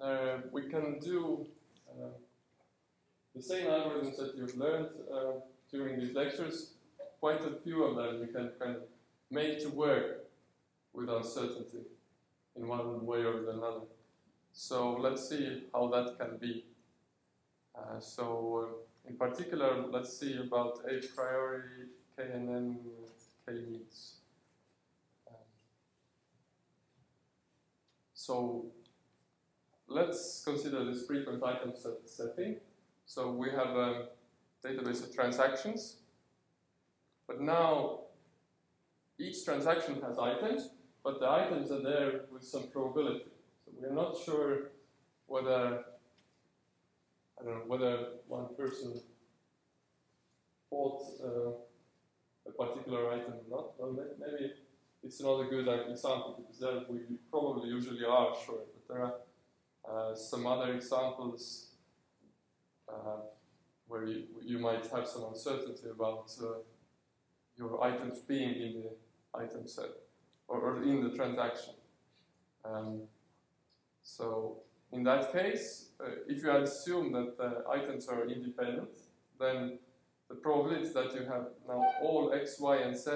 uh, 0.00 0.38
we 0.50 0.68
can 0.68 0.98
do 0.98 1.46
uh, 1.90 2.08
the 3.34 3.42
same 3.42 3.66
algorithms 3.66 4.16
that 4.18 4.34
you've 4.36 4.56
learned 4.56 4.88
uh, 5.12 5.32
during 5.70 5.98
these 5.98 6.14
lectures. 6.14 6.74
Quite 7.20 7.40
a 7.42 7.58
few 7.62 7.84
of 7.84 7.96
them 7.96 8.20
you 8.20 8.26
can 8.26 8.50
kind 8.58 8.76
of 8.76 8.82
make 9.30 9.62
to 9.62 9.70
work 9.70 10.26
with 10.92 11.08
uncertainty 11.08 11.84
in 12.56 12.68
one 12.68 13.06
way 13.06 13.18
or 13.18 13.50
another. 13.50 13.86
So 14.52 14.94
let's 14.94 15.28
see 15.28 15.64
how 15.72 15.88
that 15.88 16.18
can 16.18 16.38
be. 16.38 16.64
Uh, 17.74 17.98
so 17.98 18.68
uh, 18.68 19.08
in 19.08 19.16
particular, 19.16 19.86
let's 19.90 20.18
see 20.18 20.36
about 20.38 20.80
a 20.86 21.00
priori 21.14 21.88
KNN 22.18 22.76
K 23.46 23.52
means. 23.52 24.16
Um, 25.26 25.34
so 28.12 28.66
let's 29.88 30.42
consider 30.44 30.84
this 30.84 31.06
frequent 31.06 31.42
item 31.42 31.72
set 31.74 31.92
setting. 32.06 32.56
So 33.06 33.32
we 33.32 33.50
have 33.50 33.76
a 33.76 34.08
database 34.64 35.02
of 35.02 35.14
transactions, 35.14 35.96
but 37.26 37.40
now 37.40 38.00
each 39.18 39.44
transaction 39.44 40.00
has 40.02 40.18
items, 40.18 40.70
but 41.04 41.20
the 41.20 41.28
items 41.28 41.70
are 41.70 41.82
there 41.82 42.20
with 42.32 42.44
some 42.44 42.68
probability. 42.68 43.30
So 43.64 43.72
we're 43.76 43.94
not 43.94 44.16
sure 44.24 44.70
whether 45.26 45.84
I 47.40 47.44
don't 47.44 47.54
know 47.54 47.64
whether 47.66 48.06
one 48.28 48.54
person 48.56 49.00
bought 50.70 51.02
uh, 51.22 51.50
a 52.46 52.52
particular 52.52 53.10
item 53.12 53.34
or 53.34 53.56
not. 53.56 53.78
Well, 53.78 53.98
maybe 54.18 54.52
it's 55.02 55.20
not 55.20 55.40
a 55.40 55.44
good 55.44 55.66
example 55.90 56.36
because 56.38 56.60
there 56.60 56.82
we 56.88 57.00
probably 57.30 57.68
usually 57.68 58.04
are 58.04 58.34
sure, 58.46 58.60
but 58.72 58.88
there 58.88 59.02
are 59.02 59.14
uh, 59.88 60.14
some 60.14 60.46
other 60.46 60.74
examples 60.74 61.72
uh, 62.88 63.22
where 63.88 64.04
you, 64.04 64.24
you 64.44 64.58
might 64.58 64.86
have 64.86 65.06
some 65.06 65.24
uncertainty 65.24 65.88
about 65.90 66.30
uh, 66.40 66.46
your 67.56 67.82
items 67.82 68.20
being 68.20 68.54
in 68.54 68.82
the 68.82 69.38
item 69.38 69.66
set 69.66 69.90
or, 70.52 70.60
or 70.60 70.82
in 70.82 71.02
the 71.02 71.10
transaction. 71.16 71.74
Um, 72.64 73.02
so 74.02 74.58
in 74.92 75.02
that 75.04 75.32
case, 75.32 75.88
uh, 75.98 76.10
if 76.28 76.42
you 76.42 76.50
assume 76.50 77.12
that 77.12 77.38
the 77.38 77.64
items 77.70 78.06
are 78.08 78.28
independent, 78.28 78.90
then 79.40 79.78
the 80.28 80.34
probability 80.34 80.90
that 80.92 81.14
you 81.14 81.20
have 81.20 81.46
now 81.66 81.82
all 82.02 82.32
x, 82.34 82.60
y, 82.60 82.76
and 82.76 82.96
z 82.96 83.10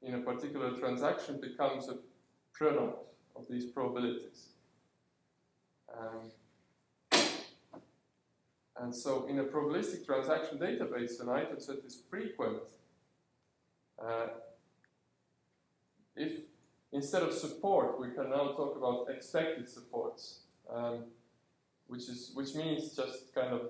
in 0.00 0.14
a 0.14 0.20
particular 0.20 0.70
transaction 0.78 1.38
becomes 1.40 1.88
a 1.88 1.96
product 2.52 2.98
of 3.36 3.46
these 3.50 3.66
probabilities. 3.66 4.48
Um, 5.98 6.30
and 8.80 8.94
so 8.94 9.26
in 9.26 9.38
a 9.38 9.44
probabilistic 9.44 10.06
transaction 10.06 10.58
database, 10.58 11.20
an 11.20 11.28
item 11.28 11.60
set 11.60 11.76
is 11.84 12.02
frequent. 12.10 12.62
Uh, 14.02 14.28
if 16.16 16.32
instead 16.92 17.22
of 17.22 17.32
support, 17.32 18.00
we 18.00 18.10
can 18.10 18.30
now 18.30 18.52
talk 18.52 18.76
about 18.76 19.06
expected 19.14 19.68
supports, 19.68 20.40
um, 20.70 21.04
which 21.86 22.08
is 22.08 22.32
which 22.34 22.54
means 22.54 22.94
just 22.94 23.34
kind 23.34 23.52
of 23.52 23.62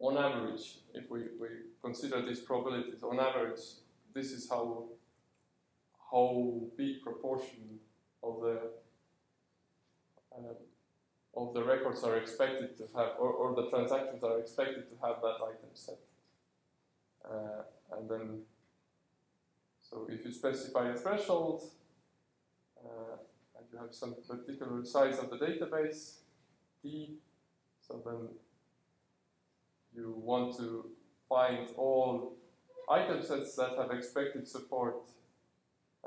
on 0.00 0.16
average, 0.16 0.78
if 0.94 1.10
we, 1.10 1.20
we 1.38 1.48
consider 1.82 2.22
these 2.22 2.40
probabilities, 2.40 3.02
on 3.02 3.20
average, 3.20 3.60
this 4.14 4.32
is 4.32 4.48
how 4.48 4.84
how 6.10 6.60
big 6.76 7.02
proportion 7.02 7.78
of 8.22 8.40
the 8.40 8.58
um, 10.36 10.56
of 11.36 11.54
the 11.54 11.62
records 11.62 12.02
are 12.02 12.16
expected 12.16 12.76
to 12.76 12.84
have, 12.96 13.10
or, 13.18 13.30
or 13.30 13.54
the 13.54 13.70
transactions 13.70 14.24
are 14.24 14.38
expected 14.40 14.88
to 14.90 14.96
have 15.06 15.20
that 15.22 15.36
item 15.44 15.70
set. 15.74 15.98
Uh, 17.24 17.62
and 17.96 18.10
then, 18.10 18.40
so 19.90 20.06
if 20.08 20.24
you 20.24 20.32
specify 20.32 20.90
a 20.90 20.96
threshold, 20.96 21.62
uh, 22.84 23.16
and 23.56 23.66
you 23.72 23.78
have 23.78 23.94
some 23.94 24.14
particular 24.28 24.84
size 24.84 25.18
of 25.18 25.30
the 25.30 25.36
database, 25.36 26.20
D, 26.82 27.16
so 27.86 28.00
then 28.04 28.28
you 29.94 30.14
want 30.16 30.56
to 30.56 30.86
find 31.28 31.68
all 31.76 32.36
item 32.88 33.22
sets 33.22 33.56
that 33.56 33.76
have 33.76 33.90
expected 33.90 34.46
support, 34.46 35.10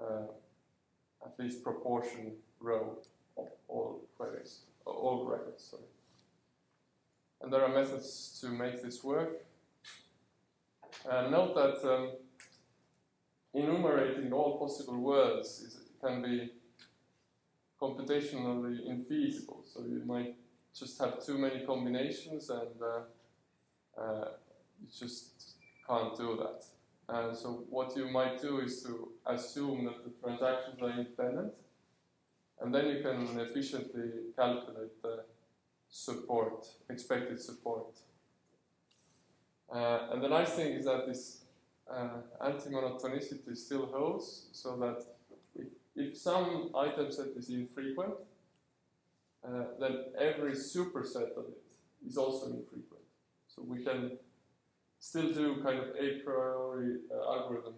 uh, 0.02 0.28
at 1.26 1.38
least 1.40 1.64
proportion 1.64 2.34
rho 2.60 2.98
of 3.38 3.48
all 3.68 4.02
queries 4.18 4.62
all 4.86 5.26
records, 5.26 5.64
sorry. 5.72 5.84
And 7.42 7.52
there 7.52 7.62
are 7.62 7.74
methods 7.74 8.38
to 8.42 8.50
make 8.50 8.82
this 8.82 9.04
work. 9.04 9.46
Uh, 11.10 11.30
note 11.30 11.56
that 11.56 11.90
um, 11.90 12.12
enumerating 13.54 14.34
all 14.34 14.58
possible 14.58 14.98
words 14.98 15.48
is, 15.62 15.78
can 16.02 16.22
be 16.22 16.52
computationally 17.82 18.88
infeasible. 18.90 19.62
So 19.66 19.82
you 19.82 20.02
might 20.06 20.36
just 20.78 21.00
have 21.00 21.24
too 21.24 21.38
many 21.38 21.66
combinations 21.66 22.50
and 22.50 22.82
uh, 22.82 24.02
uh, 24.02 24.28
you 24.82 24.88
just 25.00 25.56
can't 25.88 26.16
do 26.16 26.38
that. 26.38 26.66
And 27.10 27.38
so 27.38 27.66
what 27.70 27.96
you 27.96 28.10
might 28.10 28.42
do 28.42 28.60
is 28.60 28.82
to 28.84 29.10
assume 29.26 29.86
that 29.86 30.04
the 30.04 30.12
transactions 30.22 30.82
are 30.82 30.92
independent 30.92 31.54
and 32.62 32.74
then 32.74 32.88
you 32.88 33.02
can 33.02 33.40
efficiently 33.40 34.10
calculate 34.36 35.02
the 35.02 35.26
support, 35.90 36.66
expected 36.90 37.40
support. 37.40 37.98
Uh, 39.72 40.08
and 40.12 40.24
the 40.24 40.30
nice 40.30 40.52
thing 40.52 40.74
is 40.74 40.86
that 40.86 41.06
this 41.08 41.43
uh, 41.92 42.46
anti-monotonicity 42.46 43.56
still 43.56 43.88
holds, 43.88 44.48
so 44.52 44.78
that 44.78 45.04
if, 45.56 45.68
if 45.96 46.18
some 46.18 46.72
item 46.76 47.12
set 47.12 47.28
is 47.36 47.50
infrequent, 47.50 48.14
uh, 49.46 49.64
then 49.80 50.06
every 50.20 50.54
superset 50.54 51.32
of 51.38 51.46
it 51.46 52.08
is 52.08 52.18
also 52.18 52.48
infrequent. 52.48 53.04
So 53.48 53.64
we 53.68 53.84
can 53.84 54.18
still 55.00 55.34
do 55.34 55.62
kind 55.62 55.80
of 55.80 55.90
a 56.00 56.20
priori 56.24 57.00
uh, 57.12 57.34
algorithm 57.34 57.74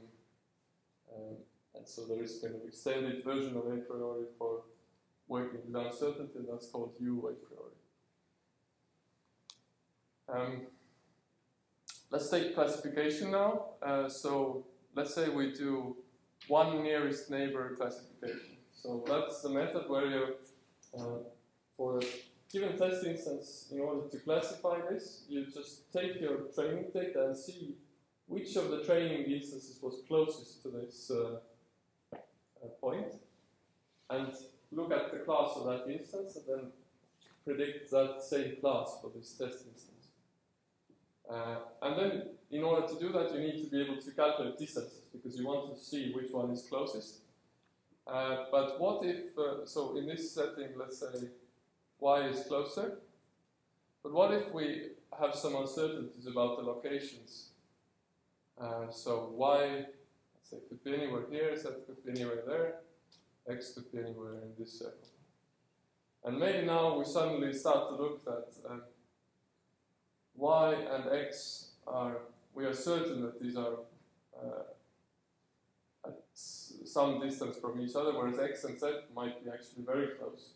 um, 1.15 1.35
and 1.75 1.87
so 1.87 2.05
there 2.05 2.23
is 2.23 2.39
kind 2.41 2.55
of 2.55 2.61
extended 2.67 3.23
version 3.23 3.55
of 3.57 3.65
a 3.65 3.77
priori 3.77 4.25
for 4.37 4.63
working 5.27 5.59
with 5.65 5.85
uncertainty, 5.85 6.39
that's 6.49 6.67
called 6.67 6.93
U 6.99 7.27
a 7.27 7.33
priori. 7.45 7.71
Um, 10.27 10.67
let's 12.15 12.29
take 12.29 12.55
classification 12.55 13.29
now. 13.29 13.65
Uh, 13.81 14.07
so 14.07 14.63
let's 14.95 15.13
say 15.13 15.27
we 15.27 15.51
do 15.51 15.97
one 16.47 16.81
nearest 16.81 17.29
neighbor 17.29 17.75
classification. 17.75 18.55
So 18.73 19.03
that's 19.05 19.41
the 19.41 19.49
method 19.49 19.83
where 19.89 20.05
you, 20.05 20.23
uh, 20.97 21.17
for 21.75 21.99
a 21.99 22.03
given 22.49 22.77
test 22.77 23.05
instance, 23.05 23.67
in 23.69 23.81
order 23.81 24.07
to 24.07 24.17
classify 24.19 24.77
this, 24.89 25.25
you 25.27 25.45
just 25.45 25.91
take 25.91 26.21
your 26.21 26.37
training 26.55 26.85
data 26.93 27.25
and 27.25 27.37
see 27.37 27.75
which 28.27 28.55
of 28.55 28.71
the 28.71 28.81
training 28.85 29.23
instances 29.29 29.77
was 29.81 29.95
closest 30.07 30.63
to 30.63 30.69
this 30.69 31.11
uh, 31.11 31.39
uh, 32.13 32.67
point, 32.79 33.11
and 34.09 34.31
look 34.71 34.91
at 34.93 35.11
the 35.11 35.19
class 35.19 35.51
of 35.57 35.65
that 35.65 35.83
instance, 35.91 36.37
and 36.37 36.45
then 36.47 36.71
predict 37.43 37.91
that 37.91 38.23
same 38.23 38.55
class 38.61 38.99
for 39.01 39.11
this 39.13 39.33
test 39.33 39.65
instance. 39.67 39.94
Uh, 41.29 41.57
and 41.81 41.99
then, 41.99 42.23
in 42.51 42.63
order 42.63 42.87
to 42.87 42.99
do 42.99 43.11
that, 43.11 43.33
you 43.33 43.39
need 43.39 43.63
to 43.63 43.69
be 43.69 43.81
able 43.81 44.01
to 44.01 44.11
calculate 44.11 44.57
distances 44.57 45.01
because 45.11 45.37
you 45.37 45.45
want 45.45 45.75
to 45.75 45.83
see 45.83 46.11
which 46.13 46.31
one 46.31 46.51
is 46.51 46.63
closest. 46.69 47.19
Uh, 48.07 48.45
but 48.51 48.79
what 48.79 49.03
if, 49.03 49.37
uh, 49.37 49.65
so 49.65 49.97
in 49.97 50.05
this 50.05 50.31
setting, 50.31 50.69
let's 50.77 50.99
say 50.99 51.29
y 51.99 52.27
is 52.27 52.45
closer, 52.47 52.99
but 54.03 54.13
what 54.13 54.31
if 54.31 54.53
we 54.53 54.89
have 55.19 55.33
some 55.33 55.55
uncertainties 55.55 56.27
about 56.27 56.57
the 56.57 56.63
locations? 56.63 57.49
Uh, 58.61 58.91
so 58.91 59.33
y, 59.33 59.85
let's 60.35 60.49
say, 60.51 60.57
could 60.69 60.83
be 60.83 60.93
anywhere 60.93 61.23
here, 61.31 61.57
z 61.57 61.67
could 61.87 62.05
be 62.05 62.11
anywhere 62.11 62.43
there, 62.45 62.75
x 63.49 63.73
could 63.73 63.91
be 63.91 63.97
anywhere 63.97 64.33
in 64.33 64.51
this 64.59 64.77
circle. 64.77 65.09
And 66.23 66.39
maybe 66.39 66.65
now 66.65 66.97
we 66.99 67.05
suddenly 67.05 67.53
start 67.53 67.89
to 67.89 67.95
look 67.95 68.21
at 68.27 68.53
y 70.37 70.73
and 70.73 71.11
x 71.11 71.69
are, 71.87 72.17
we 72.53 72.65
are 72.65 72.73
certain 72.73 73.21
that 73.21 73.39
these 73.39 73.55
are 73.55 73.73
uh, 74.37 74.63
at 76.07 76.19
some 76.33 77.19
distance 77.19 77.57
from 77.57 77.79
each 77.81 77.95
other, 77.95 78.13
whereas 78.13 78.39
x 78.39 78.63
and 78.63 78.79
z 78.79 78.85
might 79.15 79.43
be 79.43 79.49
actually 79.49 79.83
very 79.83 80.09
close. 80.19 80.51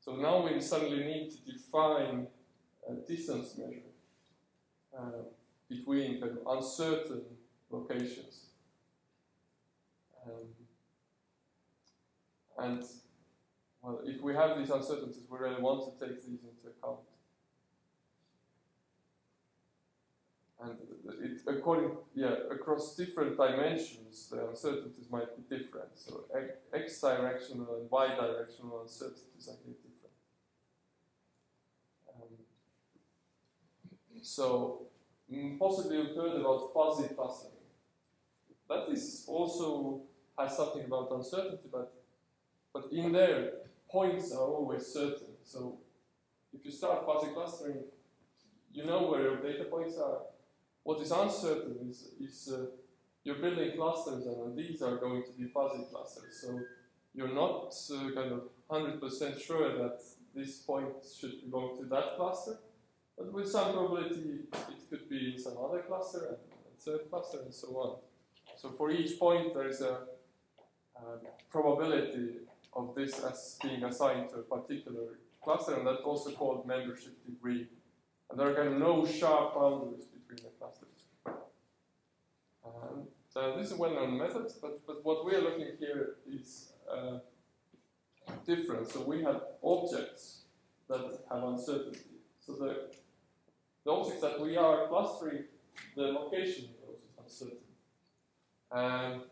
So 0.00 0.16
now 0.16 0.46
we 0.46 0.60
suddenly 0.60 1.04
need 1.04 1.30
to 1.30 1.52
define 1.52 2.26
a 2.88 2.94
distance 2.94 3.56
measure 3.58 3.92
uh, 4.96 5.22
between 5.68 6.20
kind 6.20 6.38
of 6.38 6.58
uncertain 6.58 7.22
locations. 7.70 8.46
Um, 10.26 10.46
and 12.58 12.82
well, 13.82 14.00
if 14.04 14.20
we 14.20 14.34
have 14.34 14.58
these 14.58 14.70
uncertainties, 14.70 15.22
we 15.30 15.38
really 15.38 15.60
want 15.60 15.98
to 15.98 16.06
take 16.06 16.16
these 16.16 16.40
into 16.42 16.68
account. 16.68 17.00
And 20.62 20.76
it, 21.20 21.40
according, 21.46 21.92
yeah, 22.14 22.34
across 22.50 22.96
different 22.96 23.36
dimensions, 23.36 24.28
the 24.30 24.48
uncertainties 24.48 25.06
might 25.10 25.28
be 25.36 25.56
different. 25.56 25.90
So 25.94 26.24
x 26.72 27.00
directional 27.00 27.76
and 27.76 27.90
y 27.90 28.14
directional 28.14 28.82
uncertainties 28.82 29.48
are 29.48 29.58
here 29.64 29.74
different. 29.74 30.14
Um, 32.08 32.36
so 34.22 34.82
mm, 35.32 35.58
possibly 35.58 35.98
you've 35.98 36.16
heard 36.16 36.40
about 36.40 36.72
fuzzy 36.74 37.14
clustering. 37.14 37.54
That 38.68 38.88
is 38.90 39.24
also 39.26 40.02
has 40.38 40.56
something 40.56 40.84
about 40.84 41.10
uncertainty, 41.12 41.68
but 41.70 41.92
but 42.72 42.84
in 42.92 43.12
there 43.12 43.52
points 43.90 44.32
are 44.32 44.46
always 44.46 44.86
certain. 44.86 45.34
So 45.42 45.78
if 46.52 46.64
you 46.64 46.70
start 46.70 47.04
fuzzy 47.04 47.32
clustering, 47.32 47.78
you 48.72 48.84
know 48.84 49.08
where 49.08 49.22
your 49.22 49.42
data 49.42 49.64
points 49.64 49.98
are. 49.98 50.18
What 50.82 51.00
is 51.00 51.10
uncertain 51.10 51.76
is, 51.88 52.08
is 52.20 52.52
uh, 52.52 52.66
you're 53.24 53.36
building 53.36 53.72
clusters 53.76 54.26
and 54.26 54.56
these 54.56 54.82
are 54.82 54.96
going 54.96 55.22
to 55.24 55.32
be 55.32 55.48
fuzzy 55.48 55.84
clusters. 55.90 56.40
So 56.40 56.58
you're 57.14 57.34
not 57.34 57.74
uh, 57.92 58.10
kind 58.14 58.32
of 58.32 58.42
100% 58.70 59.40
sure 59.40 59.76
that 59.78 60.00
this 60.34 60.58
point 60.58 60.88
should 61.18 61.50
belong 61.50 61.78
to 61.78 61.84
that 61.86 62.16
cluster, 62.16 62.58
but 63.16 63.32
with 63.32 63.48
some 63.48 63.72
probability 63.72 64.44
it 64.52 64.88
could 64.88 65.08
be 65.08 65.32
in 65.34 65.38
some 65.38 65.56
other 65.58 65.80
cluster 65.80 66.18
and, 66.28 66.36
and 66.66 66.78
third 66.78 67.10
cluster 67.10 67.40
and 67.44 67.52
so 67.52 67.68
on. 67.68 67.96
So 68.56 68.70
for 68.70 68.90
each 68.90 69.18
point 69.18 69.54
there 69.54 69.68
is 69.68 69.80
a 69.80 69.98
uh, 70.96 71.16
probability 71.50 72.36
of 72.72 72.94
this 72.94 73.22
as 73.24 73.58
being 73.62 73.82
assigned 73.84 74.30
to 74.30 74.36
a 74.36 74.42
particular 74.42 75.18
cluster, 75.42 75.74
and 75.74 75.86
that's 75.86 76.02
also 76.02 76.30
called 76.32 76.66
membership 76.66 77.24
degree. 77.26 77.66
And 78.30 78.38
there 78.38 78.50
are 78.50 78.54
kind 78.54 78.68
of 78.68 78.78
no 78.78 79.04
sharp 79.04 79.54
boundaries 79.54 80.04
clusters. 80.58 81.04
And 82.64 83.06
so 83.28 83.56
this 83.56 83.66
is 83.68 83.72
a 83.72 83.76
well-known 83.76 84.18
method, 84.18 84.52
but, 84.60 84.86
but 84.86 85.04
what 85.04 85.24
we 85.24 85.34
are 85.34 85.40
looking 85.40 85.76
here 85.78 86.16
is 86.30 86.72
uh, 86.90 87.18
different. 88.46 88.90
So 88.90 89.02
we 89.02 89.22
have 89.22 89.42
objects 89.62 90.42
that 90.88 91.00
have 91.30 91.44
uncertainty. 91.44 92.00
So 92.44 92.52
the, 92.54 92.90
the 93.84 93.90
objects 93.90 94.20
that 94.22 94.40
we 94.40 94.56
are 94.56 94.88
clustering, 94.88 95.44
the 95.96 96.02
location 96.02 96.64
of 96.64 96.86
those 96.86 96.98
is 96.98 97.18
uncertain. 97.18 97.58
Um, 98.72 99.22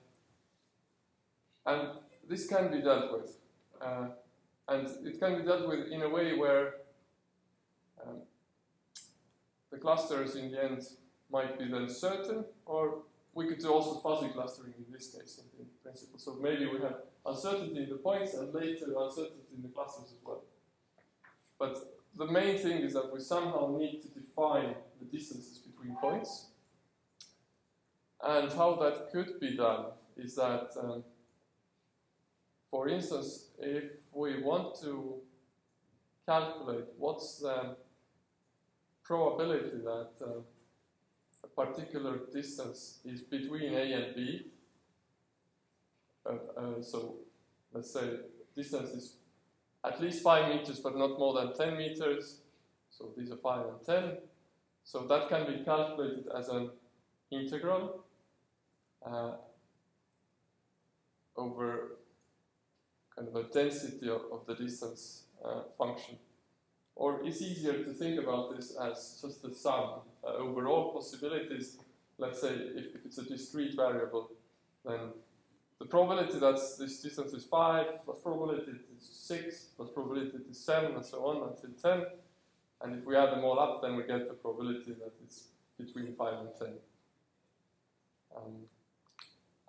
and 1.66 1.88
this 2.28 2.46
can 2.46 2.70
be 2.70 2.80
dealt 2.80 3.12
with. 3.12 3.36
Uh, 3.80 4.08
and 4.68 4.86
it 5.06 5.18
can 5.20 5.38
be 5.38 5.44
dealt 5.44 5.68
with 5.68 5.88
in 5.88 6.02
a 6.02 6.08
way 6.08 6.36
where 6.36 6.66
um, 6.66 6.74
the 9.78 9.84
clusters 9.84 10.34
in 10.34 10.50
the 10.50 10.62
end 10.62 10.82
might 11.30 11.58
be 11.58 11.68
then 11.68 11.88
certain, 11.88 12.44
or 12.66 13.02
we 13.32 13.46
could 13.46 13.58
do 13.58 13.72
also 13.72 14.00
fuzzy 14.00 14.28
clustering 14.32 14.74
in 14.76 14.92
this 14.92 15.10
case, 15.10 15.40
in, 15.40 15.60
in 15.60 15.66
principle. 15.82 16.18
So 16.18 16.36
maybe 16.40 16.66
we 16.66 16.80
have 16.80 16.96
uncertainty 17.24 17.84
in 17.84 17.88
the 17.88 17.96
points 17.96 18.34
and 18.34 18.52
later 18.52 18.86
uncertainty 18.98 19.54
in 19.54 19.62
the 19.62 19.68
clusters 19.68 20.12
as 20.12 20.18
well. 20.24 20.42
But 21.58 21.76
the 22.16 22.26
main 22.26 22.58
thing 22.58 22.78
is 22.82 22.94
that 22.94 23.12
we 23.12 23.20
somehow 23.20 23.76
need 23.78 24.00
to 24.02 24.08
define 24.08 24.74
the 24.98 25.06
distances 25.16 25.58
between 25.58 25.96
points. 25.96 26.46
And 28.22 28.50
how 28.52 28.74
that 28.76 29.12
could 29.12 29.38
be 29.38 29.56
done 29.56 29.86
is 30.16 30.34
that 30.34 30.70
um, 30.80 31.04
for 32.70 32.88
instance, 32.88 33.50
if 33.60 33.92
we 34.12 34.42
want 34.42 34.80
to 34.80 35.20
calculate 36.26 36.84
what's 36.98 37.38
the 37.38 37.76
probability 39.08 39.78
that 39.82 40.10
uh, 40.20 40.40
a 41.42 41.48
particular 41.64 42.20
distance 42.30 42.98
is 43.06 43.22
between 43.22 43.72
A 43.72 43.92
and 43.94 44.14
B, 44.14 44.46
uh, 46.26 46.32
uh, 46.60 46.82
so 46.82 47.14
let's 47.72 47.90
say 47.90 48.06
distance 48.54 48.90
is 48.90 49.14
at 49.82 49.98
least 50.00 50.22
5 50.22 50.54
meters 50.54 50.80
but 50.80 50.96
not 50.96 51.18
more 51.18 51.32
than 51.40 51.54
10 51.54 51.78
meters, 51.78 52.40
so 52.90 53.08
these 53.16 53.30
are 53.30 53.36
5 53.36 53.66
and 53.66 53.86
10, 53.86 54.18
so 54.84 55.06
that 55.06 55.28
can 55.30 55.46
be 55.46 55.64
calculated 55.64 56.28
as 56.36 56.48
an 56.50 56.70
integral 57.30 58.04
uh, 59.06 59.32
over 61.34 61.96
kind 63.16 63.28
of 63.28 63.36
a 63.36 63.44
density 63.44 64.10
of, 64.10 64.20
of 64.30 64.44
the 64.46 64.54
distance 64.54 65.22
uh, 65.42 65.62
function. 65.78 66.18
Or 66.98 67.20
it's 67.24 67.40
easier 67.40 67.84
to 67.84 67.92
think 67.92 68.18
about 68.18 68.56
this 68.56 68.76
as 68.76 69.20
just 69.22 69.40
the 69.42 69.54
sum 69.54 70.00
uh, 70.24 70.32
over 70.32 70.66
all 70.66 70.92
possibilities. 70.92 71.78
Let's 72.18 72.40
say 72.40 72.48
if, 72.48 72.86
if, 72.96 73.06
it's 73.06 73.18
a 73.18 73.24
discrete 73.24 73.76
variable, 73.76 74.32
then 74.84 75.12
the 75.78 75.86
probability 75.86 76.40
that 76.40 76.54
this 76.80 77.00
distance 77.00 77.32
is 77.32 77.44
5, 77.44 78.04
plus 78.04 78.18
probability 78.20 78.72
is 78.96 79.08
6, 79.12 79.66
plus 79.76 79.90
probability 79.94 80.38
is 80.50 80.58
7, 80.58 80.96
and 80.96 81.06
so 81.06 81.24
on 81.24 81.48
until 81.48 81.70
10. 81.80 82.06
And 82.82 82.98
if 82.98 83.04
we 83.06 83.14
add 83.14 83.30
them 83.30 83.44
all 83.44 83.60
up, 83.60 83.80
then 83.80 83.94
we 83.94 84.02
get 84.02 84.26
the 84.26 84.34
probability 84.34 84.94
that 84.94 85.12
it's 85.22 85.44
between 85.78 86.16
5 86.16 86.34
and 86.40 86.48
10. 86.58 86.68
Um, 88.36 88.52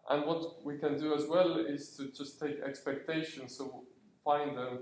and 0.10 0.26
what 0.26 0.66
we 0.66 0.80
can 0.80 0.98
do 0.98 1.14
as 1.14 1.28
well 1.28 1.60
is 1.60 1.96
to 1.98 2.08
just 2.08 2.40
take 2.40 2.60
expectations, 2.62 3.56
so 3.56 3.84
find 4.26 4.58
the 4.58 4.82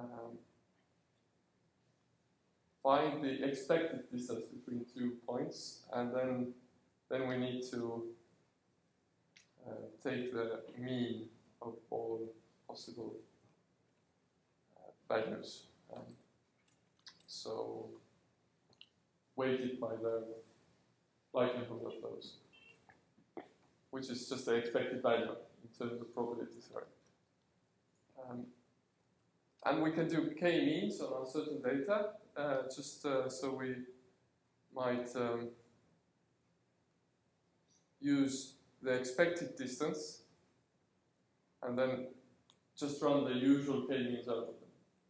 um, 0.00 0.38
find 2.84 3.24
the 3.24 3.44
expected 3.44 4.00
distance 4.12 4.44
between 4.46 4.84
two 4.94 5.14
points, 5.26 5.80
and 5.92 6.14
then 6.14 6.54
then 7.10 7.26
we 7.28 7.36
need 7.36 7.62
to 7.70 8.04
uh, 9.66 9.72
take 10.02 10.32
the 10.32 10.60
mean 10.78 11.26
of 11.60 11.74
all 11.90 12.20
possible 12.68 13.14
uh, 14.76 14.90
values. 15.12 15.64
Um, 15.92 16.02
so 17.26 17.88
weighted 19.34 19.80
by 19.80 19.96
the 20.00 20.22
likelihood 21.32 21.82
of 21.84 21.94
those 22.02 22.34
which 23.94 24.10
is 24.10 24.28
just 24.28 24.44
the 24.46 24.54
expected 24.56 25.00
value 25.00 25.36
in 25.62 25.68
terms 25.78 26.00
of 26.00 26.12
probability 26.12 26.58
theory. 26.68 26.82
Um, 28.18 28.46
and 29.64 29.84
we 29.84 29.92
can 29.92 30.08
do 30.08 30.32
k-means 30.36 31.00
on 31.00 31.20
uncertain 31.20 31.62
data. 31.62 32.06
Uh, 32.36 32.62
just 32.74 33.04
uh, 33.06 33.28
so 33.28 33.54
we 33.54 33.74
might 34.74 35.08
um, 35.16 35.48
use 38.00 38.54
the 38.82 38.92
expected 38.92 39.56
distance 39.56 40.22
and 41.62 41.78
then 41.78 42.06
just 42.78 43.00
run 43.02 43.24
the 43.24 43.34
usual 43.34 43.86
k-means 43.88 44.28
algorithm. 44.28 44.54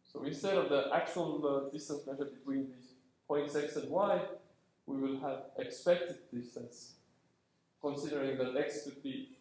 So 0.03 0.23
instead 0.23 0.57
of 0.57 0.69
the 0.69 0.89
actual 0.93 1.45
uh, 1.45 1.71
distance 1.71 2.03
measured 2.07 2.33
between 2.33 2.67
these 2.69 2.93
points 3.27 3.55
x 3.55 3.75
and 3.75 3.89
y, 3.89 4.21
we 4.85 4.97
will 4.97 5.19
have 5.19 5.45
expected 5.57 6.17
distance, 6.31 6.93
considering 7.81 8.37
that 8.37 8.55
x 8.55 8.83
could 8.83 9.01
be 9.03 9.35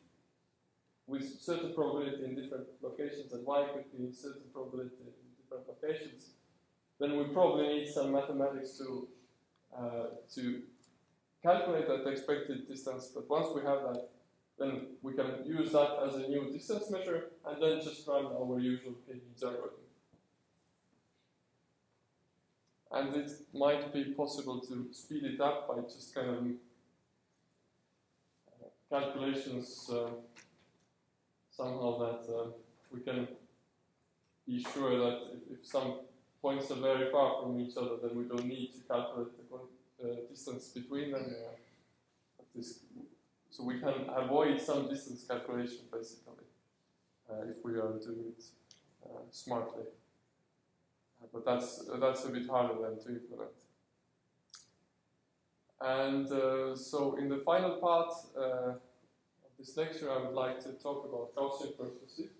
with 1.07 1.41
certain 1.41 1.75
probability 1.75 2.25
in 2.25 2.35
different 2.35 2.67
locations 2.83 3.33
and 3.33 3.45
y 3.47 3.67
could 3.73 3.93
be 3.93 4.05
in 4.05 4.13
certain 4.13 4.49
probability 4.53 4.97
in 5.01 5.13
different 5.39 5.69
locations. 5.69 6.34
Then 7.05 7.19
we 7.19 7.25
probably 7.25 7.69
need 7.69 7.89
some 7.93 8.13
mathematics 8.13 8.79
to 8.79 9.09
uh, 9.77 10.07
to 10.35 10.63
calculate 11.43 11.87
that 11.87 12.09
expected 12.09 12.67
distance. 12.67 13.13
But 13.15 13.29
once 13.29 13.49
we 13.55 13.61
have 13.61 13.81
that, 13.83 14.09
then 14.59 14.87
we 15.03 15.13
can 15.13 15.45
use 15.45 15.73
that 15.73 15.99
as 16.07 16.15
a 16.15 16.27
new 16.29 16.51
distance 16.51 16.91
measure 16.91 17.25
and 17.47 17.63
then 17.63 17.83
just 17.83 18.09
run 18.09 18.25
our 18.25 18.59
usual 18.59 18.95
k-means 19.07 19.43
algorithm. 19.43 19.85
And 22.91 23.15
it 23.17 23.31
might 23.53 23.93
be 23.93 24.05
possible 24.15 24.61
to 24.61 24.89
speed 24.93 25.25
it 25.25 25.41
up 25.43 25.69
by 25.69 25.83
just 25.83 26.15
kind 26.15 26.31
of 26.31 26.39
uh, 28.49 28.69
calculations 28.89 29.91
uh, 29.93 30.09
somehow 31.51 31.99
that 31.99 32.35
uh, 32.35 32.47
we 32.91 33.01
can 33.01 33.29
be 34.47 34.65
sure 34.73 34.99
that 34.99 35.19
if, 35.35 35.59
if, 35.59 35.67
some 35.67 36.01
points 36.45 36.71
are 36.71 36.83
very 36.91 37.11
far 37.11 37.29
from 37.41 37.59
each 37.61 37.77
other, 37.77 37.97
then 38.03 38.13
we 38.21 38.25
don't 38.25 38.49
need 38.57 38.71
to 38.77 38.81
calculate 38.93 39.33
the 39.39 39.57
uh, 40.05 40.15
distance 40.31 40.65
between 40.79 41.13
them. 41.13 41.27
So 43.55 43.65
we 43.71 43.77
can 43.85 43.99
avoid 44.23 44.61
some 44.61 44.89
distance 44.89 45.25
calculation 45.33 45.83
basically 45.93 46.47
uh, 47.31 47.51
if 47.53 47.59
we 47.65 47.73
are 47.73 47.95
doing 48.07 48.25
it 48.33 48.43
uh, 49.05 49.23
smartly 49.31 49.85
but 51.33 51.45
that's 51.45 51.85
that's 52.01 52.25
a 52.25 52.29
bit 52.29 52.49
harder 52.49 52.75
than 52.81 53.03
to 53.03 53.09
implement. 53.09 53.51
And 55.81 56.31
uh, 56.31 56.77
so, 56.77 57.17
in 57.17 57.29
the 57.29 57.39
final 57.39 57.77
part 57.77 58.13
uh, 58.37 58.71
of 58.71 59.51
this 59.59 59.77
lecture, 59.77 60.11
I 60.11 60.19
would 60.19 60.35
like 60.35 60.61
to 60.61 60.73
talk 60.73 61.05
about 61.05 61.35
Gaussian 61.35 61.77
processes. 61.77 62.31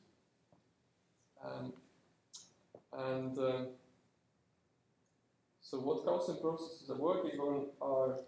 Um, 1.45 1.73
and 2.97 3.37
um, 3.39 3.67
so, 5.65 5.79
what 5.79 6.05
Gaussian 6.05 6.43
processes 6.43 6.91
are 6.91 6.97
working 6.97 7.41
on 7.41 7.69
are 7.81 8.19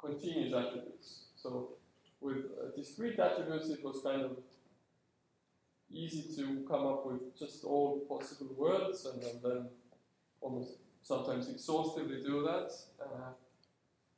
continuous 0.00 0.54
attributes. 0.54 1.24
So, 1.34 1.70
with 2.20 2.36
uh, 2.36 2.74
discrete 2.76 3.18
attributes, 3.18 3.68
it 3.70 3.84
was 3.84 4.00
kind 4.04 4.22
of 4.22 4.36
easy 5.90 6.22
to 6.36 6.64
come 6.68 6.86
up 6.86 7.04
with 7.04 7.36
just 7.36 7.64
all 7.64 7.98
possible 8.08 8.54
worlds 8.56 9.04
and, 9.06 9.20
and 9.24 9.42
then 9.42 9.68
almost 10.40 10.76
sometimes 11.02 11.48
exhaustively 11.48 12.22
do 12.22 12.44
that. 12.44 12.70
Uh, 13.00 13.32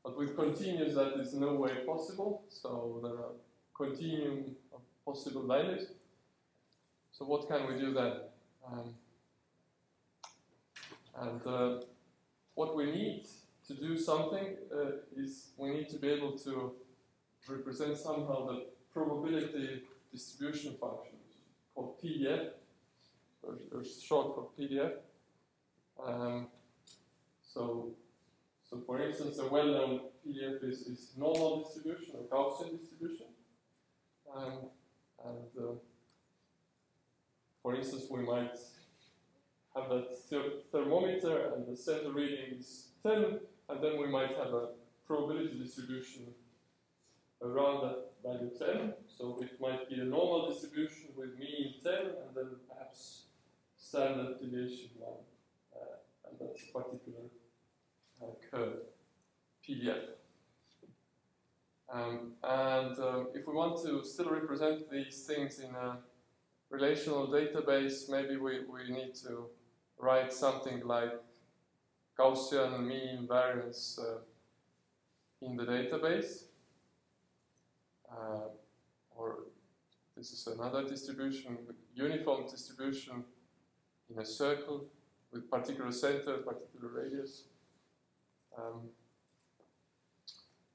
but 0.04 0.18
with 0.18 0.36
continuous, 0.36 0.94
that 0.94 1.18
is 1.18 1.32
no 1.32 1.54
way 1.54 1.72
possible. 1.86 2.44
So 2.50 3.00
there 3.02 3.12
are 3.12 3.32
continuum 3.74 4.54
of 4.74 4.80
possible 5.06 5.46
values. 5.46 5.86
So 7.10 7.24
what 7.24 7.48
can 7.48 7.66
we 7.66 7.80
do 7.80 7.94
then? 7.94 8.12
Um, 8.70 8.94
and 11.22 11.46
uh, 11.46 11.80
what 12.54 12.76
we 12.76 12.86
need 12.86 13.26
to 13.66 13.74
do 13.74 13.96
something 13.96 14.56
uh, 14.72 14.90
is 15.16 15.50
we 15.56 15.70
need 15.70 15.88
to 15.88 15.98
be 15.98 16.08
able 16.08 16.32
to 16.38 16.72
represent 17.48 17.96
somehow 17.96 18.46
the 18.46 18.66
probability 18.92 19.82
distribution 20.12 20.74
function 20.80 21.18
called 21.74 22.00
PDF, 22.00 22.50
or, 23.42 23.54
or 23.72 23.84
short 23.84 24.34
for 24.34 24.48
PDF. 24.58 24.92
Um, 26.02 26.46
so, 27.42 27.90
so 28.68 28.80
for 28.86 29.00
instance, 29.00 29.38
a 29.38 29.46
well-known 29.46 30.00
PDF 30.26 30.62
is, 30.64 30.82
is 30.82 31.10
normal 31.16 31.64
distribution 31.64 32.14
or 32.14 32.24
Gaussian 32.24 32.78
distribution. 32.78 33.26
Um, 34.34 34.70
and 35.24 35.64
uh, 35.64 35.72
for 37.62 37.74
instance, 37.74 38.04
we 38.10 38.22
might 38.22 38.56
have 39.74 39.90
a 39.90 40.04
thermometer 40.70 41.52
and 41.54 41.66
the 41.66 41.76
center 41.76 42.12
reading 42.12 42.58
is 42.58 42.88
10, 43.02 43.40
and 43.68 43.82
then 43.82 43.98
we 43.98 44.06
might 44.06 44.30
have 44.36 44.54
a 44.54 44.68
probability 45.06 45.58
distribution 45.58 46.26
around 47.42 47.82
that 47.82 48.12
value 48.24 48.50
10. 48.58 48.94
So 49.06 49.40
it 49.42 49.60
might 49.60 49.88
be 49.88 49.96
a 49.96 50.04
normal 50.04 50.50
distribution 50.50 51.10
with 51.16 51.38
mean 51.38 51.74
10 51.82 51.94
and 51.94 52.34
then 52.34 52.50
perhaps 52.68 53.24
standard 53.76 54.40
deviation 54.40 54.90
1. 54.98 55.12
Uh, 55.74 56.28
and 56.28 56.38
that's 56.40 56.62
a 56.62 56.72
particular 56.72 57.24
uh, 58.22 58.26
curve, 58.50 58.78
PDF. 59.66 60.04
Um, 61.92 62.32
and 62.42 62.98
um, 62.98 63.28
if 63.34 63.46
we 63.46 63.54
want 63.54 63.84
to 63.84 64.02
still 64.04 64.30
represent 64.30 64.90
these 64.90 65.24
things 65.26 65.58
in 65.60 65.74
a 65.74 65.98
relational 66.70 67.28
database, 67.28 68.08
maybe 68.08 68.36
we, 68.36 68.60
we 68.64 68.90
need 68.90 69.14
to 69.22 69.48
write 70.04 70.32
something 70.32 70.86
like 70.86 71.14
Gaussian 72.18 72.86
mean 72.86 73.26
variance 73.26 73.98
uh, 73.98 74.18
in 75.40 75.56
the 75.56 75.64
database. 75.64 76.44
Uh, 78.10 78.48
or 79.16 79.38
this 80.16 80.30
is 80.32 80.46
another 80.46 80.86
distribution 80.86 81.56
uniform 81.94 82.44
distribution 82.48 83.24
in 84.10 84.18
a 84.18 84.24
circle 84.24 84.84
with 85.32 85.50
particular 85.50 85.90
center, 85.90 86.34
particular 86.38 86.88
radius. 87.00 87.44
Um, 88.56 88.82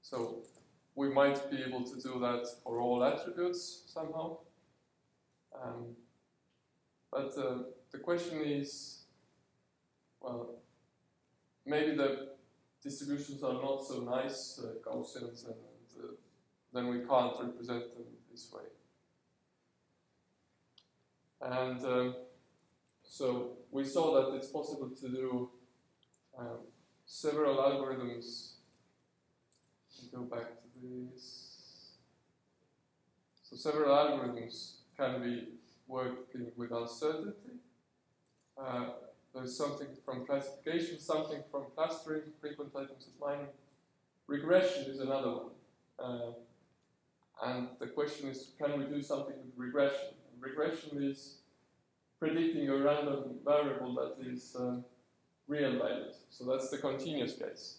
so 0.02 0.44
we 0.96 1.10
might 1.10 1.50
be 1.52 1.58
able 1.64 1.84
to 1.84 1.96
do 2.02 2.20
that 2.20 2.48
for 2.64 2.82
all 2.82 3.04
attributes 3.04 3.84
somehow. 3.88 4.40
Um, 5.62 5.96
but 7.12 7.32
uh, 7.38 7.64
the 7.92 8.00
question 8.00 8.42
is, 8.44 8.99
well, 10.22 10.56
maybe 11.66 11.96
the 11.96 12.30
distributions 12.82 13.44
are 13.44 13.54
not 13.54 13.86
so 13.86 14.02
nice, 14.02 14.60
uh, 14.64 14.90
Gaussians, 14.90 15.46
and, 15.46 15.56
uh, 16.04 16.08
then 16.74 16.88
we 16.88 17.00
can't 17.00 17.36
represent 17.40 17.94
them 17.96 18.06
this 18.32 18.52
way. 18.54 18.64
And 21.42 21.84
um, 21.86 22.16
so 23.04 23.58
we 23.72 23.84
saw 23.86 24.14
that 24.16 24.36
it's 24.36 24.50
possible 24.50 24.90
to 24.90 25.10
do 25.10 25.50
um, 26.38 26.60
several 27.06 27.58
algorithms. 27.58 28.54
Go 30.14 30.22
back 30.22 30.62
to 30.62 31.10
this. 31.14 31.98
So 33.44 33.56
several 33.56 33.96
algorithms 33.96 34.78
can 34.98 35.22
be 35.22 35.50
working 35.88 36.52
with 36.56 36.72
uncertainty. 36.72 37.60
Uh, 38.58 38.86
there's 39.40 39.58
something 39.58 39.88
from 40.06 40.26
classification, 40.26 41.00
something 41.00 41.42
from 41.50 41.64
clustering, 41.76 42.24
frequent 42.42 42.74
itemset 42.74 43.16
mining. 43.20 43.48
Regression 44.28 44.84
is 44.86 45.00
another 45.00 45.32
one. 45.32 45.50
Uh, 45.98 46.32
and 47.44 47.70
the 47.80 47.88
question 47.88 48.30
is, 48.30 48.52
can 48.62 48.78
we 48.78 48.86
do 48.86 49.02
something 49.02 49.36
with 49.38 49.54
regression? 49.56 50.10
And 50.32 50.42
regression 50.42 51.02
is 51.02 51.38
predicting 52.20 52.68
a 52.70 52.78
random 52.78 53.36
variable 53.46 53.96
that 53.96 54.30
is 54.30 54.56
um, 54.60 54.84
real 55.48 55.72
valued. 55.80 56.14
So 56.30 56.46
that's 56.46 56.70
the 56.70 56.78
continuous 56.78 57.34
case. 57.34 57.78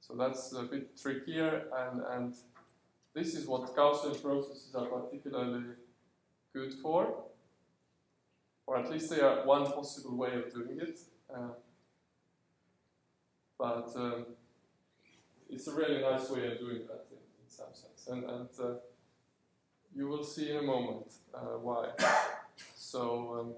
So 0.00 0.14
that's 0.14 0.52
a 0.52 0.62
bit 0.62 0.96
trickier, 0.96 1.64
and, 1.76 2.00
and 2.12 2.34
this 3.12 3.34
is 3.34 3.48
what 3.48 3.74
Gaussian 3.74 4.22
processes 4.22 4.72
are 4.76 4.86
particularly 4.86 5.64
good 6.52 6.72
for, 6.74 7.24
or 8.66 8.76
at 8.78 8.90
least 8.90 9.10
they 9.10 9.20
are 9.20 9.44
one 9.46 9.70
possible 9.70 10.16
way 10.16 10.32
of 10.34 10.52
doing 10.52 10.78
it. 10.80 10.98
Uh, 11.32 11.54
but 13.58 13.90
um, 13.96 14.26
it's 15.48 15.66
a 15.66 15.72
really 15.72 16.00
nice 16.00 16.28
way 16.30 16.46
of 16.52 16.58
doing 16.58 16.80
that 16.86 17.06
in, 17.10 17.18
in 17.18 17.48
some 17.48 17.72
sense, 17.72 18.06
and, 18.08 18.24
and 18.24 18.48
uh, 18.62 18.74
you 19.94 20.06
will 20.08 20.24
see 20.24 20.50
in 20.50 20.56
a 20.58 20.62
moment 20.62 21.12
uh, 21.34 21.58
why. 21.60 21.88
So 22.74 23.38
um, 23.40 23.54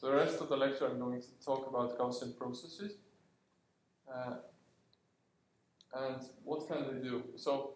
the 0.00 0.12
rest 0.12 0.40
of 0.40 0.48
the 0.48 0.56
lecture 0.56 0.86
I'm 0.86 0.98
going 0.98 1.20
to 1.20 1.28
talk 1.44 1.66
about 1.68 1.98
Gaussian 1.98 2.36
processes. 2.36 2.92
Uh, 4.12 4.36
and 5.94 6.20
what 6.44 6.68
can 6.68 6.82
they 6.86 7.02
do? 7.02 7.22
So 7.36 7.74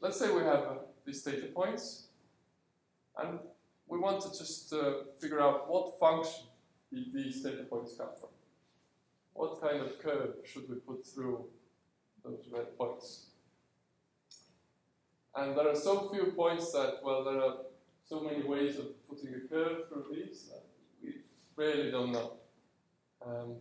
let's 0.00 0.18
say 0.18 0.30
we 0.30 0.42
have 0.42 0.60
uh, 0.60 0.74
these 1.04 1.22
data 1.22 1.46
points 1.46 2.08
and 3.16 3.38
we 3.88 3.98
want 3.98 4.20
to 4.22 4.28
just 4.30 4.72
uh, 4.72 5.04
figure 5.20 5.40
out 5.40 5.68
what 5.68 5.98
function 5.98 6.44
these 6.92 7.42
data 7.42 7.64
points 7.64 7.94
come 7.96 8.08
from. 8.18 8.30
what 9.32 9.60
kind 9.60 9.80
of 9.80 9.98
curve 10.00 10.34
should 10.44 10.68
we 10.68 10.76
put 10.76 11.06
through 11.06 11.44
those 12.24 12.44
red 12.50 12.76
points? 12.76 13.26
And 15.34 15.56
there 15.56 15.68
are 15.68 15.76
so 15.76 16.08
few 16.08 16.32
points 16.32 16.72
that, 16.72 16.94
well, 17.04 17.22
there 17.22 17.40
are 17.40 17.54
so 18.04 18.20
many 18.20 18.42
ways 18.42 18.78
of 18.78 18.86
putting 19.08 19.34
a 19.34 19.48
curve 19.48 19.88
through 19.88 20.06
these 20.12 20.48
that 20.48 20.64
we 21.00 21.10
really 21.54 21.90
don't 21.90 22.12
know. 22.12 22.32
Um, 23.24 23.56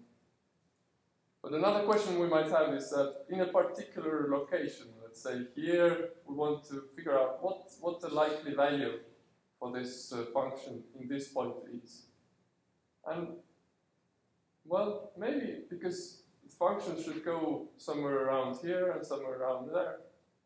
but 1.43 1.53
another 1.53 1.85
question 1.85 2.19
we 2.19 2.27
might 2.27 2.49
have 2.49 2.73
is 2.73 2.89
that 2.89 3.25
in 3.29 3.41
a 3.41 3.47
particular 3.47 4.27
location, 4.29 4.87
let's 5.03 5.21
say 5.21 5.43
here, 5.55 6.09
we 6.25 6.33
want 6.33 6.67
to 6.69 6.85
figure 6.95 7.17
out 7.17 7.43
what, 7.43 7.69
what 7.81 8.01
the 8.01 8.09
likely 8.09 8.55
value 8.55 8.99
for 9.59 9.71
this 9.71 10.13
uh, 10.13 10.25
function 10.33 10.83
in 10.99 11.07
this 11.07 11.29
point 11.29 11.53
is. 11.83 12.03
And, 13.05 13.29
well, 14.65 15.11
maybe 15.17 15.63
because 15.69 16.21
the 16.45 16.53
function 16.55 17.01
should 17.01 17.23
go 17.23 17.67
somewhere 17.77 18.25
around 18.25 18.57
here 18.61 18.91
and 18.91 19.05
somewhere 19.05 19.39
around 19.39 19.69
there, 19.73 19.97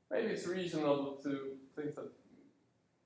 maybe 0.09 0.27
it's 0.33 0.47
reasonable 0.47 1.19
to 1.23 1.57
think 1.75 1.95
that 1.95 2.11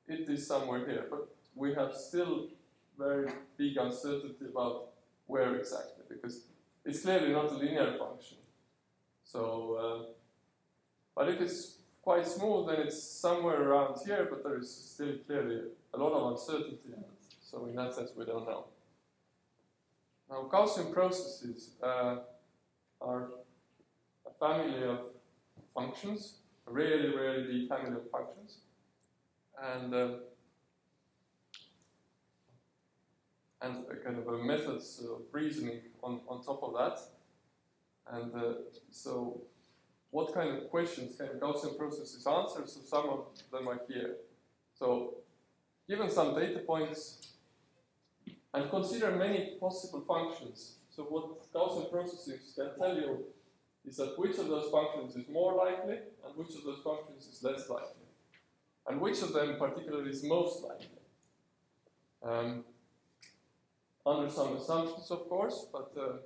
it 0.07 0.29
is 0.29 0.45
somewhere 0.45 0.85
here, 0.85 1.05
but 1.09 1.27
we 1.55 1.73
have 1.73 1.93
still 1.93 2.49
very 2.97 3.29
big 3.57 3.77
uncertainty 3.77 4.45
about 4.49 4.89
where 5.27 5.55
exactly, 5.55 6.03
because 6.09 6.43
it's 6.83 7.01
clearly 7.01 7.31
not 7.31 7.51
a 7.51 7.55
linear 7.55 7.97
function. 7.97 8.37
So, 9.23 9.77
uh, 9.79 10.05
but 11.15 11.29
if 11.29 11.41
it's 11.41 11.77
quite 12.01 12.27
smooth, 12.27 12.67
then 12.67 12.81
it's 12.85 13.01
somewhere 13.01 13.61
around 13.63 13.97
here, 14.05 14.27
but 14.29 14.43
there 14.43 14.59
is 14.59 14.71
still 14.93 15.15
clearly 15.25 15.61
a 15.95 15.97
lot 15.97 16.13
of 16.13 16.31
uncertainty 16.31 16.79
in 16.87 16.93
it. 16.93 17.09
So 17.41 17.65
in 17.65 17.75
that 17.75 17.93
sense, 17.93 18.11
we 18.15 18.25
don't 18.25 18.45
know. 18.45 18.65
Now, 20.29 20.49
Gaussian 20.51 20.91
processes 20.91 21.71
uh, 21.83 22.17
are 22.99 23.29
a 24.25 24.31
family 24.39 24.83
of 24.83 24.99
functions, 25.73 26.39
really, 26.65 27.15
really 27.15 27.67
family 27.67 27.95
of 27.95 28.09
functions. 28.11 28.59
And 29.61 29.93
uh, 29.93 30.07
and 33.61 33.85
a 33.89 33.95
kind 33.95 34.17
of 34.17 34.27
a 34.27 34.37
methods 34.43 35.01
of 35.09 35.21
reasoning 35.31 35.81
on, 36.03 36.21
on 36.27 36.43
top 36.43 36.61
of 36.63 36.73
that. 36.73 36.99
And 38.11 38.35
uh, 38.35 38.53
so, 38.91 39.41
what 40.11 40.33
kind 40.33 40.57
of 40.57 40.69
questions 40.69 41.17
can 41.17 41.39
Gaussian 41.39 41.77
processes 41.77 42.25
answer? 42.27 42.67
So, 42.67 42.81
some 42.85 43.09
of 43.09 43.25
them 43.51 43.67
are 43.67 43.81
here. 43.87 44.17
So, 44.77 45.15
given 45.87 46.09
some 46.09 46.35
data 46.35 46.59
points, 46.59 47.33
and 48.53 48.69
consider 48.69 49.11
many 49.11 49.57
possible 49.59 50.03
functions. 50.07 50.75
So, 50.89 51.03
what 51.03 51.51
Gaussian 51.53 51.91
processes 51.91 52.53
can 52.55 52.77
tell 52.79 52.95
you 52.95 53.25
is 53.85 53.97
that 53.97 54.17
which 54.17 54.37
of 54.37 54.47
those 54.47 54.71
functions 54.71 55.15
is 55.15 55.27
more 55.29 55.53
likely, 55.55 55.97
and 56.25 56.35
which 56.35 56.55
of 56.55 56.63
those 56.63 56.79
functions 56.83 57.27
is 57.27 57.43
less 57.43 57.69
likely, 57.69 58.07
and 58.87 58.99
which 59.01 59.21
of 59.21 59.33
them 59.33 59.57
particularly 59.59 60.09
is 60.09 60.23
most 60.23 60.63
likely. 60.63 60.87
Um, 62.23 62.63
under 64.05 64.29
some 64.29 64.55
assumptions, 64.55 65.11
of 65.11 65.27
course, 65.27 65.67
but 65.71 65.91
uh, 65.99 66.17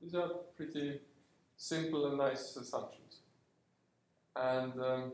these 0.00 0.14
are 0.14 0.28
pretty 0.56 1.00
simple 1.56 2.06
and 2.06 2.18
nice 2.18 2.56
assumptions. 2.56 3.20
And 4.36 4.72
um, 4.80 5.12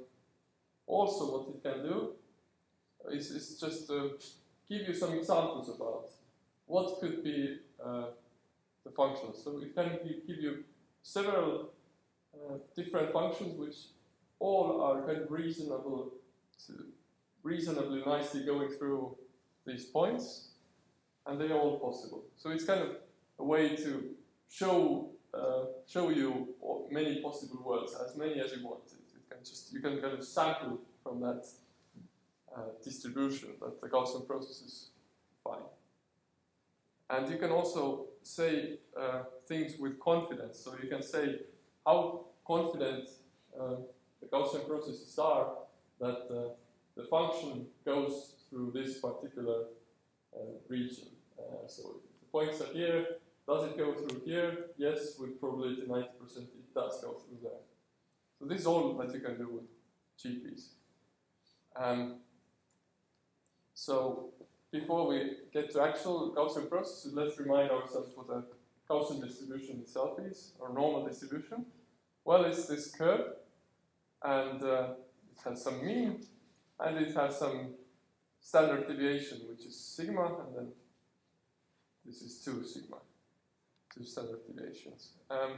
also, 0.86 1.32
what 1.32 1.48
it 1.48 1.62
can 1.62 1.82
do 1.82 2.17
is, 3.12 3.30
is 3.30 3.60
just 3.60 3.90
uh, 3.90 4.08
give 4.68 4.88
you 4.88 4.94
some 4.94 5.14
examples 5.14 5.68
about 5.68 6.10
what 6.66 7.00
could 7.00 7.24
be 7.24 7.58
uh, 7.84 8.06
the 8.84 8.90
functions. 8.90 9.40
So 9.42 9.60
it 9.62 9.74
can 9.74 9.98
give 10.26 10.38
you 10.38 10.64
several 11.02 11.70
uh, 12.34 12.54
different 12.76 13.12
functions 13.12 13.58
which 13.58 13.76
all 14.38 14.82
are 14.82 15.06
kind 15.06 15.22
of 15.22 15.30
reasonable, 15.30 16.12
to, 16.66 16.72
reasonably 17.42 18.02
nicely 18.04 18.44
going 18.44 18.70
through 18.70 19.16
these 19.66 19.86
points 19.86 20.48
and 21.26 21.40
they 21.40 21.46
are 21.46 21.58
all 21.58 21.78
possible. 21.78 22.24
So 22.36 22.50
it's 22.50 22.64
kind 22.64 22.82
of 22.82 22.96
a 23.38 23.44
way 23.44 23.76
to 23.76 24.10
show 24.48 25.10
uh, 25.34 25.64
show 25.86 26.08
you 26.08 26.48
many 26.90 27.20
possible 27.20 27.62
worlds, 27.62 27.94
as 28.02 28.16
many 28.16 28.40
as 28.40 28.52
you 28.52 28.64
want. 28.64 28.80
It, 28.86 29.14
it 29.14 29.30
can 29.30 29.44
just 29.44 29.72
you 29.72 29.80
can 29.80 30.00
kind 30.00 30.14
of 30.14 30.24
sample 30.24 30.80
from 31.02 31.20
that 31.20 31.44
distribution 32.84 33.50
that 33.60 33.80
the 33.80 33.88
Gaussian 33.88 34.26
process 34.26 34.62
is 34.62 34.90
fine. 35.44 35.62
And 37.10 37.28
you 37.28 37.38
can 37.38 37.50
also 37.50 38.06
say 38.22 38.78
uh, 38.98 39.22
things 39.46 39.78
with 39.78 39.98
confidence. 39.98 40.58
So 40.58 40.74
you 40.82 40.88
can 40.88 41.02
say 41.02 41.40
how 41.86 42.26
confident 42.46 43.08
uh, 43.58 43.76
the 44.20 44.26
Gaussian 44.26 44.66
processes 44.66 45.18
are 45.18 45.48
that 46.00 46.26
uh, 46.30 46.54
the 46.96 47.04
function 47.04 47.66
goes 47.84 48.34
through 48.48 48.72
this 48.74 48.98
particular 48.98 49.64
uh, 50.34 50.40
region. 50.68 51.08
Uh, 51.38 51.66
so 51.66 52.00
the 52.20 52.26
points 52.30 52.60
are 52.60 52.72
here. 52.72 53.06
Does 53.46 53.64
it 53.64 53.78
go 53.78 53.94
through 53.94 54.20
here? 54.26 54.66
Yes, 54.76 55.16
with 55.18 55.40
probability 55.40 55.82
90% 55.82 56.02
it 56.38 56.74
does 56.74 57.00
go 57.00 57.12
through 57.12 57.38
there. 57.42 57.62
So 58.38 58.44
this 58.44 58.60
is 58.60 58.66
all 58.66 58.92
that 58.98 59.14
you 59.14 59.20
can 59.20 59.38
do 59.38 59.48
with 59.48 59.64
GPs. 60.22 60.68
Um, 61.74 62.16
so 63.78 64.30
before 64.72 65.06
we 65.06 65.34
get 65.52 65.70
to 65.70 65.80
actual 65.80 66.34
Gaussian 66.36 66.68
processes, 66.68 67.12
let's 67.14 67.38
remind 67.38 67.70
ourselves 67.70 68.10
what 68.16 68.28
a 68.28 68.42
Gaussian 68.90 69.22
distribution 69.22 69.78
itself 69.78 70.18
is, 70.18 70.54
or 70.58 70.72
normal 70.74 71.06
distribution. 71.06 71.64
Well, 72.24 72.44
it's 72.44 72.66
this 72.66 72.90
curve, 72.90 73.34
and 74.24 74.60
uh, 74.64 74.94
it 75.30 75.38
has 75.44 75.62
some 75.62 75.86
mean, 75.86 76.24
and 76.80 76.98
it 76.98 77.14
has 77.14 77.38
some 77.38 77.74
standard 78.40 78.88
deviation, 78.88 79.42
which 79.48 79.64
is 79.64 79.78
sigma, 79.78 80.26
and 80.26 80.56
then 80.56 80.72
this 82.04 82.20
is 82.20 82.42
2 82.44 82.64
sigma, 82.64 82.96
two 83.94 84.02
standard 84.02 84.40
deviations. 84.44 85.10
Um, 85.30 85.52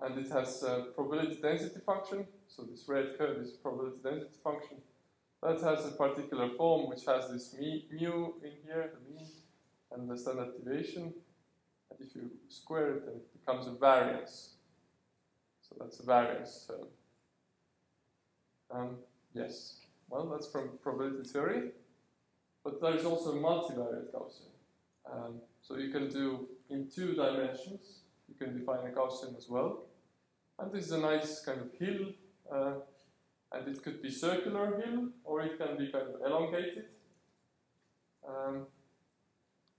and 0.00 0.18
it 0.18 0.28
has 0.32 0.64
a 0.64 0.86
probability 0.92 1.38
density 1.40 1.78
function, 1.86 2.26
so 2.48 2.64
this 2.64 2.88
red 2.88 3.16
curve 3.16 3.36
is 3.38 3.52
probability 3.52 4.00
density 4.02 4.40
function. 4.42 4.78
That 5.42 5.60
has 5.60 5.86
a 5.86 5.92
particular 5.92 6.50
form 6.56 6.88
which 6.88 7.04
has 7.06 7.30
this 7.30 7.54
mu 7.58 8.32
in 8.42 8.52
here, 8.64 8.92
the 8.92 9.14
mean, 9.14 9.26
and 9.92 10.10
the 10.10 10.16
standard 10.16 10.52
deviation. 10.56 11.14
And 11.90 12.00
if 12.00 12.14
you 12.14 12.30
square 12.48 12.94
it, 12.94 13.06
then 13.06 13.16
it 13.16 13.40
becomes 13.40 13.66
a 13.66 13.72
variance. 13.72 14.54
So 15.60 15.76
that's 15.78 16.00
a 16.00 16.04
variance 16.04 16.66
term. 16.66 16.88
Um, 18.70 18.96
yes, 19.32 19.76
well, 20.08 20.28
that's 20.28 20.50
from 20.50 20.78
probability 20.82 21.28
theory. 21.28 21.70
But 22.64 22.80
there 22.80 22.96
is 22.96 23.04
also 23.04 23.32
a 23.32 23.40
multivariate 23.40 24.12
Gaussian. 24.12 24.52
Um, 25.10 25.40
so 25.62 25.76
you 25.76 25.90
can 25.90 26.08
do 26.08 26.48
in 26.68 26.90
two 26.94 27.14
dimensions, 27.14 28.00
you 28.28 28.34
can 28.34 28.58
define 28.58 28.80
a 28.80 28.90
Gaussian 28.90 29.36
as 29.36 29.48
well. 29.48 29.84
And 30.58 30.72
this 30.72 30.86
is 30.86 30.92
a 30.92 30.98
nice 30.98 31.40
kind 31.40 31.60
of 31.60 31.72
hill, 31.78 32.12
uh, 32.52 32.72
and 33.52 33.68
it 33.68 33.82
could 33.82 34.02
be 34.02 34.10
circular 34.10 34.80
hill, 34.80 35.08
or 35.24 35.40
it 35.42 35.58
can 35.58 35.76
be 35.78 35.90
kind 35.90 36.08
of 36.08 36.20
elongated. 36.24 36.84
Um, 38.28 38.66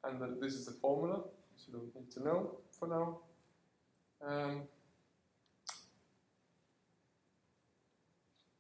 and 0.04 0.20
that 0.22 0.42
this 0.42 0.54
is 0.54 0.66
the 0.66 0.72
formula, 0.72 1.24
you 1.68 1.74
don't 1.74 1.96
need 1.96 2.12
to 2.12 2.24
know 2.24 2.60
for 2.72 2.88
now. 2.88 3.20
Um, 4.26 4.62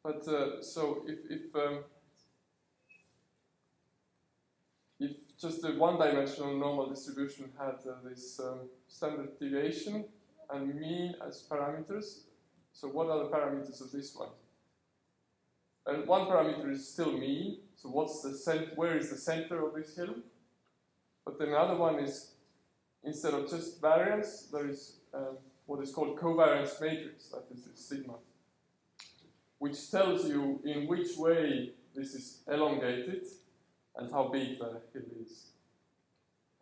but 0.03 0.27
uh, 0.27 0.61
so 0.61 1.05
if, 1.07 1.19
if 1.29 1.55
um, 1.55 1.83
just 5.39 5.63
a 5.63 5.71
one-dimensional 5.71 6.57
normal 6.57 6.89
distribution 6.89 7.49
had 7.57 7.75
uh, 7.89 7.95
this 8.03 8.39
um, 8.43 8.67
standard 8.89 9.39
deviation 9.39 10.03
and 10.49 10.75
mean 10.75 11.15
as 11.25 11.47
parameters. 11.49 12.23
So 12.73 12.89
what 12.89 13.07
are 13.07 13.23
the 13.23 13.29
parameters 13.29 13.81
of 13.81 13.91
this 13.91 14.13
one? 14.15 14.29
And 15.89 16.07
one 16.07 16.27
parameter 16.27 16.71
is 16.71 16.87
still 16.87 17.11
mean. 17.11 17.57
So 17.75 17.89
what's 17.89 18.21
the 18.21 18.33
cent 18.33 18.77
where 18.77 18.97
is 18.97 19.09
the 19.09 19.17
center 19.17 19.65
of 19.65 19.73
this 19.73 19.95
hill? 19.95 20.15
But 21.25 21.39
then 21.39 21.49
another 21.49 21.75
one 21.75 21.99
is 21.99 22.31
instead 23.03 23.33
of 23.33 23.49
just 23.49 23.81
variance, 23.81 24.47
there 24.51 24.67
is 24.67 24.97
um, 25.13 25.37
what 25.65 25.81
is 25.81 25.91
called 25.91 26.17
covariance 26.19 26.79
matrix, 26.81 27.27
that 27.29 27.43
is 27.53 27.67
sigma, 27.75 28.15
which 29.59 29.89
tells 29.89 30.27
you 30.27 30.59
in 30.65 30.87
which 30.87 31.17
way 31.17 31.71
this 31.95 32.13
is 32.13 32.41
elongated 32.47 33.25
and 33.95 34.11
how 34.11 34.27
big 34.27 34.59
the 34.59 34.81
hill 34.93 35.09
is, 35.21 35.51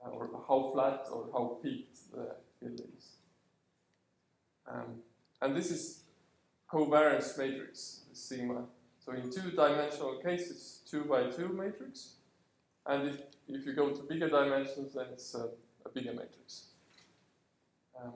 uh, 0.05 0.09
or 0.09 0.29
how 0.47 0.69
flat 0.73 1.05
or 1.11 1.29
how 1.33 1.57
peaked 1.61 2.11
the 2.11 2.35
hill 2.61 2.75
is. 2.97 3.09
Um, 4.69 5.01
and 5.41 5.55
this 5.55 5.71
is 5.71 6.01
covariance 6.71 7.37
matrix, 7.37 8.01
sigma. 8.13 8.65
So 9.07 9.13
in 9.13 9.31
two-dimensional 9.31 10.19
cases, 10.21 10.81
two 10.85 11.05
by 11.05 11.29
two 11.29 11.47
matrix, 11.47 12.15
and 12.85 13.07
if, 13.07 13.21
if 13.47 13.65
you 13.65 13.73
go 13.73 13.91
to 13.91 14.03
bigger 14.03 14.27
dimensions, 14.27 14.95
then 14.95 15.05
it's 15.13 15.33
a, 15.33 15.47
a 15.85 15.89
bigger 15.93 16.11
matrix. 16.11 16.65
Um, 17.97 18.15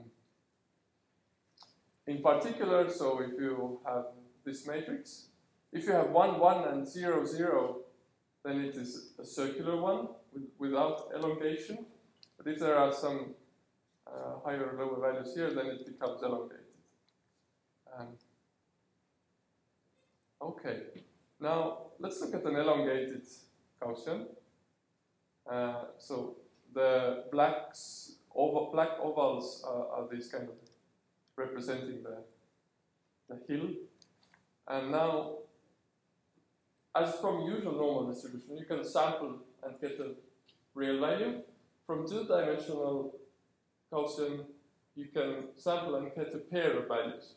in 2.08 2.22
particular, 2.22 2.90
so 2.90 3.22
if 3.22 3.40
you 3.40 3.80
have 3.86 4.08
this 4.44 4.68
matrix, 4.68 5.28
if 5.72 5.86
you 5.86 5.94
have 5.94 6.10
1, 6.10 6.38
1 6.38 6.68
and 6.68 6.86
0, 6.86 7.26
0, 7.26 7.78
then 8.44 8.60
it 8.60 8.76
is 8.76 9.14
a 9.18 9.26
circular 9.26 9.80
one 9.80 10.10
with, 10.34 10.44
without 10.60 11.08
elongation. 11.16 11.86
But 12.38 12.52
if 12.52 12.60
there 12.60 12.78
are 12.78 12.92
some 12.92 13.36
uh, 14.06 14.40
higher 14.44 14.72
or 14.72 14.86
lower 14.86 15.00
values 15.00 15.34
here, 15.34 15.54
then 15.54 15.68
it 15.68 15.86
becomes 15.86 16.22
elongated. 16.22 16.66
Um, 17.98 18.08
okay, 20.42 20.78
now 21.40 21.78
let's 22.00 22.22
look 22.22 22.34
at 22.34 22.44
an 22.46 22.56
elongated 22.56 23.26
Gaussian. 23.82 24.26
Uh, 25.50 25.86
so 25.98 26.38
the 26.74 27.26
blacks, 27.32 28.16
oval, 28.36 28.70
black 28.72 29.00
ovals 29.02 29.64
are, 29.68 29.88
are 29.88 30.08
these 30.12 30.28
kind 30.28 30.48
of 30.50 30.56
representing 31.36 32.04
the, 32.04 32.18
the 33.30 33.40
hill. 33.48 33.70
And 34.68 34.92
now, 34.92 35.38
as 36.96 37.16
from 37.16 37.42
usual 37.42 37.74
normal 37.74 38.14
distribution, 38.14 38.58
you 38.58 38.66
can 38.66 38.84
sample 38.84 39.40
and 39.64 39.80
get 39.80 40.00
a 40.00 40.12
real 40.76 41.00
value. 41.00 41.42
From 41.88 42.08
two-dimensional 42.08 43.16
Gaussian, 43.92 44.46
you 44.96 45.08
can 45.14 45.48
sample 45.56 45.96
and 45.96 46.14
get 46.16 46.34
a 46.34 46.38
pair 46.38 46.78
of 46.78 46.88
values. 46.88 47.34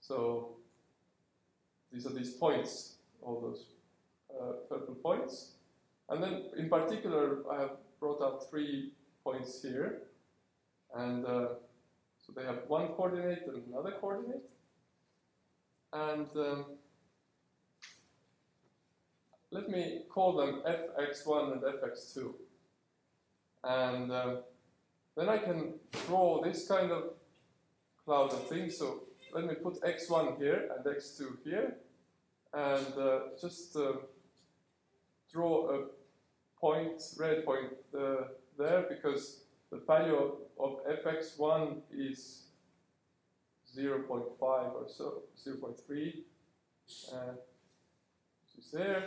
So 0.00 0.55
these 1.96 2.06
are 2.06 2.12
these 2.12 2.34
points, 2.34 2.96
all 3.22 3.40
those 3.40 3.64
uh, 4.30 4.52
purple 4.68 4.94
points. 4.96 5.52
And 6.10 6.22
then 6.22 6.42
in 6.58 6.68
particular, 6.68 7.38
I 7.50 7.60
have 7.60 7.70
brought 7.98 8.20
out 8.20 8.50
three 8.50 8.92
points 9.24 9.62
here. 9.62 10.02
And 10.94 11.24
uh, 11.24 11.48
so 12.18 12.34
they 12.36 12.44
have 12.44 12.58
one 12.68 12.88
coordinate 12.88 13.44
and 13.46 13.62
another 13.68 13.92
coordinate. 13.98 14.42
And 15.94 16.28
um, 16.36 16.66
let 19.50 19.70
me 19.70 20.02
call 20.10 20.36
them 20.36 20.62
fx1 20.66 21.52
and 21.52 21.62
fx2. 21.62 22.34
And 23.64 24.12
uh, 24.12 24.36
then 25.16 25.30
I 25.30 25.38
can 25.38 25.74
draw 26.06 26.42
this 26.42 26.68
kind 26.68 26.92
of 26.92 27.04
cloud 28.04 28.34
of 28.34 28.48
things. 28.50 28.76
So 28.76 29.04
let 29.32 29.46
me 29.46 29.54
put 29.54 29.80
x1 29.80 30.38
here 30.38 30.70
and 30.76 30.84
x2 30.84 31.42
here. 31.42 31.76
And 32.52 32.98
uh, 32.98 33.18
just 33.40 33.76
uh, 33.76 33.92
draw 35.32 35.70
a 35.70 35.84
point, 36.58 37.02
red 37.18 37.44
point 37.44 37.72
uh, 37.96 38.28
there, 38.58 38.86
because 38.88 39.42
the 39.70 39.78
value 39.86 40.32
of 40.58 40.78
fx1 41.04 41.78
is 41.92 42.44
0.5 43.76 44.40
or 44.40 44.86
so, 44.88 45.22
0.3, 45.46 46.14
uh, 47.12 47.16
which 48.42 48.64
is 48.64 48.70
there, 48.72 49.02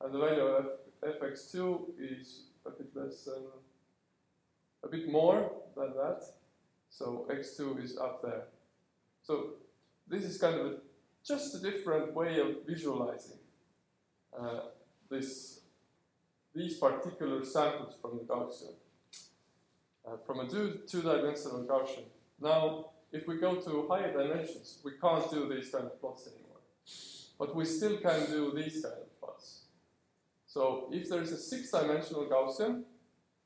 and 0.00 0.14
the 0.14 0.18
value 0.18 0.42
of 0.42 0.66
fx2 1.04 1.84
is 1.98 2.44
a 2.66 2.70
bit 2.70 2.90
less 2.94 3.24
than, 3.24 3.42
a 4.84 4.88
bit 4.88 5.10
more 5.10 5.52
than 5.76 5.92
that, 5.94 6.24
so 6.88 7.26
x2 7.30 7.84
is 7.84 7.98
up 7.98 8.22
there. 8.22 8.44
So 9.22 9.50
this 10.06 10.24
is 10.24 10.38
kind 10.38 10.54
of 10.54 10.66
a, 10.66 10.74
just 11.28 11.54
a 11.54 11.60
different 11.60 12.14
way 12.14 12.40
of 12.40 12.66
visualizing 12.66 13.36
uh, 14.38 14.60
this, 15.10 15.60
these 16.54 16.78
particular 16.78 17.44
samples 17.44 17.94
from 18.00 18.18
the 18.18 18.24
Gaussian 18.24 18.74
uh, 20.06 20.16
from 20.26 20.40
a 20.40 20.48
two, 20.48 20.80
two-dimensional 20.86 21.64
Gaussian. 21.64 22.04
Now, 22.40 22.86
if 23.12 23.28
we 23.28 23.36
go 23.36 23.56
to 23.56 23.86
higher 23.90 24.12
dimensions, 24.12 24.78
we 24.84 24.92
can't 25.00 25.30
do 25.30 25.52
these 25.54 25.70
kind 25.70 25.84
of 25.84 26.00
plots 26.00 26.26
anymore. 26.26 26.62
But 27.38 27.54
we 27.54 27.64
still 27.64 27.98
can 27.98 28.26
do 28.26 28.52
these 28.54 28.82
kind 28.82 28.94
of 28.94 29.20
plots. 29.20 29.64
So 30.46 30.88
if 30.92 31.08
there's 31.08 31.32
a 31.32 31.38
six-dimensional 31.38 32.26
Gaussian, 32.26 32.84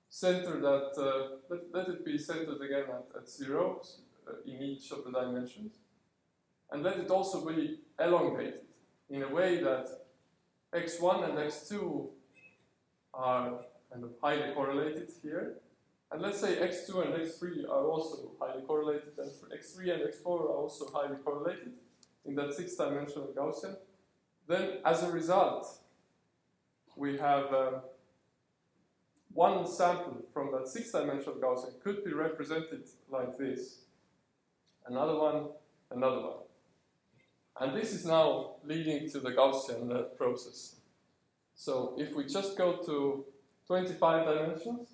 centered 0.09 0.63
at, 0.65 0.99
uh, 0.99 1.29
let, 1.49 1.61
let, 1.73 1.89
it 1.89 2.05
be 2.05 2.19
centered 2.19 2.61
again 2.61 2.85
at, 2.91 3.23
at 3.23 3.29
zero 3.29 3.81
uh, 4.29 4.33
in 4.45 4.63
each 4.63 4.91
of 4.93 5.05
the 5.05 5.11
dimensions, 5.11 5.73
and 6.73 6.83
let 6.83 6.97
it 6.99 7.11
also 7.11 7.47
be 7.47 7.79
elongated 8.01 8.65
in 9.11 9.23
a 9.23 9.29
way 9.29 9.63
that 9.63 9.89
x1 10.75 11.29
and 11.29 11.39
x2 11.39 12.09
are 13.13 13.61
kind 13.93 14.05
of 14.05 14.11
highly 14.23 14.55
correlated 14.55 15.11
here, 15.23 15.55
and 16.11 16.23
let's 16.23 16.41
say 16.41 16.57
x2 16.57 17.05
and 17.05 17.15
x3 17.15 17.69
are 17.69 17.87
also 17.87 18.33
highly 18.41 18.63
correlated, 18.63 19.13
and 19.19 19.31
x3 19.53 19.95
and 19.95 20.03
x4 20.15 20.27
are 20.27 20.57
also 20.63 20.91
highly 20.93 21.17
correlated 21.17 21.73
in 22.25 22.35
that 22.37 22.55
six-dimensional 22.55 23.29
Gaussian. 23.37 23.77
Then, 24.47 24.79
as 24.85 25.03
a 25.03 25.11
result, 25.11 25.67
we 26.97 27.19
have 27.19 27.53
um, 27.53 27.75
one 29.33 29.67
sample 29.67 30.23
from 30.33 30.53
that 30.53 30.69
six-dimensional 30.69 31.37
Gaussian 31.37 31.81
could 31.83 32.05
be 32.05 32.13
represented 32.13 32.85
like 33.11 33.37
this. 33.37 33.79
Another 34.87 35.19
one, 35.19 35.49
another 35.91 36.21
one. 36.21 36.43
And 37.61 37.77
this 37.77 37.93
is 37.93 38.07
now 38.07 38.57
leading 38.65 39.11
to 39.11 39.21
the 39.21 39.31
Gaussian 39.31 39.95
uh, 39.95 40.03
process. 40.17 40.77
So 41.55 41.95
if 41.99 42.15
we 42.15 42.25
just 42.25 42.57
go 42.57 42.79
to 42.87 43.25
25 43.67 44.27
dimensions, 44.27 44.89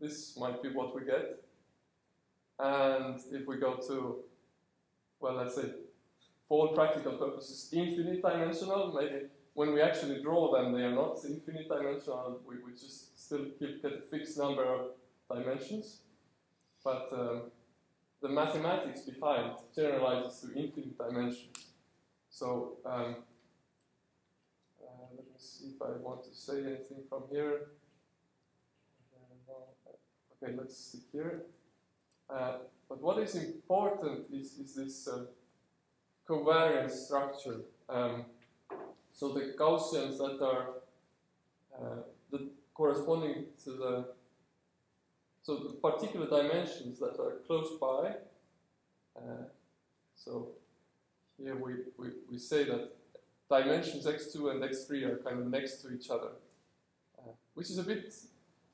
this 0.00 0.36
might 0.38 0.62
be 0.62 0.70
what 0.70 0.94
we 0.94 1.04
get. 1.04 1.44
And 2.58 3.20
if 3.30 3.46
we 3.46 3.58
go 3.58 3.76
to, 3.88 4.16
well, 5.20 5.34
let's 5.34 5.54
say, 5.54 5.70
for 6.48 6.68
all 6.68 6.74
practical 6.74 7.12
purposes, 7.12 7.68
infinite 7.72 8.22
dimensional, 8.22 8.92
maybe 8.98 9.26
when 9.54 9.74
we 9.74 9.82
actually 9.82 10.22
draw 10.22 10.52
them, 10.52 10.72
they 10.72 10.82
are 10.82 10.94
not 10.94 11.18
infinite 11.24 11.68
dimensional. 11.68 12.40
We, 12.46 12.56
we 12.64 12.72
just 12.72 13.18
still 13.22 13.44
keep, 13.58 13.82
get 13.82 13.92
a 13.92 14.00
fixed 14.10 14.38
number 14.38 14.64
of 14.64 14.90
dimensions. 15.30 16.00
But 16.82 17.08
um, 17.12 17.42
the 18.20 18.28
mathematics 18.28 19.02
behind 19.02 19.52
generalizes 19.74 20.40
to 20.40 20.58
infinite 20.58 20.98
dimensions. 20.98 21.66
So 22.30 22.78
um, 22.84 23.16
uh, 24.82 25.06
let 25.16 25.24
me 25.24 25.38
see 25.38 25.72
if 25.74 25.82
I 25.82 25.90
want 26.00 26.24
to 26.24 26.34
say 26.34 26.58
anything 26.58 27.04
from 27.08 27.24
here. 27.30 27.68
Okay, 30.40 30.54
let's 30.56 30.76
see 30.76 31.00
here. 31.12 31.42
Uh, 32.30 32.58
but 32.88 33.00
what 33.02 33.18
is 33.18 33.34
important 33.34 34.26
is, 34.32 34.58
is 34.58 34.74
this 34.74 35.08
uh, 35.08 35.24
covariance 36.28 36.92
structure. 36.92 37.62
Um, 37.88 38.26
so 39.12 39.32
the 39.32 39.54
Gaussians 39.58 40.18
that 40.18 40.44
are 40.44 40.66
uh, 41.74 42.02
the 42.30 42.50
corresponding 42.74 43.46
to 43.64 43.70
the 43.70 44.04
so 45.48 45.56
the 45.56 45.70
particular 45.70 46.26
dimensions 46.26 46.98
that 46.98 47.18
are 47.18 47.38
close 47.46 47.78
by. 47.80 48.16
Uh, 49.16 49.44
so 50.14 50.48
here 51.38 51.56
we, 51.56 51.72
we, 51.96 52.08
we 52.30 52.38
say 52.38 52.64
that 52.64 52.90
dimensions 53.48 54.04
x2 54.04 54.50
and 54.50 54.62
x3 54.62 55.04
are 55.04 55.16
kind 55.24 55.38
of 55.40 55.46
next 55.46 55.80
to 55.80 55.90
each 55.94 56.10
other, 56.10 56.32
uh, 57.18 57.32
which 57.54 57.70
is 57.70 57.78
a 57.78 57.82
bit 57.82 58.12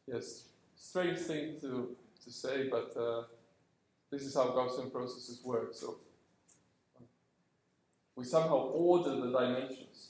yes 0.08 0.46
strange 0.74 1.18
thing 1.18 1.54
to, 1.60 1.94
to 2.24 2.30
say, 2.32 2.68
but 2.68 2.92
uh, 3.00 3.22
this 4.10 4.22
is 4.22 4.34
how 4.34 4.46
Gaussian 4.46 4.90
processes 4.90 5.40
work. 5.44 5.68
So 5.74 5.98
we 8.16 8.24
somehow 8.24 8.58
order 8.88 9.14
the 9.14 9.30
dimensions 9.30 10.08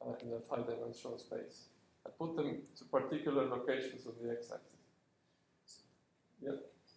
uh, 0.00 0.14
in 0.22 0.30
that 0.30 0.44
high 0.48 0.62
dimensional 0.62 1.18
space. 1.18 1.66
I 2.06 2.10
put 2.18 2.36
them 2.36 2.62
to 2.78 2.84
particular 2.86 3.44
locations 3.44 4.06
on 4.06 4.14
the 4.22 4.32
x-axis. 4.32 4.73
Yeah. 6.44 6.52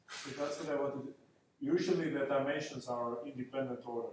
So 0.09 0.29
that's 0.37 0.59
what 0.59 0.77
I 0.77 0.81
wanted. 0.81 1.13
Usually 1.59 2.09
the 2.09 2.25
dimensions 2.25 2.87
are 2.87 3.17
independent 3.25 3.79
order. 3.85 4.09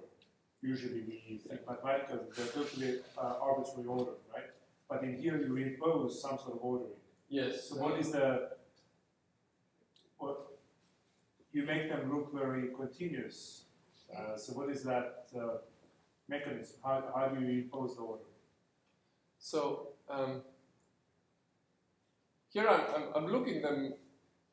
Usually 0.63 1.03
we 1.03 1.41
think 1.47 1.61
mathematically 1.69 2.21
they're 2.37 2.47
totally 2.47 3.01
uh, 3.19 3.35
arbitrary 3.41 3.87
order, 3.87 4.13
right? 4.33 4.51
But 4.89 5.03
in 5.03 5.17
here 5.21 5.37
you 5.37 5.57
impose 5.57 6.23
some 6.23 6.39
sort 6.39 6.55
of 6.55 6.61
ordering. 6.63 6.93
Yes. 7.29 7.69
So 7.69 7.77
what 7.77 7.99
is 7.99 8.13
the 8.13 8.51
what 10.19 10.39
you 11.53 11.65
make 11.65 11.89
them 11.89 12.13
look 12.13 12.33
very 12.33 12.69
continuous. 12.77 13.65
Uh, 14.15 14.37
so 14.37 14.53
what 14.55 14.69
is 14.71 14.83
that 14.83 15.27
uh, 15.37 15.59
mechanism? 16.29 16.77
How, 16.83 17.13
how 17.15 17.29
do 17.29 17.45
you 17.45 17.63
impose 17.63 17.97
the 17.97 18.03
order? 18.03 18.25
So 19.39 19.89
um, 20.09 20.43
here 22.49 22.69
I'm, 22.69 22.81
I'm, 22.95 23.05
I'm 23.17 23.33
looking 23.33 23.63
them 23.63 23.95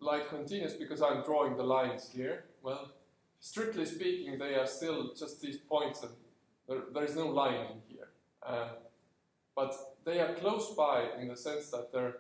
like 0.02 0.30
continuous 0.30 0.73
because 0.73 1.02
I'm 1.02 1.23
drawing 1.23 1.56
the 1.56 1.64
lines 1.64 2.10
here. 2.14 2.45
Well, 2.64 2.91
strictly 3.40 3.86
speaking, 3.86 4.38
they 4.38 4.56
are 4.56 4.68
still 4.68 5.14
just 5.18 5.41
these 5.41 5.57
points 5.57 6.02
and 6.03 6.11
there, 6.68 6.82
there 6.94 7.06
is 7.06 7.15
no 7.15 7.28
line 7.28 7.65
in 7.72 7.82
here. 7.88 8.10
Uh, 8.44 8.69
but 9.56 9.73
they 10.03 10.19
are 10.19 10.34
close 10.34 10.73
by 10.76 11.06
in 11.19 11.28
the 11.28 11.38
sense 11.38 11.69
that 11.72 11.91
the 11.91 12.14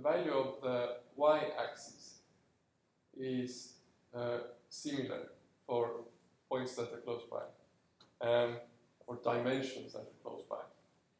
value 0.00 0.32
of 0.32 0.60
the 0.62 0.96
y-axis 1.16 2.20
is 3.18 3.74
uh, 4.14 4.38
similar 4.68 5.30
for 5.66 6.02
points 6.48 6.74
that 6.74 6.92
are 6.92 7.00
close 7.04 7.22
by, 7.30 8.26
um, 8.26 8.56
or 9.06 9.18
dimensions 9.22 9.92
that 9.92 10.00
are 10.00 10.22
close 10.22 10.42
by. 10.48 10.56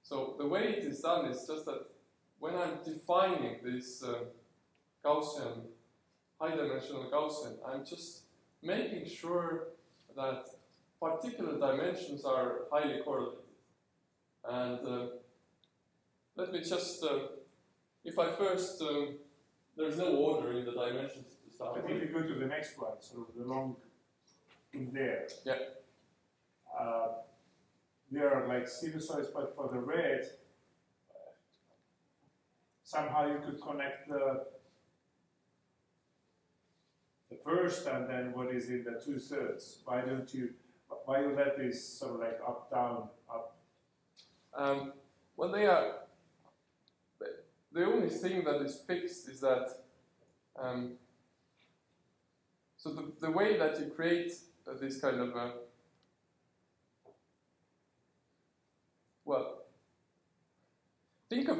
So 0.02 0.34
the 0.38 0.46
way 0.46 0.74
it 0.76 0.84
is 0.84 1.00
done 1.00 1.26
is 1.26 1.46
just 1.46 1.64
that 1.66 1.86
when 2.38 2.54
I'm 2.56 2.78
defining 2.84 3.58
this 3.62 4.02
uh, 4.02 4.24
Gaussian, 5.04 5.62
high-dimensional 6.40 7.10
Gaussian, 7.10 7.56
I'm 7.66 7.84
just 7.84 8.22
making 8.62 9.08
sure 9.08 9.68
that 10.16 10.44
particular 11.00 11.58
dimensions 11.58 12.24
are 12.24 12.62
highly 12.70 13.00
correlated. 13.02 13.38
And 14.44 14.86
uh, 14.86 15.06
let 16.36 16.52
me 16.52 16.60
just, 16.60 17.02
uh, 17.02 17.18
if 18.04 18.18
I 18.18 18.30
first, 18.30 18.80
um, 18.82 19.16
there's 19.76 19.96
no 19.96 20.16
order 20.16 20.52
in 20.52 20.64
the 20.64 20.72
dimensions 20.72 21.36
to 21.44 21.54
start 21.54 21.74
But 21.76 21.84
with. 21.84 21.96
if 21.96 22.02
you 22.02 22.08
go 22.08 22.26
to 22.26 22.34
the 22.34 22.46
next 22.46 22.78
one, 22.78 23.00
so 23.00 23.26
the 23.36 23.44
long 23.44 23.76
in 24.72 24.92
there. 24.92 25.26
Yeah. 25.44 25.54
Uh, 26.78 27.08
there 28.10 28.32
are 28.34 28.48
like 28.48 28.64
sinusoids, 28.64 29.32
but 29.32 29.54
for 29.54 29.68
the 29.72 29.78
red, 29.78 30.22
uh, 31.10 31.30
somehow 32.82 33.26
you 33.26 33.40
could 33.44 33.60
connect 33.60 34.08
the 34.08 34.46
the 37.30 37.36
first 37.36 37.86
and 37.86 38.08
then 38.08 38.32
what 38.32 38.48
is 38.54 38.68
in 38.68 38.84
the 38.84 39.00
two 39.02 39.18
thirds. 39.18 39.78
Why 39.84 40.00
don't 40.02 40.32
you? 40.34 40.50
Why 41.04 41.20
you 41.20 41.34
let 41.36 41.56
this 41.56 41.82
sort 41.86 42.14
of 42.14 42.20
like 42.20 42.40
up 42.46 42.70
down 42.70 43.08
up? 43.32 43.56
Um, 44.54 44.92
well, 45.36 45.52
they 45.52 45.66
are. 45.66 45.92
the- 47.72 47.84
only 47.84 48.08
thing 48.10 48.44
that 48.44 48.60
is 48.62 48.82
fixed 48.86 49.28
is 49.28 49.40
that. 49.40 49.68
Um, 50.60 50.94
so 52.76 52.90
the, 52.90 53.12
the 53.20 53.30
way 53.30 53.56
that 53.58 53.78
you 53.78 53.86
create 53.86 54.32
this 54.80 55.00
kind 55.00 55.20
of 55.20 55.36
uh, 55.36 55.50
well, 59.24 59.62
think 61.28 61.48
of 61.48 61.58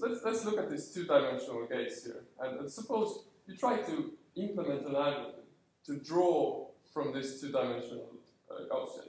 let's 0.00 0.20
let's 0.24 0.44
look 0.44 0.58
at 0.58 0.70
this 0.70 0.92
two-dimensional 0.92 1.66
case 1.66 2.04
here, 2.04 2.24
and, 2.40 2.60
and 2.60 2.70
suppose 2.70 3.24
you 3.46 3.56
try 3.56 3.78
to 3.78 4.12
implement 4.36 4.86
an 4.86 4.94
algorithm 4.96 5.44
to 5.86 5.96
draw 5.98 6.68
from 6.92 7.12
this 7.12 7.40
two-dimensional 7.40 8.08
uh, 8.50 8.54
Gaussian. 8.72 9.08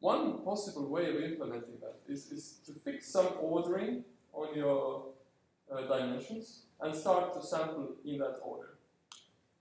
One 0.00 0.42
possible 0.42 0.88
way 0.88 1.08
of 1.08 1.22
implementing 1.22 1.78
that 1.80 1.96
is, 2.08 2.30
is 2.32 2.58
to 2.66 2.72
fix 2.72 3.12
some 3.12 3.28
ordering 3.40 4.04
on 4.32 4.56
your 4.56 5.06
uh, 5.72 5.82
dimensions 5.82 6.62
and 6.80 6.94
start 6.94 7.32
to 7.34 7.46
sample 7.46 7.94
in 8.04 8.18
that 8.18 8.38
order. 8.42 8.74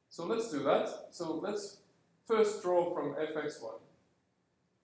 So 0.10 0.26
let's 0.26 0.52
do 0.52 0.64
that. 0.64 0.90
So 1.12 1.36
let's 1.36 1.82
first 2.28 2.62
draw 2.64 2.94
from 2.94 3.14
fx1. 3.14 3.80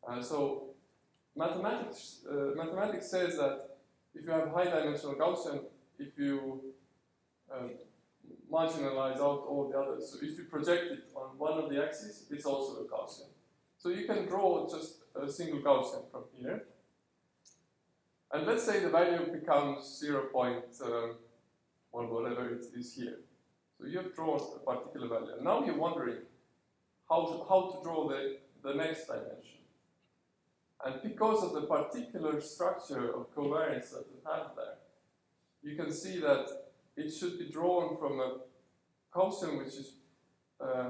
Uh, 0.07 0.21
so 0.21 0.67
mathematics, 1.35 2.19
uh, 2.29 2.55
mathematics 2.55 3.09
says 3.09 3.35
that 3.37 3.77
if 4.13 4.25
you 4.25 4.31
have 4.31 4.49
high 4.49 4.65
dimensional 4.65 5.15
Gaussian, 5.15 5.61
if 5.99 6.17
you 6.17 6.61
um, 7.53 7.71
marginalize 8.51 9.17
out 9.17 9.45
all 9.47 9.69
the 9.71 9.77
others, 9.77 10.11
so 10.11 10.17
if 10.21 10.37
you 10.37 10.45
project 10.45 10.91
it 10.91 11.03
on 11.15 11.37
one 11.37 11.53
of 11.53 11.69
the 11.69 11.83
axes, 11.83 12.25
it's 12.31 12.45
also 12.45 12.81
a 12.81 12.85
Gaussian. 12.85 13.29
So 13.77 13.89
you 13.89 14.05
can 14.05 14.25
draw 14.25 14.67
just 14.69 15.03
a 15.15 15.29
single 15.29 15.59
Gaussian 15.59 16.09
from 16.11 16.23
here. 16.35 16.65
And 18.31 18.45
let's 18.45 18.63
say 18.63 18.79
the 18.79 18.89
value 18.89 19.31
becomes 19.31 20.03
um, 20.05 20.21
0.1, 20.33 22.09
whatever 22.09 22.53
it 22.53 22.65
is 22.75 22.93
here. 22.93 23.19
So 23.79 23.87
you 23.87 23.97
have 23.99 24.15
drawn 24.15 24.39
a 24.39 24.59
particular 24.59 25.07
value. 25.07 25.35
And 25.35 25.43
now 25.43 25.63
you're 25.63 25.77
wondering 25.77 26.17
how 27.09 27.25
to, 27.25 27.45
how 27.47 27.71
to 27.71 27.83
draw 27.83 28.09
the, 28.09 28.37
the 28.63 28.73
next 28.73 29.07
dimension. 29.07 29.61
And 30.83 31.01
because 31.01 31.43
of 31.43 31.53
the 31.53 31.61
particular 31.61 32.41
structure 32.41 33.13
of 33.15 33.33
covariance 33.35 33.91
that 33.91 34.05
you 34.11 34.19
have 34.25 34.51
there, 34.55 34.75
you 35.63 35.75
can 35.75 35.91
see 35.91 36.19
that 36.19 36.47
it 36.97 37.11
should 37.11 37.37
be 37.39 37.49
drawn 37.49 37.97
from 37.97 38.19
a 38.19 38.37
Gaussian 39.13 39.59
which 39.59 39.75
is 39.75 39.93
uh, 40.59 40.89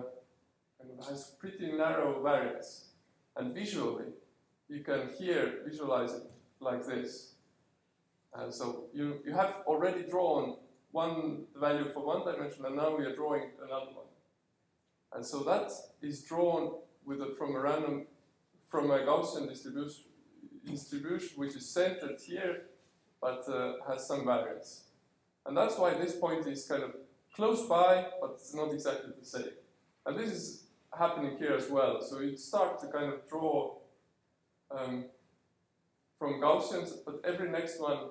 has 1.07 1.35
pretty 1.39 1.71
narrow 1.71 2.21
variance. 2.21 2.85
And 3.35 3.53
visually, 3.53 4.05
you 4.67 4.83
can 4.83 5.09
here 5.17 5.59
visualize 5.65 6.13
it 6.13 6.23
like 6.59 6.85
this. 6.85 7.33
And 8.33 8.53
so 8.53 8.85
you, 8.93 9.19
you 9.25 9.33
have 9.33 9.63
already 9.67 10.03
drawn 10.03 10.57
one 10.91 11.43
value 11.59 11.89
for 11.89 12.05
one 12.05 12.25
dimension, 12.25 12.65
and 12.65 12.75
now 12.75 12.95
we 12.95 13.05
are 13.05 13.15
drawing 13.15 13.51
another 13.63 13.91
one. 13.93 14.05
And 15.13 15.25
so 15.25 15.43
that 15.43 15.71
is 16.01 16.23
drawn 16.23 16.79
with 17.05 17.21
a, 17.21 17.35
from 17.37 17.55
a 17.55 17.59
random, 17.59 18.07
from 18.67 18.91
a 18.91 18.99
Gaussian 18.99 19.47
distribution, 19.47 20.03
distribution 20.65 21.29
which 21.35 21.55
is 21.55 21.69
centered 21.69 22.19
here, 22.25 22.63
but 23.21 23.47
uh, 23.49 23.73
has 23.87 24.07
some 24.07 24.25
variance. 24.25 24.86
And 25.47 25.55
that's 25.55 25.77
why 25.77 25.93
this 25.93 26.15
point 26.15 26.45
is 26.47 26.67
kind 26.67 26.83
of 26.83 26.91
close 27.33 27.65
by, 27.67 28.05
but 28.19 28.31
it's 28.35 28.53
not 28.53 28.73
exactly 28.73 29.11
the 29.17 29.25
same. 29.25 29.51
And 30.05 30.17
this 30.17 30.31
is 30.31 30.63
happening 30.97 31.37
here 31.37 31.53
as 31.53 31.69
well. 31.69 32.01
So 32.01 32.19
you 32.19 32.37
start 32.37 32.79
to 32.81 32.87
kind 32.87 33.13
of 33.13 33.27
draw 33.29 33.75
um, 34.71 35.05
from 36.19 36.41
Gaussians, 36.41 36.91
but 37.05 37.21
every 37.23 37.49
next 37.49 37.79
one 37.79 38.09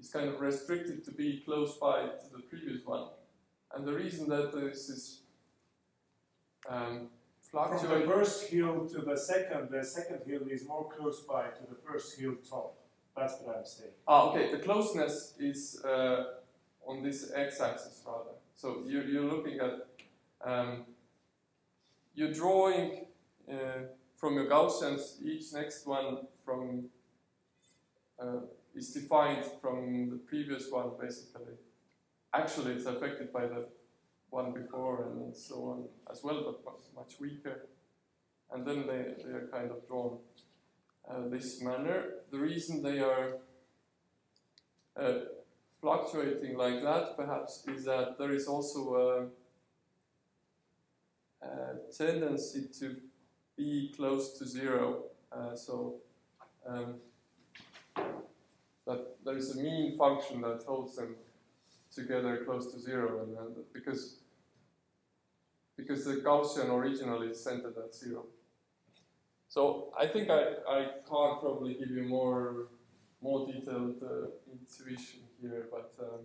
is 0.00 0.10
kind 0.10 0.28
of 0.28 0.40
restricted 0.40 1.04
to 1.04 1.12
be 1.12 1.42
close 1.44 1.76
by 1.76 2.02
to 2.02 2.26
the 2.36 2.42
previous 2.48 2.84
one. 2.84 3.08
And 3.74 3.86
the 3.86 3.92
reason 3.92 4.28
that 4.28 4.52
this 4.52 4.88
is 4.88 5.22
um, 6.68 7.08
From 7.50 7.70
the 7.70 8.06
first 8.06 8.48
hill 8.50 8.86
to 8.88 9.00
the 9.00 9.16
second, 9.16 9.70
the 9.70 9.82
second 9.82 10.20
hill 10.26 10.42
is 10.50 10.66
more 10.66 10.88
close 10.94 11.20
by 11.22 11.44
to 11.48 11.62
the 11.68 11.76
first 11.86 12.18
hill 12.18 12.34
top. 12.48 12.74
That's 13.16 13.40
what 13.40 13.56
I'm 13.56 13.64
saying. 13.64 13.92
Ah, 14.06 14.28
okay. 14.28 14.50
The 14.52 14.58
closeness 14.58 15.34
is 15.40 15.82
uh, 15.82 16.24
on 16.88 17.02
this 17.02 17.30
x-axis 17.34 18.02
rather. 18.06 18.36
So 18.54 18.82
you, 18.86 19.02
you're 19.02 19.30
looking 19.30 19.60
at 19.60 19.86
um, 20.44 20.84
you're 22.14 22.32
drawing 22.32 23.06
uh, 23.48 23.82
from 24.16 24.34
your 24.34 24.46
Gaussians. 24.46 25.22
Each 25.22 25.52
next 25.52 25.86
one 25.86 26.26
from 26.44 26.86
uh, 28.20 28.40
is 28.74 28.92
defined 28.92 29.44
from 29.60 30.10
the 30.10 30.16
previous 30.16 30.70
one 30.70 30.90
basically. 31.00 31.54
Actually, 32.34 32.72
it's 32.72 32.86
affected 32.86 33.32
by 33.32 33.46
the 33.46 33.68
one 34.30 34.52
before 34.52 35.08
and 35.10 35.36
so 35.36 35.54
on 35.70 35.84
as 36.10 36.22
well, 36.22 36.42
but 36.44 36.64
much, 36.64 36.82
much 36.94 37.20
weaker. 37.20 37.66
And 38.50 38.66
then 38.66 38.86
they, 38.86 39.14
they 39.22 39.30
are 39.30 39.48
kind 39.52 39.70
of 39.70 39.86
drawn 39.86 40.18
uh, 41.08 41.28
this 41.28 41.62
manner. 41.62 42.04
The 42.30 42.38
reason 42.38 42.82
they 42.82 43.00
are 43.00 43.36
uh, 44.96 45.12
fluctuating 45.80 46.56
like 46.56 46.82
that, 46.82 47.16
perhaps, 47.16 47.64
is 47.68 47.84
that 47.84 48.18
there 48.18 48.32
is 48.32 48.46
also 48.46 49.30
a, 51.42 51.46
a 51.46 51.76
tendency 51.96 52.68
to 52.80 52.96
be 53.56 53.92
close 53.96 54.38
to 54.38 54.46
zero. 54.46 55.04
Uh, 55.30 55.54
so 55.54 55.96
um, 56.66 56.94
that 58.86 59.16
there 59.24 59.36
is 59.36 59.56
a 59.56 59.62
mean 59.62 59.96
function 59.96 60.40
that 60.40 60.62
holds 60.66 60.96
them 60.96 61.14
together 61.94 62.44
close 62.44 62.72
to 62.72 62.80
zero, 62.80 63.22
and, 63.22 63.56
because 63.72 64.20
because 65.76 66.04
the 66.04 66.14
Gaussian 66.14 66.70
originally 66.70 67.28
is 67.28 67.42
centered 67.42 67.76
at 67.76 67.94
zero. 67.94 68.24
So 69.48 69.92
I 69.98 70.06
think 70.06 70.28
I, 70.28 70.40
I 70.68 70.86
can't 71.08 71.40
probably 71.40 71.74
give 71.74 71.90
you 71.90 72.02
more 72.02 72.68
more 73.20 73.46
detailed 73.46 74.02
uh, 74.02 74.28
intuition 74.52 75.27
here, 75.40 75.66
but, 75.70 75.92
um, 76.00 76.20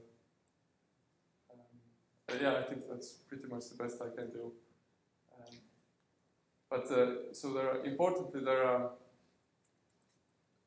um, 1.52 1.60
but 2.28 2.42
yeah, 2.42 2.56
I 2.58 2.64
think 2.64 2.84
that's 2.90 3.12
pretty 3.28 3.48
much 3.48 3.70
the 3.70 3.84
best 3.84 4.02
I 4.02 4.16
can 4.16 4.32
do. 4.32 4.52
Um, 5.38 5.58
but 6.70 6.92
uh, 6.92 7.34
so 7.34 7.54
there 7.54 7.70
are 7.70 7.86
importantly 7.86 8.42
there 8.44 8.64
are 8.64 8.92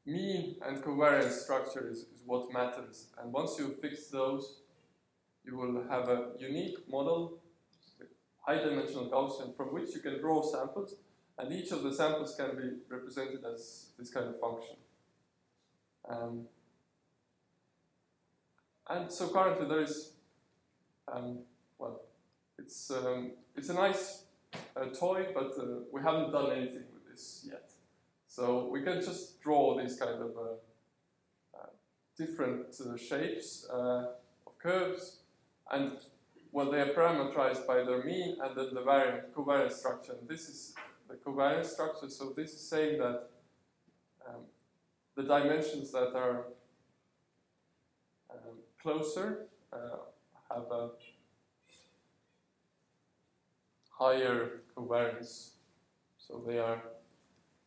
mean 0.04 0.56
and 0.64 0.82
covariance 0.82 1.32
structure 1.32 1.88
is, 1.90 1.98
is 1.98 2.22
what 2.24 2.52
matters, 2.52 3.08
and 3.20 3.32
once 3.32 3.58
you 3.58 3.76
fix 3.80 4.08
those, 4.08 4.60
you 5.44 5.56
will 5.56 5.84
have 5.88 6.08
a 6.08 6.30
unique 6.38 6.78
model, 6.88 7.38
high 8.46 8.58
dimensional 8.58 9.10
Gaussian, 9.10 9.56
from 9.56 9.72
which 9.74 9.94
you 9.94 10.00
can 10.00 10.20
draw 10.20 10.42
samples, 10.42 10.94
and 11.38 11.52
each 11.52 11.70
of 11.72 11.82
the 11.82 11.92
samples 11.92 12.34
can 12.36 12.56
be 12.56 12.68
represented 12.88 13.44
as 13.52 13.90
this 13.98 14.10
kind 14.10 14.26
of 14.26 14.40
function. 14.40 14.76
Um, 16.08 16.46
and 18.88 19.10
so 19.10 19.28
currently 19.28 19.68
there 19.68 19.82
is, 19.82 20.12
um, 21.12 21.40
well, 21.78 22.02
it's 22.58 22.90
um, 22.90 23.32
it's 23.54 23.68
a 23.68 23.74
nice 23.74 24.24
uh, 24.76 24.86
toy, 24.86 25.26
but 25.34 25.52
uh, 25.58 25.80
we 25.92 26.00
haven't 26.02 26.32
done 26.32 26.52
anything 26.52 26.84
with 26.92 27.06
this 27.10 27.46
yet. 27.48 27.70
So 28.26 28.68
we 28.70 28.82
can 28.82 29.02
just 29.02 29.40
draw 29.40 29.78
these 29.78 29.96
kind 29.96 30.20
of 30.20 30.36
uh, 30.36 31.58
uh, 31.58 31.66
different 32.16 32.74
uh, 32.80 32.96
shapes 32.96 33.66
of 33.70 34.58
curves, 34.58 35.20
and 35.70 35.92
well, 36.56 36.70
they 36.70 36.80
are 36.80 36.94
parameterized 36.94 37.66
by 37.66 37.82
their 37.84 38.02
mean 38.02 38.38
and 38.42 38.56
then 38.56 38.72
the 38.72 38.82
variant 38.82 39.34
covariance 39.34 39.72
structure. 39.72 40.14
And 40.18 40.26
this 40.26 40.48
is 40.48 40.74
the 41.06 41.16
covariance 41.16 41.66
structure. 41.66 42.08
So 42.08 42.32
this 42.34 42.54
is 42.54 42.66
saying 42.66 42.98
that 42.98 43.28
um, 44.26 44.42
the 45.16 45.24
dimensions 45.24 45.92
that 45.92 46.14
are 46.14 46.46
closer 48.86 49.48
uh, 49.72 49.98
have 50.48 50.70
a 50.70 50.90
higher 53.90 54.60
covariance. 54.76 55.50
So 56.18 56.44
they 56.46 56.58
are. 56.58 56.80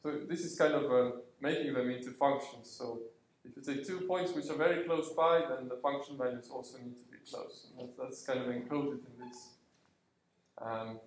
So 0.02 0.12
this 0.30 0.42
is 0.46 0.58
kind 0.58 0.74
of 0.74 0.86
uh, 0.92 1.12
making 1.42 1.74
them 1.74 1.90
into 1.90 2.12
functions. 2.12 2.70
So 2.78 3.00
if 3.44 3.52
you 3.58 3.62
take 3.62 3.86
two 3.86 4.02
points 4.12 4.32
which 4.34 4.50
are 4.50 4.56
very 4.68 4.86
close 4.86 5.10
by, 5.12 5.42
then 5.50 5.68
the 5.68 5.76
function 5.84 6.18
values 6.18 6.50
also 6.50 6.78
need 6.78 6.98
to 6.98 7.06
be 7.12 7.18
close. 7.30 7.68
And 7.68 7.90
that's, 7.90 7.98
that's 8.00 8.22
kind 8.26 8.40
of 8.40 8.48
encoded 8.56 9.02
in 9.10 9.16
this. 9.28 9.40
Um, 10.62 11.00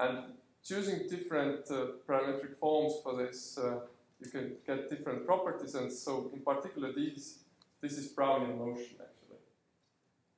and 0.00 0.18
choosing 0.62 1.08
different 1.08 1.70
uh, 1.70 1.86
parametric 2.06 2.58
forms 2.60 2.94
for 3.02 3.16
this, 3.16 3.56
uh, 3.56 3.80
you 4.20 4.30
can 4.30 4.56
get 4.66 4.90
different 4.90 5.24
properties. 5.24 5.74
And 5.74 5.90
so, 5.90 6.30
in 6.34 6.40
particular, 6.40 6.92
these 6.92 7.38
this 7.80 7.92
is 7.92 8.12
Brownian 8.12 8.58
motion 8.58 8.96
actually, 9.00 9.38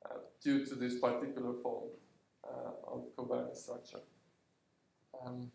uh, 0.05 0.19
due 0.43 0.65
to 0.67 0.75
this 0.75 0.99
particular 0.99 1.55
form 1.63 1.89
uh, 2.45 2.93
of 2.93 3.05
covariance 3.17 3.57
structure. 3.57 4.01
Um, 5.25 5.51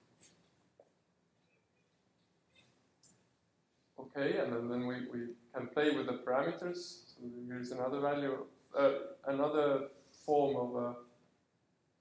okay, 4.00 4.38
and 4.40 4.54
then, 4.54 4.70
then 4.70 4.88
we, 4.88 4.96
we 5.12 5.28
can 5.54 5.68
play 5.68 5.92
with 5.92 6.08
the 6.08 6.20
parameters. 6.26 6.78
So 7.08 7.22
here's 7.48 7.72
another 7.72 8.00
value, 8.00 8.46
uh, 8.78 8.92
another 9.28 9.88
form 10.26 10.56
of 10.56 10.84
a 10.84 10.96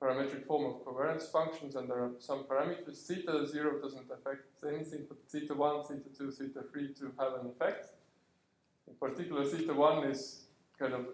parametric 0.03 0.47
form 0.47 0.67
of 0.67 0.85
covariance 0.85 1.31
functions, 1.31 1.77
and 1.77 1.89
there 1.89 1.99
are 1.99 2.13
some 2.19 2.45
parameters. 2.45 3.07
Theta 3.07 3.47
0 3.47 3.81
doesn't 3.81 4.11
affect 4.11 4.65
anything, 4.67 5.07
but 5.09 5.19
theta 5.31 5.55
1, 5.55 5.85
theta 5.85 6.09
2, 6.17 6.31
theta 6.31 6.65
3 6.71 6.95
to 6.95 7.13
have 7.19 7.35
an 7.41 7.51
effect. 7.51 7.87
In 8.89 8.95
particular, 8.95 9.45
theta 9.45 9.73
1 9.73 10.05
is 10.11 10.45
kind 10.79 10.95
of 10.95 11.07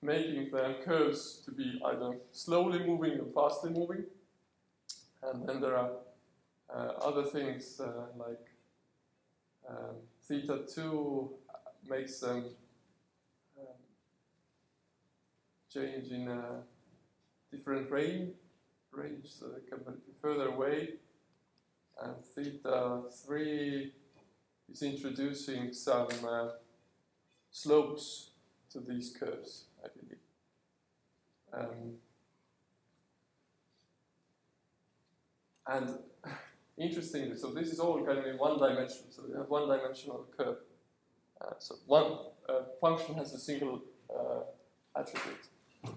making 0.00 0.50
the 0.50 0.76
curves 0.84 1.42
to 1.44 1.50
be 1.50 1.80
either 1.84 2.18
slowly 2.32 2.86
moving 2.86 3.20
or 3.20 3.26
fastly 3.34 3.70
moving. 3.70 4.04
And 5.22 5.48
then 5.48 5.60
there 5.60 5.76
are 5.76 5.90
uh, 6.72 6.92
other 7.02 7.24
things 7.24 7.80
uh, 7.80 8.06
like 8.16 8.46
um, 9.68 9.96
theta 10.26 10.60
2 10.74 11.30
makes 11.88 12.20
them 12.20 12.44
um, 13.58 13.66
change 15.72 16.10
in 16.10 16.28
a 16.28 16.62
different 17.50 17.90
range, 17.90 18.34
range 18.92 19.26
so 19.26 19.46
they 19.46 19.68
can 19.68 19.78
be 19.84 20.12
further 20.22 20.48
away. 20.48 20.90
And 22.00 22.14
theta 22.24 23.02
3 23.26 23.92
is 24.70 24.82
introducing 24.82 25.72
some 25.72 26.08
uh, 26.26 26.48
slopes 27.50 28.30
to 28.70 28.80
these 28.80 29.16
curves, 29.18 29.64
I 29.84 29.88
believe. 29.98 30.18
Um, 31.52 31.94
and 35.66 35.98
interestingly, 36.78 37.36
so 37.36 37.50
this 37.50 37.68
is 37.68 37.80
all 37.80 38.04
kind 38.04 38.18
of 38.18 38.26
in 38.26 38.38
one 38.38 38.58
dimension. 38.58 39.10
So 39.10 39.22
we 39.28 39.36
have 39.36 39.48
one 39.48 39.68
dimensional 39.68 40.26
curve. 40.36 40.58
Uh, 41.40 41.54
so 41.58 41.76
one 41.86 42.18
uh, 42.48 42.62
function 42.80 43.14
has 43.14 43.32
a 43.32 43.38
single 43.38 43.82
uh, 44.10 44.40
attribute, 44.96 45.46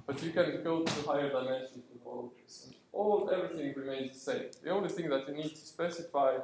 but 0.06 0.22
you 0.24 0.32
can 0.32 0.64
go 0.64 0.84
to 0.84 1.02
higher 1.08 1.30
dimensions 1.30 1.86
with 1.92 2.06
all 2.06 2.32
this. 2.44 2.66
And 2.66 2.76
all 2.94 3.32
everything 3.34 3.74
remains 3.76 4.14
the 4.14 4.32
same. 4.32 4.46
The 4.64 4.70
only 4.70 4.90
thing 4.90 5.10
that 5.10 5.28
you 5.28 5.36
need 5.36 5.50
to 5.50 5.66
specify 5.66 6.38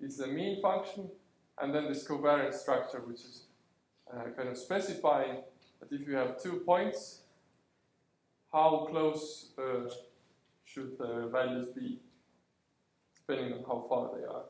is 0.00 0.18
the 0.18 0.26
mean 0.26 0.60
function, 0.60 1.08
and 1.60 1.74
then 1.74 1.88
this 1.88 2.06
covariance 2.06 2.54
structure, 2.54 3.00
which 3.00 3.20
is 3.20 3.44
uh, 4.14 4.30
kind 4.36 4.48
of 4.48 4.56
specifying 4.56 5.38
that 5.80 5.92
if 5.92 6.06
you 6.06 6.14
have 6.14 6.40
two 6.40 6.62
points, 6.66 7.20
how 8.52 8.86
close 8.90 9.52
uh, 9.58 9.88
should 10.64 10.98
the 10.98 11.28
values 11.32 11.68
be, 11.74 11.98
depending 13.16 13.52
on 13.54 13.60
how 13.60 13.86
far 13.88 14.10
they 14.16 14.24
are. 14.24 14.44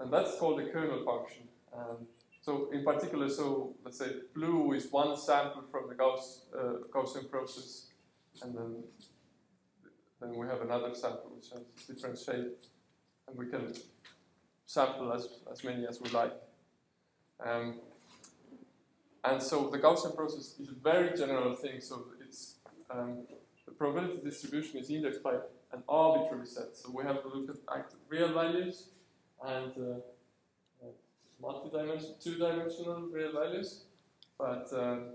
And 0.00 0.12
that's 0.12 0.36
called 0.38 0.58
the 0.58 0.70
kernel 0.70 1.04
function. 1.04 1.44
Um, 1.76 2.06
so 2.40 2.70
in 2.72 2.84
particular, 2.84 3.28
so 3.28 3.74
let's 3.84 3.98
say 3.98 4.06
blue 4.34 4.72
is 4.72 4.90
one 4.90 5.16
sample 5.16 5.64
from 5.70 5.88
the 5.88 5.94
Gauss, 5.94 6.46
uh, 6.58 6.86
Gaussian 6.90 7.30
process, 7.30 7.88
and 8.42 8.56
then 8.56 8.82
then 10.20 10.36
we 10.36 10.46
have 10.46 10.60
another 10.60 10.94
sample 10.94 11.32
which 11.34 11.50
has 11.50 11.60
a 11.60 11.92
different 11.92 12.18
shape, 12.18 12.58
and 13.26 13.38
we 13.38 13.46
can 13.46 13.72
sample 14.66 15.12
as, 15.12 15.28
as 15.50 15.64
many 15.64 15.86
as 15.86 16.00
we 16.00 16.10
like. 16.10 16.32
Um, 17.44 17.80
and 19.24 19.42
so 19.42 19.68
the 19.70 19.78
Gaussian 19.78 20.16
process 20.16 20.54
is 20.58 20.68
a 20.68 20.74
very 20.82 21.16
general 21.16 21.54
thing. 21.54 21.80
So 21.80 22.06
it's 22.26 22.56
um, 22.90 23.26
the 23.66 23.72
probability 23.72 24.20
distribution 24.24 24.80
is 24.80 24.90
indexed 24.90 25.22
by 25.22 25.34
an 25.72 25.82
arbitrary 25.88 26.46
set. 26.46 26.76
So 26.76 26.90
we 26.94 27.04
have 27.04 27.22
to 27.22 27.28
look 27.28 27.56
at 27.74 27.92
real 28.08 28.32
values 28.32 28.88
and 29.44 29.72
uh, 29.78 29.90
uh, 30.82 30.90
multi-dimensional, 31.40 32.16
two-dimensional 32.22 33.00
real 33.12 33.32
values, 33.32 33.84
but 34.38 34.68
um, 34.72 35.14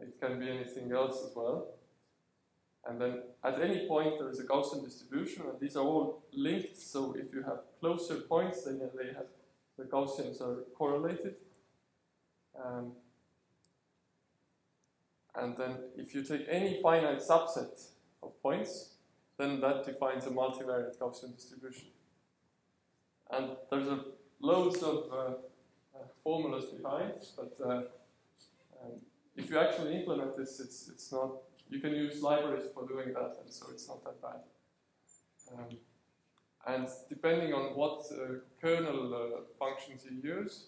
it 0.00 0.20
can 0.20 0.38
be 0.40 0.48
anything 0.48 0.92
else 0.92 1.22
as 1.24 1.32
well. 1.36 1.68
And 2.86 3.00
then 3.00 3.22
at 3.42 3.60
any 3.60 3.86
point 3.86 4.18
there 4.18 4.28
is 4.28 4.40
a 4.40 4.44
Gaussian 4.44 4.84
distribution, 4.84 5.44
and 5.48 5.58
these 5.60 5.76
are 5.76 5.84
all 5.84 6.22
linked. 6.32 6.76
So 6.76 7.14
if 7.16 7.32
you 7.32 7.42
have 7.42 7.60
closer 7.80 8.16
points, 8.16 8.64
then 8.64 8.80
they 8.98 9.08
have 9.14 9.26
the 9.78 9.84
Gaussians 9.84 10.40
are 10.40 10.64
correlated. 10.76 11.36
Um, 12.62 12.92
and 15.36 15.56
then 15.56 15.76
if 15.96 16.14
you 16.14 16.22
take 16.22 16.46
any 16.48 16.80
finite 16.80 17.18
subset 17.18 17.88
of 18.22 18.40
points, 18.42 18.90
then 19.36 19.60
that 19.60 19.84
defines 19.84 20.26
a 20.26 20.30
multivariate 20.30 20.96
Gaussian 20.98 21.34
distribution. 21.34 21.88
And 23.30 23.50
there's 23.70 23.88
a, 23.88 24.04
loads 24.40 24.82
of 24.82 25.10
uh, 25.12 25.16
uh, 25.16 26.04
formulas 26.22 26.66
behind, 26.66 27.14
but 27.36 27.56
uh, 27.64 27.70
um, 28.82 28.92
if 29.36 29.50
you 29.50 29.58
actually 29.58 29.96
implement 29.96 30.36
this, 30.36 30.60
it's, 30.60 30.88
it's 30.88 31.10
not, 31.10 31.32
you 31.68 31.80
can 31.80 31.92
use 31.92 32.22
libraries 32.22 32.70
for 32.72 32.86
doing 32.86 33.12
that, 33.14 33.36
and 33.42 33.52
so 33.52 33.66
it's 33.72 33.88
not 33.88 34.04
that 34.04 34.22
bad. 34.22 34.40
Um, 35.52 35.76
and 36.66 36.88
depending 37.08 37.52
on 37.52 37.74
what 37.74 38.06
uh, 38.12 38.36
kernel 38.60 39.14
uh, 39.14 39.40
functions 39.58 40.04
you 40.08 40.36
use, 40.36 40.66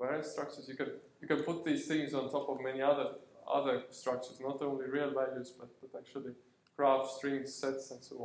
covariance 0.00 0.26
structures, 0.26 0.66
you 0.68 0.76
can 0.76 0.90
you 1.20 1.28
can 1.28 1.42
put 1.42 1.64
these 1.64 1.86
things 1.86 2.14
on 2.14 2.30
top 2.30 2.48
of 2.48 2.60
many 2.60 2.82
other 2.82 3.10
other 3.52 3.82
structures, 3.90 4.38
not 4.40 4.62
only 4.62 4.86
real 4.86 5.12
values, 5.12 5.52
but, 5.58 5.68
but 5.80 5.98
actually 5.98 6.32
graphs, 6.76 7.16
strings, 7.16 7.52
sets, 7.52 7.90
and 7.90 8.02
so 8.02 8.16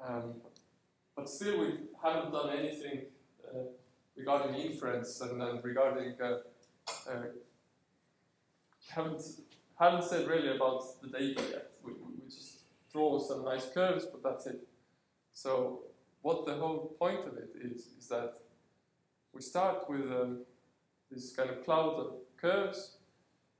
on. 0.00 0.08
Um, 0.08 0.34
but 1.16 1.28
still, 1.28 1.60
we 1.60 1.74
haven't 2.02 2.32
done 2.32 2.50
anything 2.50 3.02
uh, 3.48 3.58
regarding 4.16 4.54
inference 4.54 5.20
and, 5.20 5.40
and 5.40 5.62
regarding 5.62 6.14
uh, 6.20 6.38
uh, 7.08 7.22
haven't 8.88 9.22
haven't 9.78 10.04
said 10.04 10.26
really 10.26 10.56
about 10.56 10.82
the 11.02 11.08
data 11.08 11.42
yet. 11.50 11.70
We, 11.84 11.92
we 11.92 12.28
just 12.28 12.60
draw 12.92 13.18
some 13.20 13.44
nice 13.44 13.66
curves, 13.72 14.06
but 14.06 14.22
that's 14.22 14.46
it. 14.46 14.66
So 15.32 15.80
what 16.22 16.46
the 16.46 16.54
whole 16.54 16.96
point 16.98 17.26
of 17.26 17.36
it 17.36 17.50
is 17.60 17.88
is 17.98 18.08
that 18.08 18.34
we 19.34 19.42
start 19.42 19.88
with 19.88 20.10
um, 20.12 20.40
this 21.10 21.34
kind 21.34 21.50
of 21.50 21.64
cloud 21.64 21.98
of 21.98 22.12
curves, 22.36 22.96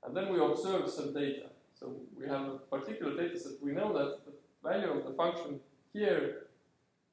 and 0.03 0.15
then 0.15 0.31
we 0.31 0.39
observe 0.39 0.89
some 0.89 1.13
data. 1.13 1.47
So 1.79 1.95
we 2.17 2.27
have 2.27 2.47
a 2.47 2.57
particular 2.57 3.15
data 3.15 3.37
set. 3.37 3.53
We 3.61 3.73
know 3.73 3.91
that 3.93 4.25
the 4.25 4.33
value 4.63 4.91
of 4.91 5.05
the 5.05 5.13
function 5.13 5.59
here 5.93 6.47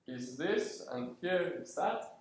is 0.06 0.36
this, 0.36 0.86
and 0.92 1.16
here 1.20 1.52
is 1.60 1.74
that. 1.74 2.18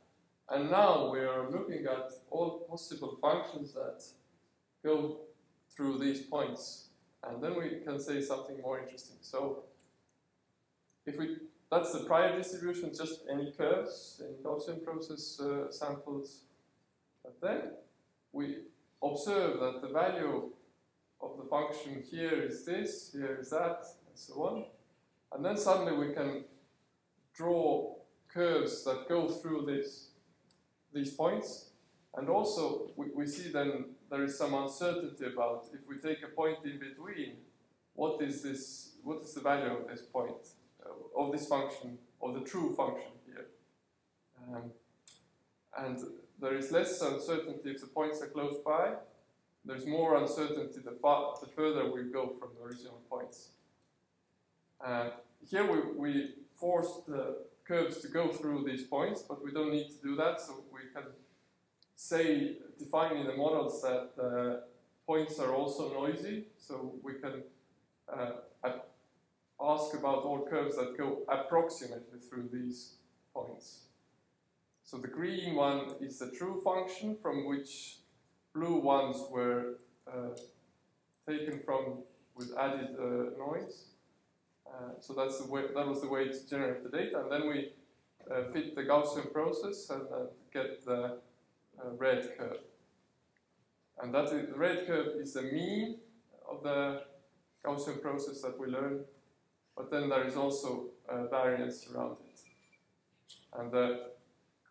And 0.50 0.70
now 0.70 1.12
we 1.12 1.20
are 1.20 1.50
looking 1.50 1.86
at 1.86 2.12
all 2.30 2.66
possible 2.70 3.18
functions 3.22 3.74
that 3.74 4.04
go 4.84 5.18
through 5.74 6.00
these 6.00 6.22
points. 6.22 6.88
And 7.24 7.42
then 7.42 7.56
we 7.56 7.82
can 7.86 8.00
say 8.00 8.22
something 8.22 8.60
more 8.62 8.80
interesting. 8.80 9.18
So 9.22 9.64
if 11.06 11.18
we 11.18 11.38
that's 11.72 11.94
the 11.94 12.00
prior 12.00 12.36
distribution, 12.36 12.92
just 12.94 13.22
any 13.32 13.54
curves 13.54 14.22
in 14.22 14.44
Gaussian 14.44 14.84
process 14.84 15.40
uh, 15.40 15.72
samples. 15.72 16.44
But 17.24 17.40
then 17.42 17.62
we 18.34 18.58
observe 19.02 19.60
that 19.62 19.82
the 19.82 19.88
value 19.88 20.50
of 21.22 21.38
the 21.38 21.48
function 21.50 22.04
here 22.12 22.42
is 22.42 22.66
this, 22.66 23.12
here 23.14 23.38
is 23.40 23.52
that, 23.52 23.86
and 24.08 24.16
so 24.16 24.34
on. 24.44 24.66
And 25.32 25.46
then 25.46 25.56
suddenly 25.56 25.94
we 25.94 26.14
can 26.14 26.44
draw 27.34 27.96
curves 28.28 28.84
that 28.84 29.08
go 29.08 29.30
through 29.30 29.66
this, 29.66 30.10
these 30.94 31.14
points. 31.14 31.70
And 32.16 32.28
also 32.28 32.92
we, 32.98 33.08
we 33.16 33.26
see 33.26 33.50
then 33.50 33.96
there 34.10 34.26
is 34.26 34.38
some 34.38 34.54
uncertainty 34.54 35.26
about 35.26 35.68
if 35.74 35.88
we 35.88 36.00
take 36.00 36.22
a 36.24 36.36
point 36.36 36.58
in 36.66 36.80
between, 36.80 37.38
what 37.94 38.22
is 38.22 38.44
this, 38.44 38.96
what 39.04 39.22
is 39.22 39.34
the 39.34 39.42
value 39.42 39.72
of 39.72 39.88
this 39.88 40.02
point? 40.02 40.48
Uh, 41.16 41.20
of 41.22 41.32
this 41.32 41.48
function, 41.48 41.98
of 42.22 42.34
the 42.34 42.42
true 42.42 42.74
function 42.76 43.12
here. 43.26 43.48
Um, 44.48 44.72
and 45.78 46.00
there 46.40 46.58
is 46.58 46.72
less 46.72 47.02
uncertainty 47.02 47.72
if 47.72 47.82
the 47.82 47.88
points 47.88 48.22
are 48.22 48.28
close 48.28 48.58
by. 48.66 48.94
There's 49.64 49.86
more 49.86 50.18
uncertainty 50.18 50.80
the, 50.84 50.98
far, 51.02 51.36
the 51.40 51.48
further 51.48 51.92
we 51.92 52.04
go 52.12 52.34
from 52.40 52.50
the 52.58 52.66
original 52.66 53.00
points. 53.10 53.50
And 54.84 55.12
here 55.50 55.72
we, 55.72 55.80
we 55.96 56.30
force 56.56 57.02
the 57.08 57.38
curves 57.68 58.00
to 58.00 58.08
go 58.08 58.30
through 58.30 58.66
these 58.66 58.84
points, 58.84 59.22
but 59.22 59.44
we 59.44 59.52
don't 59.52 59.72
need 59.72 59.90
to 59.90 60.02
do 60.02 60.16
that, 60.16 60.42
so 60.42 60.64
we 60.74 60.82
can 60.94 61.12
say, 61.96 62.58
define 62.80 63.18
in 63.18 63.28
the 63.28 63.34
models 63.34 63.82
that 63.84 64.10
uh, 64.20 64.62
points 65.06 65.40
are 65.40 65.54
also 65.54 65.94
noisy, 65.94 66.46
so 66.58 66.96
we 67.04 67.14
can 67.14 67.44
uh, 68.12 68.32
ask 69.62 69.94
about 69.94 70.24
all 70.24 70.48
curves 70.50 70.76
that 70.76 70.98
go 70.98 71.24
approximately 71.30 72.20
through 72.20 72.50
these 72.52 72.96
points. 73.34 73.82
So 74.84 74.98
the 74.98 75.08
green 75.08 75.56
one 75.56 75.96
is 76.02 76.20
the 76.20 76.32
true 76.32 76.62
function 76.64 77.18
from 77.22 77.48
which 77.48 77.98
blue 78.54 78.78
ones 78.78 79.18
were 79.30 79.80
uh, 80.08 80.36
taken 81.28 81.62
from 81.64 82.00
with 82.36 82.52
added 82.58 82.96
uh, 83.00 83.38
noise. 83.38 83.86
Uh, 84.68 85.00
so 85.00 85.14
that's 85.14 85.40
the 85.40 85.50
way, 85.52 85.64
that 85.76 85.88
was 85.88 86.02
the 86.02 86.08
way 86.08 86.28
to 86.28 86.50
generate 86.50 86.84
the 86.84 86.90
data, 86.90 87.22
and 87.22 87.32
then 87.32 87.48
we 87.48 87.72
uh, 88.30 88.52
fit 88.54 88.76
the 88.76 88.84
Gaussian 88.84 89.32
process 89.32 89.90
and 89.90 90.02
uh, 90.14 90.26
get 90.54 90.86
the 90.86 91.04
uh, 91.80 91.90
red 91.98 92.30
curve. 92.38 92.60
And 94.02 94.14
that 94.14 94.26
is, 94.26 94.50
the 94.50 94.58
red 94.58 94.88
curve 94.88 95.08
is 95.20 95.34
the 95.34 95.44
mean 95.44 95.98
of 96.50 96.64
the 96.64 97.04
Gaussian 97.66 98.02
process 98.02 98.42
that 98.42 98.58
we 98.60 98.68
learned, 98.68 99.06
but 99.82 99.90
then 99.90 100.10
there 100.10 100.28
is 100.28 100.36
also 100.36 100.86
variance 101.32 101.88
around 101.90 102.18
it. 102.28 102.40
And 103.58 103.72
the, 103.72 104.12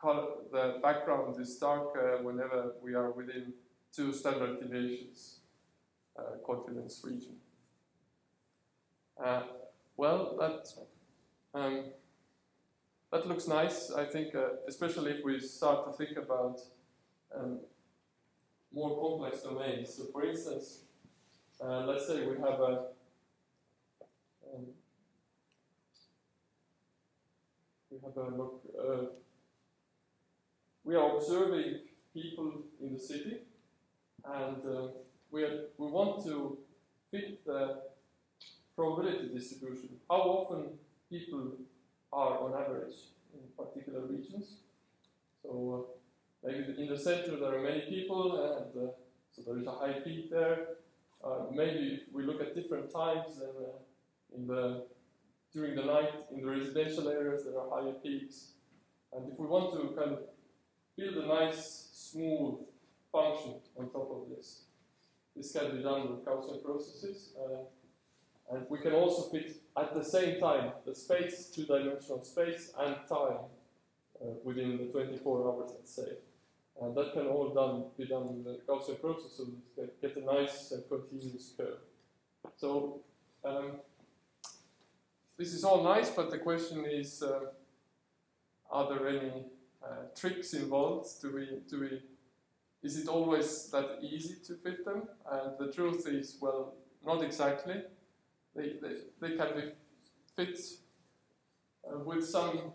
color, 0.00 0.28
the 0.52 0.78
background 0.80 1.40
is 1.40 1.56
dark 1.56 1.94
whenever 2.22 2.74
we 2.80 2.94
are 2.94 3.10
within 3.10 3.52
two 3.92 4.12
standard 4.12 4.60
deviations 4.60 5.40
uh, 6.16 6.36
confidence 6.46 7.00
region. 7.04 7.36
Uh, 9.22 9.42
well, 9.96 10.36
that 10.38 10.68
um, 11.58 11.84
that 13.12 13.26
looks 13.26 13.48
nice. 13.48 13.90
I 13.90 14.04
think, 14.04 14.34
uh, 14.34 14.50
especially 14.68 15.12
if 15.12 15.24
we 15.24 15.40
start 15.40 15.84
to 15.86 15.92
think 15.92 16.16
about 16.16 16.60
um, 17.36 17.58
more 18.72 19.00
complex 19.00 19.42
domains. 19.42 19.94
So, 19.94 20.04
for 20.12 20.24
instance, 20.24 20.84
uh, 21.62 21.84
let's 21.86 22.06
say 22.06 22.26
we 22.26 22.36
have 22.36 22.60
a 22.60 22.86
um, 24.54 24.66
we 27.89 27.89
have 28.05 28.16
a 28.16 28.36
look. 28.36 28.62
Uh, 28.78 29.05
we 30.85 30.94
are 30.94 31.16
observing 31.16 31.81
people 32.14 32.52
in 32.81 32.94
the 32.94 32.98
city 32.98 33.39
and 34.24 34.56
uh, 34.66 34.89
we, 35.31 35.44
are, 35.44 35.64
we 35.78 35.86
want 35.86 36.24
to 36.24 36.59
fit 37.10 37.44
the 37.44 37.82
probability 38.74 39.28
distribution. 39.35 39.90
How 40.09 40.16
often 40.16 40.78
people 41.10 41.52
are 42.12 42.39
on 42.39 42.55
average 42.55 42.97
in 43.35 43.40
particular 43.56 44.01
regions. 44.01 44.56
So 45.43 45.86
uh, 46.44 46.48
maybe 46.48 46.82
in 46.82 46.89
the 46.89 46.98
center 46.98 47.36
there 47.36 47.59
are 47.59 47.62
many 47.62 47.82
people 47.82 48.56
and 48.56 48.89
uh, 48.89 48.90
so 49.32 49.43
there 49.47 49.59
is 49.59 49.66
a 49.66 49.72
high 49.72 50.01
peak 50.05 50.31
there. 50.31 50.68
Uh, 51.22 51.44
maybe 51.52 52.01
if 52.01 52.14
we 52.14 52.22
look 52.24 52.40
at 52.40 52.55
different 52.55 52.93
times 52.93 53.39
then 53.39 53.51
uh, 53.60 54.36
in 54.36 54.47
the 54.47 54.85
during 55.52 55.74
the 55.74 55.85
night 55.85 56.12
in 56.32 56.40
the 56.40 56.47
residential 56.47 57.09
areas 57.09 57.44
there 57.44 57.59
are 57.59 57.68
higher 57.70 57.93
peaks. 57.93 58.52
And 59.12 59.31
if 59.32 59.39
we 59.39 59.47
want 59.47 59.72
to 59.74 59.94
kind 60.01 60.12
of 60.12 60.20
build 60.97 61.16
a 61.16 61.27
nice 61.27 61.89
smooth 61.93 62.59
function 63.12 63.55
on 63.78 63.90
top 63.90 64.10
of 64.10 64.36
this. 64.36 64.62
This 65.36 65.52
can 65.52 65.77
be 65.77 65.82
done 65.82 66.10
with 66.10 66.24
Gaussian 66.24 66.62
processes. 66.62 67.32
Uh, 67.39 68.55
and 68.55 68.66
we 68.68 68.78
can 68.78 68.93
also 68.93 69.31
fit 69.31 69.62
at 69.77 69.94
the 69.94 70.05
same 70.05 70.40
time 70.40 70.72
the 70.85 70.94
space, 70.94 71.51
two-dimensional 71.55 72.24
space, 72.24 72.72
and 72.78 72.97
time 73.09 73.44
uh, 74.20 74.27
within 74.44 74.77
the 74.77 74.86
24 74.86 75.48
hours, 75.48 75.70
let's 75.74 75.94
say. 75.94 76.12
And 76.82 76.97
that 76.97 77.12
can 77.12 77.27
all 77.27 77.51
done, 77.55 77.85
be 77.97 78.06
done 78.06 78.27
with 78.27 78.44
the 78.44 78.60
Gaussian 78.66 79.01
process, 79.01 79.32
so 79.36 79.47
we 79.77 79.86
get 80.02 80.16
a 80.16 80.24
nice 80.24 80.72
uh, 80.72 80.81
continuous 80.89 81.52
curve. 81.56 81.78
So 82.56 83.01
um, 83.44 83.72
this 85.40 85.54
is 85.54 85.64
all 85.64 85.82
nice, 85.82 86.10
but 86.10 86.30
the 86.30 86.36
question 86.38 86.84
is, 86.84 87.22
uh, 87.22 87.46
are 88.70 88.90
there 88.90 89.08
any 89.08 89.46
uh, 89.82 90.02
tricks 90.14 90.52
involved? 90.52 91.08
Do 91.22 91.34
we, 91.34 91.48
do 91.66 91.80
we 91.80 92.02
is 92.82 92.98
it 92.98 93.08
always 93.08 93.70
that 93.70 94.00
easy 94.02 94.36
to 94.46 94.54
fit 94.56 94.84
them? 94.84 95.02
And 95.32 95.52
the 95.58 95.72
truth 95.72 96.06
is, 96.06 96.36
well, 96.42 96.74
not 97.04 97.22
exactly. 97.22 97.76
They, 98.54 98.74
they, 98.82 98.94
they 99.18 99.36
can 99.36 99.48
be 99.54 99.62
fit 100.36 100.60
uh, 101.90 101.98
with 102.00 102.26
some, 102.26 102.72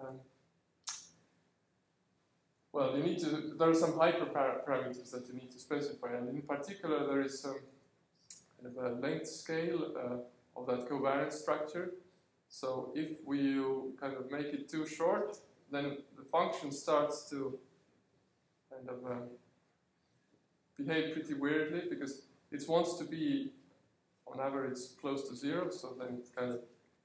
um, 0.00 0.16
well, 2.72 2.96
you 2.96 3.02
need 3.02 3.18
to, 3.18 3.54
there 3.58 3.68
are 3.68 3.74
some 3.74 3.92
hyperparameters 3.92 5.10
that 5.10 5.28
you 5.28 5.34
need 5.34 5.50
to 5.50 5.58
specify, 5.58 6.14
and 6.16 6.30
in 6.30 6.40
particular, 6.40 7.06
there 7.06 7.20
is 7.20 7.38
some 7.38 7.58
kind 8.62 8.74
of 8.74 8.82
a 8.82 8.94
length 8.98 9.28
scale 9.28 9.92
uh, 9.98 10.16
of 10.56 10.66
that 10.66 10.88
covariance 10.88 11.32
structure. 11.32 11.94
So 12.48 12.92
if 12.94 13.26
we 13.26 13.62
kind 14.00 14.14
of 14.14 14.30
make 14.30 14.46
it 14.46 14.68
too 14.68 14.86
short, 14.86 15.36
then 15.70 15.98
the 16.16 16.24
function 16.24 16.70
starts 16.70 17.28
to 17.30 17.58
kind 18.70 18.88
of 18.88 19.10
um, 19.10 19.22
behave 20.76 21.14
pretty 21.14 21.34
weirdly 21.34 21.82
because 21.88 22.22
it 22.50 22.62
wants 22.68 22.98
to 22.98 23.04
be 23.04 23.52
on 24.26 24.40
average 24.40 24.78
close 25.00 25.28
to 25.28 25.34
zero, 25.34 25.70
so 25.70 25.96
then 25.98 26.18
it 26.18 26.36
kind 26.36 26.52
of 26.52 26.60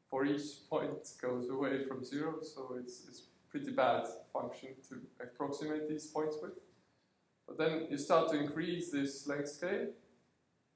for 0.10 0.26
each 0.26 0.68
point 0.70 1.08
goes 1.22 1.50
away 1.50 1.86
from 1.86 2.04
zero, 2.04 2.36
so 2.42 2.76
it's, 2.80 3.04
it's 3.08 3.24
pretty 3.50 3.72
bad 3.72 4.06
function 4.32 4.70
to 4.88 5.02
approximate 5.22 5.90
these 5.90 6.08
points 6.08 6.38
with. 6.42 6.52
But 7.48 7.58
then 7.58 7.88
you 7.90 7.98
start 7.98 8.30
to 8.32 8.40
increase 8.40 8.92
this 8.92 9.28
length 9.28 9.50
scale, 9.50 9.88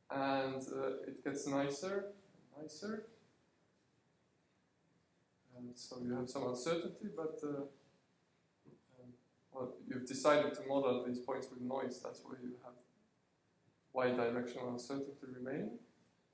and 0.10 0.62
uh, 0.62 1.08
it 1.08 1.24
gets 1.24 1.48
nicer, 1.48 2.06
nicer. 2.62 3.04
And 5.58 5.70
so 5.76 5.98
you 6.04 6.14
have 6.16 6.30
some 6.30 6.48
uncertainty, 6.48 7.08
but 7.16 7.40
uh, 7.44 7.62
well, 9.52 9.74
you've 9.88 10.08
decided 10.08 10.54
to 10.56 10.62
model 10.68 11.04
these 11.06 11.20
points 11.20 11.48
with 11.50 11.62
noise, 11.62 12.02
that's 12.04 12.22
where 12.24 12.38
you 12.42 12.54
have 12.64 12.74
y 13.94 14.10
directional 14.12 14.70
uncertainty 14.70 15.28
remaining. 15.34 15.72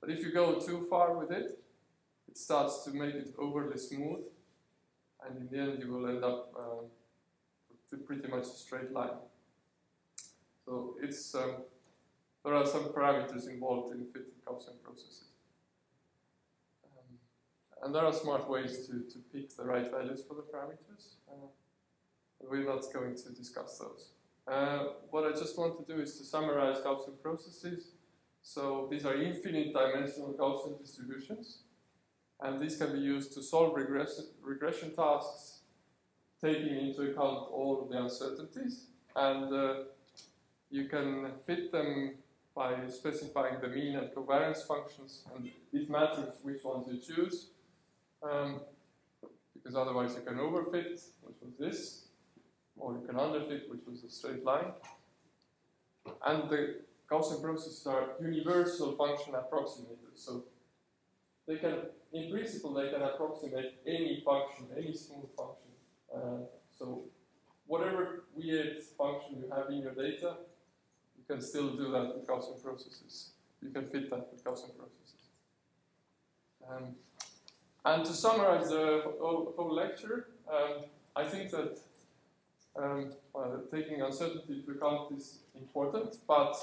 But 0.00 0.10
if 0.10 0.20
you 0.20 0.32
go 0.32 0.60
too 0.60 0.86
far 0.88 1.18
with 1.18 1.32
it, 1.32 1.58
it 2.28 2.38
starts 2.38 2.84
to 2.84 2.92
make 2.92 3.14
it 3.14 3.34
overly 3.38 3.78
smooth, 3.78 4.24
and 5.24 5.36
in 5.36 5.48
the 5.50 5.58
end 5.58 5.82
you 5.82 5.92
will 5.92 6.08
end 6.08 6.22
up 6.22 6.52
um, 6.56 6.84
with 7.90 8.06
pretty 8.06 8.28
much 8.28 8.44
a 8.44 8.56
straight 8.64 8.92
line. 8.92 9.18
So 10.64 10.94
it's 11.02 11.34
um, 11.34 11.56
there 12.44 12.54
are 12.54 12.66
some 12.66 12.84
parameters 12.92 13.48
involved 13.48 13.92
in 13.92 14.06
fitting 14.06 14.38
Gaussian 14.46 14.80
processes. 14.84 15.27
And 17.82 17.94
there 17.94 18.04
are 18.04 18.12
smart 18.12 18.48
ways 18.48 18.86
to, 18.86 18.92
to 19.12 19.18
pick 19.32 19.56
the 19.56 19.64
right 19.64 19.90
values 19.90 20.24
for 20.26 20.34
the 20.34 20.42
parameters. 20.42 21.14
Uh, 21.28 21.46
we're 22.40 22.64
not 22.64 22.84
going 22.92 23.14
to 23.16 23.30
discuss 23.30 23.78
those. 23.78 24.10
Uh, 24.46 24.94
what 25.10 25.24
I 25.24 25.30
just 25.30 25.58
want 25.58 25.78
to 25.78 25.94
do 25.94 26.00
is 26.00 26.16
to 26.18 26.24
summarize 26.24 26.78
Gaussian 26.78 27.20
processes. 27.22 27.92
So 28.42 28.88
these 28.90 29.04
are 29.04 29.14
infinite 29.14 29.72
dimensional 29.74 30.32
Gaussian 30.32 30.78
distributions, 30.80 31.58
and 32.40 32.58
these 32.58 32.76
can 32.78 32.92
be 32.92 33.00
used 33.00 33.34
to 33.34 33.42
solve 33.42 33.74
regression, 33.76 34.24
regression 34.40 34.94
tasks, 34.94 35.60
taking 36.40 36.76
into 36.78 37.02
account 37.02 37.50
all 37.50 37.86
the 37.90 37.98
uncertainties, 37.98 38.86
and 39.16 39.52
uh, 39.52 39.74
you 40.70 40.88
can 40.88 41.32
fit 41.46 41.70
them 41.72 42.14
by 42.54 42.86
specifying 42.88 43.60
the 43.60 43.68
mean 43.68 43.96
and 43.96 44.08
covariance 44.12 44.66
functions, 44.66 45.24
and 45.34 45.50
it 45.72 45.90
matters 45.90 46.34
which 46.42 46.62
ones 46.64 46.86
you 46.90 46.98
choose, 46.98 47.50
um, 48.22 48.60
because 49.54 49.76
otherwise 49.76 50.14
you 50.14 50.22
can 50.22 50.36
overfit, 50.36 51.00
which 51.22 51.36
was 51.42 51.54
this, 51.58 52.06
or 52.76 52.92
you 52.94 53.06
can 53.06 53.16
underfit, 53.16 53.68
which 53.68 53.82
was 53.86 54.04
a 54.04 54.10
straight 54.10 54.44
line. 54.44 54.72
And 56.24 56.48
the 56.48 56.80
Gaussian 57.10 57.42
processes 57.42 57.86
are 57.86 58.10
universal 58.20 58.96
function 58.96 59.34
approximators. 59.34 60.16
So 60.16 60.44
they 61.46 61.56
can, 61.56 61.74
in 62.12 62.30
principle, 62.30 62.74
they 62.74 62.90
can 62.90 63.02
approximate 63.02 63.80
any 63.86 64.22
function, 64.24 64.66
any 64.76 64.94
smooth 64.94 65.28
function. 65.36 65.70
Uh, 66.14 66.46
so 66.78 67.04
whatever 67.66 68.24
weird 68.34 68.78
function 68.96 69.38
you 69.38 69.50
have 69.54 69.68
in 69.70 69.78
your 69.78 69.94
data, 69.94 70.36
you 71.16 71.24
can 71.28 71.40
still 71.42 71.76
do 71.76 71.90
that 71.90 72.14
with 72.14 72.26
Gaussian 72.26 72.62
processes. 72.62 73.30
You 73.62 73.70
can 73.70 73.88
fit 73.88 74.10
that 74.10 74.28
with 74.30 74.44
Gaussian 74.44 74.76
processes. 74.76 75.30
Um, 76.70 76.94
and 77.84 78.04
to 78.04 78.12
summarize 78.12 78.68
the 78.68 79.02
whole, 79.20 79.74
lecture, 79.74 80.28
um, 80.50 80.84
I 81.16 81.24
think 81.24 81.50
that 81.50 81.78
um, 82.76 83.12
taking 83.72 84.02
uncertainty 84.02 84.60
into 84.60 84.72
account 84.72 85.12
is 85.16 85.38
important, 85.54 86.16
but 86.26 86.56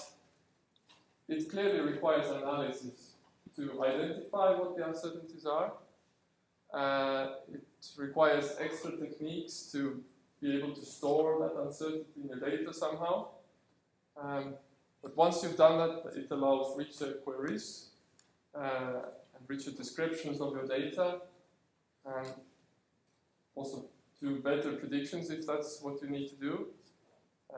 it 1.28 1.50
clearly 1.50 1.80
requires 1.80 2.28
analysis 2.28 3.12
to 3.56 3.84
identify 3.84 4.52
what 4.52 4.76
the 4.78 4.86
uncertainties 4.86 5.46
are. 5.46 5.74
Uh, 6.74 7.36
it 7.54 7.64
requires 7.98 8.56
extra 8.60 8.92
techniques 8.98 9.70
to 9.72 10.04
be 10.42 10.58
able 10.58 10.74
to 10.74 10.86
store 10.86 11.40
that 11.40 11.62
uncertainty 11.62 12.22
in 12.22 12.28
your 12.28 12.40
data 12.40 12.74
somehow. 12.74 13.28
Um, 14.22 14.56
but 15.02 15.16
once 15.16 15.44
you've 15.44 15.58
done 15.58 15.78
that, 15.78 16.14
it 16.16 16.28
allows 16.32 16.78
richer 16.78 17.14
queries 17.24 17.88
uh, 18.54 19.02
and 19.36 19.48
richer 19.48 19.72
descriptions 19.72 20.42
of 20.42 20.54
your 20.54 20.66
data, 20.66 21.22
and 22.06 22.28
also 23.56 23.86
do 24.20 24.40
better 24.40 24.74
predictions 24.74 25.30
if 25.30 25.46
that's 25.46 25.80
what 25.82 26.02
you 26.02 26.10
need 26.10 26.30
to 26.30 26.36
do. 26.36 26.68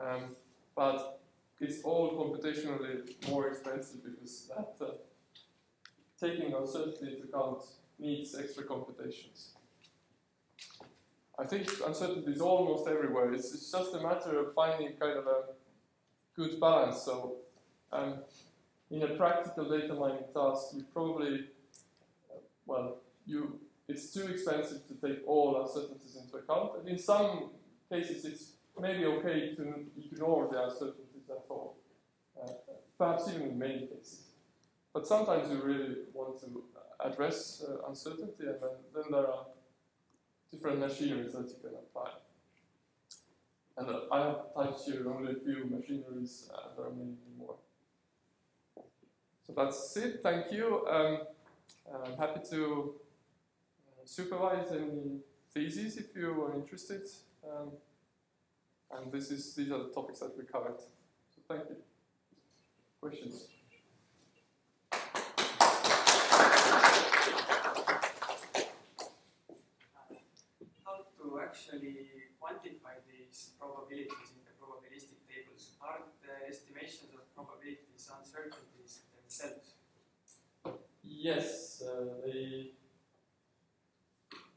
Um, 0.00 0.36
but 0.76 1.20
it's 1.60 1.82
all 1.82 2.12
computationally 2.12 3.28
more 3.28 3.48
expensive 3.48 4.04
because 4.04 4.48
that 4.48 4.86
uh, 4.86 4.92
taking 6.20 6.54
uncertainty 6.54 7.14
into 7.14 7.28
account 7.28 7.62
needs 7.98 8.34
extra 8.34 8.64
computations. 8.64 9.54
I 11.38 11.44
think 11.44 11.68
uncertainty 11.86 12.32
is 12.32 12.40
almost 12.40 12.88
everywhere. 12.88 13.32
It's, 13.32 13.54
it's 13.54 13.70
just 13.70 13.94
a 13.94 14.00
matter 14.00 14.40
of 14.40 14.54
finding 14.54 14.92
kind 14.94 15.18
of 15.18 15.26
a 15.26 15.42
good 16.34 16.58
balance. 16.58 17.02
So, 17.02 17.36
um, 17.92 18.18
in 18.90 19.02
a 19.02 19.08
practical 19.08 19.68
data 19.68 19.94
mining 19.94 20.24
task, 20.34 20.68
you 20.74 20.84
probably, 20.92 21.46
well, 22.68 22.98
you 23.26 23.58
it's 23.88 24.12
too 24.12 24.26
expensive 24.28 24.86
to 24.86 24.94
take 24.94 25.26
all 25.26 25.62
uncertainties 25.62 26.16
into 26.16 26.36
account. 26.36 26.72
And 26.78 26.88
in 26.88 26.98
some 26.98 27.50
cases, 27.90 28.24
it's 28.26 28.52
maybe 28.78 29.06
okay 29.06 29.54
to 29.56 29.86
ignore 29.96 30.48
the 30.52 30.62
uncertainties 30.64 31.28
at 31.30 31.44
all. 31.48 31.78
Uh, 32.40 32.52
perhaps 32.98 33.28
even 33.28 33.48
in 33.48 33.58
many 33.58 33.86
cases. 33.86 34.26
But 34.92 35.06
sometimes 35.06 35.50
you 35.50 35.62
really 35.62 35.96
want 36.12 36.38
to 36.40 36.64
address 37.00 37.64
uh, 37.66 37.88
uncertainty, 37.88 38.44
and 38.44 38.56
then, 38.60 38.76
then 38.94 39.04
there 39.10 39.26
are 39.26 39.46
different 40.50 40.80
machineries 40.80 41.32
that 41.32 41.48
you 41.48 41.56
can 41.62 41.74
apply. 41.74 42.10
And 43.78 43.88
uh, 43.88 44.00
I 44.12 44.26
have 44.26 44.54
touched 44.54 44.84
here 44.86 45.10
only 45.10 45.32
a 45.32 45.36
few 45.36 45.64
machineries, 45.70 46.50
uh, 46.52 46.76
there 46.76 46.86
are 46.86 46.90
many 46.90 47.16
more. 47.38 47.56
So 49.46 49.54
that's 49.56 49.96
it, 49.96 50.20
thank 50.22 50.52
you. 50.52 50.86
Um, 50.86 51.20
I'm 51.94 52.16
happy 52.18 52.40
to 52.50 52.94
uh, 53.86 54.04
supervise 54.04 54.70
any 54.72 55.20
theses 55.52 55.96
if 55.96 56.14
you 56.14 56.30
are 56.44 56.54
interested. 56.54 57.02
Um, 57.44 57.70
and 58.90 59.12
this 59.12 59.30
is, 59.30 59.54
these 59.54 59.70
are 59.70 59.78
the 59.78 59.90
topics 59.94 60.20
that 60.20 60.36
we 60.36 60.44
covered. 60.44 60.78
So 60.80 61.40
thank 61.48 61.68
you. 61.70 61.76
Questions? 63.00 63.48
how 70.84 71.04
to 71.20 71.40
actually 71.40 72.10
quantify 72.40 72.96
these 73.06 73.50
probabilities 73.60 74.28
in 74.32 74.40
the 74.44 74.52
probabilistic 74.60 75.20
tables? 75.28 75.76
Are 75.80 76.00
the 76.22 76.48
estimations 76.48 77.14
of 77.14 77.22
probabilities 77.34 77.84
themselves? 77.88 78.32
Yes, 81.20 81.82
uh, 81.84 82.04
they, 82.24 82.70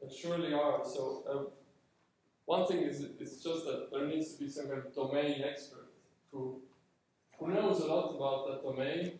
they 0.00 0.14
surely 0.14 0.54
are. 0.54 0.84
So 0.84 1.24
um, 1.28 1.46
one 2.44 2.66
thing 2.68 2.84
is 2.84 3.04
it's 3.18 3.42
just 3.42 3.64
that 3.64 3.88
there 3.90 4.06
needs 4.06 4.34
to 4.34 4.44
be 4.44 4.48
some 4.48 4.68
kind 4.68 4.78
of 4.78 4.94
domain 4.94 5.42
expert 5.42 5.90
who 6.30 6.60
who 7.38 7.48
knows 7.48 7.80
a 7.80 7.86
lot 7.86 8.14
about 8.14 8.46
that 8.46 8.62
domain, 8.62 9.18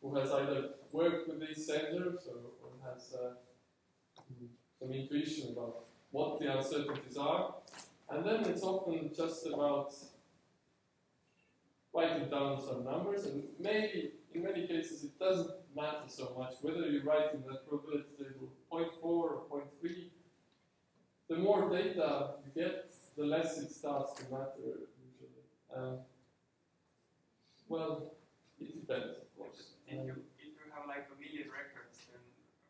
who 0.00 0.14
has 0.14 0.30
either 0.30 0.70
worked 0.92 1.26
with 1.26 1.40
these 1.40 1.68
sensors 1.68 2.28
or, 2.28 2.38
or 2.62 2.70
has 2.88 3.12
uh, 3.14 3.34
some 4.78 4.92
intuition 4.92 5.48
about 5.52 5.86
what 6.12 6.38
the 6.38 6.56
uncertainties 6.56 7.16
are. 7.16 7.54
And 8.08 8.24
then 8.24 8.44
it's 8.44 8.62
often 8.62 9.10
just 9.16 9.46
about 9.46 9.92
writing 11.92 12.28
down 12.28 12.60
some 12.60 12.84
numbers, 12.84 13.24
and 13.24 13.42
maybe 13.58 14.12
in 14.32 14.44
many 14.44 14.68
cases 14.68 15.02
it 15.02 15.18
doesn't 15.18 15.50
matter 15.74 16.06
so 16.08 16.34
much 16.38 16.54
whether 16.62 16.86
you 16.88 17.02
write 17.02 17.34
in 17.34 17.42
that 17.42 17.68
probability 17.68 18.08
table 18.18 18.52
0.4 18.72 18.86
or 19.02 19.42
0.3. 19.50 20.10
The 21.28 21.36
more 21.36 21.70
data 21.70 22.34
you 22.44 22.62
get, 22.62 22.90
the 23.16 23.24
less 23.24 23.58
it 23.58 23.70
starts 23.72 24.12
to 24.14 24.24
matter 24.30 24.60
usually. 24.60 25.44
Um, 25.74 25.98
well, 27.68 28.12
it 28.60 28.74
depends, 28.86 29.16
of 29.18 29.36
course. 29.36 29.72
If 29.88 29.98
Um, 30.00 30.06
you, 30.06 30.12
if 30.38 30.52
you 30.58 30.70
have 30.74 30.86
like 30.86 31.06
a 31.10 31.16
million 31.20 31.48
records, 31.50 31.98
then 32.12 32.20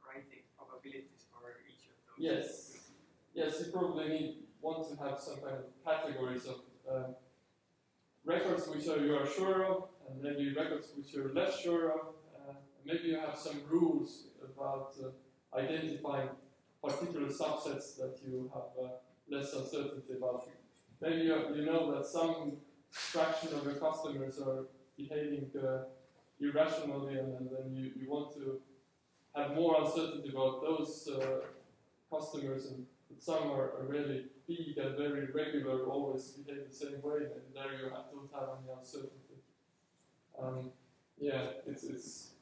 writing 0.06 0.44
probabilities 0.56 1.26
for 1.32 1.50
each 1.68 1.84
of 1.90 1.96
those. 2.06 2.18
Yes. 2.18 2.70
Yes, 3.34 3.66
you 3.66 3.72
probably 3.72 4.08
need, 4.08 4.36
want 4.62 4.88
to 4.88 4.94
have 5.04 5.18
some 5.18 5.40
kind 5.40 5.56
of 5.56 5.64
categories 5.84 6.46
of 6.46 6.60
um, 6.88 7.14
records 8.24 8.68
which 8.68 8.86
are, 8.88 8.98
you 9.04 9.14
are 9.16 9.26
sure 9.26 9.64
of, 9.66 9.88
and 10.08 10.22
maybe 10.22 10.54
records 10.54 10.92
which 10.96 11.12
you're 11.12 11.34
less 11.34 11.58
sure 11.60 11.90
of. 11.90 12.14
Maybe 12.84 13.08
you 13.08 13.18
have 13.18 13.36
some 13.36 13.62
rules 13.68 14.28
about 14.44 14.94
uh, 15.02 15.56
identifying 15.58 16.28
particular 16.82 17.28
subsets 17.28 17.96
that 17.96 18.18
you 18.24 18.50
have 18.52 18.84
uh, 18.84 18.88
less 19.28 19.52
uncertainty 19.54 20.14
about. 20.16 20.46
Maybe 21.00 21.22
you, 21.22 21.36
you 21.56 21.64
know 21.64 21.94
that 21.94 22.06
some 22.06 22.58
fraction 22.90 23.54
of 23.54 23.64
your 23.64 23.74
customers 23.74 24.38
are 24.38 24.66
behaving 24.96 25.50
uh, 25.58 25.84
irrationally, 26.40 27.18
and, 27.18 27.38
and 27.38 27.50
then 27.50 27.74
you, 27.74 27.90
you 28.00 28.10
want 28.10 28.34
to 28.34 28.60
have 29.34 29.54
more 29.54 29.80
uncertainty 29.82 30.28
about 30.28 30.62
those 30.62 31.08
uh, 31.08 31.40
customers, 32.14 32.66
and 32.66 32.86
some 33.18 33.50
are, 33.50 33.72
are 33.78 33.86
really 33.88 34.26
big 34.46 34.76
and 34.76 34.96
very 34.96 35.26
regular, 35.32 35.84
always 35.86 36.28
behave 36.32 36.68
the 36.68 36.74
same 36.74 37.00
way, 37.02 37.20
and 37.22 37.42
there 37.54 37.72
you 37.72 37.84
have, 37.84 38.04
don't 38.12 38.30
have 38.34 38.50
any 38.58 38.78
uncertainty. 38.78 39.38
Um, 40.40 40.70
yeah, 41.18 41.46
it's, 41.66 41.84
it's, 41.84 42.33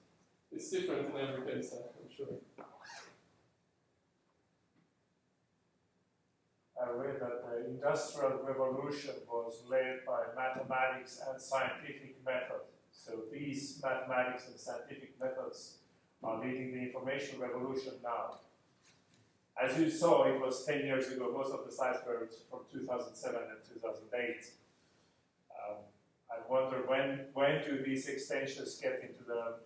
it's 0.55 0.71
different 0.71 1.15
in 1.15 1.21
every 1.21 1.53
case, 1.53 1.75
I'm 1.75 2.15
sure. 2.15 2.27
I 6.81 6.91
read 6.91 7.21
that 7.21 7.45
the 7.49 7.67
Industrial 7.71 8.41
Revolution 8.43 9.15
was 9.29 9.63
led 9.69 10.01
by 10.07 10.25
mathematics 10.37 11.21
and 11.29 11.41
scientific 11.41 12.17
method. 12.25 12.63
So 12.91 13.23
these 13.33 13.81
mathematics 13.83 14.49
and 14.49 14.59
scientific 14.59 15.19
methods 15.21 15.79
are 16.23 16.45
leading 16.45 16.73
the 16.73 16.81
information 16.81 17.41
revolution 17.41 17.95
now. 18.03 18.41
As 19.61 19.79
you 19.79 19.91
saw, 19.91 20.25
it 20.25 20.41
was 20.41 20.65
10 20.67 20.81
years 20.87 21.09
ago. 21.13 21.33
Most 21.33 21.53
of 21.53 21.65
the 21.65 21.73
slides 21.73 21.99
were 22.07 22.29
from 22.51 22.61
2007 22.73 23.37
and 23.37 23.83
2008. 23.83 24.47
Um, 25.51 25.77
I 26.31 26.51
wonder 26.51 26.79
when 26.87 27.27
when 27.35 27.63
do 27.63 27.83
these 27.85 28.09
extensions 28.09 28.81
get 28.81 29.01
into 29.03 29.23
the 29.25 29.57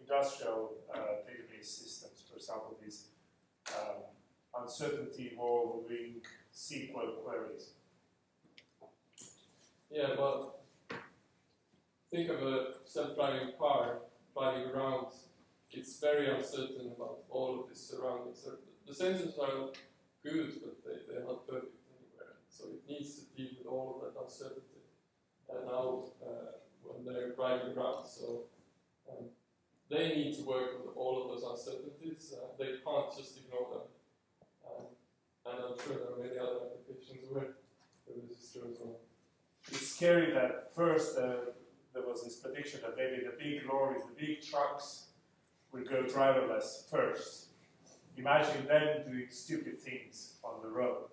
industrial 0.00 0.72
uh, 0.94 0.98
database 1.26 1.66
systems? 1.66 2.24
For 2.28 2.36
example, 2.36 2.76
these 2.82 3.06
um, 3.68 4.02
uncertainty 4.62 5.30
involving 5.32 6.22
SQL 6.52 7.22
queries. 7.24 7.70
Yeah, 9.90 10.14
well, 10.18 10.60
think 12.10 12.30
of 12.30 12.42
a 12.42 12.66
self-driving 12.84 13.54
car 13.58 13.98
driving 14.36 14.70
around. 14.70 15.06
It's 15.70 16.00
very 16.00 16.28
uncertain 16.30 16.92
about 16.96 17.20
all 17.28 17.60
of 17.60 17.68
the 17.68 17.74
surroundings. 17.74 18.42
The- 18.44 18.58
sensors 18.92 19.38
are 19.38 19.70
good, 20.24 20.52
but 20.60 20.82
they, 20.84 20.98
they're 21.08 21.24
not 21.24 21.46
perfect 21.46 21.78
anywhere. 21.94 22.34
So 22.48 22.64
it 22.74 22.82
needs 22.88 23.14
to 23.14 23.22
deal 23.36 23.50
with 23.56 23.66
all 23.68 23.94
of 23.94 24.14
that 24.14 24.20
uncertainty. 24.20 24.82
And 25.48 25.66
now, 25.66 26.04
uh, 26.20 26.58
when 26.82 27.04
they're 27.04 27.30
driving 27.30 27.76
around, 27.76 28.04
so 28.06 28.46
they 29.90 30.08
need 30.14 30.36
to 30.36 30.42
work 30.44 30.86
with 30.86 30.96
all 30.96 31.22
of 31.22 31.28
those 31.28 31.50
uncertainties. 31.50 32.32
Uh, 32.32 32.46
they 32.58 32.78
can't 32.84 33.16
just 33.16 33.38
ignore 33.38 33.68
them. 33.70 33.86
Um, 34.64 34.86
and 35.46 35.64
I'm 35.64 35.78
sure 35.84 35.96
there 35.98 36.14
are 36.14 36.22
many 36.22 36.38
other 36.38 36.60
applications 36.70 37.26
where, 37.30 37.56
where 38.06 38.18
this 38.28 38.38
is 38.38 38.52
true 38.52 38.70
as 38.70 38.78
well. 38.80 39.00
It's 39.68 39.88
scary 39.88 40.32
that 40.32 40.74
first 40.74 41.18
uh, 41.18 41.52
there 41.92 42.02
was 42.02 42.22
this 42.22 42.36
prediction 42.36 42.80
that 42.82 42.96
maybe 42.96 43.24
the 43.24 43.36
big 43.36 43.68
lorries, 43.68 44.02
the 44.02 44.26
big 44.26 44.42
trucks, 44.42 45.06
will 45.72 45.84
go 45.84 46.04
driverless 46.04 46.88
first. 46.90 47.46
Imagine 48.16 48.66
them 48.66 49.10
doing 49.10 49.26
stupid 49.30 49.78
things 49.78 50.34
on 50.44 50.62
the 50.62 50.68
road, 50.68 51.08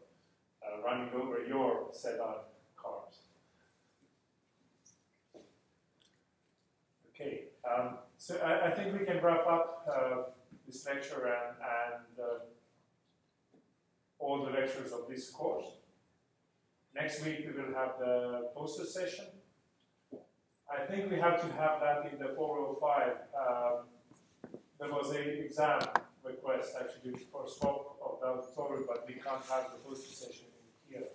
uh, 0.64 0.82
running 0.84 1.10
over 1.16 1.44
your 1.46 1.90
sedan 1.94 2.36
cars. 2.76 3.22
Okay, 7.14 7.46
um, 7.68 7.98
so 8.18 8.38
I, 8.38 8.68
I 8.68 8.72
think 8.72 8.98
we 8.98 9.06
can 9.06 9.22
wrap 9.24 9.46
up 9.48 9.86
uh, 9.88 10.16
this 10.66 10.86
lecture 10.86 11.26
and, 11.26 11.56
and 11.62 12.20
uh, 12.20 12.40
all 14.20 14.46
the 14.46 14.52
lectures 14.52 14.92
of 14.92 15.08
this 15.10 15.30
course. 15.30 15.66
Next 16.96 17.24
week 17.24 17.46
we 17.46 17.62
will 17.62 17.74
have 17.76 18.00
the 18.00 18.50
poster 18.56 18.86
session. 18.86 19.26
I 20.70 20.86
think 20.86 21.12
we 21.12 21.20
have 21.20 21.40
to 21.42 21.48
have 21.54 21.80
that 21.80 22.12
in 22.12 22.20
the 22.20 22.34
405. 22.36 23.12
Um, 23.40 23.86
there 24.80 24.90
was 24.90 25.14
a 25.16 25.46
exam 25.46 25.80
request 26.24 26.76
actually 26.80 27.18
for 27.32 27.48
scope 27.48 28.00
of 28.04 28.20
the 28.20 28.28
auditorium, 28.28 28.86
but 28.88 29.06
we 29.08 29.16
can't 29.16 29.44
have 29.50 29.72
the 29.72 29.80
poster 29.88 30.14
session 30.14 30.46
in 30.58 31.00
here. 31.00 31.08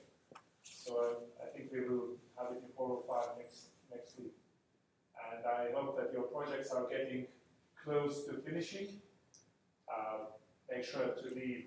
So 0.62 0.96
uh, 0.96 1.44
I 1.44 1.56
think 1.56 1.70
we 1.72 1.80
will 1.80 2.16
have 2.38 2.52
it 2.52 2.62
in 2.64 2.70
405 2.76 3.38
next 3.38 3.66
next 3.90 4.18
week. 4.18 4.31
And 5.32 5.46
I 5.46 5.72
hope 5.74 5.96
that 5.96 6.12
your 6.12 6.24
projects 6.24 6.70
are 6.70 6.86
getting 6.88 7.26
close 7.82 8.24
to 8.24 8.34
finishing. 8.34 8.88
Uh, 9.88 10.26
make 10.70 10.84
sure 10.84 11.08
to 11.08 11.34
leave 11.34 11.66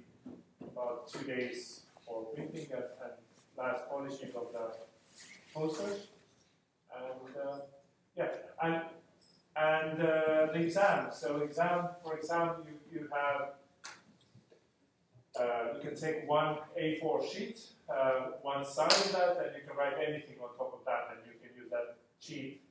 about 0.61 1.07
two 1.07 1.25
days 1.25 1.81
for 2.05 2.25
printing 2.33 2.67
and, 2.71 2.83
and 3.03 3.13
last 3.57 3.89
polishing 3.89 4.29
of 4.35 4.47
the 4.53 4.71
posters. 5.53 6.07
And 6.95 7.35
uh, 7.35 7.57
yeah, 8.15 8.27
and 8.61 8.81
and 9.55 10.01
uh, 10.01 10.51
the 10.53 10.61
exam. 10.61 11.09
So 11.13 11.37
exam 11.37 11.89
for 12.03 12.17
exam, 12.17 12.63
you, 12.65 12.99
you 12.99 13.09
have 13.13 13.53
uh, 15.39 15.73
you 15.75 15.89
can 15.89 15.99
take 15.99 16.27
one 16.27 16.57
A4 16.81 17.31
sheet, 17.31 17.59
uh, 17.89 18.31
one 18.41 18.63
side 18.63 18.91
of 18.91 19.11
that, 19.11 19.37
and 19.43 19.55
you 19.55 19.67
can 19.67 19.75
write 19.77 19.95
anything 19.97 20.35
on 20.41 20.55
top 20.57 20.73
of 20.73 20.85
that, 20.85 21.09
and 21.11 21.19
you 21.25 21.33
can 21.39 21.55
use 21.57 21.69
that 21.71 21.97
cheat 22.21 22.61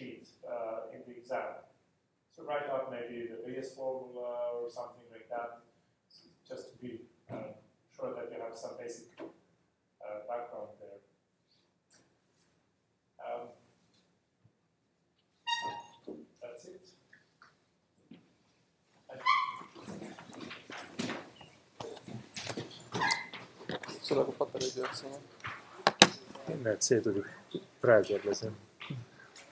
sheet 0.00 0.28
uh, 0.48 0.88
in 0.94 1.00
the 1.06 1.12
exam. 1.20 1.60
So 2.32 2.44
write 2.44 2.68
out 2.72 2.90
maybe 2.90 3.28
the 3.28 3.38
Bayes 3.44 3.74
formula 3.76 4.56
or 4.56 4.70
something 4.70 5.04
like 5.12 5.28
that, 5.28 5.60
just 6.48 6.72
to 6.72 6.78
be 6.80 7.00
uh, 7.30 7.52
sure 7.94 8.14
that 8.14 8.32
you 8.32 8.42
have 8.42 8.56
some 8.56 8.80
basic 8.80 9.12
uh, 9.20 10.24
background 10.26 10.72
there. 10.80 11.00
Um, 13.20 13.48
that's 16.40 16.64
it. 16.64 16.88
sul 24.02 24.16
nagu 24.18 24.32
patareid 24.32 24.74
jaoks 24.76 24.98
sama. 25.00 25.18
näed, 26.64 26.80
see 26.82 27.00
tuli 27.00 27.22
praegu 27.80 28.12
jälle 28.12 28.34
see, 28.34 28.50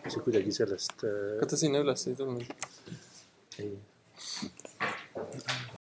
see 0.07 0.25
kuidagi 0.25 0.55
sellest 0.55 1.05
aga 1.05 1.45
äh, 1.45 1.49
ta 1.51 1.59
sinna 1.61 1.83
üles 1.85 2.07
ei 2.09 2.17
tulnud. 2.19 2.67
ei, 3.63 3.73